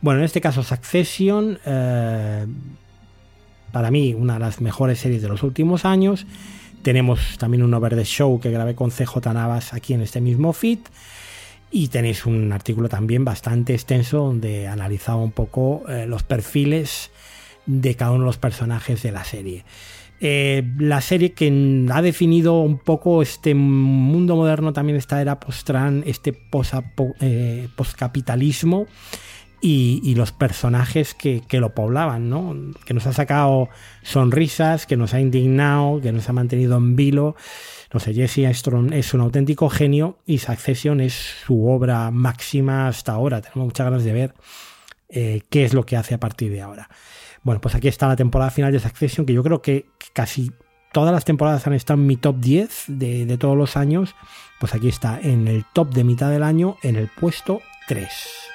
Bueno, 0.00 0.20
en 0.20 0.24
este 0.24 0.40
caso 0.40 0.62
Succession, 0.62 1.58
eh, 1.64 2.46
para 3.70 3.90
mí 3.90 4.14
una 4.14 4.34
de 4.34 4.40
las 4.40 4.60
mejores 4.60 4.98
series 4.98 5.22
de 5.22 5.28
los 5.28 5.42
últimos 5.42 5.84
años. 5.84 6.26
Tenemos 6.82 7.38
también 7.38 7.62
un 7.62 7.72
over 7.72 7.94
the 7.94 8.04
show 8.04 8.40
que 8.40 8.50
grabé 8.50 8.74
con 8.74 8.90
CJ 8.90 9.32
Navas 9.32 9.72
aquí 9.72 9.94
en 9.94 10.02
este 10.02 10.20
mismo 10.20 10.52
feed. 10.52 10.80
Y 11.74 11.88
tenéis 11.88 12.26
un 12.26 12.52
artículo 12.52 12.90
también 12.90 13.24
bastante 13.24 13.72
extenso 13.72 14.18
donde 14.18 14.68
analizaba 14.68 15.22
un 15.22 15.32
poco 15.32 15.84
eh, 15.88 16.06
los 16.06 16.22
perfiles 16.22 17.10
de 17.64 17.94
cada 17.96 18.10
uno 18.10 18.20
de 18.20 18.26
los 18.26 18.36
personajes 18.36 19.02
de 19.02 19.10
la 19.10 19.24
serie. 19.24 19.64
Eh, 20.20 20.62
la 20.78 21.00
serie 21.00 21.32
que 21.32 21.86
ha 21.90 22.02
definido 22.02 22.60
un 22.60 22.78
poco 22.78 23.22
este 23.22 23.54
mundo 23.54 24.36
moderno, 24.36 24.72
también 24.72 24.96
esta 24.96 25.20
era 25.20 25.40
post-tran, 25.40 26.04
este 26.06 26.38
eh, 27.20 27.68
postcapitalismo 27.74 28.86
y, 29.60 30.00
y, 30.04 30.14
los 30.14 30.30
personajes 30.30 31.14
que, 31.14 31.42
que, 31.48 31.58
lo 31.58 31.74
poblaban, 31.74 32.28
¿no? 32.28 32.54
que 32.84 32.94
nos 32.94 33.06
ha 33.06 33.12
sacado 33.12 33.68
sonrisas, 34.02 34.86
que 34.86 34.96
nos 34.96 35.12
ha 35.12 35.20
indignado, 35.20 36.00
que 36.00 36.12
nos 36.12 36.28
ha 36.28 36.32
mantenido 36.32 36.76
en 36.76 36.94
vilo 36.94 37.34
no 37.92 38.00
sé, 38.00 38.14
Jesse 38.14 38.46
Armstrong 38.46 38.92
es 38.92 39.12
un 39.12 39.20
auténtico 39.20 39.68
genio 39.68 40.18
y 40.24 40.38
Succession 40.38 41.00
es 41.00 41.12
su 41.44 41.68
obra 41.68 42.10
máxima 42.10 42.88
hasta 42.88 43.12
ahora. 43.12 43.42
Tenemos 43.42 43.66
muchas 43.66 43.84
ganas 43.84 44.04
de 44.04 44.12
ver 44.12 44.34
eh, 45.08 45.42
qué 45.50 45.64
es 45.64 45.74
lo 45.74 45.84
que 45.84 45.96
hace 45.96 46.14
a 46.14 46.20
partir 46.20 46.50
de 46.50 46.62
ahora. 46.62 46.88
Bueno, 47.42 47.60
pues 47.60 47.74
aquí 47.74 47.88
está 47.88 48.08
la 48.08 48.16
temporada 48.16 48.50
final 48.50 48.72
de 48.72 48.80
Succession, 48.80 49.26
que 49.26 49.34
yo 49.34 49.42
creo 49.42 49.60
que 49.60 49.86
casi 50.12 50.52
todas 50.92 51.12
las 51.12 51.24
temporadas 51.24 51.66
han 51.66 51.74
estado 51.74 52.00
en 52.00 52.06
mi 52.06 52.16
top 52.16 52.36
10 52.38 52.84
de, 52.88 53.26
de 53.26 53.38
todos 53.38 53.56
los 53.56 53.76
años. 53.76 54.14
Pues 54.58 54.74
aquí 54.74 54.88
está 54.88 55.20
en 55.20 55.48
el 55.48 55.64
top 55.72 55.92
de 55.92 56.04
mitad 56.04 56.30
del 56.30 56.44
año, 56.44 56.76
en 56.82 56.96
el 56.96 57.08
puesto 57.08 57.60
3. 57.88 58.51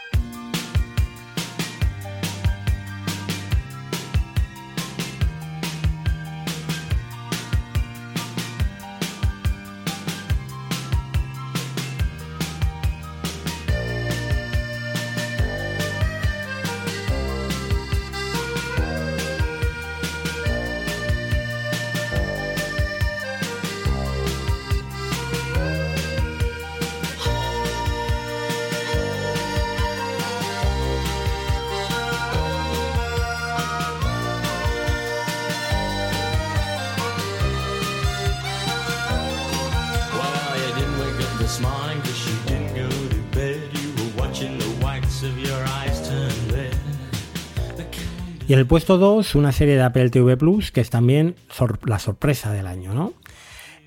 Y 48.48 48.54
en 48.54 48.60
el 48.60 48.66
puesto 48.66 48.98
2, 48.98 49.36
una 49.36 49.52
serie 49.52 49.76
de 49.76 49.84
Apple 49.84 50.10
TV 50.10 50.38
Plus, 50.38 50.72
que 50.72 50.80
es 50.80 50.90
también 50.90 51.36
la 51.84 52.00
sorpresa 52.00 52.54
del 52.54 52.66
año, 52.66 52.94
¿no? 52.94 53.12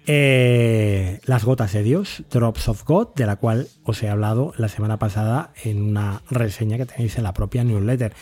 Eh, 0.06 1.18
Las 1.24 1.44
gotas 1.44 1.72
de 1.72 1.82
Dios, 1.82 2.24
Drops 2.30 2.68
of 2.68 2.84
God, 2.84 3.08
de 3.16 3.24
la 3.24 3.36
cual 3.36 3.68
os 3.84 4.02
he 4.02 4.10
hablado 4.10 4.52
la 4.58 4.68
semana 4.68 4.98
pasada 4.98 5.52
en 5.64 5.80
una 5.80 6.20
reseña 6.28 6.76
que 6.76 6.84
tenéis 6.84 7.16
en 7.16 7.24
la 7.24 7.32
propia 7.32 7.64
newsletter. 7.64 8.12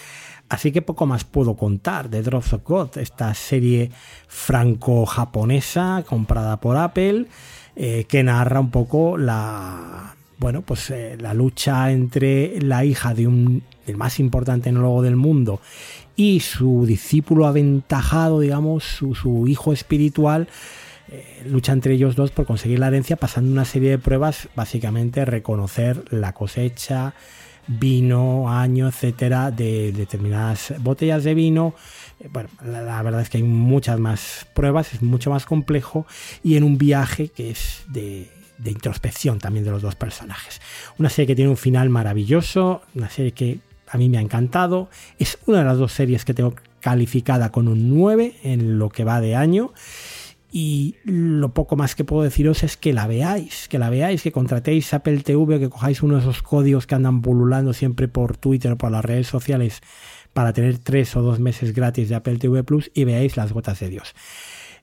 Así 0.48 0.70
que 0.70 0.80
poco 0.80 1.06
más 1.06 1.24
puedo 1.24 1.56
contar 1.56 2.08
de 2.08 2.22
Drops 2.22 2.52
of 2.52 2.62
God, 2.62 2.98
esta 2.98 3.34
serie 3.34 3.90
franco-japonesa 4.28 6.04
comprada 6.06 6.60
por 6.60 6.76
Apple, 6.76 7.26
eh, 7.74 8.04
que 8.08 8.22
narra 8.22 8.60
un 8.60 8.70
poco 8.70 9.18
la, 9.18 10.14
bueno, 10.38 10.62
pues 10.62 10.88
eh, 10.90 11.16
la 11.18 11.34
lucha 11.34 11.90
entre 11.90 12.60
la 12.60 12.84
hija 12.84 13.12
de 13.12 13.26
un 13.26 13.62
el 13.88 13.96
más 13.96 14.20
importante 14.20 14.68
enólogo 14.68 15.02
del 15.02 15.16
mundo 15.16 15.60
y 16.18 16.40
su 16.40 16.84
discípulo 16.84 17.46
aventajado, 17.46 18.40
digamos, 18.40 18.82
su, 18.82 19.46
hijo 19.46 19.72
espiritual, 19.72 20.48
eh, 21.12 21.44
lucha 21.46 21.72
entre 21.72 21.94
ellos 21.94 22.16
dos 22.16 22.32
por 22.32 22.44
conseguir 22.44 22.80
la 22.80 22.88
herencia 22.88 23.14
pasando 23.14 23.52
una 23.52 23.64
serie 23.64 23.90
de 23.90 23.98
pruebas, 23.98 24.48
básicamente 24.56 25.24
reconocer 25.24 26.02
la 26.10 26.34
cosecha, 26.34 27.14
vino, 27.68 28.50
año, 28.50 28.88
etcétera, 28.88 29.52
de 29.52 29.92
determinadas 29.92 30.74
botellas 30.80 31.22
de 31.22 31.34
vino. 31.34 31.74
Eh, 32.18 32.28
bueno, 32.32 32.48
la, 32.64 33.00
verdad 33.00 33.20
es 33.20 33.30
que 33.30 33.36
hay 33.36 33.44
muchas 33.44 34.00
más 34.00 34.48
pruebas, 34.54 34.94
es 34.94 35.02
mucho 35.02 35.30
más 35.30 35.46
complejo 35.46 36.04
y 36.42 36.56
en 36.56 36.64
un 36.64 36.78
viaje 36.78 37.28
que 37.28 37.50
es 37.50 37.84
de, 37.86 38.28
de 38.58 38.70
introspección 38.72 39.38
también 39.38 39.64
de 39.64 39.70
los 39.70 39.82
dos 39.82 39.94
personajes. 39.94 40.60
Una 40.98 41.10
serie 41.10 41.28
que 41.28 41.36
tiene 41.36 41.52
un 41.52 41.56
final 41.56 41.90
maravilloso, 41.90 42.82
una 42.96 43.08
serie 43.08 43.30
que 43.30 43.67
a 43.90 43.98
mí 43.98 44.08
me 44.08 44.18
ha 44.18 44.20
encantado. 44.20 44.88
Es 45.18 45.38
una 45.46 45.58
de 45.58 45.64
las 45.64 45.78
dos 45.78 45.92
series 45.92 46.24
que 46.24 46.34
tengo 46.34 46.54
calificada 46.80 47.50
con 47.50 47.68
un 47.68 47.88
9 47.88 48.34
en 48.42 48.78
lo 48.78 48.88
que 48.88 49.04
va 49.04 49.20
de 49.20 49.36
año. 49.36 49.72
Y 50.50 50.96
lo 51.04 51.52
poco 51.52 51.76
más 51.76 51.94
que 51.94 52.04
puedo 52.04 52.22
deciros 52.22 52.62
es 52.62 52.78
que 52.78 52.94
la 52.94 53.06
veáis, 53.06 53.68
que 53.68 53.78
la 53.78 53.90
veáis, 53.90 54.22
que 54.22 54.32
contratéis 54.32 54.94
Apple 54.94 55.20
TV, 55.20 55.58
que 55.58 55.68
cojáis 55.68 56.02
uno 56.02 56.14
de 56.14 56.22
esos 56.22 56.42
códigos 56.42 56.86
que 56.86 56.94
andan 56.94 57.20
pululando 57.20 57.74
siempre 57.74 58.08
por 58.08 58.38
Twitter 58.38 58.72
o 58.72 58.78
por 58.78 58.90
las 58.90 59.04
redes 59.04 59.26
sociales 59.26 59.82
para 60.32 60.54
tener 60.54 60.78
tres 60.78 61.14
o 61.16 61.22
dos 61.22 61.38
meses 61.38 61.74
gratis 61.74 62.08
de 62.08 62.14
Apple 62.14 62.38
TV 62.38 62.64
Plus 62.64 62.90
y 62.94 63.04
veáis 63.04 63.36
las 63.36 63.52
gotas 63.52 63.80
de 63.80 63.90
Dios. 63.90 64.14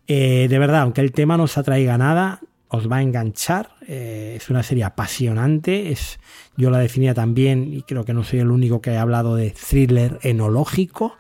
Eh, 0.07 0.45
de 0.49 0.59
verdad, 0.59 0.81
aunque 0.81 1.01
el 1.01 1.11
tema 1.11 1.35
no 1.35 1.43
os 1.43 1.57
atraiga 1.57 1.97
nada, 1.97 2.41
os 2.69 2.91
va 2.91 2.97
a 2.97 3.01
enganchar. 3.01 3.69
Eh, 3.87 4.35
es 4.37 4.49
una 4.49 4.63
serie 4.63 4.83
apasionante. 4.83 5.91
Es, 5.91 6.19
yo 6.57 6.69
la 6.69 6.79
definía 6.79 7.13
también, 7.13 7.73
y 7.73 7.81
creo 7.83 8.03
que 8.03 8.13
no 8.13 8.23
soy 8.23 8.39
el 8.39 8.51
único 8.51 8.81
que 8.81 8.97
ha 8.97 9.01
hablado 9.01 9.35
de 9.35 9.51
thriller 9.51 10.19
enológico. 10.23 11.17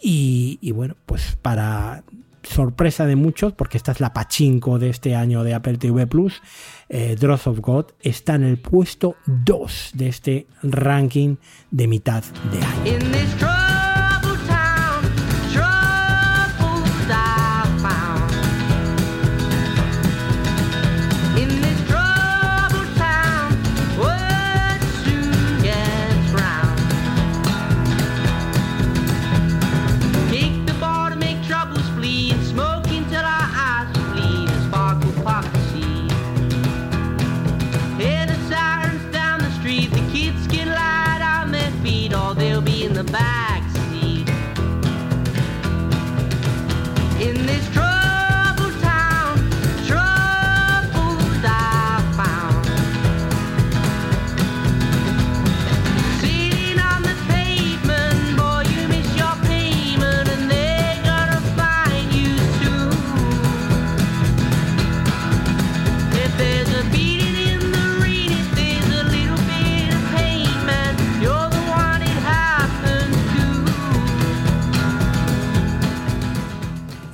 Y, 0.00 0.70
bueno, 0.72 0.96
pues 1.06 1.36
para 1.42 2.04
sorpresa 2.42 3.04
de 3.04 3.16
muchos, 3.16 3.52
porque 3.52 3.76
esta 3.76 3.92
es 3.92 4.00
la 4.00 4.12
pachinko 4.12 4.78
de 4.78 4.90
este 4.90 5.14
año 5.14 5.42
de 5.42 5.54
Apple 5.54 5.76
TV 5.76 6.06
Plus, 6.06 6.40
eh, 6.88 7.16
of 7.22 7.58
God 7.60 7.86
está 8.00 8.36
en 8.36 8.44
el 8.44 8.58
puesto 8.58 9.16
2 9.26 9.90
de 9.94 10.08
este 10.08 10.46
ranking 10.62 11.36
de 11.70 11.88
mitad 11.88 12.22
de 12.50 12.64
año. 12.64 13.57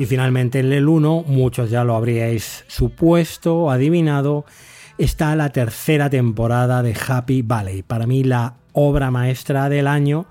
Y 0.05 0.07
finalmente 0.07 0.59
en 0.59 0.71
el 0.71 0.87
1, 0.87 1.25
muchos 1.29 1.71
ya 1.71 1.83
lo 1.83 1.97
habríais 1.97 2.67
supuesto, 2.67 3.71
adivinado, 3.71 4.45
está 4.99 5.35
la 5.35 5.49
tercera 5.49 6.11
temporada 6.11 6.83
de 6.83 6.95
Happy 6.95 7.41
Valley. 7.41 7.83
Para 7.83 8.07
mí 8.07 8.23
la 8.23 8.57
obra 8.75 9.11
maestra 9.11 9.71
del 9.71 9.87
año. 9.87 10.27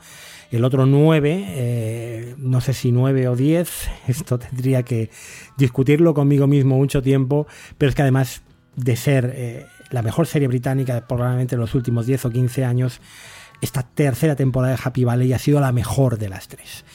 El 0.51 0.63
otro 0.63 0.85
9, 0.85 1.45
eh, 1.47 2.35
no 2.37 2.61
sé 2.61 2.73
si 2.73 2.91
9 2.91 3.27
o 3.29 3.35
10, 3.35 3.89
esto 4.09 4.37
tendría 4.37 4.83
que 4.83 5.09
discutirlo 5.57 6.13
conmigo 6.13 6.45
mismo 6.45 6.75
mucho 6.75 7.01
tiempo, 7.01 7.47
pero 7.79 7.89
es 7.89 7.95
que 7.95 8.03
además 8.03 8.43
de 8.75 8.95
ser 8.95 9.33
eh, 9.35 9.65
la 9.89 10.03
mejor 10.03 10.27
serie 10.27 10.47
británica 10.47 11.07
probablemente 11.07 11.55
en 11.55 11.61
los 11.61 11.73
últimos 11.73 12.05
10 12.05 12.25
o 12.25 12.29
15 12.29 12.63
años, 12.63 13.01
esta 13.59 13.81
tercera 13.81 14.35
temporada 14.35 14.75
de 14.75 14.81
Happy 14.83 15.03
Valley 15.03 15.33
ha 15.33 15.39
sido 15.39 15.59
la 15.59 15.71
mejor 15.71 16.19
de 16.19 16.29
las 16.29 16.47
tres. 16.47 16.85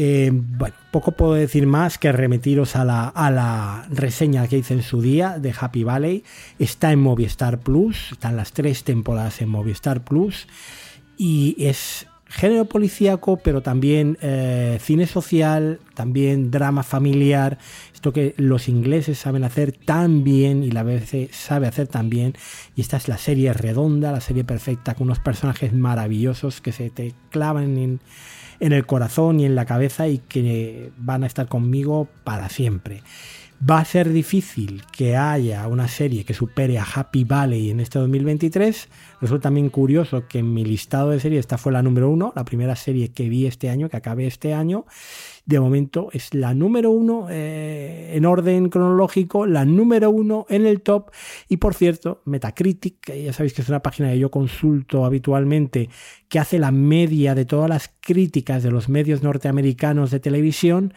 Eh, 0.00 0.30
bueno, 0.32 0.76
poco 0.92 1.10
puedo 1.10 1.34
decir 1.34 1.66
más 1.66 1.98
que 1.98 2.12
la, 2.12 3.08
a 3.08 3.30
la, 3.32 3.84
reseña 3.90 4.46
que 4.46 4.58
hice 4.58 4.74
en 4.74 4.84
su 4.84 5.02
día 5.02 5.40
de 5.40 5.52
Happy 5.58 5.82
Valley. 5.82 6.22
Está 6.60 6.92
en 6.92 7.00
Movistar 7.00 7.58
Plus, 7.58 8.12
están 8.12 8.36
las 8.36 8.52
tres 8.52 8.84
temporadas 8.84 9.42
en 9.42 9.48
Movistar 9.48 10.04
Plus 10.04 10.46
y 11.16 11.56
es 11.58 12.06
género 12.28 12.66
policíaco, 12.66 13.38
pero 13.38 13.60
también 13.60 14.18
eh, 14.20 14.78
cine 14.80 15.08
social, 15.08 15.80
también 15.94 16.52
drama 16.52 16.84
familiar, 16.84 17.58
esto 17.92 18.12
que 18.12 18.34
los 18.36 18.68
ingleses 18.68 19.18
saben 19.18 19.42
hacer 19.42 19.72
tan 19.72 20.22
bien 20.22 20.62
y 20.62 20.70
la 20.70 20.84
BBC 20.84 21.32
sabe 21.32 21.66
hacer 21.66 21.88
tan 21.88 22.08
bien. 22.08 22.34
Y 22.76 22.82
esta 22.82 22.98
es 22.98 23.08
la 23.08 23.18
serie 23.18 23.52
redonda, 23.52 24.12
la 24.12 24.20
serie 24.20 24.44
perfecta, 24.44 24.94
con 24.94 25.08
unos 25.08 25.18
personajes 25.18 25.72
maravillosos 25.72 26.60
que 26.60 26.70
se 26.70 26.88
te 26.90 27.14
clavan 27.30 27.78
en, 27.78 28.00
en 28.60 28.72
el 28.72 28.86
corazón 28.86 29.40
y 29.40 29.44
en 29.44 29.54
la 29.54 29.66
cabeza 29.66 30.08
y 30.08 30.18
que 30.18 30.90
van 30.98 31.24
a 31.24 31.26
estar 31.26 31.48
conmigo 31.48 32.08
para 32.24 32.48
siempre. 32.48 33.02
Va 33.58 33.80
a 33.80 33.84
ser 33.84 34.10
difícil 34.10 34.84
que 34.92 35.16
haya 35.16 35.66
una 35.66 35.88
serie 35.88 36.24
que 36.24 36.32
supere 36.32 36.78
a 36.78 36.84
Happy 36.84 37.24
Valley 37.24 37.70
en 37.70 37.80
este 37.80 37.98
2023. 37.98 38.88
Resulta 39.20 39.42
también 39.44 39.68
curioso 39.68 40.28
que 40.28 40.38
en 40.38 40.54
mi 40.54 40.64
listado 40.64 41.10
de 41.10 41.18
series 41.18 41.40
esta 41.40 41.58
fue 41.58 41.72
la 41.72 41.82
número 41.82 42.08
uno, 42.08 42.32
la 42.36 42.44
primera 42.44 42.76
serie 42.76 43.10
que 43.10 43.28
vi 43.28 43.46
este 43.46 43.68
año, 43.68 43.88
que 43.88 43.96
acabé 43.96 44.28
este 44.28 44.54
año. 44.54 44.84
De 45.48 45.58
momento 45.58 46.10
es 46.12 46.34
la 46.34 46.52
número 46.52 46.90
uno 46.90 47.28
eh, 47.30 48.12
en 48.12 48.26
orden 48.26 48.68
cronológico, 48.68 49.46
la 49.46 49.64
número 49.64 50.10
uno 50.10 50.44
en 50.50 50.66
el 50.66 50.82
top. 50.82 51.10
Y 51.48 51.56
por 51.56 51.72
cierto, 51.72 52.20
Metacritic, 52.26 53.10
ya 53.14 53.32
sabéis 53.32 53.54
que 53.54 53.62
es 53.62 53.68
una 53.70 53.80
página 53.80 54.10
que 54.10 54.18
yo 54.18 54.30
consulto 54.30 55.06
habitualmente, 55.06 55.88
que 56.28 56.38
hace 56.38 56.58
la 56.58 56.70
media 56.70 57.34
de 57.34 57.46
todas 57.46 57.70
las 57.70 57.90
críticas 58.00 58.62
de 58.62 58.70
los 58.70 58.90
medios 58.90 59.22
norteamericanos 59.22 60.10
de 60.10 60.20
televisión. 60.20 60.92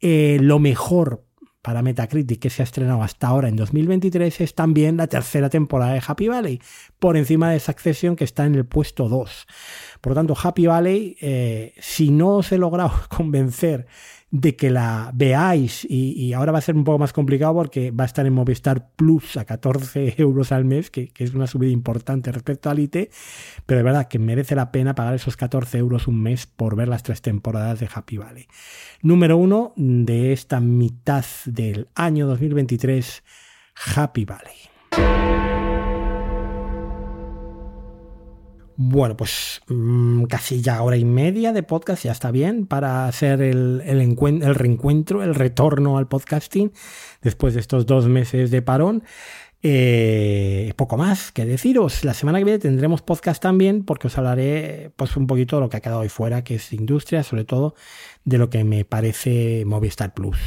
Eh, 0.00 0.38
lo 0.40 0.60
mejor 0.60 1.24
para 1.62 1.82
Metacritic 1.82 2.40
que 2.40 2.50
se 2.50 2.62
ha 2.62 2.64
estrenado 2.64 3.02
hasta 3.02 3.26
ahora 3.26 3.48
en 3.48 3.56
2023 3.56 4.40
es 4.40 4.54
también 4.54 4.96
la 4.96 5.08
tercera 5.08 5.50
temporada 5.50 5.92
de 5.92 6.02
Happy 6.06 6.28
Valley, 6.28 6.60
por 6.98 7.16
encima 7.16 7.50
de 7.50 7.60
Succession 7.60 8.16
que 8.16 8.24
está 8.24 8.46
en 8.46 8.54
el 8.54 8.64
puesto 8.64 9.08
2. 9.08 9.46
Por 10.00 10.12
lo 10.12 10.14
tanto, 10.14 10.34
Happy 10.40 10.66
Valley, 10.66 11.16
eh, 11.20 11.74
si 11.78 12.10
no 12.10 12.36
os 12.36 12.52
he 12.52 12.58
logrado 12.58 12.92
convencer 13.08 13.86
de 14.30 14.54
que 14.54 14.70
la 14.70 15.10
veáis 15.12 15.84
y, 15.88 16.32
ahora 16.34 16.52
va 16.52 16.58
a 16.58 16.62
ser 16.62 16.76
un 16.76 16.84
poco 16.84 16.98
más 16.98 17.12
complicado 17.12 17.52
porque 17.54 17.90
va 17.90 18.04
a 18.04 18.06
estar 18.06 18.26
en 18.26 18.32
Movistar 18.32 18.90
Plus 18.94 19.36
a 19.36 19.44
14 19.44 20.14
euros 20.18 20.52
al 20.52 20.64
mes, 20.64 20.90
que, 20.90 21.12
es 21.18 21.34
una 21.34 21.46
subida 21.46 21.70
importante 21.70 22.30
respecto 22.30 22.70
al 22.70 22.78
IT, 22.78 23.10
pero 23.66 23.78
de 23.78 23.82
verdad 23.82 24.08
que 24.08 24.18
merece 24.18 24.54
la 24.54 24.70
pena 24.70 24.94
pagar 24.94 25.14
esos 25.14 25.36
14 25.36 25.78
euros 25.78 26.06
un 26.06 26.22
mes 26.22 26.46
por 26.46 26.76
ver 26.76 26.88
las 26.88 27.02
tres 27.02 27.22
temporadas 27.22 27.80
de 27.80 27.88
Happy 27.92 28.18
Valley. 28.18 28.46
Número 29.02 29.36
uno 29.36 29.72
de 29.76 30.32
esta 30.32 30.60
mitad 30.60 31.24
del 31.46 31.88
año 31.94 32.26
2023, 32.26 33.24
Happy 33.96 34.24
Valley. 34.24 35.39
Bueno, 38.82 39.14
pues 39.14 39.60
mm, 39.68 40.24
casi 40.24 40.62
ya 40.62 40.82
hora 40.82 40.96
y 40.96 41.04
media 41.04 41.52
de 41.52 41.62
podcast, 41.62 42.04
ya 42.04 42.12
está 42.12 42.30
bien 42.30 42.64
para 42.66 43.06
hacer 43.06 43.42
el, 43.42 43.82
el, 43.84 44.54
reencuentro, 44.54 45.22
el 45.22 45.34
retorno 45.34 45.98
al 45.98 46.08
podcasting 46.08 46.72
después 47.20 47.52
de 47.52 47.60
estos 47.60 47.84
dos 47.84 48.08
meses 48.08 48.50
de 48.50 48.62
parón. 48.62 49.02
Eh, 49.62 50.72
poco 50.78 50.96
más 50.96 51.30
que 51.30 51.44
deciros. 51.44 52.06
La 52.06 52.14
semana 52.14 52.38
que 52.38 52.46
viene 52.46 52.58
tendremos 52.58 53.02
podcast 53.02 53.42
también 53.42 53.84
porque 53.84 54.06
os 54.06 54.16
hablaré 54.16 54.92
pues 54.96 55.14
un 55.14 55.26
poquito 55.26 55.56
de 55.56 55.60
lo 55.60 55.68
que 55.68 55.76
ha 55.76 55.80
quedado 55.80 56.00
ahí 56.00 56.08
fuera, 56.08 56.42
que 56.42 56.54
es 56.54 56.72
industria, 56.72 57.22
sobre 57.22 57.44
todo 57.44 57.74
de 58.24 58.38
lo 58.38 58.48
que 58.48 58.64
me 58.64 58.86
parece 58.86 59.64
Movistar 59.66 60.14
Plus 60.14 60.38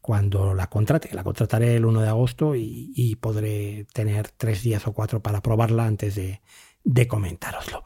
cuando 0.00 0.54
la 0.54 0.66
contrate. 0.66 1.10
La 1.12 1.22
contrataré 1.22 1.76
el 1.76 1.84
1 1.84 2.00
de 2.00 2.08
agosto 2.08 2.54
y 2.56 3.16
podré 3.20 3.86
tener 3.92 4.26
tres 4.36 4.64
días 4.64 4.88
o 4.88 4.92
cuatro 4.92 5.22
para 5.22 5.40
probarla 5.40 5.86
antes 5.86 6.16
de, 6.16 6.40
de 6.86 7.06
comentároslo. 7.06 7.82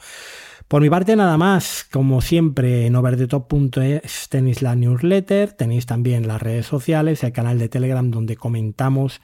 Por 0.69 0.83
mi 0.83 0.89
parte, 0.89 1.17
nada 1.17 1.37
más. 1.37 1.85
Como 1.91 2.21
siempre, 2.21 2.87
en 2.87 2.95
overdetop.es 2.95 4.29
tenéis 4.29 4.63
la 4.63 4.77
newsletter, 4.77 5.53
tenéis 5.53 5.87
también 5.87 6.29
las 6.29 6.41
redes 6.41 6.67
sociales, 6.67 7.25
el 7.25 7.33
canal 7.33 7.59
de 7.59 7.69
Telegram 7.69 8.09
donde 8.09 8.37
comentamos 8.37 9.21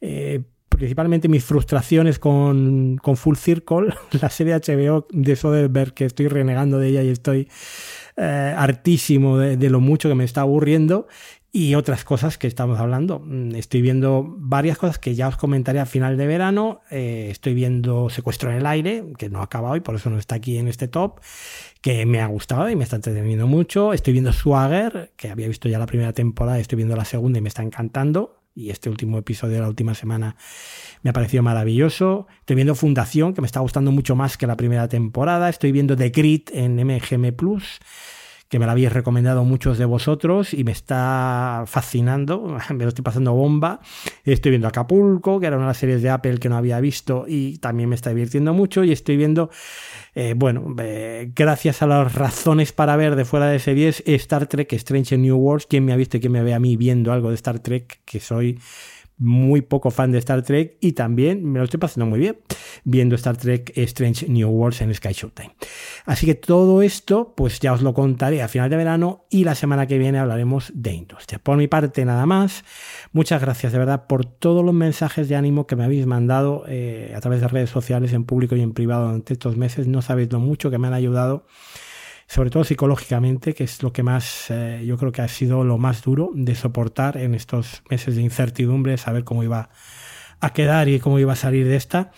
eh, 0.00 0.44
principalmente 0.68 1.28
mis 1.28 1.44
frustraciones 1.44 2.18
con, 2.18 3.00
Full 3.02 3.36
Circle, 3.36 3.94
la 4.20 4.30
serie 4.30 4.54
HBO 4.54 5.06
de 5.10 5.36
Soderbergh, 5.36 5.92
que 5.92 6.04
estoy 6.06 6.28
renegando 6.28 6.78
de 6.78 6.88
ella 6.88 7.02
y 7.02 7.08
estoy 7.08 7.48
eh, 8.16 8.54
hartísimo 8.56 9.38
de, 9.38 9.70
lo 9.70 9.80
mucho 9.80 10.08
que 10.08 10.14
me 10.14 10.24
está 10.24 10.42
aburriendo 10.42 11.08
y 11.50 11.74
otras 11.74 12.04
cosas 12.04 12.36
que 12.36 12.46
estamos 12.46 12.78
hablando. 12.78 13.20
Mm, 13.20 13.54
estoy 13.54 13.80
viendo 13.80 14.24
varias 14.36 14.76
cosas 14.76 14.98
que 14.98 15.14
ya 15.14 15.28
os 15.28 15.36
comentaré 15.36 15.80
a 15.80 15.86
final 15.86 16.16
de 16.16 16.26
verano. 16.26 16.82
Eh, 16.90 17.28
estoy 17.30 17.54
viendo 17.54 18.10
Secuestro 18.10 18.50
en 18.50 18.58
el 18.58 18.66
aire, 18.66 19.04
que 19.16 19.30
no 19.30 19.40
ha 19.40 19.44
acabado 19.44 19.76
y 19.76 19.80
por 19.80 19.94
eso 19.94 20.10
no 20.10 20.18
está 20.18 20.34
aquí 20.34 20.58
en 20.58 20.68
este 20.68 20.88
top, 20.88 21.20
que 21.80 22.04
me 22.04 22.20
ha 22.20 22.26
gustado 22.26 22.68
y 22.68 22.76
me 22.76 22.84
está 22.84 22.96
entreteniendo 22.96 23.46
mucho. 23.46 23.92
Estoy 23.94 24.12
viendo 24.12 24.32
Swagger, 24.32 25.12
que 25.16 25.30
había 25.30 25.48
visto 25.48 25.68
ya 25.68 25.78
la 25.78 25.86
primera 25.86 26.12
temporada, 26.12 26.58
estoy 26.58 26.76
viendo 26.76 26.96
la 26.96 27.04
segunda 27.04 27.38
y 27.38 27.42
me 27.42 27.48
está 27.48 27.62
encantando. 27.62 28.34
Y 28.54 28.70
este 28.70 28.90
último 28.90 29.18
episodio 29.18 29.54
de 29.54 29.60
la 29.60 29.68
última 29.68 29.94
semana 29.94 30.34
me 31.02 31.10
ha 31.10 31.12
parecido 31.12 31.44
maravilloso. 31.44 32.26
Estoy 32.40 32.56
viendo 32.56 32.74
Fundación, 32.74 33.32
que 33.32 33.40
me 33.40 33.46
está 33.46 33.60
gustando 33.60 33.92
mucho 33.92 34.16
más 34.16 34.36
que 34.36 34.48
la 34.48 34.56
primera 34.56 34.88
temporada. 34.88 35.48
Estoy 35.48 35.70
viendo 35.70 35.96
The 35.96 36.10
Grit 36.10 36.50
en 36.52 36.74
MGM 36.74 37.36
Plus 37.36 37.78
que 38.48 38.58
me 38.58 38.66
la 38.66 38.72
habéis 38.72 38.92
recomendado 38.92 39.44
muchos 39.44 39.76
de 39.76 39.84
vosotros 39.84 40.54
y 40.54 40.64
me 40.64 40.72
está 40.72 41.64
fascinando, 41.66 42.56
me 42.70 42.84
lo 42.84 42.88
estoy 42.88 43.02
pasando 43.02 43.34
bomba. 43.34 43.80
Estoy 44.24 44.50
viendo 44.50 44.68
Acapulco, 44.68 45.38
que 45.38 45.46
era 45.46 45.56
una 45.56 45.66
de 45.66 45.70
las 45.70 45.76
series 45.76 46.02
de 46.02 46.10
Apple 46.10 46.38
que 46.38 46.48
no 46.48 46.56
había 46.56 46.80
visto 46.80 47.26
y 47.28 47.58
también 47.58 47.88
me 47.88 47.94
está 47.94 48.10
divirtiendo 48.10 48.54
mucho 48.54 48.84
y 48.84 48.92
estoy 48.92 49.16
viendo, 49.16 49.50
eh, 50.14 50.34
bueno, 50.36 50.74
eh, 50.78 51.30
gracias 51.34 51.82
a 51.82 51.86
las 51.86 52.14
razones 52.14 52.72
para 52.72 52.96
ver 52.96 53.16
de 53.16 53.24
fuera 53.24 53.46
de 53.46 53.58
series, 53.58 54.02
Star 54.06 54.46
Trek 54.46 54.72
Strange 54.72 55.18
New 55.18 55.36
Worlds, 55.36 55.66
¿quién 55.66 55.84
me 55.84 55.92
ha 55.92 55.96
visto 55.96 56.16
y 56.16 56.20
quién 56.20 56.32
me 56.32 56.42
ve 56.42 56.54
a 56.54 56.58
mí 56.58 56.76
viendo 56.76 57.12
algo 57.12 57.28
de 57.28 57.34
Star 57.34 57.58
Trek? 57.58 58.00
Que 58.04 58.20
soy 58.20 58.58
muy 59.18 59.60
poco 59.62 59.90
fan 59.90 60.12
de 60.12 60.18
Star 60.18 60.42
Trek 60.42 60.76
y 60.80 60.92
también 60.92 61.44
me 61.44 61.58
lo 61.58 61.64
estoy 61.64 61.80
pasando 61.80 62.06
muy 62.06 62.18
bien 62.18 62.38
viendo 62.84 63.14
Star 63.16 63.36
Trek 63.36 63.72
Strange 63.76 64.28
New 64.28 64.48
Worlds 64.48 64.80
en 64.80 64.94
Sky 64.94 65.12
Showtime. 65.12 65.54
Así 66.04 66.26
que 66.26 66.34
todo 66.34 66.82
esto, 66.82 67.34
pues 67.36 67.60
ya 67.60 67.72
os 67.72 67.82
lo 67.82 67.94
contaré 67.94 68.42
a 68.42 68.48
final 68.48 68.70
de 68.70 68.76
verano 68.76 69.26
y 69.30 69.44
la 69.44 69.54
semana 69.54 69.86
que 69.86 69.98
viene 69.98 70.18
hablaremos 70.18 70.72
de 70.74 70.92
industria. 70.92 71.38
Por 71.38 71.56
mi 71.56 71.68
parte, 71.68 72.04
nada 72.04 72.26
más. 72.26 72.64
Muchas 73.12 73.40
gracias 73.40 73.72
de 73.72 73.78
verdad 73.78 74.06
por 74.06 74.24
todos 74.24 74.64
los 74.64 74.74
mensajes 74.74 75.28
de 75.28 75.36
ánimo 75.36 75.66
que 75.66 75.76
me 75.76 75.84
habéis 75.84 76.06
mandado 76.06 76.64
eh, 76.68 77.12
a 77.14 77.20
través 77.20 77.40
de 77.40 77.48
redes 77.48 77.70
sociales, 77.70 78.12
en 78.12 78.24
público 78.24 78.56
y 78.56 78.60
en 78.60 78.72
privado 78.72 79.06
durante 79.06 79.32
estos 79.32 79.56
meses. 79.56 79.86
No 79.86 80.02
sabéis 80.02 80.32
lo 80.32 80.40
mucho 80.40 80.70
que 80.70 80.78
me 80.78 80.86
han 80.86 80.94
ayudado 80.94 81.46
sobre 82.28 82.50
todo 82.50 82.62
psicológicamente, 82.62 83.54
que 83.54 83.64
es 83.64 83.82
lo 83.82 83.92
que 83.92 84.02
más, 84.02 84.50
eh, 84.50 84.84
yo 84.86 84.98
creo 84.98 85.12
que 85.12 85.22
ha 85.22 85.28
sido 85.28 85.64
lo 85.64 85.78
más 85.78 86.02
duro 86.02 86.30
de 86.34 86.54
soportar 86.54 87.16
en 87.16 87.34
estos 87.34 87.82
meses 87.88 88.16
de 88.16 88.22
incertidumbre, 88.22 88.98
saber 88.98 89.24
cómo 89.24 89.42
iba 89.42 89.70
a 90.40 90.52
quedar 90.52 90.88
y 90.88 91.00
cómo 91.00 91.18
iba 91.18 91.32
a 91.32 91.36
salir 91.36 91.66
de 91.66 91.76
esta. 91.76 92.12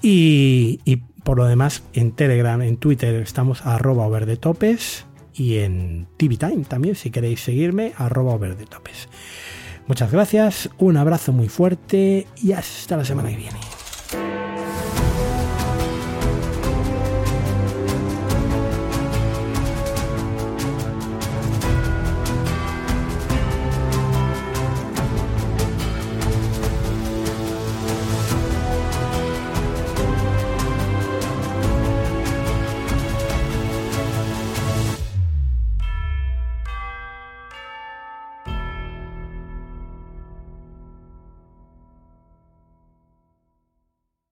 Y, 0.00 1.02
por 1.24 1.36
lo 1.36 1.46
demás, 1.46 1.82
en 1.94 2.12
Telegram, 2.12 2.62
en 2.62 2.76
Twitter 2.76 3.16
estamos 3.16 3.66
arroba 3.66 4.06
overdetopes 4.06 5.04
y 5.34 5.56
en 5.56 6.06
TV 6.16 6.36
Time 6.36 6.64
también, 6.64 6.94
si 6.94 7.10
queréis 7.10 7.40
seguirme, 7.40 7.92
arroba 7.96 8.34
overdetopes. 8.34 9.08
Muchas 9.88 10.12
gracias, 10.12 10.70
un 10.78 10.96
abrazo 10.96 11.32
muy 11.32 11.48
fuerte 11.48 12.28
y 12.40 12.52
hasta 12.52 12.96
la 12.96 13.04
semana 13.04 13.30
que 13.30 13.36
viene. 13.36 13.75